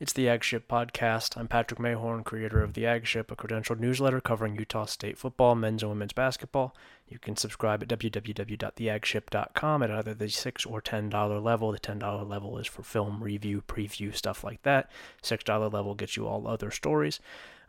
It's 0.00 0.12
the 0.12 0.28
Aggship 0.28 0.68
Podcast. 0.68 1.36
I'm 1.36 1.48
Patrick 1.48 1.80
Mayhorn, 1.80 2.24
creator 2.24 2.62
of 2.62 2.74
the 2.74 2.86
Aggship, 2.86 3.32
a 3.32 3.36
credentialed 3.36 3.80
newsletter 3.80 4.20
covering 4.20 4.54
Utah 4.54 4.84
State 4.84 5.18
football, 5.18 5.56
men's 5.56 5.82
and 5.82 5.90
women's 5.90 6.12
basketball. 6.12 6.72
You 7.08 7.18
can 7.18 7.36
subscribe 7.36 7.82
at 7.82 7.88
www.theaggship.com 7.88 9.82
at 9.82 9.90
either 9.90 10.14
the 10.14 10.28
six 10.28 10.64
or 10.64 10.80
ten 10.80 11.08
dollar 11.08 11.40
level. 11.40 11.72
The 11.72 11.80
ten 11.80 11.98
dollar 11.98 12.22
level 12.22 12.58
is 12.58 12.68
for 12.68 12.84
film 12.84 13.24
review, 13.24 13.60
preview, 13.66 14.14
stuff 14.14 14.44
like 14.44 14.62
that. 14.62 14.88
Six 15.20 15.42
dollar 15.42 15.68
level 15.68 15.96
gets 15.96 16.16
you 16.16 16.28
all 16.28 16.46
other 16.46 16.70
stories. 16.70 17.18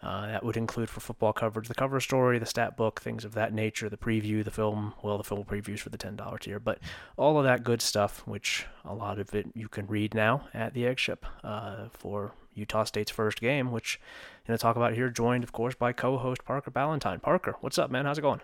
Uh, 0.01 0.27
that 0.27 0.45
would 0.45 0.55
include 0.55 0.89
for 0.89 1.01
football 1.01 1.33
coverage 1.33 1.67
the 1.67 1.75
cover 1.75 1.99
story, 1.99 2.39
the 2.39 2.45
stat 2.45 2.77
book, 2.77 3.01
things 3.01 3.25
of 3.25 3.33
that 3.33 3.53
nature, 3.53 3.89
the 3.89 3.97
preview, 3.97 4.43
the 4.43 4.51
film, 4.51 4.93
well, 5.01 5.17
the 5.17 5.23
film 5.25 5.43
previews 5.43 5.79
for 5.79 5.89
the 5.89 5.97
$10 5.97 6.39
tier, 6.39 6.57
but 6.57 6.79
all 7.17 7.37
of 7.37 7.43
that 7.43 7.65
good 7.65 7.81
stuff, 7.81 8.25
which 8.25 8.65
a 8.85 8.93
lot 8.93 9.19
of 9.19 9.35
it 9.35 9.47
you 9.53 9.67
can 9.67 9.85
read 9.87 10.13
now 10.13 10.47
at 10.53 10.73
the 10.73 10.87
Aggship 10.87 11.25
uh, 11.43 11.89
for 11.91 12.31
Utah 12.53 12.85
State's 12.85 13.11
first 13.11 13.41
game, 13.41 13.71
which 13.71 13.99
I'm 14.43 14.47
going 14.47 14.57
to 14.57 14.61
talk 14.61 14.77
about 14.77 14.93
here, 14.93 15.09
joined, 15.09 15.43
of 15.43 15.51
course, 15.51 15.75
by 15.75 15.91
co 15.91 16.17
host 16.17 16.45
Parker 16.45 16.71
Ballantyne. 16.71 17.19
Parker, 17.19 17.55
what's 17.59 17.77
up, 17.77 17.91
man? 17.91 18.05
How's 18.05 18.17
it 18.17 18.21
going? 18.21 18.41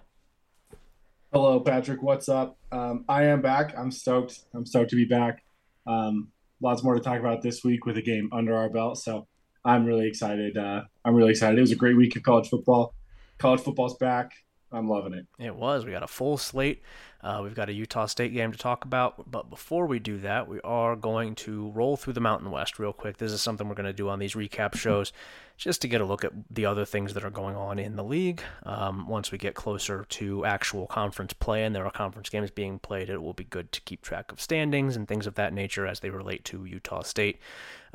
Hello, 1.32 1.60
Patrick. 1.60 2.02
What's 2.02 2.30
up? 2.30 2.58
Um, 2.72 3.06
I 3.08 3.26
am 3.26 3.42
back. 3.42 3.74
I'm 3.78 3.92
stoked. 3.92 4.42
I'm 4.54 4.66
stoked 4.66 4.90
to 4.92 4.96
be 4.96 5.06
back. 5.06 5.44
Um, 5.88 6.30
lots 6.62 6.84
more 6.84 6.96
to 6.96 7.02
talk 7.02 7.20
about 7.20 7.42
this 7.42 7.64
week 7.64 7.86
with 7.86 7.98
a 7.98 8.02
game 8.02 8.30
under 8.32 8.56
our 8.56 8.70
belt. 8.70 8.98
So 8.98 9.28
I'm 9.66 9.86
really 9.86 10.08
excited. 10.08 10.58
Uh, 10.58 10.84
I'm 11.04 11.16
really 11.16 11.32
excited. 11.32 11.58
It 11.58 11.62
was 11.62 11.72
a 11.72 11.76
great 11.76 11.98
week 11.98 12.16
of 12.16 12.24
college 12.24 12.50
football. 12.50 12.94
College 13.40 13.62
football's 13.62 13.98
back. 13.98 14.32
I'm 14.72 14.90
loving 14.90 15.14
it. 15.14 15.26
It 15.40 15.56
was. 15.56 15.86
We 15.86 15.92
got 15.92 16.04
a 16.04 16.08
full 16.08 16.38
slate. 16.38 16.82
Uh, 17.22 17.40
we've 17.42 17.56
got 17.56 17.70
a 17.70 17.74
Utah 17.74 18.06
State 18.06 18.34
game 18.34 18.52
to 18.52 18.58
talk 18.58 18.84
about. 18.86 19.32
But 19.32 19.50
before 19.50 19.88
we 19.88 20.00
do 20.00 20.20
that, 20.20 20.48
we 20.48 20.60
are 20.62 20.96
going 20.96 21.34
to 21.36 21.72
roll 21.72 21.98
through 21.98 22.14
the 22.14 22.20
Mountain 22.20 22.52
West 22.52 22.78
real 22.78 22.94
quick. 22.94 23.18
This 23.18 23.32
is 23.32 23.42
something 23.42 23.68
we're 23.68 23.76
going 23.76 23.86
to 23.86 23.94
do 23.94 24.10
on 24.10 24.20
these 24.20 24.34
recap 24.34 24.76
shows 24.76 25.12
just 25.58 25.82
to 25.82 25.88
get 25.88 26.02
a 26.02 26.06
look 26.06 26.24
at 26.24 26.34
the 26.52 26.66
other 26.66 26.86
things 26.86 27.14
that 27.14 27.24
are 27.24 27.32
going 27.32 27.56
on 27.56 27.80
in 27.80 27.96
the 27.96 28.04
league. 28.04 28.42
Um, 28.64 29.08
once 29.08 29.32
we 29.32 29.38
get 29.38 29.56
closer 29.56 30.06
to 30.10 30.46
actual 30.46 30.86
conference 30.86 31.34
play 31.34 31.64
and 31.64 31.74
there 31.74 31.86
are 31.86 31.92
conference 31.92 32.30
games 32.30 32.52
being 32.52 32.78
played, 32.78 33.10
it 33.10 33.22
will 33.22 33.34
be 33.34 33.46
good 33.46 33.72
to 33.72 33.82
keep 33.82 34.02
track 34.02 34.32
of 34.32 34.42
standings 34.42 34.96
and 34.96 35.08
things 35.08 35.26
of 35.26 35.36
that 35.36 35.54
nature 35.54 35.88
as 35.88 36.02
they 36.02 36.10
relate 36.10 36.44
to 36.46 36.66
Utah 36.66 37.02
State. 37.02 37.40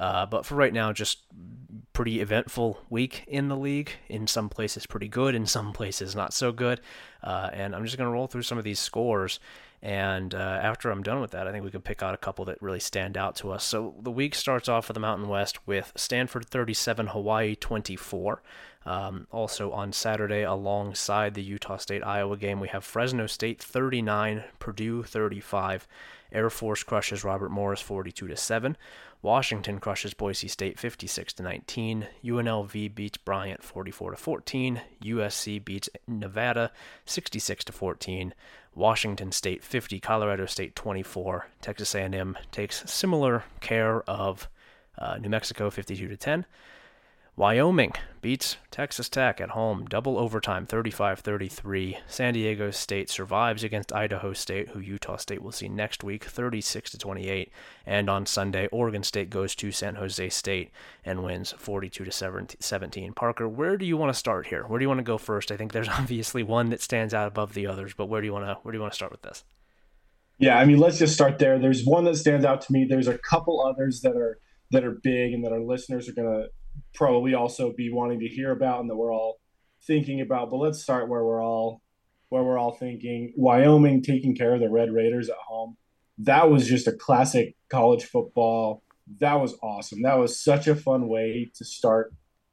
Uh, 0.01 0.25
but 0.25 0.47
for 0.47 0.55
right 0.55 0.73
now, 0.73 0.93
just 0.93 1.25
pretty 1.93 2.21
eventful 2.21 2.81
week 2.89 3.25
in 3.29 3.49
the 3.49 3.57
league. 3.57 3.91
In 4.09 4.27
some 4.27 4.49
places, 4.49 4.87
pretty 4.87 5.09
good. 5.09 5.35
In 5.35 5.45
some 5.45 5.73
places, 5.75 6.17
not 6.17 6.33
so 6.33 6.51
good. 6.51 6.81
Uh, 7.23 7.51
and 7.53 7.77
I'm 7.77 7.85
just 7.85 7.99
going 7.99 8.09
to 8.09 8.13
roll 8.13 8.27
through 8.27 8.43
some 8.43 8.57
of 8.57 8.65
these 8.65 8.79
scores. 8.79 9.39
And 9.83 10.35
uh, 10.35 10.39
after 10.63 10.91
I'm 10.91 11.03
done 11.03 11.21
with 11.21 11.31
that, 11.33 11.47
I 11.47 11.53
think 11.53 11.65
we 11.65 11.71
can 11.71 11.83
pick 11.83 12.03
out 12.03 12.15
a 12.15 12.19
couple 12.19 12.47
that 12.47 12.61
really 12.63 12.81
stand 12.81 13.19
out 13.19 13.37
to 13.37 13.51
us. 13.51 13.63
So 13.63 13.95
the 14.01 14.11
week 14.11 14.35
starts 14.35 14.69
off 14.69 14.87
for 14.87 14.95
the 14.95 15.01
Mountain 15.01 15.29
West 15.29 15.67
with 15.67 15.93
Stanford 15.95 16.47
37, 16.47 17.09
Hawaii 17.09 17.55
24. 17.55 18.43
Um, 18.87 19.27
also 19.31 19.71
on 19.73 19.93
Saturday, 19.93 20.43
alongside 20.43 21.35
the 21.35 21.43
Utah 21.43 21.77
State 21.77 22.03
Iowa 22.05 22.39
game, 22.39 22.61
we 22.61 22.69
have 22.69 22.85
Fresno 22.85 23.27
State 23.27 23.63
39, 23.63 24.45
Purdue 24.59 25.03
35. 25.03 25.87
Air 26.33 26.51
Force 26.51 26.83
crushes 26.83 27.25
Robert 27.25 27.51
Morris 27.51 27.81
42 27.81 28.29
to 28.29 28.37
7. 28.37 28.77
Washington 29.23 29.81
crushes 29.81 30.15
Boise 30.15 30.49
State 30.49 30.79
56 30.79 31.35
to 31.35 31.43
19. 31.43 32.07
UNLV 32.25 32.95
beats 32.95 33.19
Bryant 33.19 33.63
44 33.63 34.13
to 34.13 34.17
14. 34.17 34.81
USC 35.05 35.63
beats 35.63 35.91
Nevada 36.07 36.73
66 37.05 37.65
to 37.65 37.73
14. 37.73 38.35
Washington 38.75 39.31
State 39.33 39.63
50, 39.63 40.01
Colorado 40.01 40.47
State 40.47 40.75
24. 40.75 41.49
Texas 41.61 41.95
A&M 41.95 42.39
takes 42.51 42.91
similar 42.91 43.45
care 43.61 44.03
of 44.09 44.49
uh, 44.97 45.19
New 45.19 45.29
Mexico 45.29 45.69
52 45.69 46.09
to 46.09 46.17
10. 46.17 46.47
Wyoming 47.41 47.95
beats 48.21 48.59
Texas 48.71 49.09
Tech 49.09 49.41
at 49.41 49.53
home, 49.53 49.87
double 49.87 50.19
overtime, 50.19 50.67
35 50.67 51.21
33. 51.21 51.97
San 52.07 52.35
Diego 52.35 52.71
State 52.71 53.09
survives 53.09 53.65
against 53.65 53.95
Idaho 53.95 54.35
State, 54.35 54.69
who 54.69 54.79
Utah 54.79 55.17
State 55.17 55.41
will 55.41 55.51
see 55.51 55.67
next 55.67 56.05
week, 56.05 56.25
36 56.25 56.91
28. 56.99 57.51
And 57.87 58.11
on 58.11 58.27
Sunday, 58.27 58.69
Oregon 58.71 59.03
State 59.03 59.31
goes 59.31 59.55
to 59.55 59.73
San 59.73 59.95
Jose 59.95 60.29
State 60.29 60.71
and 61.03 61.25
wins 61.25 61.55
42 61.57 62.05
to 62.05 62.13
17. 62.61 63.15
Parker, 63.15 63.49
where 63.49 63.79
do 63.79 63.87
you 63.87 63.97
want 63.97 64.13
to 64.13 64.19
start 64.19 64.49
here? 64.49 64.65
Where 64.65 64.79
do 64.79 64.85
you 64.85 64.89
want 64.91 64.99
to 64.99 65.03
go 65.03 65.17
first? 65.17 65.51
I 65.51 65.57
think 65.57 65.73
there's 65.73 65.89
obviously 65.99 66.43
one 66.43 66.69
that 66.69 66.83
stands 66.83 67.15
out 67.15 67.27
above 67.27 67.55
the 67.55 67.67
others, 67.67 67.95
but 67.97 68.11
where 68.11 68.21
do 68.21 68.27
you 68.27 68.35
want 68.35 68.45
to 68.45 68.59
where 68.65 68.73
do 68.73 68.77
you 68.77 68.83
want 68.83 68.93
to 68.93 68.97
start 68.97 69.13
with 69.13 69.23
this? 69.23 69.45
Yeah, 70.37 70.59
I 70.59 70.67
mean, 70.67 70.77
let's 70.77 70.99
just 70.99 71.15
start 71.15 71.39
there. 71.39 71.59
There's 71.59 71.87
one 71.87 72.05
that 72.05 72.17
stands 72.17 72.45
out 72.45 72.61
to 72.61 72.71
me. 72.71 72.85
There's 72.85 73.09
a 73.09 73.17
couple 73.17 73.67
others 73.67 74.03
that 74.03 74.15
are 74.15 74.37
that 74.73 74.85
are 74.85 75.01
big 75.03 75.33
and 75.33 75.43
that 75.43 75.53
our 75.53 75.61
listeners 75.61 76.07
are 76.07 76.13
going 76.13 76.29
to 76.29 76.49
probably 76.95 77.35
also 77.35 77.73
be 77.73 77.91
wanting 77.91 78.21
to 78.21 78.29
hear 78.29 78.51
about 78.51 78.81
and 78.81 78.91
that 78.91 78.97
we're 78.97 79.13
all 79.13 79.41
thinking 79.83 80.21
about. 80.21 80.51
But 80.51 80.59
let's 80.59 80.83
start 80.83 81.09
where 81.09 81.25
we're 81.25 81.43
all 81.43 81.83
where 82.29 82.43
we're 82.43 82.59
all 82.59 82.73
thinking. 82.73 83.33
Wyoming 83.37 84.03
taking 84.03 84.35
care 84.35 84.55
of 84.55 84.61
the 84.61 84.71
Red 84.71 84.93
Raiders 84.93 85.29
at 85.29 85.37
home. 85.47 85.77
That 86.19 86.51
was 86.51 86.67
just 86.67 86.87
a 86.87 86.93
classic 86.93 87.57
college 87.69 88.05
football. 88.05 88.83
That 89.19 89.35
was 89.35 89.57
awesome. 89.63 90.03
That 90.03 90.19
was 90.19 90.39
such 90.43 90.69
a 90.69 90.77
fun 90.77 91.09
way 91.09 91.51
to 91.55 91.65
start 91.65 92.13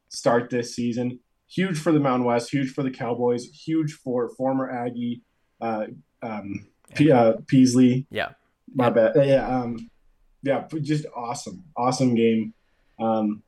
start 0.10 0.50
this 0.50 0.76
season. 0.76 1.20
Huge 1.50 1.80
for 1.80 1.92
the 1.92 2.00
Mountain 2.00 2.26
West, 2.26 2.52
huge 2.52 2.72
for 2.72 2.84
the 2.84 2.92
Cowboys, 2.92 3.46
huge 3.46 3.94
for 3.94 4.30
former 4.30 4.70
Aggie 4.70 5.22
uh, 5.62 5.86
um, 6.22 6.68
P- 6.96 7.12
uh, 7.12 7.34
Peasley. 7.48 8.06
Yeah, 8.10 8.30
my 8.74 8.90
bad. 8.90 9.14
Yeah, 9.16 9.48
um, 9.48 9.90
yeah, 10.44 10.68
just 10.82 11.06
awesome, 11.16 11.64
awesome 11.76 12.16
game. 12.16 12.54
Um, 13.00 13.44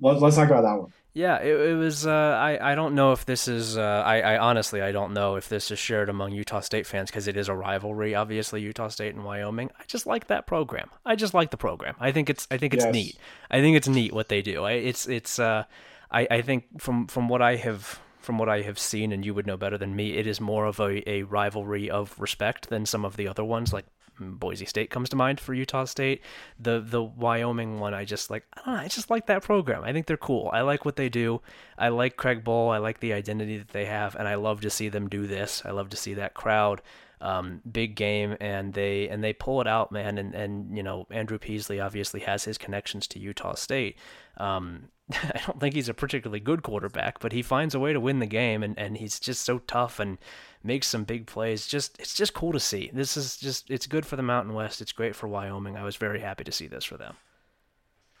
let's, 0.00 0.20
let's 0.20 0.36
talk 0.36 0.48
about 0.48 0.62
that 0.62 0.80
one. 0.80 0.92
Yeah, 1.16 1.38
it, 1.38 1.58
it 1.70 1.74
was. 1.76 2.06
Uh, 2.06 2.10
I 2.10 2.72
I 2.72 2.74
don't 2.74 2.94
know 2.94 3.12
if 3.12 3.24
this 3.24 3.48
is. 3.48 3.78
Uh, 3.78 4.02
I 4.04 4.20
I 4.20 4.38
honestly 4.38 4.82
I 4.82 4.92
don't 4.92 5.14
know 5.14 5.36
if 5.36 5.48
this 5.48 5.70
is 5.70 5.78
shared 5.78 6.10
among 6.10 6.32
Utah 6.32 6.60
State 6.60 6.86
fans 6.86 7.10
because 7.10 7.26
it 7.26 7.38
is 7.38 7.48
a 7.48 7.54
rivalry. 7.54 8.14
Obviously, 8.14 8.60
Utah 8.60 8.88
State 8.88 9.14
and 9.14 9.24
Wyoming. 9.24 9.70
I 9.80 9.84
just 9.86 10.06
like 10.06 10.26
that 10.26 10.46
program. 10.46 10.90
I 11.06 11.16
just 11.16 11.32
like 11.32 11.50
the 11.50 11.56
program. 11.56 11.94
I 11.98 12.12
think 12.12 12.28
it's. 12.28 12.46
I 12.50 12.58
think 12.58 12.74
it's 12.74 12.84
yes. 12.84 12.92
neat. 12.92 13.18
I 13.50 13.62
think 13.62 13.78
it's 13.78 13.88
neat 13.88 14.12
what 14.12 14.28
they 14.28 14.42
do. 14.42 14.64
I, 14.64 14.72
it's 14.72 15.08
it's. 15.08 15.38
Uh, 15.38 15.64
I 16.10 16.26
I 16.30 16.42
think 16.42 16.82
from 16.82 17.06
from 17.06 17.30
what 17.30 17.40
I 17.40 17.56
have 17.56 17.98
from 18.18 18.36
what 18.36 18.50
I 18.50 18.60
have 18.60 18.78
seen, 18.78 19.10
and 19.10 19.24
you 19.24 19.32
would 19.32 19.46
know 19.46 19.56
better 19.56 19.78
than 19.78 19.96
me, 19.96 20.18
it 20.18 20.26
is 20.26 20.38
more 20.38 20.66
of 20.66 20.80
a, 20.80 21.08
a 21.08 21.22
rivalry 21.22 21.88
of 21.88 22.18
respect 22.18 22.68
than 22.68 22.84
some 22.84 23.06
of 23.06 23.16
the 23.16 23.26
other 23.26 23.44
ones, 23.44 23.72
like 23.72 23.86
Boise 24.18 24.66
State 24.66 24.90
comes 24.90 25.08
to 25.10 25.16
mind 25.16 25.40
for 25.40 25.54
Utah 25.54 25.84
State. 25.84 26.22
The 26.58 26.80
the 26.80 27.02
Wyoming 27.02 27.78
one, 27.80 27.94
I 27.94 28.04
just 28.04 28.30
like 28.30 28.44
I, 28.64 28.70
know, 28.70 28.78
I 28.78 28.88
just 28.88 29.10
like 29.10 29.26
that 29.26 29.42
program. 29.42 29.84
I 29.84 29.92
think 29.92 30.06
they're 30.06 30.16
cool. 30.16 30.50
I 30.52 30.62
like 30.62 30.84
what 30.84 30.96
they 30.96 31.08
do. 31.08 31.40
I 31.78 31.88
like 31.88 32.16
Craig 32.16 32.44
Bohl. 32.44 32.74
I 32.74 32.78
like 32.78 33.00
the 33.00 33.12
identity 33.12 33.58
that 33.58 33.68
they 33.68 33.86
have, 33.86 34.14
and 34.14 34.26
I 34.28 34.36
love 34.36 34.60
to 34.62 34.70
see 34.70 34.88
them 34.88 35.08
do 35.08 35.26
this. 35.26 35.62
I 35.64 35.70
love 35.70 35.90
to 35.90 35.96
see 35.96 36.14
that 36.14 36.34
crowd. 36.34 36.82
Um, 37.20 37.62
big 37.70 37.96
game, 37.96 38.36
and 38.40 38.74
they 38.74 39.08
and 39.08 39.24
they 39.24 39.32
pull 39.32 39.60
it 39.60 39.66
out, 39.66 39.90
man. 39.90 40.18
And 40.18 40.34
and 40.34 40.76
you 40.76 40.82
know 40.82 41.06
Andrew 41.10 41.38
Peasley 41.38 41.80
obviously 41.80 42.20
has 42.20 42.44
his 42.44 42.58
connections 42.58 43.06
to 43.08 43.18
Utah 43.18 43.54
State. 43.54 43.96
Um, 44.36 44.88
I 45.12 45.40
don't 45.46 45.60
think 45.60 45.74
he's 45.74 45.88
a 45.88 45.94
particularly 45.94 46.40
good 46.40 46.62
quarterback, 46.62 47.20
but 47.20 47.32
he 47.32 47.42
finds 47.42 47.74
a 47.74 47.80
way 47.80 47.92
to 47.92 48.00
win 48.00 48.18
the 48.18 48.26
game, 48.26 48.62
and, 48.62 48.76
and 48.78 48.96
he's 48.96 49.20
just 49.20 49.44
so 49.44 49.58
tough 49.60 50.00
and 50.00 50.18
makes 50.64 50.88
some 50.88 51.04
big 51.04 51.26
plays. 51.26 51.66
Just 51.66 51.98
it's 52.00 52.14
just 52.14 52.34
cool 52.34 52.52
to 52.52 52.60
see. 52.60 52.90
This 52.92 53.16
is 53.16 53.36
just 53.36 53.70
it's 53.70 53.86
good 53.86 54.04
for 54.04 54.16
the 54.16 54.22
Mountain 54.22 54.54
West. 54.54 54.80
It's 54.80 54.92
great 54.92 55.14
for 55.14 55.28
Wyoming. 55.28 55.76
I 55.76 55.84
was 55.84 55.96
very 55.96 56.20
happy 56.20 56.44
to 56.44 56.52
see 56.52 56.66
this 56.66 56.84
for 56.84 56.96
them. 56.96 57.14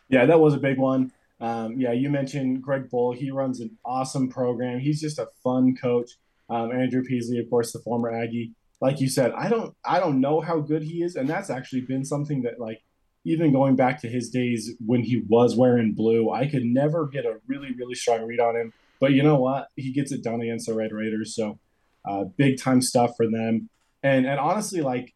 Yeah, 0.08 0.26
that 0.26 0.38
was 0.38 0.54
a 0.54 0.58
big 0.58 0.78
one. 0.78 1.12
Um, 1.40 1.74
yeah, 1.78 1.92
you 1.92 2.08
mentioned 2.08 2.62
Craig 2.62 2.88
Bohl. 2.88 3.16
He 3.16 3.30
runs 3.30 3.60
an 3.60 3.76
awesome 3.84 4.30
program. 4.30 4.78
He's 4.78 5.00
just 5.00 5.18
a 5.18 5.28
fun 5.42 5.76
coach. 5.76 6.12
Um, 6.48 6.70
Andrew 6.70 7.02
Peasley, 7.02 7.38
of 7.38 7.50
course, 7.50 7.72
the 7.72 7.80
former 7.80 8.10
Aggie. 8.10 8.52
Like 8.80 9.00
you 9.00 9.08
said, 9.08 9.32
I 9.32 9.48
don't 9.48 9.74
I 9.84 9.98
don't 9.98 10.20
know 10.20 10.40
how 10.40 10.60
good 10.60 10.82
he 10.82 11.02
is, 11.02 11.16
and 11.16 11.28
that's 11.28 11.50
actually 11.50 11.80
been 11.82 12.04
something 12.04 12.42
that 12.42 12.60
like 12.60 12.82
even 13.26 13.52
going 13.52 13.76
back 13.76 14.00
to 14.00 14.08
his 14.08 14.30
days 14.30 14.72
when 14.84 15.02
he 15.02 15.22
was 15.28 15.56
wearing 15.56 15.92
blue, 15.92 16.30
I 16.30 16.46
could 16.46 16.64
never 16.64 17.06
get 17.06 17.26
a 17.26 17.38
really 17.46 17.72
really 17.74 17.94
strong 17.94 18.22
read 18.22 18.40
on 18.40 18.56
him. 18.56 18.72
But 19.00 19.12
you 19.12 19.22
know 19.22 19.36
what? 19.36 19.68
He 19.76 19.92
gets 19.92 20.12
it 20.12 20.22
done 20.22 20.40
against 20.40 20.66
the 20.66 20.74
Red 20.74 20.92
Raiders. 20.92 21.34
So 21.34 21.58
uh, 22.06 22.24
big 22.24 22.58
time 22.58 22.80
stuff 22.80 23.16
for 23.16 23.26
them. 23.26 23.68
And 24.02 24.26
and 24.26 24.38
honestly, 24.38 24.80
like 24.80 25.14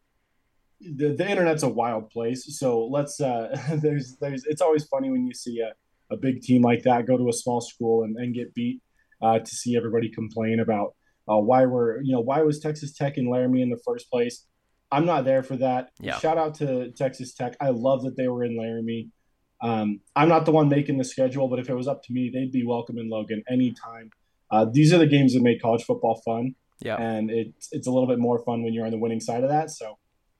the, 0.81 1.13
the 1.13 1.29
internet's 1.29 1.63
a 1.63 1.69
wild 1.69 2.09
place. 2.09 2.45
So 2.59 2.85
let's 2.85 3.19
uh, 3.21 3.57
there's 3.81 4.17
there's 4.17 4.45
it's 4.45 4.61
always 4.61 4.85
funny 4.85 5.09
when 5.09 5.25
you 5.25 5.33
see 5.33 5.59
a, 5.61 5.73
a 6.13 6.17
big 6.17 6.41
team 6.41 6.61
like 6.61 6.83
that 6.83 7.07
go 7.07 7.17
to 7.17 7.29
a 7.29 7.33
small 7.33 7.61
school 7.61 8.03
and, 8.03 8.17
and 8.17 8.35
get 8.35 8.53
beat 8.53 8.81
uh, 9.21 9.39
to 9.39 9.55
see 9.55 9.77
everybody 9.77 10.09
complain 10.09 10.59
about 10.59 10.95
uh, 11.29 11.37
why 11.37 11.65
we're 11.65 12.01
you 12.01 12.11
know 12.11 12.21
why 12.21 12.41
was 12.41 12.59
Texas 12.59 12.93
Tech 12.93 13.17
in 13.17 13.29
Laramie 13.29 13.61
in 13.61 13.69
the 13.69 13.81
first 13.85 14.09
place. 14.09 14.45
I'm 14.91 15.05
not 15.05 15.25
there 15.25 15.43
for 15.43 15.55
that. 15.57 15.91
Yeah. 15.99 16.19
Shout 16.19 16.37
out 16.37 16.55
to 16.55 16.91
Texas 16.91 17.33
Tech. 17.33 17.55
I 17.61 17.69
love 17.69 18.03
that 18.03 18.17
they 18.17 18.27
were 18.27 18.43
in 18.43 18.57
Laramie. 18.57 19.09
Um, 19.61 20.01
I'm 20.15 20.27
not 20.27 20.45
the 20.45 20.51
one 20.51 20.69
making 20.69 20.97
the 20.97 21.03
schedule, 21.03 21.47
but 21.47 21.59
if 21.59 21.69
it 21.69 21.75
was 21.75 21.87
up 21.87 22.03
to 22.03 22.13
me, 22.13 22.29
they'd 22.33 22.51
be 22.51 22.65
welcome 22.65 22.97
in 22.97 23.09
Logan 23.09 23.43
anytime. 23.49 24.11
Uh, 24.49 24.65
these 24.65 24.91
are 24.91 24.97
the 24.97 25.07
games 25.07 25.33
that 25.33 25.41
make 25.41 25.61
college 25.61 25.83
football 25.83 26.21
fun. 26.25 26.55
Yeah. 26.79 26.95
And 26.95 27.29
it's 27.29 27.69
it's 27.71 27.87
a 27.87 27.91
little 27.91 28.07
bit 28.07 28.19
more 28.19 28.39
fun 28.43 28.63
when 28.63 28.73
you're 28.73 28.85
on 28.85 28.91
the 28.91 28.97
winning 28.97 29.19
side 29.19 29.43
of 29.43 29.49
that. 29.49 29.69
So, 29.69 29.97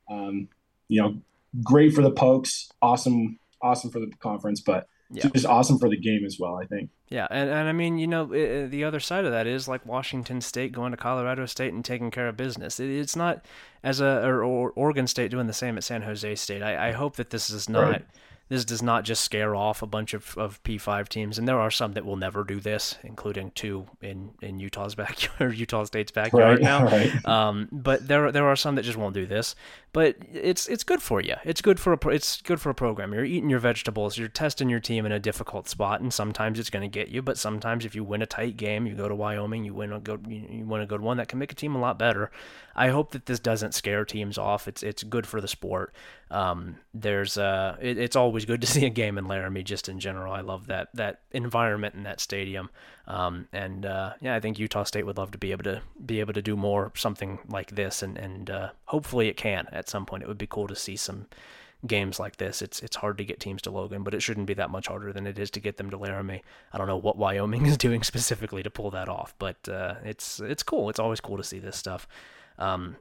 um, 0.09 0.49
you 0.87 1.01
know, 1.01 1.21
great 1.63 1.93
for 1.93 2.01
the 2.01 2.11
Pokes, 2.11 2.69
awesome, 2.81 3.39
awesome 3.61 3.91
for 3.91 3.99
the 3.99 4.11
conference. 4.19 4.59
But 4.59 4.87
yeah. 5.11 5.27
just 5.33 5.45
awesome 5.45 5.77
for 5.77 5.89
the 5.89 5.97
game 5.97 6.25
as 6.25 6.37
well. 6.39 6.55
I 6.55 6.65
think. 6.65 6.89
Yeah, 7.09 7.27
and, 7.29 7.49
and 7.49 7.67
I 7.67 7.71
mean, 7.71 7.97
you 7.97 8.07
know, 8.07 8.31
it, 8.31 8.67
the 8.67 8.83
other 8.83 8.99
side 8.99 9.25
of 9.25 9.31
that 9.31 9.47
is 9.47 9.67
like 9.67 9.85
Washington 9.85 10.41
State 10.41 10.71
going 10.71 10.91
to 10.91 10.97
Colorado 10.97 11.45
State 11.45 11.73
and 11.73 11.83
taking 11.83 12.11
care 12.11 12.27
of 12.27 12.37
business. 12.37 12.79
It, 12.79 12.89
it's 12.89 13.15
not 13.15 13.45
as 13.83 13.99
a 13.99 14.25
or, 14.25 14.43
or, 14.43 14.71
Oregon 14.71 15.07
State 15.07 15.31
doing 15.31 15.47
the 15.47 15.53
same 15.53 15.77
at 15.77 15.83
San 15.83 16.03
Jose 16.03 16.35
State. 16.35 16.61
I, 16.61 16.89
I 16.89 16.91
hope 16.91 17.17
that 17.17 17.29
this 17.29 17.49
is 17.49 17.67
not. 17.67 17.89
Right 17.89 18.05
this 18.51 18.65
does 18.65 18.83
not 18.83 19.05
just 19.05 19.23
scare 19.23 19.55
off 19.55 19.81
a 19.81 19.87
bunch 19.87 20.13
of, 20.13 20.37
of 20.37 20.61
P5 20.63 21.07
teams, 21.07 21.39
and 21.39 21.47
there 21.47 21.57
are 21.57 21.71
some 21.71 21.93
that 21.93 22.03
will 22.03 22.17
never 22.17 22.43
do 22.43 22.59
this, 22.59 22.97
including 23.01 23.51
two 23.51 23.87
in, 24.01 24.31
in 24.41 24.59
Utah's 24.59 24.93
backyard, 25.03 25.57
Utah 25.57 25.85
State's 25.85 26.11
backyard 26.11 26.59
right, 26.59 26.61
now. 26.61 26.83
Right. 26.83 27.25
Um, 27.25 27.69
but 27.71 28.09
there 28.09 28.29
there 28.33 28.45
are 28.49 28.57
some 28.57 28.75
that 28.75 28.81
just 28.81 28.97
won't 28.97 29.13
do 29.13 29.25
this. 29.25 29.55
But 29.93 30.15
it's 30.31 30.67
it's 30.67 30.85
good 30.85 31.01
for 31.01 31.19
you. 31.21 31.35
It's 31.43 31.61
good 31.61 31.77
for 31.77 31.91
a 31.91 32.07
it's 32.07 32.41
good 32.41 32.61
for 32.61 32.69
a 32.69 32.73
program. 32.73 33.13
You're 33.13 33.25
eating 33.25 33.49
your 33.49 33.59
vegetables. 33.59 34.17
You're 34.17 34.29
testing 34.29 34.69
your 34.69 34.79
team 34.79 35.05
in 35.05 35.11
a 35.11 35.19
difficult 35.19 35.67
spot, 35.67 35.99
and 35.99 36.13
sometimes 36.13 36.59
it's 36.59 36.69
going 36.69 36.89
to 36.89 36.99
get 36.99 37.09
you. 37.09 37.21
But 37.21 37.37
sometimes 37.37 37.83
if 37.83 37.93
you 37.93 38.05
win 38.05 38.21
a 38.21 38.25
tight 38.25 38.55
game, 38.55 38.87
you 38.87 38.95
go 38.95 39.09
to 39.09 39.15
Wyoming, 39.15 39.65
you 39.65 39.73
win 39.73 39.91
a 39.91 39.99
good 39.99 40.25
you, 40.29 40.65
win 40.65 40.79
a 40.79 40.85
good 40.85 41.01
one 41.01 41.17
that 41.17 41.27
can 41.27 41.39
make 41.39 41.51
a 41.51 41.55
team 41.55 41.75
a 41.75 41.79
lot 41.79 41.99
better. 41.99 42.31
I 42.73 42.87
hope 42.87 43.11
that 43.11 43.25
this 43.25 43.39
doesn't 43.39 43.73
scare 43.73 44.05
teams 44.05 44.37
off. 44.37 44.67
It's 44.67 44.81
it's 44.81 45.03
good 45.03 45.27
for 45.27 45.41
the 45.41 45.47
sport. 45.47 45.93
Um, 46.29 46.77
there's 46.93 47.37
uh, 47.37 47.75
it, 47.81 47.97
it's 47.97 48.15
always 48.15 48.45
good 48.45 48.61
to 48.61 48.67
see 48.67 48.85
a 48.85 48.89
game 48.89 49.17
in 49.17 49.27
Laramie. 49.27 49.63
Just 49.63 49.89
in 49.89 49.99
general, 49.99 50.31
I 50.31 50.39
love 50.39 50.67
that 50.67 50.87
that 50.93 51.21
environment 51.31 51.95
in 51.95 52.03
that 52.03 52.21
stadium. 52.21 52.69
Um, 53.07 53.47
and 53.51 53.85
uh, 53.85 54.13
yeah, 54.21 54.35
I 54.35 54.39
think 54.39 54.57
Utah 54.57 54.83
State 54.83 55.05
would 55.05 55.17
love 55.17 55.31
to 55.31 55.37
be 55.37 55.51
able 55.51 55.63
to 55.63 55.81
be 56.05 56.21
able 56.21 56.33
to 56.33 56.41
do 56.41 56.55
more 56.55 56.91
something 56.95 57.39
like 57.49 57.71
this, 57.71 58.01
and 58.01 58.17
and 58.17 58.49
uh, 58.49 58.69
hopefully 58.85 59.27
it 59.27 59.35
can 59.35 59.67
at 59.81 59.89
some 59.89 60.05
point. 60.05 60.23
It 60.23 60.29
would 60.29 60.37
be 60.37 60.47
cool 60.47 60.67
to 60.67 60.75
see 60.75 60.95
some 60.95 61.27
games 61.85 62.19
like 62.19 62.37
this. 62.37 62.61
It's 62.61 62.79
it's 62.81 62.95
hard 62.95 63.17
to 63.17 63.25
get 63.25 63.39
teams 63.39 63.61
to 63.63 63.71
Logan, 63.71 64.03
but 64.03 64.13
it 64.13 64.21
shouldn't 64.21 64.47
be 64.47 64.53
that 64.53 64.69
much 64.69 64.87
harder 64.87 65.11
than 65.11 65.27
it 65.27 65.39
is 65.39 65.49
to 65.51 65.59
get 65.59 65.77
them 65.77 65.89
to 65.89 65.97
Laramie. 65.97 66.43
I 66.71 66.77
don't 66.77 66.87
know 66.87 66.97
what 66.97 67.17
Wyoming 67.17 67.65
is 67.71 67.77
doing 67.77 68.03
specifically 68.03 68.63
to 68.63 68.69
pull 68.69 68.91
that 68.91 69.09
off, 69.09 69.33
but 69.39 69.67
uh, 69.67 69.95
it's 70.03 70.39
it's 70.39 70.63
cool. 70.63 70.89
It's 70.89 70.99
always 70.99 71.19
cool 71.19 71.37
to 71.37 71.43
see 71.43 71.59
this 71.59 71.77
stuff. 71.77 72.07
Um, 72.57 72.97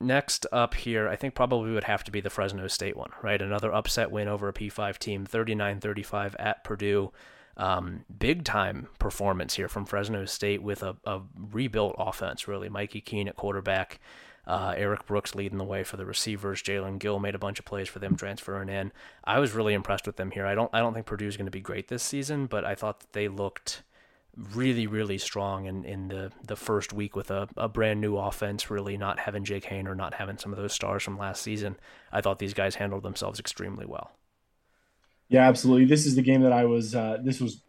next 0.00 0.46
up 0.52 0.74
here, 0.74 1.08
I 1.08 1.16
think 1.16 1.34
probably 1.34 1.72
would 1.72 1.84
have 1.84 2.04
to 2.04 2.10
be 2.10 2.20
the 2.20 2.30
Fresno 2.30 2.68
State 2.68 2.96
one, 2.96 3.10
right? 3.22 3.40
Another 3.40 3.72
upset 3.72 4.10
win 4.10 4.28
over 4.28 4.48
a 4.48 4.52
P5 4.52 4.98
team, 4.98 5.26
39-35 5.26 6.34
at 6.38 6.64
Purdue. 6.64 7.12
Um, 7.56 8.04
big 8.16 8.44
time 8.44 8.86
performance 9.00 9.54
here 9.54 9.68
from 9.68 9.84
Fresno 9.84 10.24
State 10.26 10.62
with 10.62 10.84
a, 10.84 10.96
a 11.04 11.20
rebuilt 11.50 11.96
offense, 11.98 12.46
really. 12.46 12.68
Mikey 12.68 13.00
Keene 13.00 13.26
at 13.26 13.34
quarterback. 13.34 13.98
Uh, 14.48 14.72
Erik 14.78 15.04
Brooks 15.04 15.34
leading 15.34 15.58
the 15.58 15.64
way 15.64 15.84
for 15.84 15.98
the 15.98 16.06
receivers. 16.06 16.62
Jalen 16.62 16.98
Gill 16.98 17.18
made 17.18 17.34
a 17.34 17.38
bunch 17.38 17.58
of 17.58 17.66
plays 17.66 17.86
for 17.86 17.98
them 17.98 18.16
transferring 18.16 18.70
in. 18.70 18.92
I 19.22 19.38
was 19.40 19.52
really 19.52 19.74
impressed 19.74 20.06
with 20.06 20.16
them 20.16 20.30
here. 20.30 20.46
I 20.46 20.54
don't 20.54 20.70
I 20.72 20.78
don't 20.80 20.94
think 20.94 21.04
Purdue's 21.04 21.36
going 21.36 21.46
to 21.46 21.50
be 21.52 21.60
great 21.60 21.88
this 21.88 22.02
season, 22.02 22.46
but 22.46 22.64
I 22.64 22.74
thought 22.74 23.00
that 23.00 23.12
they 23.12 23.28
looked 23.28 23.82
really, 24.54 24.86
really 24.86 25.18
strong 25.18 25.66
in, 25.66 25.84
in 25.84 26.08
the, 26.08 26.30
the 26.46 26.56
first 26.56 26.92
week 26.92 27.16
with 27.16 27.30
a, 27.30 27.48
a 27.56 27.68
brand 27.68 28.00
new 28.00 28.16
offense, 28.16 28.70
really 28.70 28.96
not 28.96 29.18
having 29.18 29.44
Jake 29.44 29.64
Haener, 29.64 29.96
not 29.96 30.14
having 30.14 30.38
some 30.38 30.52
of 30.52 30.58
those 30.58 30.72
stars 30.72 31.02
from 31.02 31.18
last 31.18 31.42
season. 31.42 31.76
I 32.12 32.20
thought 32.20 32.38
these 32.38 32.54
guys 32.54 32.76
handled 32.76 33.02
themselves 33.02 33.40
extremely 33.40 33.84
well. 33.84 34.12
Yeah, 35.28 35.48
absolutely. 35.48 35.86
This 35.86 36.06
is 36.06 36.14
the 36.14 36.22
game 36.22 36.42
that 36.42 36.52
I 36.52 36.64
was, 36.66 36.94
uh, 36.94 37.18
this 37.22 37.40
was 37.40 37.60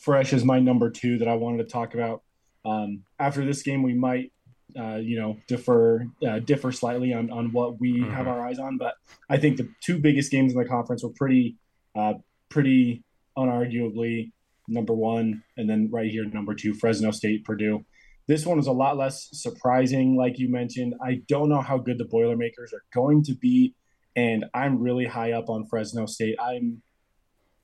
fresh 0.00 0.32
as 0.32 0.44
my 0.44 0.60
number 0.60 0.88
two 0.88 1.18
that 1.18 1.28
I 1.28 1.34
wanted 1.34 1.58
to 1.58 1.64
talk 1.64 1.94
about. 1.94 2.22
Um, 2.64 3.02
after 3.18 3.44
this 3.44 3.62
game, 3.62 3.82
we 3.82 3.92
might, 3.92 4.32
uh, 4.78 4.96
you 4.96 5.18
know, 5.18 5.36
differ, 5.48 6.06
uh, 6.26 6.38
differ 6.40 6.72
slightly 6.72 7.12
on, 7.12 7.30
on 7.30 7.52
what 7.52 7.80
we 7.80 8.00
mm-hmm. 8.00 8.12
have 8.12 8.26
our 8.26 8.46
eyes 8.46 8.58
on, 8.58 8.78
but 8.78 8.94
I 9.28 9.36
think 9.36 9.56
the 9.56 9.68
two 9.80 9.98
biggest 9.98 10.30
games 10.30 10.52
in 10.52 10.58
the 10.58 10.64
conference 10.64 11.02
were 11.02 11.12
pretty, 11.16 11.56
uh, 11.96 12.14
pretty 12.48 13.04
unarguably 13.36 14.32
number 14.68 14.94
one, 14.94 15.42
and 15.56 15.68
then 15.68 15.88
right 15.92 16.10
here, 16.10 16.24
number 16.24 16.54
two, 16.54 16.74
Fresno 16.74 17.10
State, 17.10 17.44
Purdue. 17.44 17.84
This 18.26 18.46
one 18.46 18.56
was 18.56 18.66
a 18.66 18.72
lot 18.72 18.96
less 18.96 19.28
surprising, 19.32 20.16
like 20.16 20.38
you 20.38 20.50
mentioned. 20.50 20.94
I 21.04 21.20
don't 21.28 21.50
know 21.50 21.60
how 21.60 21.76
good 21.76 21.98
the 21.98 22.06
Boilermakers 22.06 22.72
are 22.72 22.84
going 22.94 23.22
to 23.24 23.34
be, 23.34 23.74
and 24.16 24.46
I'm 24.54 24.80
really 24.80 25.04
high 25.04 25.32
up 25.32 25.50
on 25.50 25.66
Fresno 25.66 26.06
State. 26.06 26.36
I'm 26.40 26.82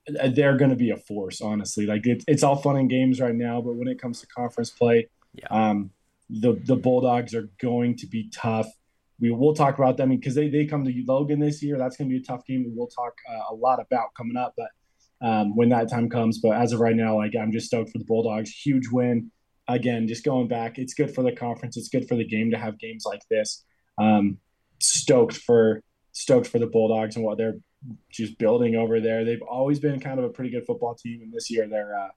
they're 0.06 0.56
going 0.56 0.70
to 0.70 0.76
be 0.76 0.90
a 0.90 0.96
force, 0.96 1.40
honestly. 1.40 1.86
Like 1.86 2.06
it, 2.06 2.24
it's 2.26 2.42
all 2.42 2.56
fun 2.56 2.76
and 2.76 2.90
games 2.90 3.20
right 3.20 3.34
now, 3.34 3.60
but 3.60 3.74
when 3.74 3.88
it 3.88 4.00
comes 4.00 4.20
to 4.20 4.26
conference 4.26 4.70
play, 4.70 5.08
yeah. 5.34 5.46
um, 5.50 5.90
the 6.30 6.60
the 6.64 6.76
Bulldogs 6.76 7.34
are 7.34 7.48
going 7.60 7.96
to 7.96 8.06
be 8.06 8.30
tough. 8.30 8.66
We 9.20 9.30
will 9.30 9.54
talk 9.54 9.78
about 9.78 9.96
them 9.96 10.10
because 10.10 10.34
they, 10.34 10.48
they 10.48 10.64
come 10.64 10.84
to 10.84 11.04
Logan 11.06 11.40
this 11.40 11.62
year. 11.62 11.76
That's 11.76 11.96
going 11.96 12.08
to 12.08 12.16
be 12.16 12.22
a 12.22 12.24
tough 12.24 12.46
game. 12.46 12.64
We 12.64 12.74
will 12.74 12.86
talk 12.86 13.12
uh, 13.30 13.52
a 13.52 13.54
lot 13.54 13.78
about 13.78 14.14
coming 14.16 14.36
up, 14.36 14.54
but 14.56 14.68
um, 15.26 15.54
when 15.56 15.68
that 15.70 15.90
time 15.90 16.08
comes. 16.08 16.38
But 16.38 16.52
as 16.52 16.72
of 16.72 16.80
right 16.80 16.96
now, 16.96 17.16
like 17.16 17.32
I'm 17.40 17.52
just 17.52 17.66
stoked 17.66 17.90
for 17.90 17.98
the 17.98 18.04
Bulldogs. 18.04 18.50
Huge 18.50 18.88
win. 18.90 19.30
Again, 19.68 20.08
just 20.08 20.24
going 20.24 20.48
back, 20.48 20.78
it's 20.78 20.94
good 20.94 21.14
for 21.14 21.22
the 21.22 21.32
conference. 21.32 21.76
It's 21.76 21.88
good 21.88 22.08
for 22.08 22.16
the 22.16 22.24
game 22.24 22.50
to 22.50 22.58
have 22.58 22.78
games 22.78 23.04
like 23.06 23.20
this. 23.30 23.64
Um, 23.98 24.38
stoked 24.78 25.36
for 25.36 25.82
stoked 26.12 26.46
for 26.46 26.58
the 26.58 26.66
Bulldogs 26.66 27.16
and 27.16 27.24
what 27.24 27.38
they're 27.38 27.58
just 28.10 28.38
building 28.38 28.74
over 28.74 29.00
there. 29.00 29.24
They've 29.24 29.42
always 29.42 29.78
been 29.78 30.00
kind 30.00 30.18
of 30.18 30.24
a 30.24 30.28
pretty 30.30 30.50
good 30.50 30.66
football 30.66 30.94
team, 30.94 31.20
and 31.22 31.32
this 31.32 31.50
year 31.50 31.68
they're 31.68 31.94
uh, 31.94 32.08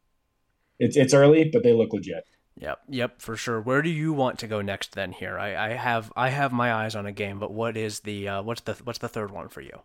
it's 0.79 0.97
it's 0.97 1.13
early, 1.13 1.49
but 1.51 1.63
they 1.63 1.73
look 1.73 1.93
legit. 1.93 2.23
Yep, 2.59 2.79
yep, 2.87 3.21
for 3.21 3.35
sure. 3.35 3.59
Where 3.59 3.81
do 3.81 3.89
you 3.89 4.13
want 4.13 4.39
to 4.39 4.47
go 4.47 4.61
next 4.61 4.93
then? 4.93 5.11
Here, 5.11 5.39
I, 5.39 5.55
I 5.55 5.73
have 5.73 6.13
I 6.15 6.29
have 6.29 6.53
my 6.53 6.73
eyes 6.73 6.95
on 6.95 7.05
a 7.05 7.11
game, 7.11 7.39
but 7.39 7.51
what 7.51 7.75
is 7.75 8.01
the 8.01 8.27
uh, 8.27 8.41
what's 8.43 8.61
the 8.61 8.73
what's 8.83 8.99
the 8.99 9.09
third 9.09 9.31
one 9.31 9.49
for 9.49 9.61
you? 9.61 9.81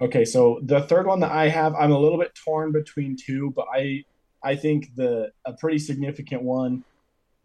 Okay, 0.00 0.24
so 0.24 0.60
the 0.62 0.80
third 0.82 1.06
one 1.06 1.20
that 1.20 1.30
I 1.30 1.48
have, 1.48 1.74
I'm 1.76 1.92
a 1.92 1.98
little 1.98 2.18
bit 2.18 2.32
torn 2.44 2.72
between 2.72 3.16
two, 3.16 3.52
but 3.54 3.66
I 3.72 4.02
I 4.42 4.56
think 4.56 4.94
the 4.96 5.30
a 5.44 5.52
pretty 5.52 5.78
significant 5.78 6.42
one, 6.42 6.84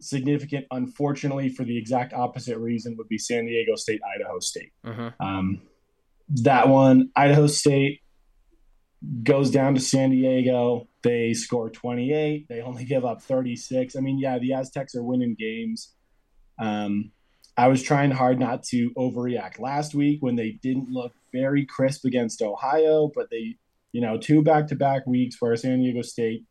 significant 0.00 0.66
unfortunately 0.72 1.48
for 1.48 1.64
the 1.64 1.78
exact 1.78 2.12
opposite 2.12 2.58
reason 2.58 2.96
would 2.96 3.08
be 3.08 3.18
San 3.18 3.46
Diego 3.46 3.76
State, 3.76 4.00
Idaho 4.16 4.40
State. 4.40 4.72
Mm-hmm. 4.84 5.24
Um, 5.24 5.62
that 6.42 6.68
one, 6.68 7.10
Idaho 7.14 7.46
State 7.46 8.00
goes 9.22 9.50
down 9.50 9.74
to 9.74 9.80
San 9.80 10.10
Diego. 10.10 10.88
They 11.02 11.32
score 11.32 11.70
28. 11.70 12.46
They 12.48 12.60
only 12.60 12.84
give 12.84 13.04
up 13.04 13.22
36. 13.22 13.96
I 13.96 14.00
mean, 14.00 14.18
yeah, 14.18 14.38
the 14.38 14.52
Aztecs 14.52 14.94
are 14.94 15.02
winning 15.02 15.36
games. 15.38 15.94
Um, 16.58 17.12
I 17.56 17.68
was 17.68 17.82
trying 17.82 18.10
hard 18.10 18.38
not 18.38 18.62
to 18.64 18.90
overreact 18.96 19.58
last 19.58 19.94
week 19.94 20.18
when 20.20 20.36
they 20.36 20.52
didn't 20.62 20.90
look 20.90 21.12
very 21.32 21.66
crisp 21.66 22.04
against 22.04 22.42
Ohio, 22.42 23.10
but 23.14 23.28
they, 23.30 23.56
you 23.92 24.00
know, 24.00 24.18
two 24.18 24.42
back 24.42 24.68
to 24.68 24.76
back 24.76 25.06
weeks 25.06 25.36
where 25.40 25.56
San 25.56 25.80
Diego 25.80 26.02
State, 26.02 26.44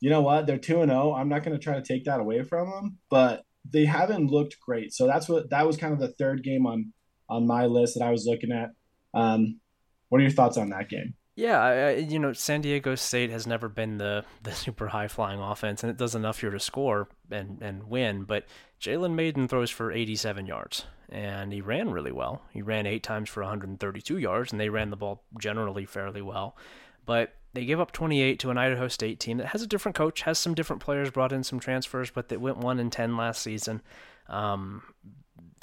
you 0.00 0.10
know 0.10 0.22
what, 0.22 0.46
they're 0.46 0.58
2 0.58 0.82
and 0.82 0.90
0. 0.90 1.14
I'm 1.14 1.28
not 1.28 1.42
going 1.42 1.56
to 1.56 1.62
try 1.62 1.74
to 1.74 1.82
take 1.82 2.04
that 2.04 2.20
away 2.20 2.42
from 2.42 2.70
them, 2.70 2.98
but 3.10 3.44
they 3.68 3.84
haven't 3.84 4.30
looked 4.30 4.58
great. 4.60 4.92
So 4.92 5.06
that's 5.06 5.28
what 5.28 5.50
that 5.50 5.66
was 5.66 5.76
kind 5.76 5.92
of 5.92 5.98
the 5.98 6.08
third 6.08 6.42
game 6.42 6.66
on 6.66 6.92
on 7.28 7.46
my 7.46 7.66
list 7.66 7.94
that 7.94 8.04
I 8.04 8.10
was 8.10 8.26
looking 8.26 8.52
at. 8.52 8.70
Um, 9.14 9.60
what 10.08 10.18
are 10.18 10.22
your 10.22 10.30
thoughts 10.30 10.56
on 10.56 10.70
that 10.70 10.88
game? 10.88 11.14
Yeah, 11.36 11.60
I, 11.60 11.90
you 11.94 12.20
know, 12.20 12.32
San 12.32 12.60
Diego 12.60 12.94
State 12.94 13.30
has 13.30 13.46
never 13.46 13.68
been 13.68 13.98
the, 13.98 14.24
the 14.42 14.52
super 14.52 14.88
high 14.88 15.08
flying 15.08 15.40
offense, 15.40 15.82
and 15.82 15.90
it 15.90 15.96
does 15.96 16.14
enough 16.14 16.40
here 16.40 16.50
to 16.50 16.60
score 16.60 17.08
and, 17.30 17.60
and 17.60 17.84
win. 17.84 18.24
But 18.24 18.46
Jalen 18.80 19.14
Mayden 19.14 19.48
throws 19.48 19.70
for 19.70 19.90
87 19.90 20.46
yards, 20.46 20.84
and 21.08 21.52
he 21.52 21.60
ran 21.60 21.90
really 21.90 22.12
well. 22.12 22.42
He 22.50 22.62
ran 22.62 22.86
eight 22.86 23.02
times 23.02 23.28
for 23.28 23.42
132 23.42 24.18
yards, 24.18 24.52
and 24.52 24.60
they 24.60 24.68
ran 24.68 24.90
the 24.90 24.96
ball 24.96 25.24
generally 25.40 25.86
fairly 25.86 26.22
well. 26.22 26.56
But 27.04 27.34
they 27.52 27.64
gave 27.64 27.80
up 27.80 27.92
28 27.92 28.38
to 28.40 28.50
an 28.50 28.58
Idaho 28.58 28.88
State 28.88 29.20
team 29.20 29.38
that 29.38 29.48
has 29.48 29.62
a 29.62 29.66
different 29.66 29.96
coach, 29.96 30.22
has 30.22 30.38
some 30.38 30.54
different 30.54 30.82
players, 30.82 31.10
brought 31.10 31.32
in 31.32 31.44
some 31.44 31.60
transfers, 31.60 32.10
but 32.10 32.28
that 32.28 32.40
went 32.40 32.58
1 32.58 32.78
and 32.78 32.92
10 32.92 33.16
last 33.16 33.42
season. 33.42 33.82
Um, 34.28 34.82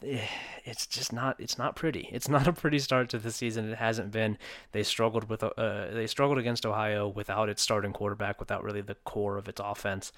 it's 0.63 0.87
just 0.87 1.13
not 1.13 1.39
it's 1.39 1.57
not 1.57 1.75
pretty. 1.75 2.09
It's 2.11 2.29
not 2.29 2.47
a 2.47 2.53
pretty 2.53 2.79
start 2.79 3.09
to 3.09 3.19
the 3.19 3.31
season. 3.31 3.69
It 3.69 3.77
hasn't 3.77 4.11
been. 4.11 4.37
They 4.71 4.83
struggled 4.83 5.29
with 5.29 5.43
uh, 5.43 5.51
they 5.91 6.07
struggled 6.07 6.37
against 6.37 6.65
Ohio 6.65 7.07
without 7.07 7.49
its 7.49 7.61
starting 7.61 7.93
quarterback, 7.93 8.39
without 8.39 8.63
really 8.63 8.81
the 8.81 8.95
core 8.95 9.37
of 9.37 9.47
its 9.47 9.61
offense. 9.63 10.11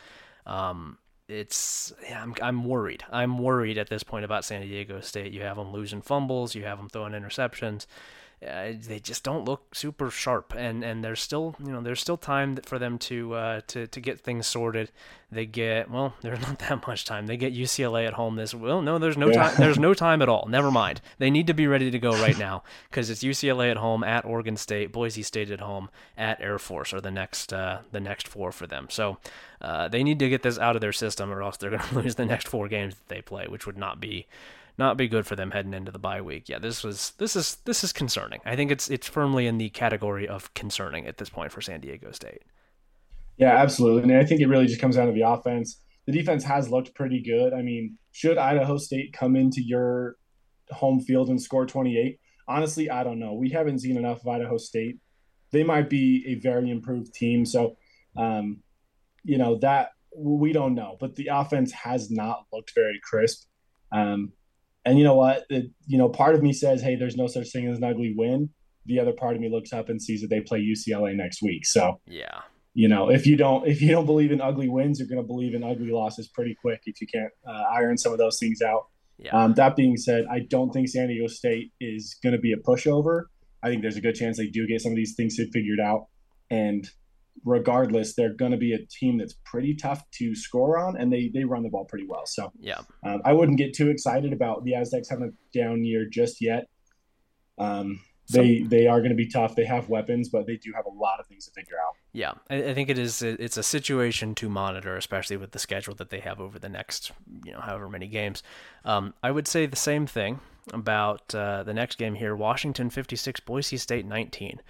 Um, 0.46 0.98
it's 1.28 1.94
yeah, 2.04 2.22
I'm 2.22 2.36
I'm 2.42 2.66
worried. 2.66 3.04
I'm 3.12 3.38
worried 3.38 3.78
at 3.78 3.90
this 3.90 4.04
point 4.04 4.26
about 4.26 4.46
San 4.46 4.62
Diego 4.62 5.00
State. 5.02 5.32
You 5.32 5.42
have 5.42 5.58
them 5.58 5.72
losing 5.72 6.02
fumbles, 6.02 6.56
you 6.56 6.64
have 6.64 6.78
them 6.78 6.90
throwing 6.90 7.14
interceptions 7.14 7.86
uh, 8.44 8.74
they 8.88 9.00
just 9.00 9.24
don't 9.24 9.46
look 9.46 9.76
super 9.76 10.10
sharp, 10.10 10.54
and 10.56 10.84
and 10.84 11.04
there's 11.04 11.22
still 11.22 11.56
you 11.64 11.72
know 11.72 11.82
there's 11.82 12.02
still 12.02 12.18
time 12.18 12.58
for 12.58 12.78
them 12.78 12.98
to 13.00 13.34
uh, 13.34 13.62
to 13.68 13.88
to 13.88 14.02
get 14.02 14.20
things 14.20 14.48
sorted. 14.48 14.92
They 15.32 15.46
get 15.46 15.90
well, 15.90 16.16
there's 16.22 16.42
not 16.42 16.60
that 16.60 16.86
much 16.88 17.06
time. 17.06 17.28
They 17.28 17.38
get 17.38 17.54
UCLA 17.54 18.08
at 18.08 18.14
home 18.14 18.36
this. 18.36 18.54
Well, 18.54 18.82
no, 18.82 19.00
there's 19.00 19.18
no 19.18 19.28
yeah. 19.28 19.50
time. 19.50 19.56
There's 19.58 19.80
no 19.80 19.94
time 20.06 20.22
at 20.22 20.30
all. 20.30 20.48
Never 20.48 20.72
mind. 20.72 21.02
They 21.18 21.30
need 21.30 21.48
to 21.48 21.54
be 21.54 21.68
ready 21.68 21.92
to 21.92 22.00
go 22.00 22.12
right 22.12 22.38
now 22.38 22.64
because 22.90 23.10
it's 23.10 23.24
UCLA 23.24 23.72
at 23.72 23.78
home, 23.78 24.04
at 24.04 24.26
Oregon 24.26 24.58
State, 24.58 24.92
Boise 24.92 25.24
State 25.24 25.52
at 25.52 25.62
home, 25.62 25.90
at 26.18 26.42
Air 26.42 26.60
Force 26.60 26.94
are 26.94 27.02
the 27.02 27.12
next 27.12 27.54
uh, 27.54 27.80
the 27.92 28.00
next 28.00 28.28
four 28.28 28.52
for 28.52 28.68
them. 28.68 28.88
So 28.90 29.18
uh, 29.62 29.88
they 29.88 30.04
need 30.04 30.20
to 30.20 30.30
get 30.30 30.44
this 30.44 30.60
out 30.60 30.76
of 30.76 30.82
their 30.82 30.94
system, 30.94 31.32
or 31.32 31.42
else 31.42 31.58
they're 31.58 31.70
going 31.70 31.82
to 31.90 31.96
lose 31.96 32.16
the 32.16 32.26
next 32.26 32.48
four 32.48 32.68
games 32.68 32.96
that 32.96 33.08
they 33.08 33.22
play, 33.22 33.48
which 33.48 33.66
would 33.66 33.78
not 33.78 34.00
be 34.00 34.28
not 34.78 34.98
be 34.98 35.08
good 35.08 35.28
for 35.28 35.36
them 35.36 35.52
heading 35.52 35.74
into 35.74 35.92
the 35.92 36.00
bye 36.00 36.22
week. 36.22 36.50
Yeah, 36.50 36.60
this 36.60 36.84
was 36.84 37.12
this 37.18 37.36
is 37.36 37.58
this 37.66 37.84
is 37.84 37.94
concerning. 37.94 38.40
I 38.46 38.56
think 38.56 38.72
it's 38.72 38.90
it's 38.90 39.08
firmly 39.08 39.48
in 39.48 39.58
the 39.58 39.70
category 39.70 40.28
of 40.28 40.54
concerning 40.54 41.08
at 41.08 41.18
this 41.18 41.30
point 41.30 41.52
for 41.52 41.62
San 41.62 41.80
Diego 41.82 42.12
State. 42.12 42.44
Yeah, 43.38 43.56
absolutely. 43.56 44.04
And 44.04 44.14
I 44.14 44.26
think 44.26 44.42
it 44.42 44.48
really 44.48 44.68
just 44.68 44.82
comes 44.82 44.96
down 44.96 45.08
to 45.08 45.14
the 45.14 45.28
offense. 45.28 45.82
The 46.06 46.12
defense 46.12 46.44
has 46.44 46.70
looked 46.70 46.94
pretty 46.94 47.22
good. 47.22 47.54
I 47.54 47.62
mean, 47.62 47.98
should 48.12 48.38
Idaho 48.38 48.78
State 48.78 49.14
come 49.14 49.36
into 49.36 49.62
your 49.62 50.18
home 50.70 51.00
field 51.00 51.30
and 51.30 51.42
score 51.42 51.66
28? 51.66 52.20
Honestly, 52.48 52.90
I 52.90 53.04
don't 53.04 53.20
know. 53.20 53.34
We 53.34 53.50
haven't 53.50 53.80
seen 53.80 53.98
enough 53.98 54.22
of 54.22 54.28
Idaho 54.28 54.58
State. 54.58 54.98
They 55.52 55.64
might 55.64 55.90
be 55.90 56.26
a 56.28 56.36
very 56.36 56.70
improved 56.70 57.14
team. 57.14 57.46
So, 57.46 57.78
um, 58.18 58.58
you 59.24 59.38
know, 59.38 59.58
that 59.60 59.92
we 60.16 60.52
don't 60.52 60.76
know. 60.76 60.98
But 61.00 61.16
the 61.16 61.30
offense 61.32 61.72
has 61.72 62.12
not 62.12 62.46
looked 62.52 62.74
very 62.76 63.00
crisp. 63.04 63.48
Um, 63.92 64.34
and 64.86 64.98
you 64.98 65.04
know 65.04 65.16
what? 65.16 65.46
It, 65.50 65.72
you 65.88 65.98
know, 65.98 66.10
part 66.10 66.36
of 66.36 66.42
me 66.44 66.54
says, 66.54 66.82
hey, 66.82 66.96
there's 66.96 67.16
no 67.16 67.28
such 67.28 67.52
thing 67.52 67.68
as 67.68 67.78
an 67.78 67.84
ugly 67.84 68.14
win. 68.16 68.50
The 68.86 69.00
other 69.00 69.14
part 69.14 69.36
of 69.36 69.42
me 69.42 69.50
looks 69.50 69.72
up 69.72 69.90
and 69.90 70.02
sees 70.02 70.22
that 70.22 70.30
they 70.30 70.42
play 70.42 70.60
UCLA 70.60 71.16
next 71.16 71.42
week. 71.42 71.66
So, 71.66 72.02
yeah 72.06 72.42
you 72.74 72.88
know, 72.88 73.10
if 73.10 73.28
you 73.28 73.38
don't 73.38 73.68
if 73.68 73.82
you 73.82 73.90
don't 73.90 74.06
believe 74.06 74.32
in 74.32 74.42
ugly 74.42 74.68
wins, 74.68 75.00
you're 75.00 75.08
going 75.08 75.22
to 75.22 75.28
believe 75.28 75.54
in 75.54 75.64
ugly 75.64 75.92
losses 75.92 76.28
pretty 76.28 76.56
quick 76.60 76.82
if 76.86 77.00
you 77.02 77.08
can't 77.08 77.32
uh, 77.48 77.64
iron 77.72 77.98
some 77.98 78.12
of 78.12 78.18
those 78.18 78.40
things 78.40 78.62
out. 78.62 78.88
Yeah. 79.20 79.32
Um, 79.32 79.54
that 79.54 79.76
being 79.76 79.96
said, 79.96 80.26
I 80.30 80.40
don't 80.40 80.72
think 80.72 80.90
San 80.90 81.08
Diego 81.08 81.28
State 81.28 81.72
is 81.80 82.18
going 82.24 82.34
to 82.34 82.40
be 82.40 82.52
a 82.52 82.58
pushover. 82.58 83.26
I 83.62 83.70
think 83.70 83.84
there's 83.84 83.96
a 83.96 84.02
good 84.02 84.16
chance 84.16 84.38
they 84.38 84.48
do 84.48 84.68
get 84.68 84.82
some 84.82 84.92
of 84.92 84.96
these 84.96 85.14
things 85.16 85.40
figured 85.54 85.80
out, 85.80 86.08
and 86.50 86.90
regardless, 87.46 88.16
they're 88.16 88.34
going 88.34 88.52
to 88.52 88.58
be 88.58 88.74
a 88.74 88.86
team 88.86 89.18
that's 89.18 89.36
pretty 89.46 89.76
tough 89.76 90.04
to 90.12 90.36
score 90.36 90.78
on, 90.78 90.98
and 90.98 91.12
they 91.12 91.30
they 91.34 91.44
run 91.44 91.64
the 91.64 91.70
ball 91.70 91.86
pretty 91.86 92.06
well. 92.08 92.26
So 92.26 92.52
yeah, 92.60 92.82
um, 93.06 93.22
I 93.26 93.34
wouldn't 93.34 93.58
get 93.58 93.74
too 93.74 93.90
excited 93.90 94.34
about 94.34 94.64
the 94.64 94.76
Aztecs 94.76 95.10
having 95.10 95.26
a 95.34 95.58
down 95.58 95.84
year 95.84 96.06
just 96.10 96.42
yet. 96.42 96.68
Um, 97.58 98.00
they 98.30 98.62
they 98.62 98.88
are 98.88 99.00
going 99.00 99.10
to 99.10 99.16
be 99.16 99.28
tough. 99.28 99.56
They 99.56 99.66
have 99.66 99.90
weapons, 99.90 100.30
but 100.30 100.48
they 100.48 100.56
do 100.56 100.72
have 100.76 100.86
a 100.86 100.90
lot 100.90 101.20
of 101.20 101.28
things 101.28 101.46
to 101.46 101.52
figure 101.52 101.76
out. 101.78 101.96
Yeah, 102.14 102.34
I, 102.50 102.70
I 102.70 102.74
think 102.74 102.90
it 102.90 102.98
is. 102.98 103.22
It's 103.22 103.58
a 103.58 103.64
situation 103.64 104.34
to 104.36 104.50
monitor, 104.50 104.96
especially 104.96 105.38
with 105.38 105.52
the 105.52 105.60
schedule 105.60 105.94
that 105.96 106.10
they 106.10 106.20
have 106.20 106.40
over 106.40 106.58
the 106.58 106.70
next, 106.70 107.12
you 107.44 107.52
know, 107.52 107.60
however 107.60 107.90
many 107.90 108.08
games. 108.08 108.42
Um, 108.86 109.14
I 109.22 109.32
would 109.32 109.48
say 109.48 109.66
the 109.66 109.76
same 109.76 110.08
thing 110.08 110.40
about 110.72 111.36
uh, 111.36 111.64
the 111.64 111.74
next 111.74 111.98
game 111.98 112.16
here: 112.16 112.36
Washington 112.36 112.90
56, 112.90 113.42
Boise 113.42 113.78
State 113.78 114.06
19. 114.06 114.62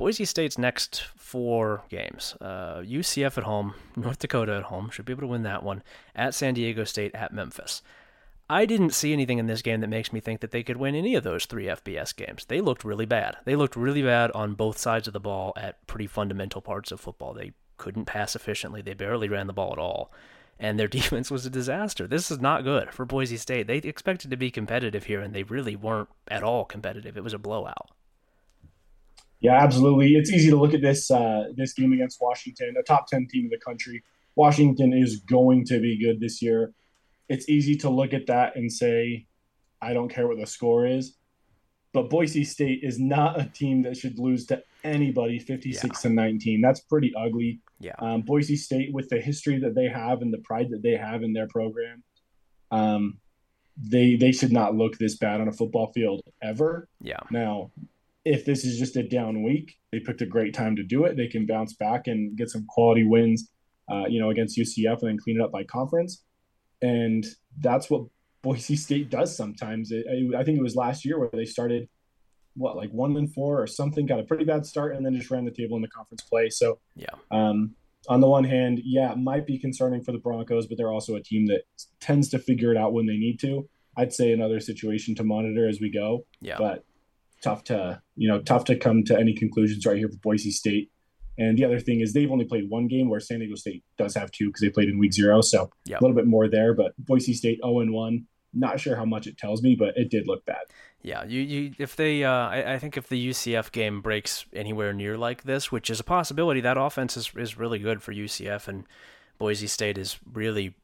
Boise 0.00 0.24
State's 0.24 0.56
next 0.56 1.02
four 1.14 1.82
games: 1.90 2.34
uh, 2.40 2.78
UCF 2.78 3.36
at 3.36 3.44
home, 3.44 3.74
North 3.96 4.18
Dakota 4.18 4.56
at 4.56 4.62
home, 4.62 4.88
should 4.88 5.04
be 5.04 5.12
able 5.12 5.20
to 5.20 5.26
win 5.26 5.42
that 5.42 5.62
one. 5.62 5.82
At 6.16 6.34
San 6.34 6.54
Diego 6.54 6.84
State, 6.84 7.14
at 7.14 7.34
Memphis. 7.34 7.82
I 8.48 8.64
didn't 8.64 8.94
see 8.94 9.12
anything 9.12 9.36
in 9.36 9.46
this 9.46 9.60
game 9.60 9.82
that 9.82 9.88
makes 9.88 10.10
me 10.10 10.20
think 10.20 10.40
that 10.40 10.52
they 10.52 10.62
could 10.62 10.78
win 10.78 10.94
any 10.94 11.16
of 11.16 11.22
those 11.22 11.44
three 11.44 11.66
FBS 11.66 12.16
games. 12.16 12.46
They 12.46 12.62
looked 12.62 12.82
really 12.82 13.04
bad. 13.04 13.36
They 13.44 13.56
looked 13.56 13.76
really 13.76 14.00
bad 14.00 14.30
on 14.30 14.54
both 14.54 14.78
sides 14.78 15.06
of 15.06 15.12
the 15.12 15.20
ball 15.20 15.52
at 15.54 15.86
pretty 15.86 16.06
fundamental 16.06 16.62
parts 16.62 16.90
of 16.90 16.98
football. 16.98 17.34
They 17.34 17.52
couldn't 17.76 18.06
pass 18.06 18.34
efficiently, 18.34 18.80
they 18.80 18.94
barely 18.94 19.28
ran 19.28 19.48
the 19.48 19.52
ball 19.52 19.72
at 19.72 19.78
all. 19.78 20.10
And 20.58 20.80
their 20.80 20.88
defense 20.98 21.30
was 21.30 21.44
a 21.44 21.50
disaster. 21.50 22.06
This 22.06 22.30
is 22.30 22.40
not 22.40 22.64
good 22.64 22.94
for 22.94 23.04
Boise 23.04 23.36
State. 23.36 23.66
They 23.66 23.76
expected 23.76 24.30
to 24.30 24.38
be 24.38 24.50
competitive 24.50 25.04
here, 25.04 25.20
and 25.20 25.34
they 25.34 25.42
really 25.42 25.76
weren't 25.76 26.08
at 26.26 26.42
all 26.42 26.64
competitive. 26.64 27.18
It 27.18 27.24
was 27.24 27.34
a 27.34 27.38
blowout. 27.38 27.90
Yeah, 29.40 29.54
absolutely. 29.54 30.16
It's 30.16 30.30
easy 30.30 30.50
to 30.50 30.56
look 30.56 30.74
at 30.74 30.82
this 30.82 31.10
uh, 31.10 31.48
this 31.56 31.72
game 31.72 31.92
against 31.92 32.18
Washington, 32.20 32.74
a 32.78 32.82
top 32.82 33.06
ten 33.06 33.26
team 33.26 33.44
in 33.44 33.50
the 33.50 33.58
country. 33.58 34.02
Washington 34.36 34.92
is 34.92 35.20
going 35.20 35.64
to 35.66 35.80
be 35.80 35.98
good 35.98 36.20
this 36.20 36.40
year 36.40 36.72
it's 37.30 37.48
easy 37.48 37.76
to 37.76 37.88
look 37.88 38.12
at 38.12 38.26
that 38.26 38.56
and 38.56 38.70
say, 38.70 39.24
I 39.80 39.94
don't 39.94 40.08
care 40.08 40.26
what 40.26 40.38
the 40.38 40.46
score 40.46 40.84
is. 40.84 41.16
But 41.92 42.10
Boise 42.10 42.44
State 42.44 42.80
is 42.82 42.98
not 42.98 43.40
a 43.40 43.44
team 43.44 43.82
that 43.82 43.96
should 43.96 44.18
lose 44.18 44.46
to 44.46 44.62
anybody 44.84 45.38
56 45.38 45.84
yeah. 45.84 46.08
to 46.08 46.14
19. 46.14 46.60
That's 46.60 46.80
pretty 46.80 47.12
ugly. 47.16 47.60
Yeah. 47.78 47.94
Um, 48.00 48.22
Boise 48.22 48.56
State, 48.56 48.92
with 48.92 49.08
the 49.08 49.20
history 49.20 49.58
that 49.60 49.74
they 49.74 49.88
have 49.88 50.22
and 50.22 50.32
the 50.32 50.38
pride 50.38 50.70
that 50.70 50.82
they 50.82 50.96
have 50.96 51.22
in 51.22 51.32
their 51.32 51.46
program, 51.46 52.02
um, 52.72 53.18
they 53.76 54.16
they 54.16 54.30
should 54.30 54.52
not 54.52 54.74
look 54.74 54.98
this 54.98 55.16
bad 55.16 55.40
on 55.40 55.48
a 55.48 55.52
football 55.52 55.90
field 55.92 56.20
ever. 56.42 56.88
Yeah. 57.00 57.20
Now, 57.30 57.70
if 58.30 58.44
this 58.44 58.64
is 58.64 58.78
just 58.78 58.96
a 58.96 59.02
down 59.02 59.42
week, 59.42 59.74
they 59.92 60.00
picked 60.00 60.22
a 60.22 60.26
great 60.26 60.54
time 60.54 60.76
to 60.76 60.82
do 60.82 61.04
it. 61.04 61.16
They 61.16 61.26
can 61.26 61.46
bounce 61.46 61.74
back 61.74 62.06
and 62.06 62.36
get 62.36 62.50
some 62.50 62.64
quality 62.68 63.04
wins, 63.04 63.50
uh, 63.90 64.04
you 64.08 64.20
know, 64.20 64.30
against 64.30 64.58
UCF 64.58 65.00
and 65.00 65.10
then 65.10 65.18
clean 65.18 65.36
it 65.40 65.42
up 65.42 65.52
by 65.52 65.64
conference 65.64 66.22
and 66.82 67.26
that's 67.58 67.90
what 67.90 68.04
Boise 68.42 68.76
State 68.76 69.10
does 69.10 69.36
sometimes. 69.36 69.90
It, 69.92 70.06
I 70.36 70.44
think 70.44 70.58
it 70.58 70.62
was 70.62 70.76
last 70.76 71.04
year 71.04 71.18
where 71.18 71.30
they 71.32 71.44
started 71.44 71.88
what 72.54 72.76
like 72.76 72.90
one 72.90 73.16
and 73.16 73.32
four 73.32 73.62
or 73.62 73.66
something, 73.66 74.06
got 74.06 74.20
a 74.20 74.24
pretty 74.24 74.44
bad 74.44 74.66
start, 74.66 74.94
and 74.94 75.04
then 75.04 75.14
just 75.14 75.30
ran 75.30 75.44
the 75.44 75.50
table 75.50 75.76
in 75.76 75.82
the 75.82 75.88
conference 75.88 76.22
play. 76.22 76.48
So 76.50 76.78
yeah. 76.96 77.06
Um, 77.30 77.74
on 78.08 78.20
the 78.20 78.28
one 78.28 78.44
hand, 78.44 78.80
yeah, 78.82 79.12
it 79.12 79.18
might 79.18 79.46
be 79.46 79.58
concerning 79.58 80.02
for 80.02 80.12
the 80.12 80.18
Broncos, 80.18 80.66
but 80.66 80.78
they're 80.78 80.90
also 80.90 81.16
a 81.16 81.22
team 81.22 81.46
that 81.48 81.62
tends 82.00 82.30
to 82.30 82.38
figure 82.38 82.70
it 82.72 82.78
out 82.78 82.94
when 82.94 83.06
they 83.06 83.16
need 83.16 83.38
to. 83.40 83.68
I'd 83.96 84.12
say 84.12 84.32
another 84.32 84.58
situation 84.58 85.14
to 85.16 85.24
monitor 85.24 85.68
as 85.68 85.80
we 85.80 85.90
go. 85.90 86.24
Yeah. 86.40 86.56
But 86.56 86.84
tough 87.42 87.64
to 87.64 88.00
you 88.16 88.28
know 88.28 88.40
tough 88.40 88.64
to 88.66 88.76
come 88.76 89.04
to 89.04 89.18
any 89.18 89.34
conclusions 89.34 89.86
right 89.86 89.96
here 89.96 90.08
for 90.08 90.18
Boise 90.18 90.50
State. 90.50 90.90
And 91.38 91.56
the 91.56 91.64
other 91.64 91.80
thing 91.80 92.00
is 92.00 92.12
they've 92.12 92.30
only 92.30 92.44
played 92.44 92.68
one 92.68 92.86
game 92.86 93.08
where 93.08 93.20
San 93.20 93.38
Diego 93.38 93.54
State 93.54 93.82
does 93.96 94.14
have 94.14 94.30
two 94.30 94.48
because 94.48 94.60
they 94.60 94.68
played 94.68 94.88
in 94.88 94.98
week 94.98 95.14
zero. 95.14 95.40
So 95.40 95.70
yep. 95.86 96.00
a 96.00 96.04
little 96.04 96.16
bit 96.16 96.26
more 96.26 96.48
there. 96.48 96.74
But 96.74 96.92
Boise 96.98 97.32
State 97.32 97.60
0 97.64 97.80
and 97.80 97.92
1. 97.92 98.26
Not 98.52 98.80
sure 98.80 98.96
how 98.96 99.04
much 99.04 99.28
it 99.28 99.38
tells 99.38 99.62
me, 99.62 99.76
but 99.76 99.96
it 99.96 100.10
did 100.10 100.26
look 100.26 100.44
bad. 100.44 100.64
Yeah, 101.02 101.24
you, 101.24 101.40
you 101.40 101.72
if 101.78 101.94
they 101.94 102.24
uh, 102.24 102.30
I, 102.30 102.74
I 102.74 102.78
think 102.78 102.96
if 102.96 103.08
the 103.08 103.30
UCF 103.30 103.70
game 103.70 104.02
breaks 104.02 104.44
anywhere 104.52 104.92
near 104.92 105.16
like 105.16 105.44
this, 105.44 105.70
which 105.70 105.88
is 105.88 106.00
a 106.00 106.04
possibility, 106.04 106.60
that 106.60 106.76
offense 106.76 107.16
is, 107.16 107.30
is 107.36 107.56
really 107.56 107.78
good 107.78 108.02
for 108.02 108.12
UCF 108.12 108.66
and 108.66 108.84
Boise 109.38 109.68
State 109.68 109.96
is 109.96 110.18
really 110.30 110.74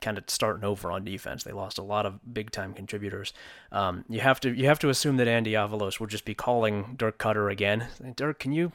kind 0.00 0.16
of 0.16 0.24
starting 0.28 0.64
over 0.64 0.90
on 0.90 1.04
defense. 1.04 1.44
They 1.44 1.52
lost 1.52 1.78
a 1.78 1.82
lot 1.82 2.06
of 2.06 2.32
big 2.32 2.50
time 2.50 2.72
contributors. 2.72 3.32
Um, 3.70 4.04
you 4.08 4.20
have 4.20 4.40
to 4.40 4.50
you 4.50 4.66
have 4.66 4.78
to 4.80 4.88
assume 4.88 5.18
that 5.18 5.28
Andy 5.28 5.52
Avalos 5.52 6.00
will 6.00 6.06
just 6.06 6.24
be 6.24 6.34
calling 6.34 6.94
Dirk 6.96 7.18
Koetter 7.18 7.50
again. 7.50 7.88
Dirk, 8.14 8.38
can 8.38 8.52
you 8.52 8.72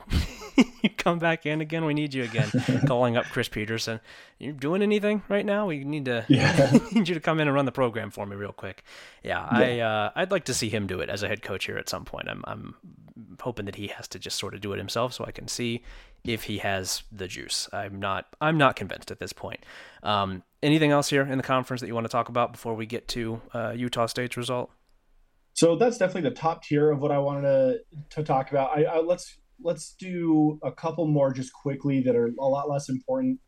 you 0.83 0.89
come 0.97 1.17
back 1.17 1.45
in 1.45 1.59
again? 1.61 1.85
We 1.85 1.93
need 1.93 2.13
you 2.13 2.23
again. 2.23 2.51
calling 2.87 3.17
up 3.17 3.25
Chris 3.25 3.49
Petersen. 3.49 3.99
You 4.37 4.51
doing 4.53 4.81
anything 4.81 5.23
right 5.27 5.45
now? 5.45 5.65
We 5.67 5.83
need 5.83 6.05
to 6.05 6.25
yeah. 6.27 6.77
need 6.91 7.07
you 7.07 7.15
to 7.15 7.21
come 7.21 7.39
in 7.39 7.47
and 7.47 7.55
run 7.55 7.65
the 7.65 7.71
program 7.71 8.11
for 8.11 8.25
me 8.25 8.35
real 8.35 8.53
quick. 8.53 8.83
Yeah, 9.23 9.59
yeah. 9.59 9.65
I 9.65 9.79
uh, 9.79 10.11
I'd 10.15 10.31
like 10.31 10.45
to 10.45 10.53
see 10.53 10.69
him 10.69 10.85
do 10.85 10.99
it 10.99 11.09
as 11.09 11.23
a 11.23 11.27
head 11.27 11.41
coach 11.41 11.65
here 11.65 11.77
at 11.77 11.89
some 11.89 12.05
point. 12.05 12.29
I'm 12.29 12.43
I'm 12.45 12.75
hoping 13.39 13.65
that 13.65 13.75
he 13.75 13.87
has 13.87 14.07
to 14.09 14.19
just 14.19 14.37
sort 14.37 14.53
of 14.53 14.61
do 14.61 14.73
it 14.73 14.77
himself 14.77 15.13
so 15.13 15.25
I 15.25 15.31
can 15.31 15.47
see 15.47 15.83
if 16.23 16.43
he 16.43 16.59
has 16.59 17.03
the 17.11 17.27
juice. 17.27 17.67
I'm 17.73 17.99
not 17.99 18.25
I'm 18.39 18.57
not 18.57 18.75
convinced 18.75 19.11
at 19.11 19.19
this 19.19 19.33
point. 19.33 19.65
Um, 20.03 20.43
anything 20.61 20.91
else 20.91 21.09
here 21.09 21.23
in 21.23 21.37
the 21.37 21.43
conference 21.43 21.81
that 21.81 21.87
you 21.87 21.95
want 21.95 22.05
to 22.05 22.11
talk 22.11 22.29
about 22.29 22.51
before 22.51 22.75
we 22.75 22.85
get 22.85 23.07
to 23.09 23.41
uh, 23.53 23.73
Utah 23.75 24.05
State's 24.05 24.37
result? 24.37 24.71
So 25.53 25.75
that's 25.75 25.97
definitely 25.97 26.29
the 26.29 26.35
top 26.35 26.63
tier 26.63 26.91
of 26.91 26.99
what 27.01 27.11
I 27.11 27.19
wanted 27.19 27.41
to 27.41 27.79
to 28.11 28.23
talk 28.23 28.51
about. 28.51 28.77
I, 28.77 28.83
I 28.83 28.99
let's 28.99 29.37
let's 29.63 29.93
do 29.99 30.59
a 30.63 30.71
couple 30.71 31.07
more 31.07 31.33
just 31.33 31.51
quickly 31.53 32.01
that 32.01 32.15
are 32.15 32.31
a 32.39 32.47
lot 32.47 32.69
less 32.69 32.89
important. 32.89 33.39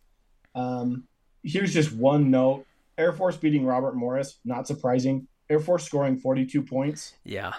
Um, 0.55 1.07
here's 1.43 1.73
just 1.73 1.93
one 1.93 2.31
note: 2.31 2.65
Air 2.97 3.13
Force 3.13 3.37
beating 3.37 3.65
Robert 3.65 3.95
Morris, 3.95 4.39
not 4.43 4.67
surprising. 4.67 5.27
Air 5.49 5.59
Force 5.59 5.85
scoring 5.85 6.17
42 6.17 6.63
points. 6.63 7.13
Yeah, 7.23 7.53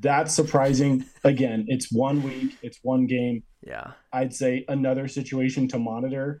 that's 0.00 0.34
surprising. 0.34 1.04
Again, 1.24 1.66
it's 1.68 1.92
one 1.92 2.22
week, 2.22 2.56
it's 2.62 2.78
one 2.82 3.06
game. 3.06 3.42
Yeah. 3.66 3.92
I'd 4.12 4.32
say 4.32 4.64
another 4.68 5.08
situation 5.08 5.68
to 5.68 5.78
monitor 5.78 6.40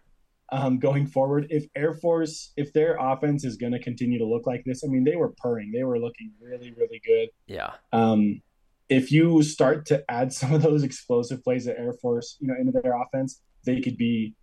um, 0.50 0.78
going 0.78 1.06
forward. 1.06 1.46
If 1.50 1.66
Air 1.74 1.94
Force, 1.94 2.52
if 2.56 2.72
their 2.72 2.96
offense 2.98 3.44
is 3.44 3.56
going 3.56 3.72
to 3.72 3.82
continue 3.82 4.18
to 4.18 4.26
look 4.26 4.46
like 4.46 4.62
this, 4.64 4.84
I 4.84 4.88
mean, 4.88 5.04
they 5.04 5.16
were 5.16 5.34
purring. 5.38 5.72
They 5.72 5.84
were 5.84 5.98
looking 5.98 6.32
really, 6.40 6.72
really 6.72 7.00
good. 7.04 7.28
Yeah. 7.46 7.72
Um, 7.92 8.40
if 8.88 9.12
you 9.12 9.42
start 9.42 9.86
to 9.86 10.04
add 10.08 10.32
some 10.40 10.54
of 10.54 10.62
those 10.62 10.82
explosive 10.82 11.42
plays 11.42 11.66
at 11.66 11.78
Air 11.78 11.92
Force, 12.00 12.36
you 12.40 12.48
know, 12.48 12.54
into 12.58 12.72
their 12.80 13.00
offense, 13.00 13.40
they 13.64 13.80
could 13.80 13.96
be. 13.96 14.34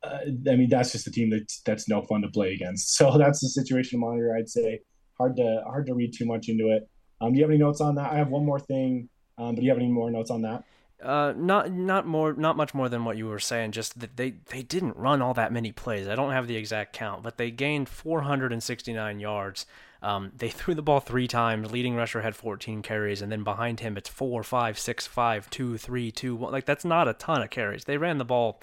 Uh, 0.00 0.18
I 0.48 0.54
mean, 0.54 0.68
that's 0.68 0.92
just 0.92 1.08
a 1.08 1.10
team 1.10 1.30
that's 1.30 1.60
that's 1.62 1.88
no 1.88 2.02
fun 2.02 2.22
to 2.22 2.28
play 2.28 2.52
against. 2.52 2.94
So 2.96 3.18
that's 3.18 3.40
the 3.40 3.48
situation 3.48 3.98
to 3.98 4.06
monitor. 4.06 4.36
I'd 4.36 4.48
say 4.48 4.80
hard 5.18 5.36
to 5.36 5.62
hard 5.66 5.86
to 5.86 5.94
read 5.94 6.14
too 6.16 6.26
much 6.26 6.48
into 6.48 6.70
it. 6.70 6.88
Um, 7.20 7.32
do 7.32 7.38
you 7.38 7.44
have 7.44 7.50
any 7.50 7.58
notes 7.58 7.80
on 7.80 7.94
that? 7.96 8.12
I 8.12 8.16
have 8.16 8.28
one 8.28 8.44
more 8.44 8.60
thing, 8.60 9.08
um, 9.36 9.54
but 9.54 9.60
do 9.60 9.62
you 9.62 9.70
have 9.70 9.78
any 9.78 9.88
more 9.88 10.10
notes 10.10 10.30
on 10.30 10.42
that? 10.42 10.64
Uh, 11.02 11.32
not 11.36 11.70
not 11.70 12.06
more, 12.06 12.32
not 12.32 12.56
much 12.56 12.74
more 12.74 12.88
than 12.88 13.04
what 13.04 13.16
you 13.16 13.26
were 13.26 13.38
saying. 13.38 13.70
Just 13.70 14.00
that 14.00 14.16
they 14.16 14.34
they 14.50 14.62
didn't 14.62 14.96
run 14.96 15.22
all 15.22 15.34
that 15.34 15.52
many 15.52 15.70
plays. 15.70 16.08
I 16.08 16.16
don't 16.16 16.32
have 16.32 16.48
the 16.48 16.56
exact 16.56 16.92
count, 16.92 17.22
but 17.22 17.38
they 17.38 17.52
gained 17.52 17.88
469 17.88 19.20
yards. 19.20 19.64
Um, 20.02 20.32
they 20.36 20.48
threw 20.48 20.74
the 20.74 20.82
ball 20.82 20.98
three 21.00 21.28
times. 21.28 21.70
Leading 21.70 21.94
rusher 21.94 22.22
had 22.22 22.34
14 22.34 22.82
carries, 22.82 23.22
and 23.22 23.30
then 23.30 23.44
behind 23.44 23.80
him 23.80 23.96
it's 23.96 24.08
four, 24.08 24.42
five, 24.42 24.76
six, 24.78 25.06
five, 25.06 25.48
two, 25.50 25.78
three, 25.78 26.10
two, 26.10 26.34
one. 26.34 26.52
Like 26.52 26.66
that's 26.66 26.84
not 26.84 27.06
a 27.06 27.14
ton 27.14 27.42
of 27.42 27.50
carries. 27.50 27.84
They 27.84 27.96
ran 27.96 28.18
the 28.18 28.24
ball, 28.24 28.60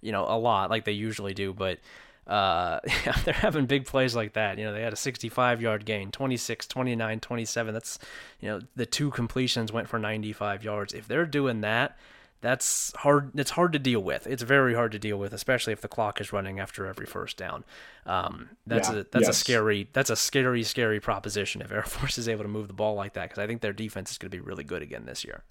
you 0.00 0.10
know, 0.10 0.24
a 0.24 0.38
lot 0.38 0.70
like 0.70 0.84
they 0.86 0.92
usually 0.92 1.34
do, 1.34 1.52
but 1.52 1.78
uh, 2.26 2.80
yeah, 3.06 3.16
they're 3.24 3.34
having 3.34 3.66
big 3.66 3.86
plays 3.86 4.14
like 4.16 4.32
that. 4.34 4.58
You 4.58 4.64
know, 4.64 4.72
they 4.72 4.82
had 4.82 4.92
a 4.92 4.96
65 4.96 5.62
yard 5.62 5.84
gain, 5.84 6.10
26, 6.10 6.66
29, 6.66 7.20
27. 7.20 7.74
That's, 7.74 7.98
you 8.40 8.48
know, 8.48 8.60
the 8.74 8.86
two 8.86 9.10
completions 9.10 9.72
went 9.72 9.88
for 9.88 9.98
95 9.98 10.64
yards. 10.64 10.92
If 10.92 11.06
they're 11.08 11.26
doing 11.26 11.60
that, 11.62 11.96
that's 12.42 12.92
hard. 12.96 13.30
It's 13.34 13.52
hard 13.52 13.72
to 13.72 13.78
deal 13.78 14.00
with. 14.00 14.26
It's 14.26 14.42
very 14.42 14.74
hard 14.74 14.92
to 14.92 14.98
deal 14.98 15.18
with, 15.18 15.32
especially 15.32 15.72
if 15.72 15.80
the 15.80 15.88
clock 15.88 16.20
is 16.20 16.32
running 16.32 16.60
after 16.60 16.86
every 16.86 17.06
first 17.06 17.36
down. 17.36 17.64
Um, 18.04 18.50
that's 18.66 18.88
yeah, 18.88 18.96
a 18.96 19.04
that's 19.04 19.26
yes. 19.26 19.28
a 19.28 19.32
scary 19.32 19.88
that's 19.92 20.10
a 20.10 20.16
scary 20.16 20.62
scary 20.62 21.00
proposition 21.00 21.62
if 21.62 21.72
Air 21.72 21.82
Force 21.86 22.18
is 22.18 22.28
able 22.28 22.44
to 22.44 22.48
move 22.48 22.68
the 22.68 22.74
ball 22.74 22.94
like 22.94 23.14
that 23.14 23.30
because 23.30 23.38
I 23.38 23.46
think 23.46 23.62
their 23.62 23.72
defense 23.72 24.10
is 24.10 24.18
going 24.18 24.30
to 24.30 24.36
be 24.36 24.40
really 24.40 24.64
good 24.64 24.82
again 24.82 25.06
this 25.06 25.24
year. 25.24 25.44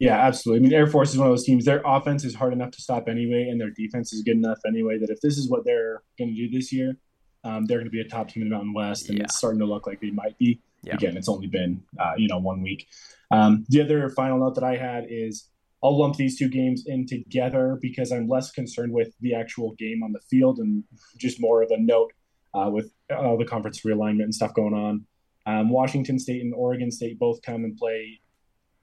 Yeah, 0.00 0.16
absolutely. 0.16 0.66
I 0.66 0.68
mean, 0.70 0.78
Air 0.78 0.86
Force 0.86 1.12
is 1.12 1.18
one 1.18 1.28
of 1.28 1.32
those 1.32 1.44
teams. 1.44 1.66
Their 1.66 1.82
offense 1.84 2.24
is 2.24 2.34
hard 2.34 2.54
enough 2.54 2.70
to 2.70 2.80
stop 2.80 3.06
anyway, 3.06 3.48
and 3.50 3.60
their 3.60 3.68
defense 3.68 4.14
is 4.14 4.22
good 4.22 4.36
enough 4.36 4.58
anyway 4.66 4.98
that 4.98 5.10
if 5.10 5.20
this 5.20 5.36
is 5.36 5.50
what 5.50 5.62
they're 5.64 6.02
going 6.18 6.34
to 6.34 6.34
do 6.34 6.50
this 6.50 6.72
year, 6.72 6.96
um, 7.44 7.66
they're 7.66 7.76
going 7.78 7.84
to 7.84 7.90
be 7.90 8.00
a 8.00 8.08
top 8.08 8.28
team 8.28 8.42
in 8.42 8.48
the 8.48 8.54
Mountain 8.54 8.72
West, 8.72 9.10
and 9.10 9.18
yeah. 9.18 9.24
it's 9.24 9.36
starting 9.36 9.60
to 9.60 9.66
look 9.66 9.86
like 9.86 10.00
they 10.00 10.10
might 10.10 10.38
be. 10.38 10.58
Yeah. 10.82 10.94
Again, 10.94 11.18
it's 11.18 11.28
only 11.28 11.48
been 11.48 11.82
uh, 11.98 12.12
you 12.16 12.28
know 12.28 12.38
one 12.38 12.62
week. 12.62 12.88
Um, 13.30 13.66
the 13.68 13.82
other 13.82 14.08
final 14.08 14.38
note 14.38 14.54
that 14.54 14.64
I 14.64 14.76
had 14.76 15.04
is 15.10 15.50
I'll 15.82 15.98
lump 15.98 16.16
these 16.16 16.38
two 16.38 16.48
games 16.48 16.84
in 16.86 17.06
together 17.06 17.78
because 17.82 18.10
I'm 18.10 18.26
less 18.26 18.50
concerned 18.50 18.94
with 18.94 19.12
the 19.20 19.34
actual 19.34 19.74
game 19.74 20.02
on 20.02 20.12
the 20.12 20.20
field 20.20 20.60
and 20.60 20.82
just 21.18 21.42
more 21.42 21.62
of 21.62 21.70
a 21.70 21.78
note 21.78 22.12
uh, 22.54 22.70
with 22.72 22.90
uh, 23.14 23.36
the 23.36 23.44
conference 23.44 23.82
realignment 23.82 24.24
and 24.24 24.34
stuff 24.34 24.54
going 24.54 24.74
on. 24.74 25.04
Um, 25.44 25.68
Washington 25.68 26.18
State 26.18 26.42
and 26.42 26.54
Oregon 26.54 26.90
State 26.90 27.18
both 27.18 27.42
come 27.42 27.64
and 27.64 27.76
play 27.76 28.20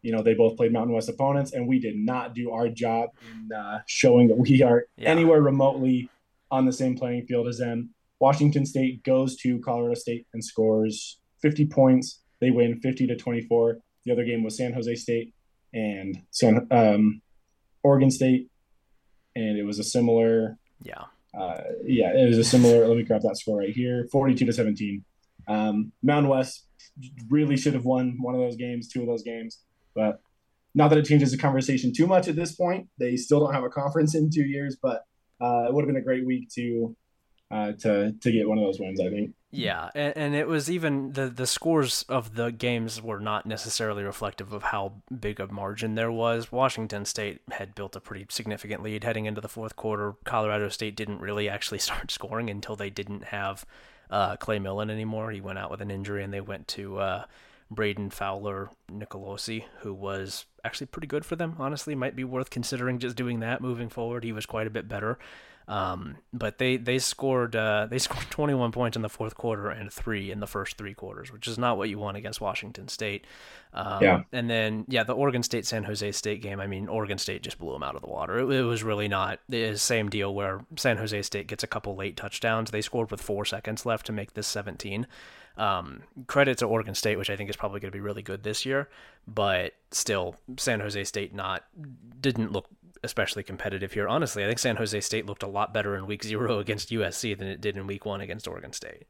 you 0.07 0.13
know, 0.13 0.23
they 0.23 0.35
both 0.35 0.55
played 0.55 0.71
Mountain 0.71 0.95
West 0.95 1.09
opponents, 1.09 1.51
and 1.51 1.67
we 1.67 1.79
did 1.79 1.97
not 1.97 2.33
do 2.33 2.51
our 2.51 2.69
job 2.69 3.09
in 3.29 3.51
uh, 3.51 3.79
showing 3.87 4.29
that 4.29 4.37
we 4.37 4.63
are 4.63 4.85
yeah. 4.95 5.09
anywhere 5.09 5.41
remotely 5.41 6.09
on 6.49 6.65
the 6.65 6.71
same 6.71 6.97
playing 6.97 7.25
field 7.25 7.45
as 7.45 7.57
them. 7.57 7.89
Washington 8.21 8.65
State 8.65 9.03
goes 9.03 9.35
to 9.39 9.59
Colorado 9.59 9.95
State 9.95 10.25
and 10.33 10.41
scores 10.41 11.19
50 11.41 11.65
points. 11.65 12.21
They 12.39 12.51
win 12.51 12.79
50 12.79 13.05
to 13.07 13.17
24. 13.17 13.79
The 14.05 14.13
other 14.13 14.23
game 14.23 14.45
was 14.45 14.55
San 14.55 14.71
Jose 14.71 14.95
State 14.95 15.33
and 15.73 16.21
San 16.31 16.65
um, 16.71 17.21
Oregon 17.83 18.09
State, 18.09 18.47
and 19.35 19.57
it 19.57 19.63
was 19.63 19.77
a 19.77 19.83
similar. 19.83 20.57
Yeah. 20.81 21.03
Uh, 21.37 21.63
yeah, 21.83 22.13
it 22.15 22.29
was 22.29 22.37
a 22.37 22.45
similar. 22.45 22.87
let 22.87 22.95
me 22.95 23.03
grab 23.03 23.23
that 23.23 23.35
score 23.35 23.57
right 23.57 23.75
here: 23.75 24.07
42 24.09 24.45
to 24.45 24.53
17. 24.53 25.03
Um, 25.49 25.91
Mountain 26.01 26.29
West 26.29 26.65
really 27.29 27.57
should 27.57 27.73
have 27.73 27.83
won 27.83 28.15
one 28.21 28.35
of 28.35 28.39
those 28.39 28.55
games, 28.55 28.87
two 28.87 29.01
of 29.01 29.07
those 29.07 29.23
games. 29.23 29.59
But 29.97 30.21
not 30.75 30.89
that 30.89 30.99
it 30.99 31.05
changes 31.05 31.31
the 31.31 31.37
conversation 31.37 31.91
too 31.91 32.07
much 32.07 32.27
at 32.27 32.35
this 32.35 32.53
point. 32.53 32.87
They 32.99 33.17
still 33.17 33.39
don't 33.39 33.53
have 33.53 33.63
a 33.63 33.69
conference 33.69 34.13
in 34.15 34.29
two 34.29 34.45
years, 34.45 34.77
but 34.81 35.03
uh, 35.41 35.65
it 35.67 35.73
would 35.73 35.81
have 35.81 35.87
been 35.87 36.01
a 36.01 36.05
great 36.05 36.25
week 36.25 36.49
to 36.55 36.95
uh, 37.49 37.71
to 37.79 38.13
to 38.13 38.31
get 38.31 38.47
one 38.47 38.57
of 38.57 38.63
those 38.63 38.79
wins. 38.79 39.01
I 39.01 39.09
think. 39.09 39.33
Yeah, 39.49 39.89
and, 39.95 40.17
and, 40.17 40.35
it 40.35 40.47
was 40.47 40.69
even 40.69 41.13
the 41.13 41.29
the 41.29 41.47
scores 41.47 42.03
of 42.09 42.35
the 42.35 42.51
games 42.51 43.01
were 43.01 43.19
not 43.19 43.45
necessarily 43.45 44.03
reflective 44.03 44.51
of 44.51 44.61
how 44.61 45.01
big 45.19 45.39
a 45.39 45.47
margin 45.47 45.95
there 45.95 46.11
was. 46.11 46.51
Washington 46.51 47.05
State 47.05 47.39
had 47.51 47.73
built 47.73 47.95
a 47.95 48.01
pretty 48.01 48.25
significant 48.29 48.83
lead 48.83 49.05
heading 49.05 49.25
into 49.25 49.39
the 49.39 49.47
fourth 49.47 49.77
quarter. 49.77 50.15
Colorado 50.25 50.67
State 50.67 50.97
didn't 50.97 51.21
really 51.21 51.47
actually 51.47 51.79
start 51.87 52.11
scoring 52.11 52.49
until 52.49 52.75
they 52.75 52.89
didn't 52.89 53.25
have 53.25 53.65
uh, 54.09 54.35
Clay 54.35 54.59
Millen 54.59 54.89
anymore. 54.89 55.31
He 55.31 55.39
went 55.39 55.59
out 55.59 55.71
with 55.71 55.81
an 55.81 55.91
injury, 55.91 56.23
and 56.23 56.33
they 56.33 56.41
went 56.41 56.67
to 56.69 56.99
uh, 56.99 57.25
Brayden 57.73 58.11
Fowler 58.11 58.69
Nicolosi, 58.91 59.65
who 59.79 59.93
was 59.93 60.45
actually 60.63 60.87
pretty 60.87 61.07
good 61.07 61.25
for 61.25 61.35
them, 61.35 61.55
honestly. 61.59 61.95
Might 61.95 62.15
be 62.15 62.23
worth 62.23 62.49
considering 62.49 62.99
just 62.99 63.15
doing 63.15 63.39
that 63.41 63.61
moving 63.61 63.89
forward. 63.89 64.23
He 64.23 64.31
was 64.31 64.45
quite 64.45 64.67
a 64.67 64.71
bit 64.71 64.87
better. 64.87 65.17
Um, 65.69 66.15
but 66.31 66.59
they 66.59 66.77
they 66.77 66.97
scored 66.97 67.55
uh, 67.55 67.87
they 67.89 67.99
scored 67.99 68.25
21 68.29 68.71
points 68.71 68.95
in 68.95 69.01
the 69.01 69.09
fourth 69.09 69.35
quarter 69.35 69.69
and 69.69 69.91
three 69.91 70.31
in 70.31 70.39
the 70.39 70.47
first 70.47 70.77
three 70.77 70.93
quarters, 70.93 71.31
which 71.31 71.47
is 71.47 71.57
not 71.57 71.77
what 71.77 71.89
you 71.89 71.99
want 71.99 72.15
against 72.15 72.39
Washington 72.39 72.87
State. 72.87 73.25
Um, 73.73 74.01
yeah. 74.01 74.23
And 74.31 74.49
then 74.49 74.85
yeah, 74.87 75.03
the 75.03 75.13
Oregon 75.13 75.43
State 75.43 75.65
San 75.65 75.83
Jose 75.83 76.09
State 76.13 76.41
game. 76.41 76.61
I 76.61 76.67
mean, 76.67 76.87
Oregon 76.87 77.17
State 77.17 77.43
just 77.43 77.59
blew 77.59 77.73
them 77.73 77.83
out 77.83 77.95
of 77.95 78.01
the 78.01 78.07
water. 78.07 78.39
It, 78.39 78.49
it 78.49 78.63
was 78.63 78.83
really 78.83 79.09
not 79.09 79.39
the 79.49 79.75
same 79.75 80.09
deal 80.09 80.33
where 80.33 80.61
San 80.77 80.97
Jose 80.97 81.21
State 81.23 81.47
gets 81.47 81.63
a 81.63 81.67
couple 81.67 81.95
late 81.95 82.15
touchdowns. 82.15 82.71
They 82.71 82.81
scored 82.81 83.11
with 83.11 83.21
four 83.21 83.43
seconds 83.43 83.85
left 83.85 84.05
to 84.05 84.13
make 84.13 84.33
this 84.35 84.47
17. 84.47 85.05
Um, 85.57 86.03
credit 86.27 86.59
to 86.59 86.65
Oregon 86.65 86.93
State, 86.93 87.17
which 87.17 87.31
I 87.31 87.35
think 87.35 87.49
is 87.49 87.55
probably 87.55 87.79
going 87.79 87.91
to 87.91 87.95
be 87.95 88.01
really 88.01 88.21
good 88.21 88.43
this 88.43 88.63
year, 88.63 88.89
but 89.27 89.73
still, 89.91 90.35
San 90.57 90.79
Jose 90.79 91.03
State 91.05 91.33
not 91.33 91.63
didn't 92.21 92.51
look 92.51 92.67
especially 93.03 93.43
competitive 93.43 93.91
here. 93.93 94.07
Honestly, 94.07 94.43
I 94.43 94.47
think 94.47 94.59
San 94.59 94.75
Jose 94.75 94.99
State 95.01 95.25
looked 95.25 95.43
a 95.43 95.47
lot 95.47 95.73
better 95.73 95.95
in 95.95 96.05
Week 96.05 96.23
Zero 96.23 96.59
against 96.65 96.89
USC 96.89 97.37
than 97.37 97.47
it 97.47 97.61
did 97.61 97.77
in 97.77 97.87
Week 97.87 98.05
One 98.05 98.21
against 98.21 98.47
Oregon 98.47 98.73
State. 98.73 99.03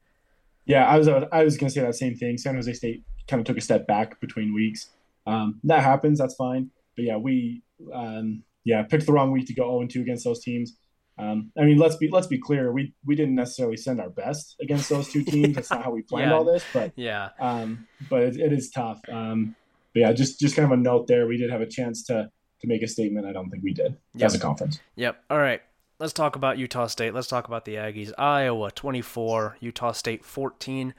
Yeah, 0.66 0.86
I 0.86 0.98
was 0.98 1.08
I 1.08 1.44
was 1.44 1.58
going 1.58 1.70
to 1.70 1.74
say 1.74 1.82
that 1.82 1.96
same 1.96 2.16
thing. 2.16 2.38
San 2.38 2.56
Jose 2.56 2.72
State 2.74 3.04
kind 3.28 3.40
of 3.40 3.46
took 3.46 3.58
a 3.58 3.62
step 3.62 3.88
back 3.88 4.20
between 4.20 4.54
weeks. 4.54 4.90
Um, 5.26 5.60
that 5.64 5.84
happens. 5.84 6.20
That's 6.20 6.36
fine. 6.36 6.70
But 6.96 7.06
yeah, 7.06 7.18
we 7.18 7.62
um, 7.94 8.44
yeah 8.66 8.84
picked 8.84 9.06
the 9.06 9.14
wrong 9.14 9.32
week 9.32 9.48
to 9.48 9.54
go 9.54 9.80
0 9.80 9.88
2 9.88 10.02
against 10.02 10.24
those 10.26 10.42
teams. 10.42 10.78
Um, 11.19 11.51
I 11.58 11.63
mean, 11.63 11.77
let's 11.77 11.95
be 11.95 12.10
let's 12.12 12.27
be 12.27 12.38
clear. 12.38 12.71
We 12.71 12.93
we 13.06 13.15
didn't 13.15 13.36
necessarily 13.36 13.77
send 13.77 13.99
our 13.99 14.10
best 14.10 14.56
against 14.62 14.89
those 14.89 15.10
two 15.10 15.23
teams. 15.23 15.56
That's 15.56 15.71
not 15.71 15.84
how 15.84 15.91
we 15.91 16.01
planned 16.10 16.32
yeah. 16.32 16.38
all 16.38 16.43
this. 16.43 16.63
But 16.73 16.93
yeah, 16.95 17.30
um, 17.39 17.88
but 18.10 18.21
it, 18.21 18.38
it 18.38 18.53
is 18.53 18.69
tough. 18.69 18.99
Um, 19.12 19.56
but 19.93 20.01
yeah, 20.01 20.13
just 20.13 20.39
just 20.39 20.56
kind 20.56 20.71
of 20.71 20.77
a 20.77 20.82
note 20.82 21.08
there. 21.08 21.27
We 21.27 21.38
did 21.38 21.49
have 21.49 21.62
a 21.62 21.65
chance 21.65 22.03
to 22.06 22.30
to 22.62 22.67
make 22.67 22.84
a 22.84 22.88
statement. 22.88 23.25
I 23.25 23.34
don't 23.34 23.49
think 23.49 23.63
we 23.63 23.73
did 23.73 23.97
yep. 24.13 24.27
as 24.27 24.36
a 24.36 24.39
conference. 24.39 24.80
Yep. 24.95 25.23
All 25.30 25.39
right. 25.39 25.62
Let's 25.99 26.13
talk 26.13 26.36
about 26.36 26.60
Utah 26.60 26.86
State. 26.86 27.15
Let's 27.15 27.27
talk 27.27 27.47
about 27.47 27.65
the 27.65 27.75
Aggies. 27.75 28.13
Iowa 28.19 28.69
24, 28.69 29.58
Utah 29.62 29.93
State 29.93 30.23
14. 30.23 30.93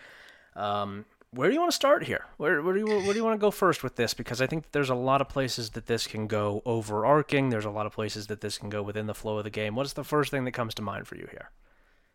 Um, 0.57 1.05
where 1.31 1.49
do 1.49 1.55
you 1.55 1.61
want 1.61 1.71
to 1.71 1.77
start 1.77 2.05
here? 2.05 2.25
Where, 2.39 2.63
where 2.63 2.75
do 2.75 2.81
you 2.81 2.87
where 2.87 3.13
do 3.13 3.15
you 3.15 3.25
want 3.25 3.39
to 3.39 3.45
go 3.45 3.51
first 3.51 3.83
with 3.83 3.97
this? 3.97 4.15
Because 4.15 4.41
I 4.41 4.47
think 4.47 4.73
there's 4.73 4.89
a 4.89 4.95
lot 4.95 5.21
of 5.21 5.29
places 5.29 5.71
that 5.71 5.87
this 5.87 6.07
can 6.07 6.27
go 6.27 6.63
overarching. 6.65 7.51
There's 7.51 7.65
a 7.65 7.71
lot 7.71 7.87
of 7.87 7.93
places 7.93 8.29
that 8.29 8.41
this 8.41 8.57
can 8.57 8.71
go 8.71 8.83
within 8.83 9.07
the 9.07 9.15
flow 9.15 9.39
of 9.39 9.45
the 9.45 9.51
game. 9.51 9.75
What 9.75 9.87
is 9.87 9.93
the 9.93 10.05
first 10.05 10.31
thing 10.31 10.45
that 10.45 10.53
comes 10.53 10.75
to 10.75 10.83
mind 10.83 11.07
for 11.07 11.17
you 11.17 11.29
here? 11.31 11.51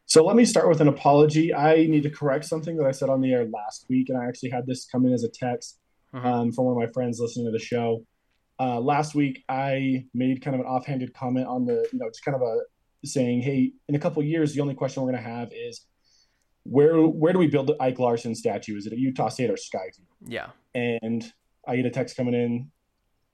So 0.06 0.26
let 0.26 0.36
me 0.36 0.45
start 0.45 0.67
with 0.67 0.82
an 0.82 0.88
apology. 0.88 1.54
I 1.54 1.86
need 1.88 2.04
to 2.04 2.10
correct 2.10 2.45
something 2.45 2.76
that 2.78 2.86
I 2.86 2.91
said 2.91 3.10
on 3.10 3.21
the 3.21 3.32
air 3.32 3.45
last 3.45 3.86
week, 3.89 4.10
and 4.10 4.17
I 4.17 4.26
actually 4.26 4.49
had 4.49 4.65
this 4.65 4.86
come 4.86 5.06
in 5.06 5.13
as 5.13 5.23
a 5.23 5.30
text 5.30 5.80
mm-hmm. 6.13 6.26
um, 6.26 6.52
from 6.52 6.65
one 6.65 6.73
of 6.73 6.88
my 6.88 6.91
friends 6.91 7.19
listening 7.19 7.45
to 7.45 7.52
the 7.52 7.63
show. 7.63 8.04
Uh, 8.60 8.80
last 8.80 9.15
week, 9.15 9.43
I 9.47 10.06
made 10.13 10.41
kind 10.43 10.56
of 10.56 10.62
an 10.62 10.67
offhanded 10.67 11.13
comment 11.13 11.47
on 11.47 11.65
the, 11.65 11.88
you 11.91 11.99
know, 11.99 12.10
just 12.10 12.23
kind 12.26 12.36
of 12.36 12.41
a 12.41 12.60
saying, 13.06 13.41
hey, 13.41 13.73
in 13.88 13.95
a 13.95 13.99
couple 13.99 14.23
years, 14.23 14.54
the 14.54 14.62
only 14.62 14.76
question 14.76 15.04
we're 15.04 15.12
going 15.12 15.23
to 15.23 15.30
have 15.30 15.49
is 15.52 15.86
where 16.63 17.02
where 17.02 17.34
do 17.34 17.39
we 17.39 17.47
build 17.47 17.67
the 17.67 17.76
Ike 17.82 17.99
Larsen 17.99 18.36
statue? 18.36 18.78
Is 18.78 18.86
it 18.86 18.93
at 18.93 18.99
Utah 18.99 19.30
State 19.30 19.49
or 19.49 19.56
Skyview? 19.56 20.06
Yeah. 20.26 20.47
And 20.73 21.23
I 21.67 21.76
get 21.76 21.86
a 21.86 21.89
text 21.89 22.17
coming 22.17 22.34
in, 22.34 22.71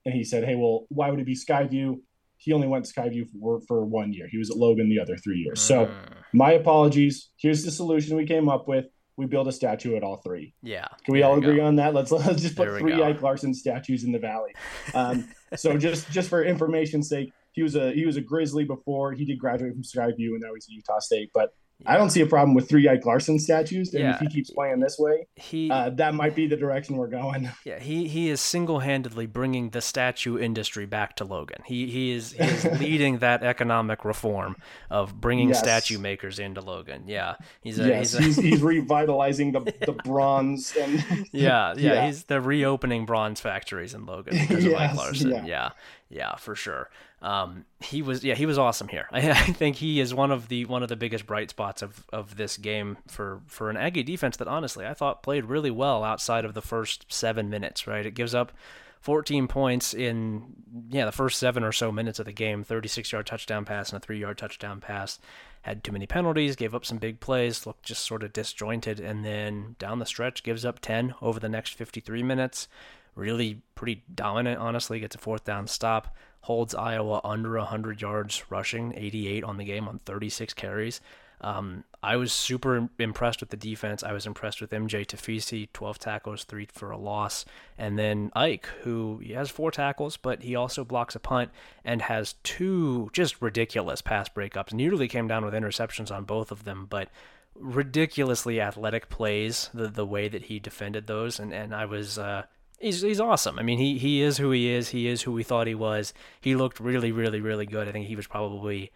and 0.04 0.14
he 0.14 0.24
said, 0.24 0.44
"Hey, 0.44 0.56
well, 0.56 0.86
why 0.88 1.10
would 1.10 1.20
it 1.20 1.26
be 1.26 1.36
Skyview? 1.36 2.00
He 2.36 2.52
only 2.52 2.66
went 2.66 2.86
Skyview 2.86 3.28
for 3.30 3.60
for 3.68 3.84
one 3.84 4.12
year. 4.12 4.26
He 4.28 4.38
was 4.38 4.50
at 4.50 4.56
Logan 4.56 4.88
the 4.88 4.98
other 4.98 5.16
three 5.16 5.38
years. 5.38 5.60
Mm. 5.60 5.66
So, 5.66 5.90
my 6.32 6.52
apologies. 6.52 7.30
Here's 7.36 7.64
the 7.64 7.70
solution 7.70 8.16
we 8.16 8.26
came 8.26 8.48
up 8.48 8.66
with. 8.66 8.86
We 9.16 9.26
build 9.26 9.48
a 9.48 9.52
statue 9.52 9.96
at 9.96 10.02
all 10.02 10.16
three. 10.16 10.54
Yeah. 10.62 10.86
Can 11.04 11.12
we 11.12 11.22
all 11.22 11.36
agree 11.36 11.56
go. 11.56 11.66
on 11.66 11.76
that? 11.76 11.94
Let's 11.94 12.10
let's 12.10 12.42
just 12.42 12.56
put 12.56 12.68
three 12.68 12.96
go. 12.96 13.04
Ike 13.04 13.22
Larsen 13.22 13.54
statues 13.54 14.04
in 14.04 14.12
the 14.12 14.18
valley. 14.18 14.54
Um, 14.94 15.28
so 15.56 15.76
just 15.86 16.10
just 16.10 16.28
for 16.28 16.42
information's 16.42 17.08
sake, 17.08 17.32
he 17.52 17.62
was 17.62 17.76
a 17.76 17.92
he 17.92 18.06
was 18.06 18.16
a 18.16 18.20
Grizzly 18.20 18.64
before 18.64 19.12
he 19.12 19.24
did 19.24 19.38
graduate 19.38 19.72
from 19.72 19.82
Skyview, 19.82 20.30
and 20.30 20.40
now 20.40 20.54
he's 20.54 20.66
at 20.66 20.72
Utah 20.72 20.98
State. 20.98 21.30
But 21.34 21.54
I 21.86 21.96
don't 21.96 22.10
see 22.10 22.20
a 22.20 22.26
problem 22.26 22.54
with 22.54 22.68
three 22.68 22.88
Ike 22.88 23.04
Larsen 23.06 23.38
statues. 23.38 23.94
And 23.94 24.02
yeah. 24.02 24.14
if 24.14 24.20
he 24.20 24.28
keeps 24.28 24.50
playing 24.50 24.80
this 24.80 24.98
way, 24.98 25.26
he 25.36 25.70
uh, 25.70 25.90
that 25.90 26.14
might 26.14 26.34
be 26.34 26.46
the 26.46 26.56
direction 26.56 26.96
we're 26.96 27.08
going. 27.08 27.50
Yeah, 27.64 27.78
he 27.78 28.08
he 28.08 28.30
is 28.30 28.40
single 28.40 28.80
handedly 28.80 29.26
bringing 29.26 29.70
the 29.70 29.80
statue 29.80 30.38
industry 30.38 30.86
back 30.86 31.14
to 31.16 31.24
Logan. 31.24 31.62
He 31.66 31.90
he 31.90 32.12
is 32.12 32.32
he 32.32 32.42
is 32.42 32.64
leading 32.80 33.18
that 33.18 33.42
economic 33.42 34.04
reform 34.04 34.56
of 34.88 35.20
bringing 35.20 35.50
yes. 35.50 35.58
statue 35.58 35.98
makers 35.98 36.38
into 36.38 36.60
Logan. 36.62 37.04
Yeah, 37.06 37.34
he's 37.60 37.78
a, 37.78 37.86
yes, 37.86 38.12
he's, 38.12 38.14
a... 38.14 38.22
he's, 38.22 38.36
he's 38.50 38.62
revitalizing 38.62 39.52
the 39.52 39.60
the 39.84 39.92
bronze 39.92 40.74
and 40.74 41.04
yeah, 41.32 41.74
yeah, 41.76 41.94
yeah, 41.94 42.06
he's 42.06 42.24
they're 42.24 42.40
reopening 42.40 43.04
bronze 43.04 43.40
factories 43.40 43.94
in 43.94 44.06
Logan 44.06 44.38
because 44.38 44.64
yes, 44.64 44.74
of 44.74 44.80
Ike 44.80 44.96
Larsen. 44.96 45.30
Yeah. 45.30 45.44
yeah, 45.44 45.70
yeah, 46.10 46.34
for 46.34 46.56
sure. 46.56 46.90
Um, 47.22 47.64
he 47.80 48.02
was 48.02 48.24
yeah 48.24 48.34
he 48.34 48.44
was 48.44 48.58
awesome 48.58 48.88
here. 48.88 49.06
I, 49.12 49.30
I, 49.30 49.34
think 49.34 49.76
he 49.76 50.00
is 50.00 50.12
one 50.12 50.32
of 50.32 50.48
the 50.48 50.64
one 50.64 50.82
of 50.82 50.88
the 50.88 50.96
biggest 50.96 51.24
bright 51.24 51.50
spots 51.50 51.82
of, 51.82 52.04
of 52.12 52.36
this 52.36 52.56
game 52.56 52.98
for 53.06 53.40
for 53.46 53.70
an 53.70 53.76
Aggie 53.76 54.02
defense 54.02 54.36
that 54.38 54.48
honestly 54.48 54.84
I 54.84 54.94
thought 54.94 55.22
played 55.22 55.44
really 55.44 55.70
well 55.70 56.02
outside 56.02 56.44
of 56.44 56.54
the 56.54 56.62
first 56.62 57.06
seven 57.08 57.48
minutes. 57.48 57.86
Right, 57.86 58.04
it 58.04 58.14
gives 58.14 58.34
up 58.34 58.52
14 59.00 59.46
points 59.46 59.94
in 59.94 60.52
yeah 60.90 61.04
the 61.04 61.12
first 61.12 61.38
seven 61.38 61.62
or 61.62 61.72
so 61.72 61.92
minutes 61.92 62.18
of 62.18 62.26
the 62.26 62.32
game. 62.32 62.64
36 62.64 63.12
yard 63.12 63.26
touchdown 63.26 63.64
pass 63.64 63.92
and 63.92 64.02
a 64.02 64.04
three 64.04 64.18
yard 64.18 64.36
touchdown 64.36 64.80
pass. 64.80 65.20
Had 65.62 65.84
too 65.84 65.92
many 65.92 66.06
penalties, 66.06 66.56
gave 66.56 66.74
up 66.74 66.86
some 66.86 66.96
big 66.96 67.20
plays, 67.20 67.66
looked 67.66 67.84
just 67.84 68.06
sort 68.06 68.22
of 68.22 68.32
disjointed, 68.32 68.98
and 68.98 69.24
then 69.26 69.76
down 69.78 69.98
the 69.98 70.06
stretch 70.06 70.42
gives 70.42 70.64
up 70.64 70.80
10 70.80 71.14
over 71.20 71.38
the 71.38 71.50
next 71.50 71.74
53 71.74 72.22
minutes 72.22 72.66
really 73.14 73.62
pretty 73.74 74.02
dominant, 74.14 74.58
honestly. 74.58 75.00
Gets 75.00 75.16
a 75.16 75.18
fourth 75.18 75.44
down 75.44 75.66
stop, 75.66 76.14
holds 76.42 76.74
Iowa 76.74 77.20
under 77.24 77.56
100 77.56 78.00
yards 78.00 78.44
rushing, 78.50 78.94
88 78.96 79.44
on 79.44 79.56
the 79.56 79.64
game 79.64 79.88
on 79.88 80.00
36 80.04 80.54
carries. 80.54 81.00
Um, 81.42 81.84
I 82.02 82.16
was 82.16 82.32
super 82.32 82.88
impressed 82.98 83.40
with 83.40 83.50
the 83.50 83.56
defense. 83.56 84.02
I 84.02 84.12
was 84.12 84.26
impressed 84.26 84.60
with 84.60 84.70
MJ 84.70 85.06
Tafisi, 85.06 85.68
12 85.72 85.98
tackles, 85.98 86.44
three 86.44 86.66
for 86.70 86.90
a 86.90 86.98
loss. 86.98 87.44
And 87.78 87.98
then 87.98 88.30
Ike, 88.34 88.66
who 88.82 89.18
he 89.22 89.32
has 89.32 89.50
four 89.50 89.70
tackles, 89.70 90.16
but 90.16 90.42
he 90.42 90.54
also 90.54 90.84
blocks 90.84 91.14
a 91.14 91.20
punt 91.20 91.50
and 91.84 92.02
has 92.02 92.34
two 92.42 93.10
just 93.12 93.40
ridiculous 93.40 94.02
pass 94.02 94.28
breakups. 94.28 94.72
Nearly 94.72 95.08
came 95.08 95.28
down 95.28 95.44
with 95.44 95.54
interceptions 95.54 96.14
on 96.14 96.24
both 96.24 96.50
of 96.50 96.64
them, 96.64 96.86
but 96.88 97.08
ridiculously 97.54 98.60
athletic 98.60 99.08
plays, 99.08 99.70
the, 99.72 99.88
the 99.88 100.06
way 100.06 100.28
that 100.28 100.44
he 100.44 100.58
defended 100.58 101.06
those. 101.06 101.38
And, 101.38 101.52
and 101.52 101.74
I 101.74 101.86
was, 101.86 102.18
uh, 102.18 102.44
he's, 102.80 103.02
he's 103.02 103.20
awesome. 103.20 103.58
I 103.58 103.62
mean, 103.62 103.78
he, 103.78 103.98
he 103.98 104.22
is 104.22 104.38
who 104.38 104.50
he 104.50 104.68
is. 104.68 104.88
He 104.90 105.06
is 105.06 105.22
who 105.22 105.32
we 105.32 105.42
thought 105.42 105.66
he 105.66 105.74
was. 105.74 106.12
He 106.40 106.54
looked 106.54 106.80
really, 106.80 107.12
really, 107.12 107.40
really 107.40 107.66
good. 107.66 107.88
I 107.88 107.92
think 107.92 108.06
he 108.06 108.16
was 108.16 108.26
probably 108.26 108.90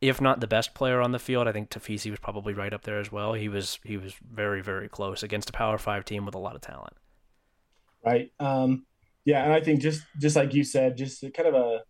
if 0.00 0.20
not 0.20 0.40
the 0.40 0.46
best 0.46 0.74
player 0.74 1.00
on 1.00 1.12
the 1.12 1.18
field. 1.18 1.48
I 1.48 1.52
think 1.52 1.70
Tafisi 1.70 2.10
was 2.10 2.20
probably 2.20 2.54
right 2.54 2.72
up 2.72 2.82
there 2.82 3.00
as 3.00 3.10
well. 3.10 3.34
He 3.34 3.48
was 3.48 3.78
he 3.84 3.96
was 3.96 4.14
very 4.32 4.62
very 4.62 4.88
close 4.88 5.22
against 5.22 5.50
a 5.50 5.52
Power 5.52 5.78
Five 5.78 6.04
team 6.04 6.24
with 6.24 6.34
a 6.34 6.38
lot 6.38 6.54
of 6.54 6.60
talent. 6.60 6.94
Right. 8.04 8.30
Um, 8.38 8.86
yeah, 9.24 9.42
and 9.44 9.52
I 9.52 9.60
think 9.60 9.80
just 9.80 10.02
just 10.20 10.36
like 10.36 10.54
you 10.54 10.64
said, 10.64 10.96
just 10.96 11.24
kind 11.34 11.48
of 11.48 11.54
a 11.54 11.80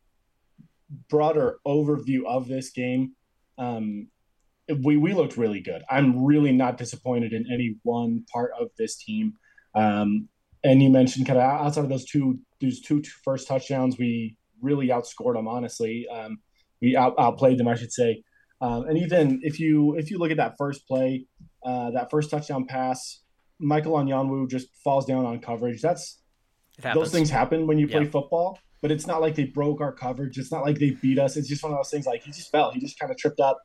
broader 1.10 1.58
overview 1.66 2.24
of 2.26 2.48
this 2.48 2.70
game. 2.70 3.12
Um, 3.58 4.08
we 4.82 4.96
we 4.96 5.12
looked 5.12 5.36
really 5.36 5.60
good. 5.60 5.82
I'm 5.90 6.24
really 6.24 6.52
not 6.52 6.78
disappointed 6.78 7.32
in 7.32 7.46
any 7.52 7.76
one 7.82 8.24
part 8.32 8.52
of 8.58 8.70
this 8.78 8.96
team. 8.96 9.34
Um, 9.74 10.28
and 10.68 10.82
you 10.82 10.90
mentioned 10.90 11.26
kind 11.26 11.38
of 11.38 11.44
outside 11.44 11.84
of 11.84 11.88
those 11.88 12.04
two 12.04 12.38
those 12.60 12.80
two 12.80 13.02
first 13.24 13.48
touchdowns, 13.48 13.98
we 13.98 14.36
really 14.60 14.88
outscored 14.88 15.34
them. 15.34 15.48
Honestly, 15.48 16.06
um, 16.12 16.38
we 16.82 16.94
out, 16.94 17.14
outplayed 17.18 17.58
them, 17.58 17.68
I 17.68 17.74
should 17.74 17.92
say. 17.92 18.22
Um, 18.60 18.84
and 18.86 18.98
even 18.98 19.40
if 19.42 19.58
you 19.58 19.96
if 19.96 20.10
you 20.10 20.18
look 20.18 20.30
at 20.30 20.36
that 20.36 20.56
first 20.58 20.86
play, 20.86 21.26
uh, 21.64 21.92
that 21.92 22.10
first 22.10 22.30
touchdown 22.30 22.66
pass, 22.66 23.22
Michael 23.58 23.94
Anyanwu 23.94 24.50
just 24.50 24.68
falls 24.84 25.06
down 25.06 25.24
on 25.24 25.40
coverage. 25.40 25.80
That's 25.80 26.20
those 26.82 27.10
things 27.12 27.30
happen 27.30 27.66
when 27.66 27.78
you 27.78 27.88
play 27.88 28.02
yep. 28.02 28.12
football, 28.12 28.58
but 28.82 28.90
it's 28.90 29.06
not 29.06 29.22
like 29.22 29.36
they 29.36 29.44
broke 29.44 29.80
our 29.80 29.92
coverage. 29.92 30.38
It's 30.38 30.52
not 30.52 30.64
like 30.64 30.78
they 30.78 30.90
beat 30.90 31.18
us. 31.18 31.36
It's 31.36 31.48
just 31.48 31.62
one 31.62 31.72
of 31.72 31.78
those 31.78 31.90
things 31.90 32.04
like 32.04 32.22
he 32.22 32.30
just 32.30 32.52
fell. 32.52 32.72
He 32.72 32.78
just 32.78 32.98
kind 32.98 33.10
of 33.10 33.16
tripped 33.16 33.40
up. 33.40 33.58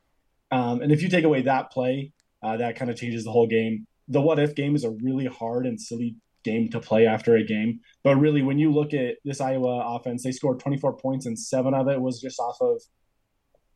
Um, 0.50 0.80
and 0.80 0.90
if 0.90 1.02
you 1.02 1.08
take 1.10 1.24
away 1.24 1.42
that 1.42 1.70
play, 1.70 2.12
uh, 2.42 2.56
that 2.56 2.76
kind 2.76 2.90
of 2.90 2.96
changes 2.96 3.24
the 3.24 3.30
whole 3.30 3.46
game. 3.46 3.86
The 4.08 4.20
what 4.20 4.38
if 4.38 4.54
game 4.54 4.74
is 4.74 4.84
a 4.84 4.90
really 4.90 5.26
hard 5.26 5.66
and 5.66 5.80
silly 5.80 6.16
game 6.44 6.68
to 6.70 6.80
play 6.80 7.06
after 7.06 7.36
a 7.36 7.44
game. 7.44 7.80
But 8.02 8.16
really, 8.16 8.42
when 8.42 8.58
you 8.58 8.72
look 8.72 8.94
at 8.94 9.16
this 9.24 9.40
Iowa 9.40 9.96
offense, 9.96 10.22
they 10.22 10.32
scored 10.32 10.60
24 10.60 10.98
points 10.98 11.26
and 11.26 11.38
seven 11.38 11.74
of 11.74 11.88
it 11.88 12.00
was 12.00 12.20
just 12.20 12.38
off 12.38 12.58
of 12.60 12.80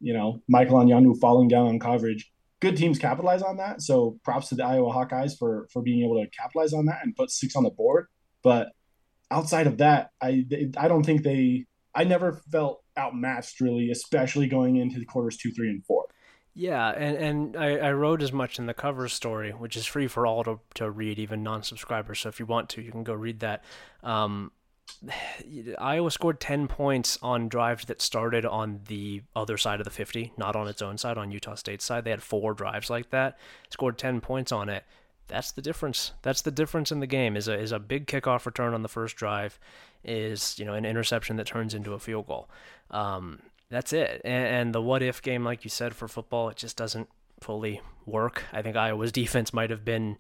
you 0.01 0.13
know, 0.13 0.43
Michael 0.49 0.79
Anyanwu 0.79 1.19
falling 1.21 1.49
down 1.49 1.67
on 1.67 1.79
coverage. 1.79 2.31
Good 2.61 2.77
teams 2.77 2.99
capitalize 2.99 3.43
on 3.43 3.57
that. 3.59 3.83
So 3.83 4.19
props 4.25 4.49
to 4.49 4.57
the 4.57 4.65
Iowa 4.65 4.93
Hawkeyes 4.93 5.39
for 5.39 5.69
for 5.73 5.83
being 5.83 6.05
able 6.05 6.23
to 6.23 6.31
capitalize 6.31 6.73
on 6.73 6.87
that 6.87 7.01
and 7.03 7.15
put 7.15 7.31
six 7.31 7.55
on 7.55 7.63
the 7.63 7.71
board. 7.71 8.07
But 8.43 8.71
outside 9.31 9.67
of 9.67 9.79
that, 9.79 10.11
I 10.21 10.45
I 10.77 10.89
don't 10.89 11.05
think 11.05 11.23
they. 11.23 11.67
I 11.95 12.05
never 12.05 12.41
felt 12.53 12.83
outmatched 12.97 13.61
really, 13.61 13.91
especially 13.91 14.47
going 14.47 14.77
into 14.77 14.99
the 14.99 15.05
quarters 15.05 15.37
two, 15.37 15.53
three, 15.53 15.71
and 15.71 15.85
four. 15.85 16.07
Yeah, 16.59 16.91
and, 16.91 17.17
and 17.17 17.57
I, 17.57 17.77
I 17.77 17.93
wrote 17.93 18.21
as 18.21 18.33
much 18.33 18.59
in 18.59 18.67
the 18.67 18.75
cover 18.75 19.07
story, 19.09 19.53
which 19.53 19.77
is 19.77 19.87
free 19.87 20.09
for 20.09 20.27
all 20.27 20.43
to, 20.43 20.59
to 20.75 20.91
read, 20.91 21.21
even 21.21 21.45
non 21.45 21.63
subscribers. 21.63 22.19
So 22.19 22.31
if 22.31 22.41
you 22.41 22.47
want 22.47 22.69
to, 22.71 22.83
you 22.83 22.91
can 22.91 23.05
go 23.05 23.15
read 23.15 23.39
that. 23.39 23.63
Um, 24.03 24.51
Iowa 25.79 26.11
scored 26.11 26.41
10 26.41 26.67
points 26.67 27.17
on 27.23 27.49
drives 27.49 27.85
that 27.85 28.03
started 28.03 28.45
on 28.45 28.81
the 28.89 29.23
other 29.37 29.57
side 29.57 29.79
of 29.79 29.85
the 29.85 29.93
50, 29.93 30.33
not 30.37 30.57
on 30.57 30.67
its 30.67 30.83
own 30.83 30.99
side, 30.99 31.17
on 31.17 31.31
Utah 31.31 31.55
State's 31.55 31.85
side. 31.85 32.03
They 32.03 32.11
had 32.11 32.25
four 32.25 32.55
drives 32.55 32.91
like 32.91 33.11
that, 33.11 33.39
scored 33.71 33.97
10 33.97 34.21
points 34.21 34.51
on 34.51 34.69
it. 34.69 34.83
That's 35.29 35.53
the 35.53 35.63
difference. 35.63 36.11
That's 36.23 36.43
the 36.43 36.51
difference 36.51 36.91
in 36.91 36.99
the 36.99 37.07
game. 37.07 37.37
Is 37.37 37.47
a 37.47 37.55
is 37.55 37.71
a 37.71 37.79
big 37.79 38.07
kickoff 38.09 38.47
return 38.47 38.75
on 38.75 38.83
the 38.83 38.89
first 38.89 39.15
drive, 39.15 39.61
is 40.03 40.59
you 40.59 40.65
know 40.65 40.73
an 40.73 40.87
interception 40.87 41.37
that 41.37 41.47
turns 41.47 41.75
into 41.75 41.93
a 41.93 41.99
field 41.99 42.27
goal. 42.27 42.49
Um, 42.91 43.43
that's 43.71 43.93
it. 43.93 44.21
And, 44.25 44.47
and 44.47 44.75
the 44.75 44.83
what 44.83 45.03
if 45.03 45.23
game, 45.23 45.45
like 45.45 45.65
you 45.65 45.71
said, 45.71 45.95
for 45.95 46.09
football, 46.09 46.49
it 46.49 46.57
just 46.57 46.77
doesn't 46.77 47.09
fully 47.41 47.81
work. 48.07 48.45
I 48.53 48.63
think 48.63 48.77
Iowa's 48.77 49.13
defense 49.13 49.53
might 49.53 49.71
have 49.71 49.85
been 49.85 50.19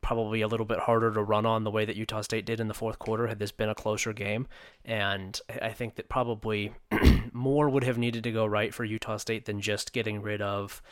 probably 0.00 0.40
a 0.40 0.48
little 0.48 0.66
bit 0.66 0.80
harder 0.80 1.12
to 1.12 1.22
run 1.22 1.46
on 1.46 1.64
the 1.64 1.70
way 1.70 1.84
that 1.84 1.96
Utah 1.96 2.22
State 2.22 2.44
did 2.44 2.60
in 2.60 2.68
the 2.68 2.74
fourth 2.74 2.98
quarter 2.98 3.28
had 3.28 3.38
this 3.38 3.52
been 3.52 3.68
a 3.68 3.74
closer 3.74 4.12
game. 4.12 4.48
And 4.84 5.40
I 5.60 5.70
think 5.70 5.94
that 5.94 6.08
probably 6.08 6.72
more 7.32 7.68
would 7.68 7.84
have 7.84 7.98
needed 7.98 8.24
to 8.24 8.32
go 8.32 8.44
right 8.44 8.74
for 8.74 8.84
Utah 8.84 9.16
State 9.16 9.44
than 9.44 9.60
just 9.60 9.92
getting 9.92 10.20
rid 10.20 10.42
of 10.42 10.82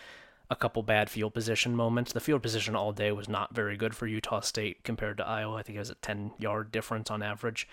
a 0.48 0.56
couple 0.56 0.82
bad 0.82 1.10
field 1.10 1.34
position 1.34 1.74
moments. 1.74 2.12
The 2.12 2.20
field 2.20 2.42
position 2.42 2.76
all 2.76 2.92
day 2.92 3.10
was 3.12 3.28
not 3.28 3.54
very 3.54 3.76
good 3.76 3.94
for 3.94 4.06
Utah 4.06 4.40
State 4.40 4.84
compared 4.84 5.16
to 5.18 5.26
Iowa. 5.26 5.56
I 5.56 5.62
think 5.62 5.76
it 5.76 5.80
was 5.80 5.90
a 5.90 5.96
10 5.96 6.32
yard 6.38 6.72
difference 6.72 7.10
on 7.10 7.22
average. 7.22 7.68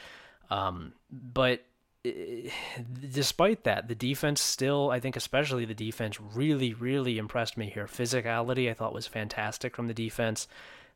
Um, 0.50 0.94
but 1.12 1.64
despite 3.12 3.64
that, 3.64 3.88
the 3.88 3.96
defense 3.96 4.42
still, 4.42 4.90
I 4.92 5.00
think, 5.00 5.16
especially 5.16 5.66
the 5.66 5.74
defense, 5.74 6.20
really, 6.20 6.74
really 6.74 7.18
impressed 7.18 7.58
me 7.58 7.70
here. 7.70 7.86
Physicality, 7.86 8.70
I 8.70 8.74
thought, 8.74 8.94
was 8.94 9.08
fantastic 9.08 9.76
from 9.76 9.88
the 9.88 9.94
defense. 9.94 10.48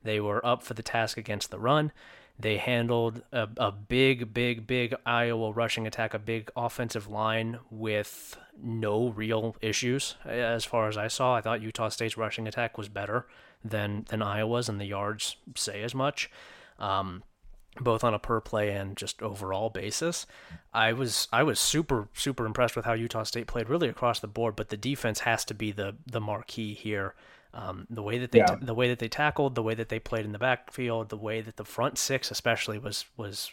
They 0.03 0.19
were 0.19 0.45
up 0.45 0.63
for 0.63 0.73
the 0.73 0.83
task 0.83 1.17
against 1.17 1.51
the 1.51 1.59
run. 1.59 1.91
They 2.39 2.57
handled 2.57 3.21
a, 3.31 3.47
a 3.57 3.71
big, 3.71 4.33
big, 4.33 4.65
big 4.65 4.95
Iowa 5.05 5.51
rushing 5.51 5.85
attack, 5.85 6.13
a 6.13 6.19
big 6.19 6.49
offensive 6.55 7.07
line 7.07 7.59
with 7.69 8.37
no 8.59 9.09
real 9.09 9.55
issues. 9.61 10.15
As 10.25 10.65
far 10.65 10.87
as 10.87 10.97
I 10.97 11.07
saw, 11.07 11.35
I 11.35 11.41
thought 11.41 11.61
Utah 11.61 11.89
State's 11.89 12.17
rushing 12.17 12.47
attack 12.47 12.77
was 12.77 12.89
better 12.89 13.27
than 13.63 14.05
than 14.09 14.23
Iowa's, 14.23 14.69
and 14.69 14.79
the 14.79 14.85
yards 14.85 15.35
say 15.55 15.83
as 15.83 15.93
much. 15.93 16.31
Um, 16.79 17.23
both 17.79 18.03
on 18.03 18.13
a 18.13 18.19
per 18.19 18.41
play 18.41 18.71
and 18.71 18.97
just 18.97 19.21
overall 19.21 19.69
basis. 19.69 20.25
I 20.73 20.93
was 20.93 21.27
I 21.31 21.43
was 21.43 21.60
super 21.60 22.10
super 22.13 22.45
impressed 22.45 22.75
with 22.75 22.86
how 22.86 22.93
Utah 22.93 23.23
State 23.23 23.47
played 23.47 23.69
really 23.69 23.88
across 23.88 24.19
the 24.19 24.27
board, 24.27 24.55
but 24.55 24.69
the 24.69 24.77
defense 24.77 25.21
has 25.21 25.45
to 25.45 25.53
be 25.53 25.71
the 25.71 25.95
the 26.05 26.21
marquee 26.21 26.73
here. 26.73 27.15
Um, 27.53 27.86
the 27.89 28.01
way 28.01 28.17
that 28.17 28.31
they 28.31 28.39
yeah. 28.39 28.55
the 28.62 28.73
way 28.73 28.88
that 28.89 28.99
they 28.99 29.10
tackled, 29.10 29.55
the 29.55 29.63
way 29.63 29.75
that 29.75 29.89
they 29.89 29.99
played 29.99 30.25
in 30.25 30.31
the 30.31 30.39
backfield, 30.39 31.10
the 31.10 31.17
way 31.17 31.41
that 31.41 31.57
the 31.57 31.65
front 31.65 31.97
six 31.97 32.31
especially 32.31 32.77
was 32.77 33.05
was 33.17 33.51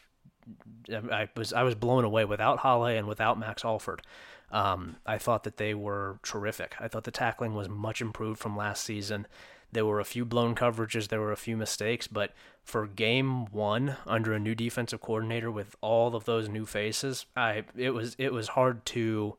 I 0.93 1.29
was 1.37 1.53
I 1.53 1.63
was 1.63 1.75
blown 1.75 2.05
away 2.05 2.25
without 2.25 2.61
Hale 2.61 2.85
and 2.85 3.07
without 3.07 3.39
Max 3.39 3.65
Alford. 3.65 4.03
Um, 4.51 4.97
I 5.05 5.19
thought 5.19 5.45
that 5.45 5.59
they 5.59 5.75
were 5.75 6.21
terrific. 6.23 6.75
I 6.81 6.89
thought 6.89 7.05
the 7.05 7.11
tackling 7.11 7.55
was 7.55 7.69
much 7.69 8.01
improved 8.01 8.41
from 8.41 8.57
last 8.57 8.83
season. 8.83 9.27
There 9.73 9.87
were 9.87 10.01
a 10.01 10.05
few 10.05 10.25
blown 10.25 10.55
coverages, 10.55 11.09
there 11.09 11.21
were 11.21 11.33
a 11.33 11.37
few 11.37 11.57
mistakes, 11.57 12.07
but 12.07 12.33
for 12.65 12.87
game 12.87 13.47
one 13.47 13.97
under 14.07 14.33
a 14.33 14.39
new 14.39 14.55
defensive 14.55 15.01
coordinator 15.01 15.51
with 15.51 15.77
all 15.81 16.15
of 16.17 16.25
those 16.25 16.49
new 16.49 16.65
faces, 16.65 17.27
I 17.37 17.65
it 17.77 17.91
was 17.91 18.17
it 18.19 18.33
was 18.33 18.49
hard 18.49 18.85
to 18.87 19.37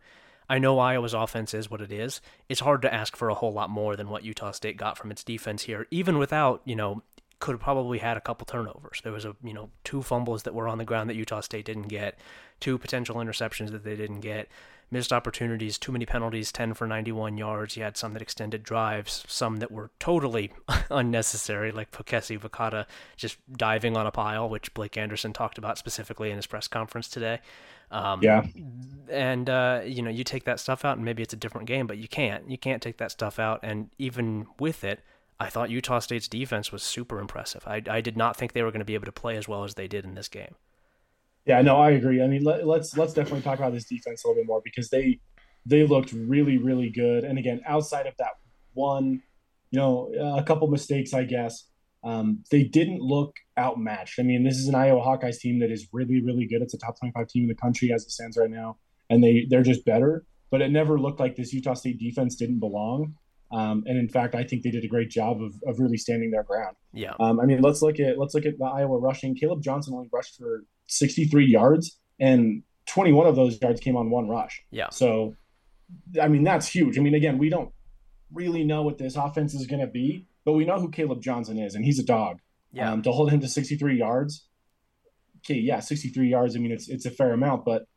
I 0.50 0.58
know 0.58 0.80
Iowa's 0.80 1.14
offense 1.14 1.54
is 1.54 1.70
what 1.70 1.82
it 1.82 1.92
is. 1.92 2.22
It's 2.50 2.62
hard 2.62 2.82
to 2.82 2.94
ask 2.94 3.16
for 3.16 3.30
a 3.30 3.36
whole 3.36 3.54
lot 3.54 3.70
more 3.70 3.96
than 3.96 4.10
what 4.10 4.24
Utah 4.24 4.52
State 4.52 4.78
got 4.78 4.98
from 4.98 5.12
its 5.12 5.24
defense 5.24 5.64
here, 5.64 5.86
even 5.92 6.18
without, 6.18 6.62
you 6.66 6.76
know, 6.76 7.04
could 7.40 7.54
have 7.54 7.62
probably 7.62 8.00
had 8.00 8.18
a 8.18 8.22
couple 8.22 8.46
turnovers. 8.46 9.00
There 9.04 9.14
was 9.14 9.26
a, 9.26 9.36
you 9.44 9.54
know, 9.54 9.70
two 9.84 10.02
fumbles 10.02 10.44
that 10.44 10.56
were 10.56 10.68
on 10.68 10.80
the 10.80 10.86
ground 10.86 11.10
that 11.10 11.16
Utah 11.16 11.42
State 11.42 11.66
didn't 11.66 11.88
get, 11.88 12.18
two 12.60 12.80
potential 12.80 13.18
interceptions 13.18 13.70
that 13.72 13.84
they 13.84 13.96
didn't 13.96 14.22
get, 14.22 14.50
missed 14.92 15.14
opportunities, 15.14 15.78
too 15.78 15.92
many 15.92 16.06
penalties, 16.06 16.52
10 16.52 16.74
for 16.74 16.88
91 16.88 17.38
yards. 17.38 17.78
You 17.78 17.84
had 17.84 17.98
some 17.98 18.14
that 18.14 18.22
extended 18.22 18.64
drives, 18.64 19.24
some 19.28 19.58
that 19.58 19.72
were 19.72 19.92
totally 20.00 20.52
unnecessary, 20.90 21.72
like 21.72 21.92
Pokesi 21.92 22.40
Vakata 22.40 22.86
just 23.16 23.38
diving 23.52 23.96
on 23.96 24.08
a 24.08 24.12
pile, 24.12 24.50
which 24.50 24.74
Blake 24.74 24.98
Anderson 24.98 25.34
talked 25.34 25.58
about 25.58 25.78
specifically 25.78 26.32
in 26.32 26.38
his 26.38 26.48
press 26.48 26.68
conference 26.68 27.08
today. 27.08 27.40
Um, 27.92 28.22
yeah. 28.22 28.46
And 29.10 29.50
uh, 29.50 29.82
you 29.86 30.02
know, 30.02 30.12
you 30.12 30.24
take 30.24 30.44
that 30.46 30.60
stuff 30.60 30.86
out, 30.86 30.98
and 30.98 31.06
maybe 31.06 31.24
it's 31.24 31.34
a 31.34 31.38
different 31.38 31.68
game, 31.68 31.88
but 31.88 31.98
you 31.98 32.08
can't. 32.08 32.50
You 32.50 32.58
can't 32.58 32.82
take 32.82 32.98
that 32.98 33.12
stuff 33.12 33.40
out, 33.40 33.60
and 33.64 33.90
even 33.98 34.48
with 34.60 34.84
it, 34.84 35.02
I 35.40 35.50
thought 35.50 35.70
Utah 35.70 36.00
State's 36.00 36.28
defense 36.28 36.72
was 36.72 36.84
super 36.84 37.20
impressive. 37.20 37.64
I, 37.66 37.82
I 37.90 38.02
did 38.02 38.18
not 38.18 38.36
think 38.36 38.54
they 38.54 38.62
were 38.62 38.72
going 38.72 38.80
to 38.80 38.86
be 38.86 38.96
able 38.96 39.06
to 39.06 39.12
play 39.12 39.38
as 39.38 39.48
well 39.48 39.64
as 39.64 39.76
they 39.76 39.88
did 39.88 40.04
in 40.04 40.16
this 40.16 40.28
game. 40.28 40.56
Yeah, 41.46 41.62
no, 41.62 41.78
I 41.78 41.92
agree. 41.92 42.22
I 42.22 42.28
mean, 42.28 42.44
let, 42.44 42.68
let's 42.68 42.96
let's 42.96 43.14
definitely 43.14 43.42
talk 43.42 43.60
about 43.60 43.74
this 43.74 43.86
defense 43.86 44.24
a 44.24 44.28
little 44.28 44.42
bit 44.42 44.48
more 44.48 44.62
because 44.64 44.90
they 44.90 45.20
they 45.66 45.86
looked 45.86 46.12
really 46.14 46.58
really 46.58 46.90
good. 46.90 47.24
And 47.24 47.40
again, 47.40 47.62
outside 47.66 48.08
of 48.08 48.14
that 48.20 48.34
one, 48.74 49.22
you 49.72 49.80
know, 49.80 50.12
a 50.38 50.44
couple 50.44 50.68
mistakes, 50.68 51.14
I 51.14 51.24
guess, 51.24 51.66
um, 52.04 52.44
they 52.52 52.64
didn't 52.64 53.02
look 53.02 53.36
outmatched. 53.58 54.20
I 54.20 54.24
mean, 54.24 54.44
this 54.44 54.58
is 54.58 54.68
an 54.68 54.76
Iowa 54.76 55.02
Hawkeyes 55.02 55.40
team 55.40 55.60
that 55.60 55.72
is 55.72 55.88
really, 55.92 56.22
really 56.22 56.48
good. 56.48 56.62
It's 56.62 56.74
a 56.74 56.78
top 56.78 57.00
25 57.00 57.28
team 57.28 57.44
in 57.44 57.50
the 57.50 57.56
country 57.56 57.92
as 57.92 58.04
it 58.04 58.12
stands 58.12 58.38
right 58.38 58.50
now, 58.50 58.78
and 59.10 59.24
they 59.24 59.46
they're 59.50 59.64
just 59.64 59.86
better. 59.86 60.26
But 60.52 60.62
it 60.62 60.72
never 60.72 61.00
looked 61.00 61.20
like 61.20 61.36
this 61.36 61.54
Utah 61.54 61.76
State 61.76 62.00
defense 62.00 62.36
didn't 62.36 62.60
belong. 62.60 63.16
Um, 63.52 63.84
and 63.88 63.98
in 63.98 64.08
fact, 64.08 64.36
I 64.36 64.44
think 64.44 64.64
they 64.64 64.72
did 64.72 64.84
a 64.84 64.88
great 64.88 65.10
job 65.10 65.42
of, 65.42 65.54
of 65.66 65.80
really 65.80 65.98
standing 65.98 66.32
their 66.32 66.44
ground. 66.44 66.76
Yeah. 66.94 67.14
Um, 67.20 67.40
I 67.40 67.46
mean, 67.46 67.62
let's 67.62 67.82
look 67.82 68.00
at 68.00 68.18
let's 68.18 68.34
look 68.34 68.46
at 68.46 68.58
the 68.58 68.66
Iowa 68.66 68.98
rushing. 68.98 69.36
Kaleb 69.36 69.62
Johnson 69.62 69.94
only 69.94 70.10
rushed 70.12 70.38
for 70.38 70.64
63 70.90 71.46
yards, 71.46 71.98
and 72.20 72.64
21 72.88 73.28
of 73.28 73.36
those 73.36 73.62
yards 73.62 73.80
came 73.80 73.96
on 73.96 74.10
one 74.10 74.28
rush. 74.28 74.64
Yeah. 74.72 74.90
So, 74.90 75.36
I 76.22 76.28
mean, 76.28 76.44
that's 76.44 76.68
huge. 76.68 76.98
I 76.98 77.02
mean, 77.02 77.16
again, 77.16 77.38
we 77.38 77.50
don't 77.50 77.72
really 78.34 78.64
know 78.64 78.82
what 78.82 78.98
this 78.98 79.16
offense 79.16 79.54
is 79.54 79.68
going 79.68 79.82
to 79.82 79.88
be, 79.88 80.26
but 80.46 80.54
we 80.54 80.66
know 80.66 80.80
who 80.80 80.90
Kaleb 80.90 81.22
Johnson 81.22 81.58
is, 81.58 81.76
and 81.76 81.86
he's 81.86 82.00
a 82.00 82.04
dog. 82.04 82.40
Yeah. 82.72 82.92
Um, 82.92 83.02
to 83.02 83.12
hold 83.12 83.32
him 83.32 83.40
to 83.40 83.48
63 83.48 83.98
yards, 83.98 84.48
okay, 85.40 85.56
yeah, 85.56 85.80
63 85.80 86.30
yards. 86.30 86.56
I 86.56 86.60
mean, 86.60 86.72
it's 86.72 86.88
it's 86.88 87.06
a 87.06 87.10
fair 87.10 87.34
amount, 87.34 87.66
but 87.66 87.88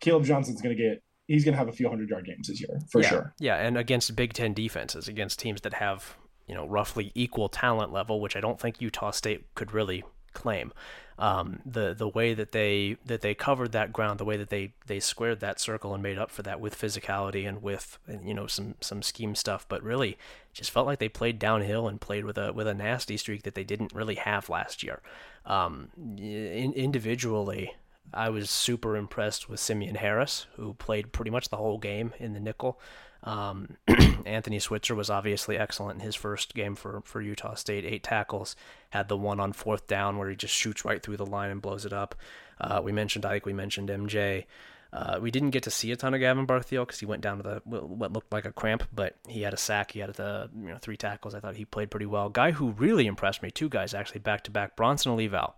Kaleb 0.00 0.24
Johnson's 0.24 0.60
going 0.60 0.76
to 0.76 0.82
get 0.82 1.02
he's 1.28 1.44
going 1.44 1.52
to 1.52 1.58
have 1.58 1.68
a 1.68 1.72
few 1.72 1.88
hundred 1.88 2.08
yard 2.08 2.26
games 2.26 2.48
this 2.48 2.60
year 2.60 2.80
for 2.90 3.00
yeah. 3.00 3.08
sure. 3.08 3.34
Yeah, 3.38 3.56
and 3.56 3.78
against 3.78 4.14
Big 4.16 4.32
Ten 4.32 4.54
defenses, 4.54 5.08
against 5.08 5.38
teams 5.38 5.60
that 5.62 5.74
have 5.74 6.16
you 6.48 6.54
know 6.54 6.66
roughly 6.66 7.12
equal 7.14 7.48
talent 7.48 7.92
level, 7.92 8.20
which 8.20 8.36
I 8.36 8.40
don't 8.40 8.60
think 8.60 8.80
Utah 8.80 9.10
State 9.10 9.54
could 9.54 9.72
really 9.72 10.04
claim. 10.36 10.72
Um, 11.18 11.60
the 11.64 11.94
the 11.94 12.08
way 12.08 12.34
that 12.34 12.52
they 12.52 12.98
that 13.06 13.22
they 13.22 13.34
covered 13.34 13.72
that 13.72 13.90
ground, 13.92 14.20
the 14.20 14.24
way 14.24 14.36
that 14.36 14.50
they 14.50 14.74
they 14.86 15.00
squared 15.00 15.40
that 15.40 15.58
circle 15.58 15.94
and 15.94 16.02
made 16.02 16.18
up 16.18 16.30
for 16.30 16.42
that 16.42 16.60
with 16.60 16.78
physicality 16.78 17.48
and 17.48 17.62
with 17.62 17.98
you 18.22 18.34
know 18.34 18.46
some 18.46 18.74
some 18.82 19.02
scheme 19.02 19.34
stuff, 19.34 19.66
but 19.66 19.82
really 19.82 20.18
just 20.52 20.70
felt 20.70 20.86
like 20.86 20.98
they 20.98 21.08
played 21.08 21.38
downhill 21.38 21.88
and 21.88 22.02
played 22.02 22.26
with 22.26 22.36
a 22.36 22.52
with 22.52 22.66
a 22.66 22.74
nasty 22.74 23.16
streak 23.16 23.44
that 23.44 23.54
they 23.54 23.64
didn't 23.64 23.94
really 23.94 24.16
have 24.16 24.50
last 24.50 24.82
year. 24.82 25.00
Um, 25.46 25.88
in, 26.18 26.74
individually, 26.74 27.74
I 28.12 28.28
was 28.28 28.50
super 28.50 28.94
impressed 28.94 29.48
with 29.48 29.58
Simeon 29.58 29.94
Harris, 29.94 30.46
who 30.56 30.74
played 30.74 31.12
pretty 31.12 31.30
much 31.30 31.48
the 31.48 31.56
whole 31.56 31.78
game 31.78 32.12
in 32.18 32.34
the 32.34 32.40
nickel. 32.40 32.78
Um, 33.22 33.76
Anthony 34.26 34.58
Switzer 34.58 34.94
was 34.94 35.10
obviously 35.10 35.58
excellent 35.58 36.00
in 36.00 36.06
his 36.06 36.14
first 36.14 36.54
game 36.54 36.74
for, 36.74 37.02
for 37.04 37.20
Utah 37.20 37.54
State. 37.54 37.84
Eight 37.84 38.02
tackles, 38.02 38.56
had 38.90 39.08
the 39.08 39.16
one 39.16 39.40
on 39.40 39.52
fourth 39.52 39.86
down 39.86 40.18
where 40.18 40.30
he 40.30 40.36
just 40.36 40.54
shoots 40.54 40.84
right 40.84 41.02
through 41.02 41.16
the 41.16 41.26
line 41.26 41.50
and 41.50 41.62
blows 41.62 41.84
it 41.84 41.92
up. 41.92 42.14
Uh, 42.60 42.80
we 42.82 42.92
mentioned 42.92 43.26
Ike, 43.26 43.46
we 43.46 43.52
mentioned 43.52 43.88
MJ. 43.88 44.44
Uh, 44.92 45.18
we 45.20 45.30
didn't 45.30 45.50
get 45.50 45.64
to 45.64 45.70
see 45.70 45.90
a 45.90 45.96
ton 45.96 46.14
of 46.14 46.20
Gavin 46.20 46.46
Barthiel 46.46 46.86
because 46.86 47.00
he 47.00 47.06
went 47.06 47.20
down 47.20 47.38
to 47.38 47.42
the 47.42 47.60
what 47.64 48.12
looked 48.12 48.32
like 48.32 48.44
a 48.44 48.52
cramp, 48.52 48.84
but 48.94 49.16
he 49.28 49.42
had 49.42 49.52
a 49.52 49.56
sack. 49.58 49.90
He 49.90 49.98
had 49.98 50.14
the 50.14 50.48
you 50.56 50.68
know 50.68 50.78
three 50.80 50.96
tackles. 50.96 51.34
I 51.34 51.40
thought 51.40 51.56
he 51.56 51.64
played 51.64 51.90
pretty 51.90 52.06
well. 52.06 52.30
Guy 52.30 52.52
who 52.52 52.70
really 52.70 53.06
impressed 53.06 53.42
me, 53.42 53.50
two 53.50 53.68
guys 53.68 53.92
actually 53.92 54.20
back 54.20 54.44
to 54.44 54.50
back, 54.50 54.76
Bronson 54.76 55.12
Olival 55.12 55.54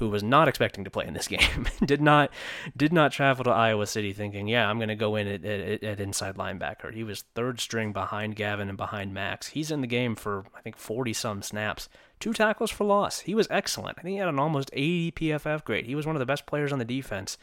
who 0.00 0.08
was 0.08 0.22
not 0.22 0.48
expecting 0.48 0.82
to 0.82 0.90
play 0.90 1.06
in 1.06 1.12
this 1.12 1.28
game, 1.36 1.68
did 1.84 2.00
not 2.00 2.30
did 2.76 2.92
not 2.92 3.12
travel 3.12 3.44
to 3.44 3.50
Iowa 3.50 3.86
City 3.86 4.12
thinking, 4.12 4.48
yeah, 4.48 4.68
I'm 4.68 4.78
going 4.78 4.88
to 4.88 4.96
go 4.96 5.14
in 5.14 5.28
at, 5.28 5.44
at, 5.44 5.84
at, 5.84 6.00
inside 6.00 6.36
linebacker. 6.36 6.92
He 6.92 7.04
was 7.04 7.24
third 7.34 7.60
string 7.60 7.92
behind 7.92 8.34
Gavin 8.34 8.68
and 8.68 8.78
behind 8.78 9.12
Max. 9.14 9.48
He's 9.48 9.70
in 9.70 9.82
the 9.82 9.86
game 9.86 10.16
for 10.16 10.46
I 10.56 10.62
think 10.62 10.76
40 10.76 11.12
some 11.12 11.42
snaps, 11.42 11.90
two 12.18 12.32
tackles 12.32 12.70
for 12.70 12.84
loss. 12.84 13.20
He 13.20 13.34
was 13.34 13.46
excellent. 13.50 13.98
I 13.98 14.02
think 14.02 14.14
he 14.14 14.18
had 14.18 14.28
an 14.28 14.38
almost 14.38 14.70
80 14.72 15.12
PFF 15.12 15.64
grade. 15.64 15.86
He 15.86 15.94
was 15.94 16.06
one 16.06 16.16
of 16.16 16.20
the 16.20 16.26
best 16.26 16.46
players 16.46 16.72
on 16.72 16.78
the 16.78 16.84
defense. 16.84 17.36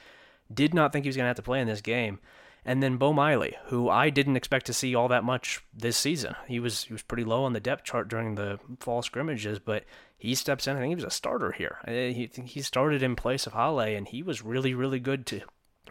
Did 0.52 0.74
not 0.74 0.91
think 0.91 1.06
he 1.06 1.10
was 1.10 1.15
going 1.15 1.26
to 1.26 1.30
have 1.30 1.36
to 1.38 1.43
play 1.43 1.62
in 1.62 1.67
this 1.67 1.82
game. 1.82 2.20
And 2.67 2.84
then 2.84 2.97
Bo 2.97 3.13
Miley, 3.13 3.56
who 3.67 3.89
I 3.89 4.10
didn't 4.10 4.36
expect 4.36 4.65
to 4.65 4.73
see 4.73 4.93
all 4.93 5.08
that 5.08 5.23
much 5.23 5.62
this 5.73 5.95
season. 5.95 6.36
He 6.49 6.60
was 6.60 6.84
he 6.84 6.93
was 6.93 7.01
pretty 7.01 7.23
low 7.23 7.45
on 7.45 7.53
the 7.53 7.62
depth 7.62 7.86
chart 7.86 8.10
during 8.10 8.36
the 8.36 8.60
fall 8.82 9.01
scrimmages, 9.01 9.58
but 9.58 9.86
he 10.17 10.36
steps 10.36 10.67
in. 10.67 10.75
I 10.75 10.82
think 10.82 10.89
he 10.89 10.95
was 10.95 11.06
a 11.06 11.10
starter 11.10 11.53
here. 11.53 11.80
He 11.88 12.30
he 12.43 12.62
started 12.62 13.01
in 13.01 13.15
place 13.15 13.47
of 13.47 13.53
Hale, 13.53 13.80
and 13.80 14.06
he 14.06 14.21
was 14.21 14.41
really 14.41 14.73
really 14.73 14.99
good 14.99 15.25
too. 15.25 15.43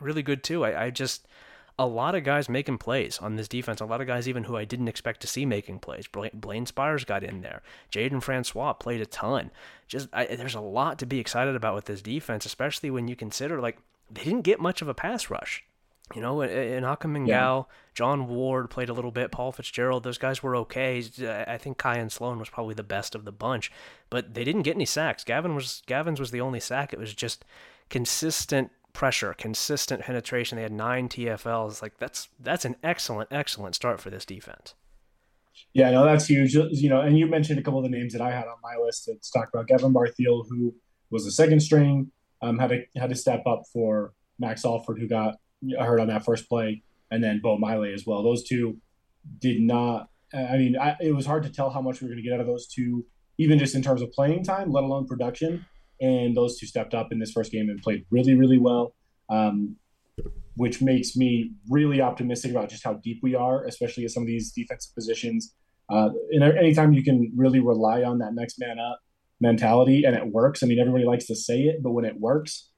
Really 0.03 0.23
good 0.23 0.45
too. 0.45 0.67
I, 0.67 0.85
I 0.85 0.91
just 0.91 1.27
a 1.79 1.87
lot 1.87 2.15
of 2.15 2.25
guys 2.25 2.47
making 2.47 2.77
plays 2.77 3.19
on 3.21 3.37
this 3.37 3.49
defense. 3.49 3.81
A 3.81 3.87
lot 3.87 4.03
of 4.03 4.07
guys 4.07 4.29
even 4.29 4.45
who 4.45 4.59
I 4.59 4.67
didn't 4.67 4.89
expect 4.89 5.23
to 5.23 5.27
see 5.27 5.47
making 5.47 5.79
plays. 5.79 6.07
Blaine 6.35 6.67
Spires 6.67 7.07
got 7.07 7.25
in 7.25 7.41
there. 7.41 7.62
Jaden 7.91 8.23
Francois 8.23 8.75
played 8.75 9.01
a 9.01 9.07
ton. 9.07 9.51
Just 9.89 10.11
I, 10.12 10.27
there's 10.27 10.55
a 10.55 10.61
lot 10.61 10.99
to 10.99 11.07
be 11.07 11.21
excited 11.21 11.57
about 11.57 11.75
with 11.75 11.87
this 11.87 12.03
defense, 12.03 12.45
especially 12.45 12.91
when 12.91 13.09
you 13.09 13.17
consider 13.17 13.62
like 13.62 13.79
they 14.11 14.25
didn't 14.25 14.43
get 14.43 14.61
much 14.61 14.83
of 14.83 14.89
a 14.89 14.95
pass 14.95 15.31
rush. 15.31 15.65
You 16.14 16.21
know, 16.21 16.40
in 16.40 16.85
Mingale, 16.85 17.27
yeah. 17.27 17.62
John 17.95 18.29
Ward 18.29 18.71
played 18.71 18.88
a 18.88 18.92
little 18.92 19.11
bit, 19.11 19.33
Paul 19.33 19.51
Fitzgerald, 19.51 20.05
those 20.05 20.19
guys 20.19 20.40
were 20.40 20.55
okay. 20.57 21.03
I 21.49 21.59
think 21.59 21.79
Kyan 21.79 22.11
Sloan 22.11 22.38
was 22.38 22.49
probably 22.49 22.75
the 22.75 22.85
best 22.85 23.16
of 23.16 23.25
the 23.25 23.33
bunch, 23.33 23.73
but 24.09 24.35
they 24.35 24.45
didn't 24.45 24.62
get 24.62 24.77
any 24.77 24.85
sacks. 24.85 25.25
Gavin 25.25 25.57
was 25.57 25.83
Gavin's 25.87 26.21
was 26.21 26.31
the 26.31 26.40
only 26.40 26.61
sack. 26.61 26.92
It 26.92 27.01
was 27.01 27.12
just 27.12 27.45
consistent 27.90 28.71
pressure, 28.92 29.35
consistent 29.35 30.03
penetration. 30.03 30.57
They 30.57 30.62
had 30.62 30.73
nine 30.73 31.09
TFLs. 31.09 31.83
Like 31.83 31.99
that's 31.99 32.29
that's 32.38 32.64
an 32.64 32.77
excellent, 32.85 33.31
excellent 33.33 33.75
start 33.75 34.01
for 34.01 34.11
this 34.11 34.25
defense. 34.25 34.75
Yeah, 35.73 35.90
no, 35.90 36.05
that's 36.05 36.27
huge. 36.27 36.55
You 36.55 36.88
know, 36.88 37.01
and 37.01 37.19
you 37.19 37.27
mentioned 37.27 37.59
a 37.59 37.62
couple 37.62 37.79
of 37.79 37.85
the 37.85 37.90
names 37.90 38.12
that 38.12 38.23
I 38.23 38.31
had 38.31 38.47
on 38.47 38.57
my 38.62 38.77
list 38.83 39.05
to 39.07 39.16
talk 39.33 39.49
about. 39.53 39.66
Gavin 39.66 39.92
Barthiel, 39.92 40.47
who 40.49 40.75
was 41.11 41.25
the 41.25 41.33
second 41.33 41.61
string, 41.61 42.11
um, 42.42 42.59
had 42.59 42.71
to 42.71 42.85
had 42.97 43.11
to 43.11 43.16
step 43.16 43.45
up 43.47 43.64
for 43.73 44.12
Max 44.38 44.64
Alford, 44.64 44.99
who 44.99 45.09
got 45.09 45.37
I 45.79 45.85
heard 45.85 46.01
on 46.01 46.09
that 46.09 46.25
first 46.25 46.49
play, 46.49 46.83
and 47.11 47.23
then 47.23 47.40
Bo 47.42 47.59
Miley 47.59 47.92
as 47.92 48.05
well. 48.07 48.23
Those 48.23 48.45
two 48.45 48.79
did 49.38 49.61
not. 49.61 50.09
I 50.35 50.57
mean, 50.57 50.77
I, 50.77 50.97
it 51.01 51.14
was 51.14 51.27
hard 51.27 51.45
to 51.45 51.51
tell 51.51 51.71
how 51.71 51.81
much 51.81 52.01
we 52.01 52.07
were 52.07 52.14
going 52.14 52.23
to 52.23 52.29
get 52.29 52.35
out 52.35 52.40
of 52.40 52.47
those 52.47 52.66
two, 52.66 53.07
even 53.38 53.59
just 53.59 53.75
in 53.75 53.83
terms 53.83 54.03
of 54.03 54.12
playing 54.12 54.45
time, 54.45 54.73
let 54.73 54.85
alone 54.85 55.07
production. 55.07 55.64
And 56.01 56.37
those 56.37 56.59
two 56.59 56.66
stepped 56.66 56.95
up 56.95 57.12
in 57.12 57.19
this 57.19 57.33
first 57.33 57.53
game 57.53 57.71
and 57.71 57.81
played 57.81 58.05
really, 58.11 58.35
really 58.35 58.59
well, 58.59 58.95
um, 59.31 59.77
which 60.57 60.83
makes 60.83 61.16
me 61.16 61.53
really 61.71 62.01
optimistic 62.01 62.51
about 62.51 62.69
just 62.69 62.85
how 62.85 62.95
deep 62.95 63.21
we 63.23 63.35
are, 63.35 63.64
especially 63.64 64.05
at 64.05 64.11
some 64.11 64.23
of 64.23 64.27
these 64.27 64.53
defensive 64.53 64.95
positions. 64.95 65.55
Uh, 65.88 66.11
and 66.33 66.42
anytime 66.42 66.92
you 66.92 67.03
can 67.03 67.33
really 67.37 67.61
rely 67.61 68.03
on 68.03 68.19
that 68.19 68.35
next 68.35 68.59
man 68.59 68.79
up 68.79 68.99
mentality 69.40 70.05
and 70.05 70.16
it 70.16 70.27
works. 70.27 70.62
I 70.62 70.66
mean, 70.66 70.79
everybody 70.79 71.05
likes 71.05 71.27
to 71.27 71.37
say 71.37 71.61
it, 71.62 71.83
but 71.83 71.92
when 71.92 72.05
it 72.05 72.19
works, 72.19 72.71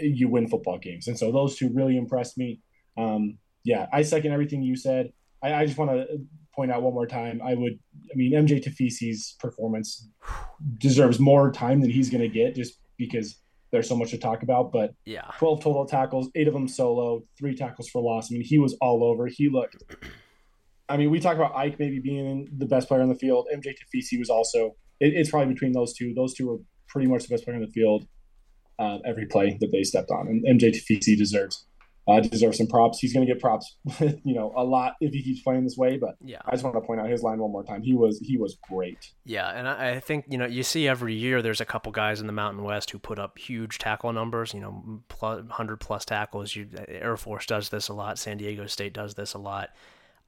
you 0.00 0.28
win 0.28 0.48
football 0.48 0.78
games. 0.78 1.08
And 1.08 1.18
so 1.18 1.32
those 1.32 1.56
two 1.56 1.70
really 1.72 1.96
impressed 1.96 2.38
me. 2.38 2.60
Um, 2.96 3.38
yeah, 3.64 3.86
I 3.92 4.02
second 4.02 4.32
everything 4.32 4.62
you 4.62 4.76
said. 4.76 5.12
I, 5.42 5.54
I 5.54 5.66
just 5.66 5.78
want 5.78 5.90
to 5.90 6.06
point 6.54 6.70
out 6.70 6.82
one 6.82 6.94
more 6.94 7.06
time. 7.06 7.40
I 7.44 7.54
would, 7.54 7.78
I 8.12 8.16
mean, 8.16 8.32
MJ 8.32 8.62
Tafisi's 8.62 9.36
performance 9.38 10.08
deserves 10.78 11.18
more 11.18 11.50
time 11.52 11.80
than 11.80 11.90
he's 11.90 12.10
going 12.10 12.22
to 12.22 12.28
get 12.28 12.54
just 12.54 12.74
because 12.98 13.40
there's 13.70 13.88
so 13.88 13.96
much 13.96 14.10
to 14.10 14.18
talk 14.18 14.42
about. 14.42 14.72
But 14.72 14.94
yeah, 15.04 15.30
12 15.38 15.62
total 15.62 15.86
tackles, 15.86 16.28
eight 16.34 16.48
of 16.48 16.54
them 16.54 16.68
solo, 16.68 17.22
three 17.38 17.54
tackles 17.54 17.88
for 17.88 18.02
loss. 18.02 18.30
I 18.30 18.34
mean, 18.34 18.44
he 18.44 18.58
was 18.58 18.76
all 18.80 19.04
over. 19.04 19.26
He 19.26 19.48
looked. 19.48 19.82
I 20.88 20.96
mean, 20.96 21.10
we 21.10 21.20
talk 21.20 21.36
about 21.36 21.54
Ike 21.54 21.78
maybe 21.78 22.00
being 22.00 22.48
the 22.56 22.66
best 22.66 22.88
player 22.88 23.00
on 23.00 23.08
the 23.08 23.14
field. 23.14 23.48
MJ 23.54 23.68
Tafisi 23.68 24.18
was 24.18 24.28
also. 24.28 24.76
It, 24.98 25.14
it's 25.14 25.30
probably 25.30 25.54
between 25.54 25.72
those 25.72 25.94
two. 25.94 26.12
Those 26.14 26.34
two 26.34 26.48
were 26.48 26.58
pretty 26.88 27.08
much 27.08 27.22
the 27.22 27.28
best 27.28 27.44
player 27.44 27.56
on 27.56 27.62
the 27.62 27.70
field 27.70 28.06
uh, 28.80 28.98
every 29.06 29.26
play 29.26 29.56
that 29.60 29.70
they 29.70 29.82
stepped 29.82 30.10
on. 30.10 30.26
And 30.26 30.60
MJ 30.60 30.72
Tafisi 30.74 31.16
deserves 31.16 31.66
uh, 32.08 32.20
deserves 32.20 32.58
some 32.58 32.66
props. 32.66 32.98
He's 32.98 33.12
going 33.12 33.26
to 33.26 33.32
get 33.32 33.40
props, 33.40 33.76
you 34.00 34.34
know, 34.34 34.52
a 34.56 34.64
lot 34.64 34.94
if 35.00 35.12
he 35.12 35.22
keeps 35.22 35.42
playing 35.42 35.64
this 35.64 35.76
way. 35.76 35.96
But 35.96 36.16
yeah, 36.24 36.40
I 36.44 36.52
just 36.52 36.64
want 36.64 36.74
to 36.76 36.80
point 36.80 37.00
out 37.00 37.08
his 37.08 37.22
line 37.22 37.38
one 37.38 37.52
more 37.52 37.62
time. 37.62 37.82
He 37.82 37.94
was 37.94 38.18
he 38.20 38.36
was 38.36 38.56
great. 38.68 39.12
Yeah, 39.24 39.48
and 39.50 39.68
I, 39.68 39.90
I 39.90 40.00
think 40.00 40.24
you 40.28 40.38
know 40.38 40.46
you 40.46 40.62
see 40.62 40.88
every 40.88 41.14
year 41.14 41.42
there's 41.42 41.60
a 41.60 41.66
couple 41.66 41.92
guys 41.92 42.20
in 42.20 42.26
the 42.26 42.32
Mountain 42.32 42.64
West 42.64 42.90
who 42.90 42.98
put 42.98 43.18
up 43.18 43.38
huge 43.38 43.78
tackle 43.78 44.12
numbers. 44.12 44.54
You 44.54 44.60
know, 44.60 45.02
plus, 45.08 45.44
hundred 45.50 45.78
plus 45.78 46.04
tackles. 46.04 46.56
You 46.56 46.68
Air 46.88 47.16
Force 47.16 47.46
does 47.46 47.68
this 47.68 47.88
a 47.88 47.94
lot. 47.94 48.18
San 48.18 48.38
Diego 48.38 48.66
State 48.66 48.94
does 48.94 49.14
this 49.14 49.34
a 49.34 49.38
lot. 49.38 49.70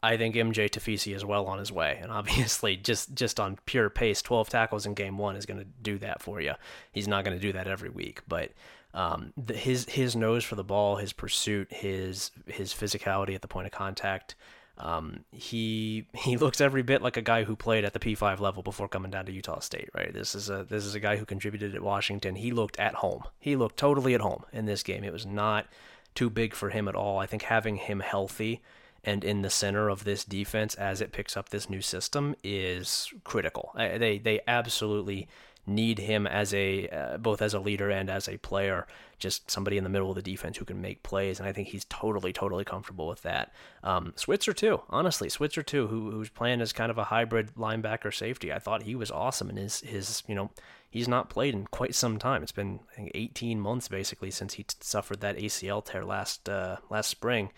I 0.02 0.16
think 0.16 0.34
MJ 0.34 0.68
Tafisi 0.68 1.14
is 1.14 1.24
well 1.24 1.46
on 1.46 1.58
his 1.58 1.70
way, 1.70 1.98
and 2.02 2.10
obviously, 2.20 2.76
just 2.76 3.14
just 3.14 3.38
on 3.38 3.58
pure 3.66 3.90
pace, 3.90 4.22
12 4.22 4.48
tackles 4.48 4.86
in 4.86 4.94
game 4.94 5.18
one 5.18 5.36
is 5.36 5.46
going 5.46 5.60
to 5.60 5.66
do 5.82 5.98
that 5.98 6.22
for 6.22 6.40
you. 6.40 6.54
He's 6.92 7.08
not 7.08 7.24
going 7.24 7.36
to 7.36 7.42
do 7.42 7.52
that 7.52 7.66
every 7.66 7.90
week, 7.90 8.20
but 8.26 8.52
um, 8.94 9.32
the, 9.36 9.54
his 9.54 9.86
his 9.88 10.16
nose 10.16 10.44
for 10.44 10.54
the 10.54 10.64
ball, 10.64 10.96
his 10.96 11.12
pursuit, 11.12 11.72
his 11.72 12.30
his 12.46 12.72
physicality 12.72 13.34
at 13.34 13.42
the 13.42 13.48
point 13.48 13.66
of 13.66 13.72
contact, 13.72 14.34
um, 14.78 15.20
he 15.30 16.06
he 16.14 16.36
looks 16.38 16.60
every 16.60 16.82
bit 16.82 17.00
like 17.00 17.16
a 17.16 17.22
guy 17.22 17.44
who 17.44 17.56
played 17.56 17.84
at 17.84 17.92
the 17.92 18.00
P5 18.00 18.40
level 18.40 18.62
before 18.62 18.88
coming 18.88 19.10
down 19.10 19.26
to 19.26 19.32
Utah 19.32 19.60
State. 19.60 19.88
Right, 19.94 20.12
this 20.12 20.34
is 20.34 20.50
a 20.50 20.64
this 20.64 20.84
is 20.84 20.94
a 20.94 21.00
guy 21.00 21.16
who 21.16 21.24
contributed 21.24 21.74
at 21.74 21.82
Washington. 21.82 22.34
He 22.34 22.50
looked 22.50 22.78
at 22.78 22.96
home. 22.96 23.22
He 23.38 23.56
looked 23.56 23.76
totally 23.76 24.14
at 24.14 24.20
home 24.20 24.44
in 24.52 24.66
this 24.66 24.82
game. 24.82 25.04
It 25.04 25.12
was 25.12 25.26
not 25.26 25.66
too 26.14 26.28
big 26.28 26.54
for 26.54 26.70
him 26.70 26.88
at 26.88 26.94
all. 26.94 27.18
I 27.18 27.26
think 27.26 27.42
having 27.42 27.76
him 27.76 28.00
healthy 28.00 28.60
and 29.04 29.24
in 29.24 29.42
the 29.42 29.50
center 29.50 29.88
of 29.88 30.04
this 30.04 30.24
defense 30.24 30.74
as 30.76 31.00
it 31.00 31.12
picks 31.12 31.36
up 31.36 31.48
this 31.48 31.68
new 31.68 31.80
system 31.80 32.34
is 32.44 33.12
critical. 33.24 33.72
They 33.76 34.18
they 34.18 34.40
absolutely 34.46 35.28
need 35.66 35.98
him 35.98 36.26
as 36.26 36.52
a 36.54 36.88
uh, 36.88 37.16
both 37.18 37.40
as 37.40 37.54
a 37.54 37.60
leader 37.60 37.90
and 37.90 38.10
as 38.10 38.28
a 38.28 38.36
player, 38.38 38.86
just 39.18 39.50
somebody 39.50 39.76
in 39.76 39.84
the 39.84 39.90
middle 39.90 40.08
of 40.10 40.16
the 40.16 40.22
defense 40.22 40.56
who 40.56 40.64
can 40.64 40.80
make 40.80 41.02
plays, 41.02 41.38
and 41.38 41.48
I 41.48 41.52
think 41.52 41.68
he's 41.68 41.84
totally 41.86 42.32
totally 42.32 42.64
comfortable 42.64 43.08
with 43.08 43.22
that. 43.22 43.52
Um, 43.82 44.12
Switzer 44.16 44.52
too, 44.52 44.82
honestly, 44.90 45.28
Switzer 45.28 45.62
too, 45.62 45.86
who 45.86 46.10
who's 46.10 46.30
playing 46.30 46.60
as 46.60 46.72
kind 46.72 46.90
of 46.90 46.98
a 46.98 47.04
hybrid 47.04 47.54
linebacker 47.54 48.14
safety. 48.14 48.52
I 48.52 48.58
thought 48.58 48.82
he 48.82 48.94
was 48.94 49.10
awesome 49.10 49.48
and 49.48 49.58
his 49.58 49.80
his 49.80 50.22
you 50.26 50.34
know 50.34 50.50
he's 50.90 51.08
not 51.08 51.30
played 51.30 51.54
in 51.54 51.66
quite 51.66 51.94
some 51.94 52.18
time. 52.18 52.42
It's 52.42 52.52
been 52.52 52.80
I 52.92 52.96
think 52.96 53.10
18 53.14 53.60
months 53.60 53.88
basically 53.88 54.30
since 54.30 54.54
he 54.54 54.64
t- 54.64 54.76
suffered 54.80 55.20
that 55.20 55.38
ACL 55.38 55.84
tear 55.84 56.04
last 56.04 56.48
uh, 56.48 56.76
last 56.90 57.08
spring 57.08 57.50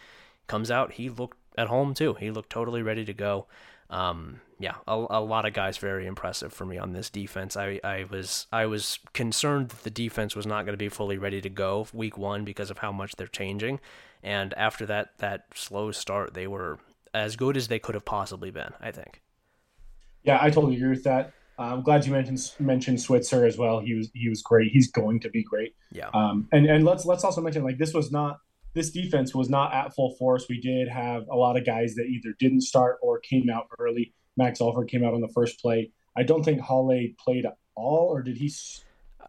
comes 0.47 0.71
out, 0.71 0.93
he 0.93 1.09
looked 1.09 1.39
at 1.57 1.69
home 1.69 1.95
too. 1.95 2.15
He 2.15 2.31
looked 2.31 2.51
totally 2.51 2.83
ready 2.83 3.05
to 3.05 3.13
go. 3.13 3.47
Um, 3.91 4.41
yeah, 4.59 4.77
a, 4.87 4.95
a 4.95 5.21
lot 5.21 5.47
of 5.47 5.53
guys 5.53 5.79
very 5.79 6.07
impressive 6.07 6.53
for 6.53 6.65
me 6.65 6.79
on 6.79 6.93
this 6.93 7.11
defense. 7.11 7.57
I, 7.57 7.81
I 7.85 8.07
was 8.11 8.47
I 8.53 8.67
was 8.67 8.99
concerned 9.13 9.69
that 9.71 9.83
the 9.83 9.91
defense 9.91 10.35
was 10.35 10.47
not 10.47 10.65
going 10.65 10.73
to 10.73 10.79
be 10.79 10.89
fully 10.89 11.19
ready 11.19 11.41
to 11.41 11.49
go 11.49 11.87
week 11.93 12.17
one 12.17 12.45
because 12.45 12.71
of 12.71 12.79
how 12.79 12.93
much 12.93 13.17
they're 13.17 13.27
changing, 13.27 13.81
and 14.23 14.55
after 14.55 14.87
that 14.87 15.19
that 15.19 15.47
slow 15.55 15.93
start, 15.93 16.35
they 16.35 16.47
were 16.47 16.79
as 17.13 17.37
good 17.37 17.57
as 17.57 17.69
they 17.69 17.79
could 17.79 17.95
have 17.95 18.05
possibly 18.05 18.51
been. 18.51 18.73
I 18.81 18.91
think. 18.91 19.21
Yeah, 20.23 20.39
I 20.41 20.51
totally 20.51 20.77
agree 20.77 20.91
with 20.91 21.05
that. 21.05 21.33
I'm 21.59 21.83
glad 21.83 22.05
you 22.05 22.13
mentioned 22.13 22.53
mentioned 22.59 23.01
Switzer 23.01 23.45
as 23.45 23.59
well. 23.59 23.81
He 23.81 23.95
was 23.95 24.11
he 24.15 24.29
was 24.29 24.43
great. 24.43 24.73
He's 24.73 24.91
going 24.91 25.21
to 25.21 25.29
be 25.29 25.43
great. 25.43 25.75
Yeah. 25.93 26.09
Um, 26.15 26.49
and 26.53 26.67
and 26.67 26.85
let's 26.85 27.05
let's 27.05 27.23
also 27.23 27.41
mention 27.41 27.63
like 27.63 27.79
this 27.79 27.95
was 27.95 28.11
not 28.11 28.39
this 28.75 28.91
defense 28.91 29.35
was 29.35 29.49
not 29.49 29.73
at 29.73 29.95
full 29.95 30.15
force. 30.17 30.47
We 30.49 30.61
did 30.61 30.89
have 30.89 31.27
a 31.29 31.37
lot 31.37 31.57
of 31.57 31.65
guys 31.65 31.95
that 31.95 32.07
either 32.07 32.35
didn't 32.39 32.63
start 32.63 32.99
or 33.03 33.21
came 33.21 33.49
out 33.49 33.67
early. 33.79 34.13
Max 34.37 34.61
Alford 34.61 34.89
came 34.89 35.05
out 35.05 35.15
on 35.15 35.21
the 35.21 35.29
first 35.29 35.61
play. 35.61 35.91
I 36.17 36.25
don't 36.25 36.43
think 36.43 36.61
Hale 36.61 37.09
played 37.19 37.47
at 37.47 37.57
all, 37.77 38.09
or 38.09 38.23
did 38.23 38.37
he? 38.37 38.53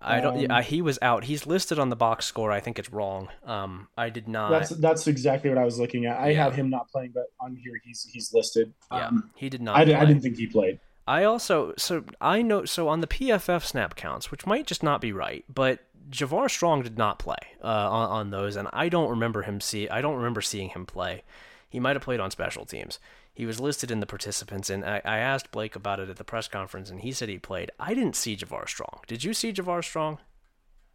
I 0.01 0.19
don't. 0.19 0.35
Um, 0.35 0.41
yeah, 0.41 0.61
he 0.61 0.81
was 0.81 0.99
out. 1.01 1.23
He's 1.23 1.47
listed 1.47 1.79
on 1.79 1.89
the 1.89 1.95
box 1.95 2.25
score. 2.25 2.51
I 2.51 2.59
think 2.59 2.77
it's 2.77 2.91
wrong. 2.91 3.29
Um, 3.43 3.87
I 3.97 4.09
did 4.09 4.27
not. 4.27 4.49
That's 4.49 4.69
that's 4.71 5.07
exactly 5.07 5.49
what 5.49 5.57
I 5.57 5.63
was 5.63 5.79
looking 5.79 6.05
at. 6.05 6.19
I 6.19 6.29
yeah. 6.29 6.43
had 6.43 6.53
him 6.53 6.69
not 6.69 6.89
playing, 6.89 7.11
but 7.13 7.25
on 7.39 7.55
here 7.55 7.73
he's 7.83 8.07
he's 8.11 8.33
listed. 8.33 8.73
Yeah, 8.91 9.07
um, 9.07 9.31
he 9.35 9.49
did 9.49 9.61
not. 9.61 9.77
I, 9.77 9.81
I 9.81 10.05
didn't 10.05 10.21
think 10.21 10.37
he 10.37 10.47
played. 10.47 10.79
I 11.07 11.23
also 11.23 11.73
so 11.77 12.03
I 12.19 12.41
know 12.41 12.65
so 12.65 12.87
on 12.87 13.01
the 13.01 13.07
PFF 13.07 13.63
snap 13.63 13.95
counts, 13.95 14.31
which 14.31 14.45
might 14.45 14.65
just 14.65 14.83
not 14.83 15.01
be 15.01 15.11
right, 15.11 15.45
but 15.53 15.84
Javar 16.09 16.49
Strong 16.49 16.83
did 16.83 16.97
not 16.97 17.19
play 17.19 17.37
uh, 17.63 17.67
on, 17.67 18.09
on 18.09 18.29
those, 18.29 18.55
and 18.55 18.67
I 18.73 18.89
don't 18.89 19.09
remember 19.09 19.43
him 19.43 19.59
see. 19.59 19.89
I 19.89 20.01
don't 20.01 20.15
remember 20.15 20.41
seeing 20.41 20.69
him 20.69 20.85
play. 20.85 21.23
He 21.69 21.79
might 21.79 21.95
have 21.95 22.03
played 22.03 22.19
on 22.19 22.31
special 22.31 22.65
teams. 22.65 22.99
He 23.33 23.45
was 23.45 23.59
listed 23.59 23.91
in 23.91 23.99
the 23.99 24.05
participants, 24.05 24.69
and 24.69 24.85
I, 24.85 25.01
I 25.03 25.17
asked 25.17 25.51
Blake 25.51 25.75
about 25.75 25.99
it 25.99 26.09
at 26.09 26.15
the 26.15 26.23
press 26.23 26.47
conference, 26.47 26.89
and 26.89 27.01
he 27.01 27.11
said 27.11 27.27
he 27.27 27.37
played. 27.37 27.69
I 27.79 27.93
didn't 27.93 28.15
see 28.15 28.37
Javar 28.37 28.67
Strong. 28.67 29.01
Did 29.07 29.23
you 29.23 29.33
see 29.33 29.51
Javar 29.51 29.83
Strong? 29.83 30.19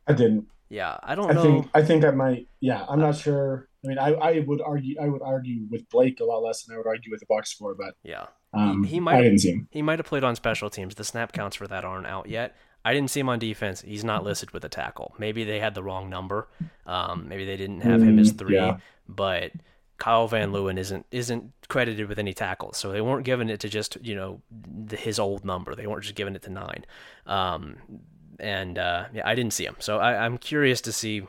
I 0.07 0.15
didn't. 0.15 0.47
Yeah, 0.71 0.97
I 1.03 1.15
don't 1.17 1.31
I 1.31 1.35
know. 1.35 1.43
Think, 1.43 1.69
I 1.75 1.83
think 1.83 2.05
I 2.05 2.13
might. 2.13 2.47
Yeah, 2.61 2.87
I'm 2.89 3.01
not 3.01 3.17
sure. 3.17 3.69
I 3.85 3.89
mean, 3.89 3.99
I, 3.99 4.13
I 4.13 4.39
would 4.47 4.63
argue 4.63 4.97
I 5.01 5.09
would 5.09 5.23
argue 5.23 5.67
with 5.69 5.89
Blake 5.91 6.21
a 6.21 6.25
lot 6.25 6.43
less 6.43 6.63
than 6.63 6.75
I 6.75 6.79
would 6.79 6.87
argue 6.87 7.11
with 7.11 7.21
the 7.21 7.27
box 7.27 7.51
score, 7.51 7.75
but 7.75 7.95
yeah, 8.05 8.27
um, 8.55 8.85
he, 8.85 8.93
he 8.93 9.01
might. 9.01 9.17
I 9.17 9.23
didn't 9.23 9.41
see 9.41 9.51
him. 9.51 9.69
He 9.71 9.83
might 9.83 9.99
have 9.99 10.07
played 10.07 10.25
on 10.25 10.37
special 10.37 10.71
teams. 10.71 10.95
The 10.95 11.05
snap 11.05 11.33
counts 11.33 11.57
for 11.57 11.67
that 11.67 11.85
aren't 11.85 12.07
out 12.07 12.29
yet. 12.29 12.57
I 12.85 12.95
didn't 12.95 13.11
see 13.11 13.21
him 13.21 13.29
on 13.29 13.39
defense. 13.39 13.83
He's 13.83 14.05
not 14.05 14.25
listed 14.25 14.53
with 14.53 14.65
a 14.65 14.69
tackle. 14.69 15.15
Maybe 15.19 15.45
they 15.45 15.61
had 15.61 15.75
the 15.75 15.83
wrong 15.83 16.09
number. 16.09 16.49
Um, 16.87 17.29
maybe 17.29 17.45
they 17.45 17.57
didn't 17.57 17.83
have 17.83 18.03
him 18.03 18.19
as 18.19 18.33
mm, 18.33 18.39
three. 18.39 18.55
Yeah. 18.55 18.79
But 19.09 19.53
Kyle 19.99 20.27
Van 20.29 20.51
Leeuwen 20.51 20.79
isn't 20.79 21.05
isn't 21.11 21.53
credited 21.69 22.09
with 22.09 22.19
any 22.19 22.33
tackles, 22.33 22.79
so 22.79 22.91
they 22.91 23.03
weren't 23.03 23.25
giving 23.25 23.51
it 23.51 23.61
to 23.61 23.69
just 23.69 23.99
you 24.03 24.15
know 24.15 24.41
his 24.91 25.19
old 25.19 25.45
number. 25.45 25.75
They 25.75 25.87
weren't 25.87 26.03
just 26.03 26.15
giving 26.15 26.35
it 26.35 26.43
to 26.43 26.51
nine. 26.51 26.87
Um, 27.27 27.77
and 28.39 28.79
uh, 28.79 29.07
yeah, 29.13 29.29
I 29.29 29.35
didn't 29.35 29.53
see 29.53 29.67
him, 29.67 29.77
so 29.79 29.99
I, 29.99 30.25
I'm 30.25 30.39
curious 30.39 30.81
to 30.83 30.93
see 30.93 31.25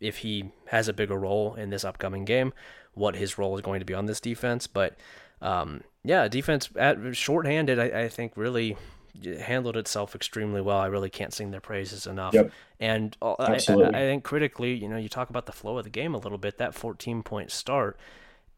if 0.00 0.18
he 0.18 0.50
has 0.66 0.88
a 0.88 0.94
bigger 0.94 1.18
role 1.18 1.54
in 1.54 1.68
this 1.68 1.84
upcoming 1.84 2.24
game, 2.24 2.54
what 2.94 3.14
his 3.14 3.36
role 3.36 3.54
is 3.56 3.62
going 3.62 3.80
to 3.80 3.86
be 3.86 3.92
on 3.92 4.06
this 4.06 4.20
defense. 4.20 4.66
But 4.66 4.96
um, 5.42 5.82
yeah, 6.02 6.28
defense 6.28 6.70
at 6.76 7.14
shorthanded, 7.14 7.78
I, 7.78 8.04
I 8.04 8.08
think 8.08 8.32
really 8.36 8.76
handled 9.24 9.76
itself 9.76 10.14
extremely 10.14 10.60
well. 10.60 10.78
I 10.78 10.86
really 10.86 11.10
can't 11.10 11.32
sing 11.32 11.50
their 11.50 11.60
praises 11.60 12.06
enough. 12.06 12.34
Yep. 12.34 12.50
And 12.80 13.16
uh, 13.22 13.34
I, 13.38 13.52
I, 13.52 13.88
I, 13.88 13.92
think 13.92 14.24
critically, 14.24 14.74
you 14.74 14.88
know, 14.88 14.96
you 14.96 15.08
talk 15.08 15.30
about 15.30 15.46
the 15.46 15.52
flow 15.52 15.78
of 15.78 15.84
the 15.84 15.90
game 15.90 16.14
a 16.14 16.18
little 16.18 16.38
bit. 16.38 16.58
That 16.58 16.74
14 16.74 17.22
point 17.22 17.50
start, 17.50 17.98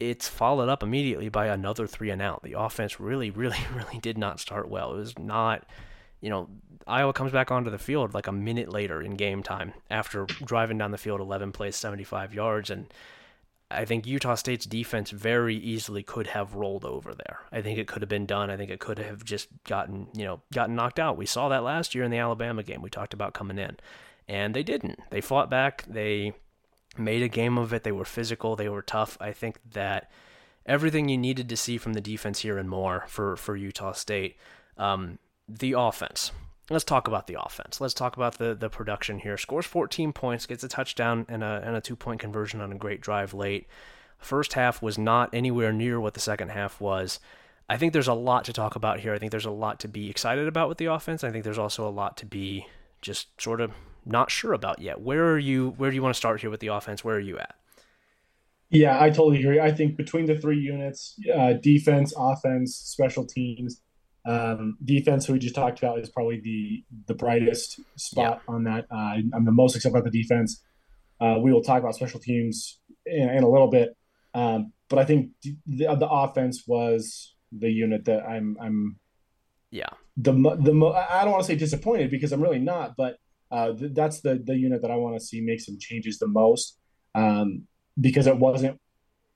it's 0.00 0.28
followed 0.28 0.68
up 0.68 0.82
immediately 0.82 1.28
by 1.28 1.46
another 1.48 1.86
three 1.86 2.10
and 2.10 2.22
out. 2.22 2.42
The 2.42 2.58
offense 2.58 3.00
really, 3.00 3.30
really, 3.30 3.58
really 3.74 3.98
did 3.98 4.18
not 4.18 4.40
start 4.40 4.68
well. 4.68 4.94
It 4.94 4.98
was 4.98 5.18
not, 5.18 5.66
you 6.20 6.30
know, 6.30 6.48
Iowa 6.86 7.12
comes 7.12 7.32
back 7.32 7.50
onto 7.50 7.70
the 7.70 7.78
field 7.78 8.14
like 8.14 8.26
a 8.26 8.32
minute 8.32 8.68
later 8.68 9.00
in 9.00 9.16
game 9.16 9.42
time 9.42 9.72
after 9.90 10.26
driving 10.44 10.78
down 10.78 10.90
the 10.90 10.98
field 10.98 11.20
11 11.20 11.52
plays, 11.52 11.76
75 11.76 12.34
yards, 12.34 12.70
and 12.70 12.86
I 13.70 13.84
think 13.84 14.06
Utah 14.06 14.34
State's 14.34 14.66
defense 14.66 15.10
very 15.10 15.56
easily 15.56 16.02
could 16.02 16.28
have 16.28 16.54
rolled 16.54 16.84
over 16.84 17.14
there. 17.14 17.40
I 17.50 17.62
think 17.62 17.78
it 17.78 17.88
could 17.88 18.02
have 18.02 18.08
been 18.08 18.26
done. 18.26 18.50
I 18.50 18.56
think 18.56 18.70
it 18.70 18.80
could 18.80 18.98
have 18.98 19.24
just 19.24 19.48
gotten, 19.64 20.08
you 20.14 20.24
know, 20.24 20.42
gotten 20.52 20.74
knocked 20.74 21.00
out. 21.00 21.16
We 21.16 21.26
saw 21.26 21.48
that 21.48 21.64
last 21.64 21.94
year 21.94 22.04
in 22.04 22.10
the 22.10 22.18
Alabama 22.18 22.62
game. 22.62 22.82
We 22.82 22.90
talked 22.90 23.14
about 23.14 23.34
coming 23.34 23.58
in. 23.58 23.76
And 24.28 24.54
they 24.54 24.62
didn't. 24.62 25.00
They 25.10 25.20
fought 25.20 25.50
back. 25.50 25.84
They 25.88 26.34
made 26.96 27.22
a 27.22 27.28
game 27.28 27.58
of 27.58 27.72
it. 27.72 27.84
They 27.84 27.92
were 27.92 28.04
physical. 28.04 28.56
They 28.56 28.68
were 28.68 28.82
tough. 28.82 29.16
I 29.20 29.32
think 29.32 29.58
that 29.72 30.10
everything 30.66 31.08
you 31.08 31.18
needed 31.18 31.48
to 31.48 31.56
see 31.56 31.78
from 31.78 31.94
the 31.94 32.00
defense 32.00 32.40
here 32.40 32.58
and 32.58 32.68
more 32.68 33.04
for, 33.08 33.36
for 33.36 33.56
Utah 33.56 33.92
State. 33.92 34.36
Um, 34.76 35.18
the 35.48 35.72
offense 35.72 36.32
let's 36.70 36.84
talk 36.84 37.08
about 37.08 37.26
the 37.26 37.40
offense. 37.40 37.80
Let's 37.80 37.94
talk 37.94 38.16
about 38.16 38.38
the 38.38 38.54
the 38.54 38.68
production 38.68 39.18
here. 39.18 39.36
Scores 39.36 39.66
14 39.66 40.12
points, 40.12 40.46
gets 40.46 40.64
a 40.64 40.68
touchdown 40.68 41.26
and 41.28 41.42
a 41.42 41.62
and 41.64 41.76
a 41.76 41.80
two 41.80 41.96
point 41.96 42.20
conversion 42.20 42.60
on 42.60 42.72
a 42.72 42.76
great 42.76 43.00
drive 43.00 43.34
late. 43.34 43.66
First 44.18 44.54
half 44.54 44.80
was 44.80 44.96
not 44.96 45.30
anywhere 45.32 45.72
near 45.72 46.00
what 46.00 46.14
the 46.14 46.20
second 46.20 46.50
half 46.50 46.80
was. 46.80 47.20
I 47.68 47.76
think 47.76 47.92
there's 47.92 48.08
a 48.08 48.14
lot 48.14 48.44
to 48.44 48.52
talk 48.52 48.76
about 48.76 49.00
here. 49.00 49.14
I 49.14 49.18
think 49.18 49.30
there's 49.30 49.44
a 49.44 49.50
lot 49.50 49.80
to 49.80 49.88
be 49.88 50.10
excited 50.10 50.46
about 50.46 50.68
with 50.68 50.78
the 50.78 50.86
offense. 50.86 51.24
I 51.24 51.30
think 51.30 51.44
there's 51.44 51.58
also 51.58 51.86
a 51.86 51.90
lot 51.90 52.16
to 52.18 52.26
be 52.26 52.66
just 53.00 53.40
sort 53.40 53.60
of 53.60 53.72
not 54.04 54.30
sure 54.30 54.52
about 54.52 54.80
yet. 54.80 55.00
Where 55.00 55.32
are 55.32 55.38
you? 55.38 55.70
Where 55.76 55.90
do 55.90 55.96
you 55.96 56.02
want 56.02 56.14
to 56.14 56.18
start 56.18 56.40
here 56.40 56.50
with 56.50 56.60
the 56.60 56.68
offense? 56.68 57.04
Where 57.04 57.16
are 57.16 57.20
you 57.20 57.38
at? 57.38 57.54
Yeah, 58.70 59.00
I 59.00 59.10
totally 59.10 59.40
agree. 59.40 59.60
I 59.60 59.70
think 59.70 59.96
between 59.96 60.26
the 60.26 60.38
three 60.38 60.58
units, 60.58 61.18
uh, 61.32 61.54
defense, 61.54 62.12
offense, 62.16 62.74
special 62.74 63.24
teams, 63.24 63.80
um, 64.26 64.78
defense, 64.84 65.28
we 65.28 65.38
just 65.38 65.54
talked 65.54 65.78
about, 65.78 65.98
is 65.98 66.08
probably 66.08 66.40
the 66.40 66.84
the 67.06 67.14
brightest 67.14 67.80
spot 67.96 68.42
yeah. 68.46 68.54
on 68.54 68.64
that. 68.64 68.86
Uh, 68.90 69.16
I'm 69.34 69.44
the 69.44 69.52
most 69.52 69.76
excited 69.76 69.94
about 69.96 70.10
the 70.10 70.22
defense. 70.22 70.62
Uh, 71.20 71.36
we 71.40 71.52
will 71.52 71.62
talk 71.62 71.80
about 71.80 71.94
special 71.94 72.20
teams 72.20 72.78
in, 73.06 73.28
in 73.28 73.42
a 73.42 73.48
little 73.48 73.68
bit, 73.68 73.96
um, 74.34 74.72
but 74.88 74.98
I 74.98 75.04
think 75.04 75.30
the, 75.42 75.56
the 75.66 76.08
offense 76.08 76.64
was 76.66 77.34
the 77.52 77.70
unit 77.70 78.06
that 78.06 78.24
I'm 78.24 78.56
I'm 78.60 78.98
yeah 79.70 79.90
the 80.16 80.32
the 80.32 81.06
I 81.10 81.22
don't 81.22 81.32
want 81.32 81.44
to 81.44 81.46
say 81.46 81.56
disappointed 81.56 82.10
because 82.10 82.32
I'm 82.32 82.42
really 82.42 82.58
not, 82.58 82.96
but 82.96 83.18
uh, 83.50 83.72
th- 83.72 83.92
that's 83.94 84.20
the 84.20 84.42
the 84.42 84.56
unit 84.56 84.82
that 84.82 84.90
I 84.90 84.96
want 84.96 85.18
to 85.18 85.24
see 85.24 85.40
make 85.40 85.60
some 85.60 85.78
changes 85.78 86.18
the 86.18 86.28
most 86.28 86.78
um, 87.14 87.66
because 88.00 88.26
it 88.26 88.38
wasn't 88.38 88.80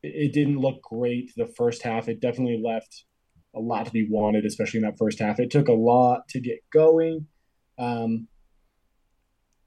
it 0.03 0.33
didn't 0.33 0.59
look 0.59 0.81
great 0.83 1.33
the 1.37 1.46
first 1.46 1.83
half. 1.83 2.09
It 2.09 2.20
definitely 2.20 2.61
left 2.64 3.05
a 3.55 3.61
lot 3.61 3.87
to 3.87 3.93
be 3.93 4.07
wanted, 4.09 4.45
especially 4.45 4.79
in 4.79 4.85
that 4.85 4.99
first 4.99 5.19
half. 5.19 5.41
It 5.41 5.51
took 5.51 5.69
a 5.69 5.73
lot 5.73 6.29
to 6.29 6.41
get 6.41 6.59
going. 6.73 7.27
Um, 7.79 8.29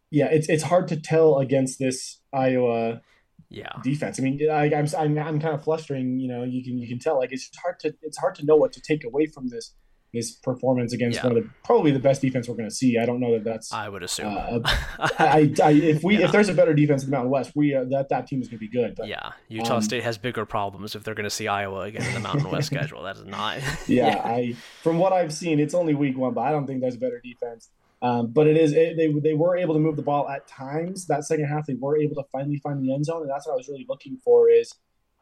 yeah, 0.10 0.28
it's 0.32 0.50
it's 0.50 0.64
hard 0.64 0.88
to 0.90 0.98
tell 0.98 1.40
against 1.40 1.80
this 1.80 2.20
Iowa 2.34 3.02
yeah 3.50 3.72
defense. 3.84 4.20
I 4.20 4.24
mean, 4.24 4.40
I, 4.50 4.66
am 4.68 4.88
I'm, 4.98 5.18
I'm 5.18 5.40
kind 5.40 5.56
of 5.56 5.64
flustering. 5.64 6.20
You 6.20 6.28
know, 6.28 6.44
you 6.44 6.64
can 6.64 6.78
you 6.78 6.88
can 6.88 7.00
tell 7.00 7.18
like 7.18 7.32
it's 7.32 7.50
hard 7.58 7.80
to 7.82 7.94
it's 8.02 8.18
hard 8.18 8.36
to 8.36 8.46
know 8.46 8.56
what 8.56 8.74
to 8.74 8.82
take 8.82 9.04
away 9.06 9.26
from 9.28 9.50
this 9.50 9.74
his 10.12 10.32
performance 10.32 10.92
against 10.92 11.18
yeah. 11.18 11.28
one 11.28 11.38
of 11.38 11.44
the 11.44 11.50
probably 11.64 11.92
the 11.92 12.00
best 12.00 12.22
defense 12.22 12.50
we're 12.50 12.56
going 12.56 12.70
to 12.70 12.76
see. 12.76 12.98
I 12.98 13.06
don't 13.06 13.20
know 13.20 13.32
that 13.34 13.44
that's. 13.44 13.72
I 13.72 13.88
would 13.88 14.04
assume. 14.04 14.36
Uh, 14.36 14.60
I, 15.00 15.54
I, 15.64 15.72
if 15.72 16.04
we 16.04 16.18
yeah. 16.18 16.26
if 16.26 16.32
there's 16.32 16.50
a 16.50 16.54
better 16.54 16.74
defense 16.74 17.04
in 17.04 17.10
the 17.10 17.16
Mountain 17.16 17.32
West, 17.32 17.52
we 17.56 17.74
uh, 17.74 17.86
that 17.86 18.10
that 18.10 18.28
team 18.28 18.42
is 18.42 18.50
going 18.50 18.60
to 18.60 18.66
be 18.66 18.68
good. 18.68 18.96
But, 18.96 19.08
yeah, 19.08 19.32
Utah 19.48 19.78
um, 19.78 19.82
State 19.82 20.04
has 20.04 20.18
bigger 20.18 20.46
problems 20.46 20.96
if 20.96 21.04
they're 21.04 21.16
going 21.16 21.24
to 21.24 21.30
see 21.30 21.48
Iowa 21.48 21.82
again 21.82 22.06
in 22.06 22.14
the 22.14 22.20
Mountain 22.20 22.52
West 22.52 22.68
schedule. 22.74 23.04
That 23.04 23.18
is 23.18 23.26
not. 23.26 23.58
yeah, 23.88 24.08
yeah, 24.08 24.22
I 24.24 24.56
from 24.82 24.98
what 24.98 25.14
I've 25.14 25.34
seen, 25.34 25.60
it's 25.60 25.74
only 25.74 25.94
week 25.94 26.18
one, 26.18 26.34
but 26.34 26.42
I 26.42 26.52
don't 26.52 26.68
think 26.68 26.82
there's 26.82 26.96
a 26.96 27.00
better 27.00 27.22
defense. 27.24 27.70
Um, 28.02 28.28
but 28.28 28.48
it 28.48 28.58
is 28.58 28.74
it, 28.74 28.98
they 28.98 29.08
they 29.14 29.34
were 29.34 29.56
able 29.56 29.76
to 29.76 29.80
move 29.80 29.96
the 29.96 30.02
ball 30.02 30.28
at 30.28 30.46
times. 30.48 31.06
That 31.06 31.24
second 31.24 31.46
half, 31.46 31.68
they 31.68 31.76
were 31.76 31.98
able 31.98 32.16
to 32.16 32.24
finally 32.32 32.58
find 32.58 32.84
the 32.84 32.94
end 32.94 33.06
zone, 33.06 33.22
and 33.22 33.30
that's 33.30 33.48
what 33.48 33.54
I 33.54 33.56
was 33.56 33.70
really 33.70 33.86
looking 33.88 34.18
for. 34.18 34.50
Is 34.50 34.74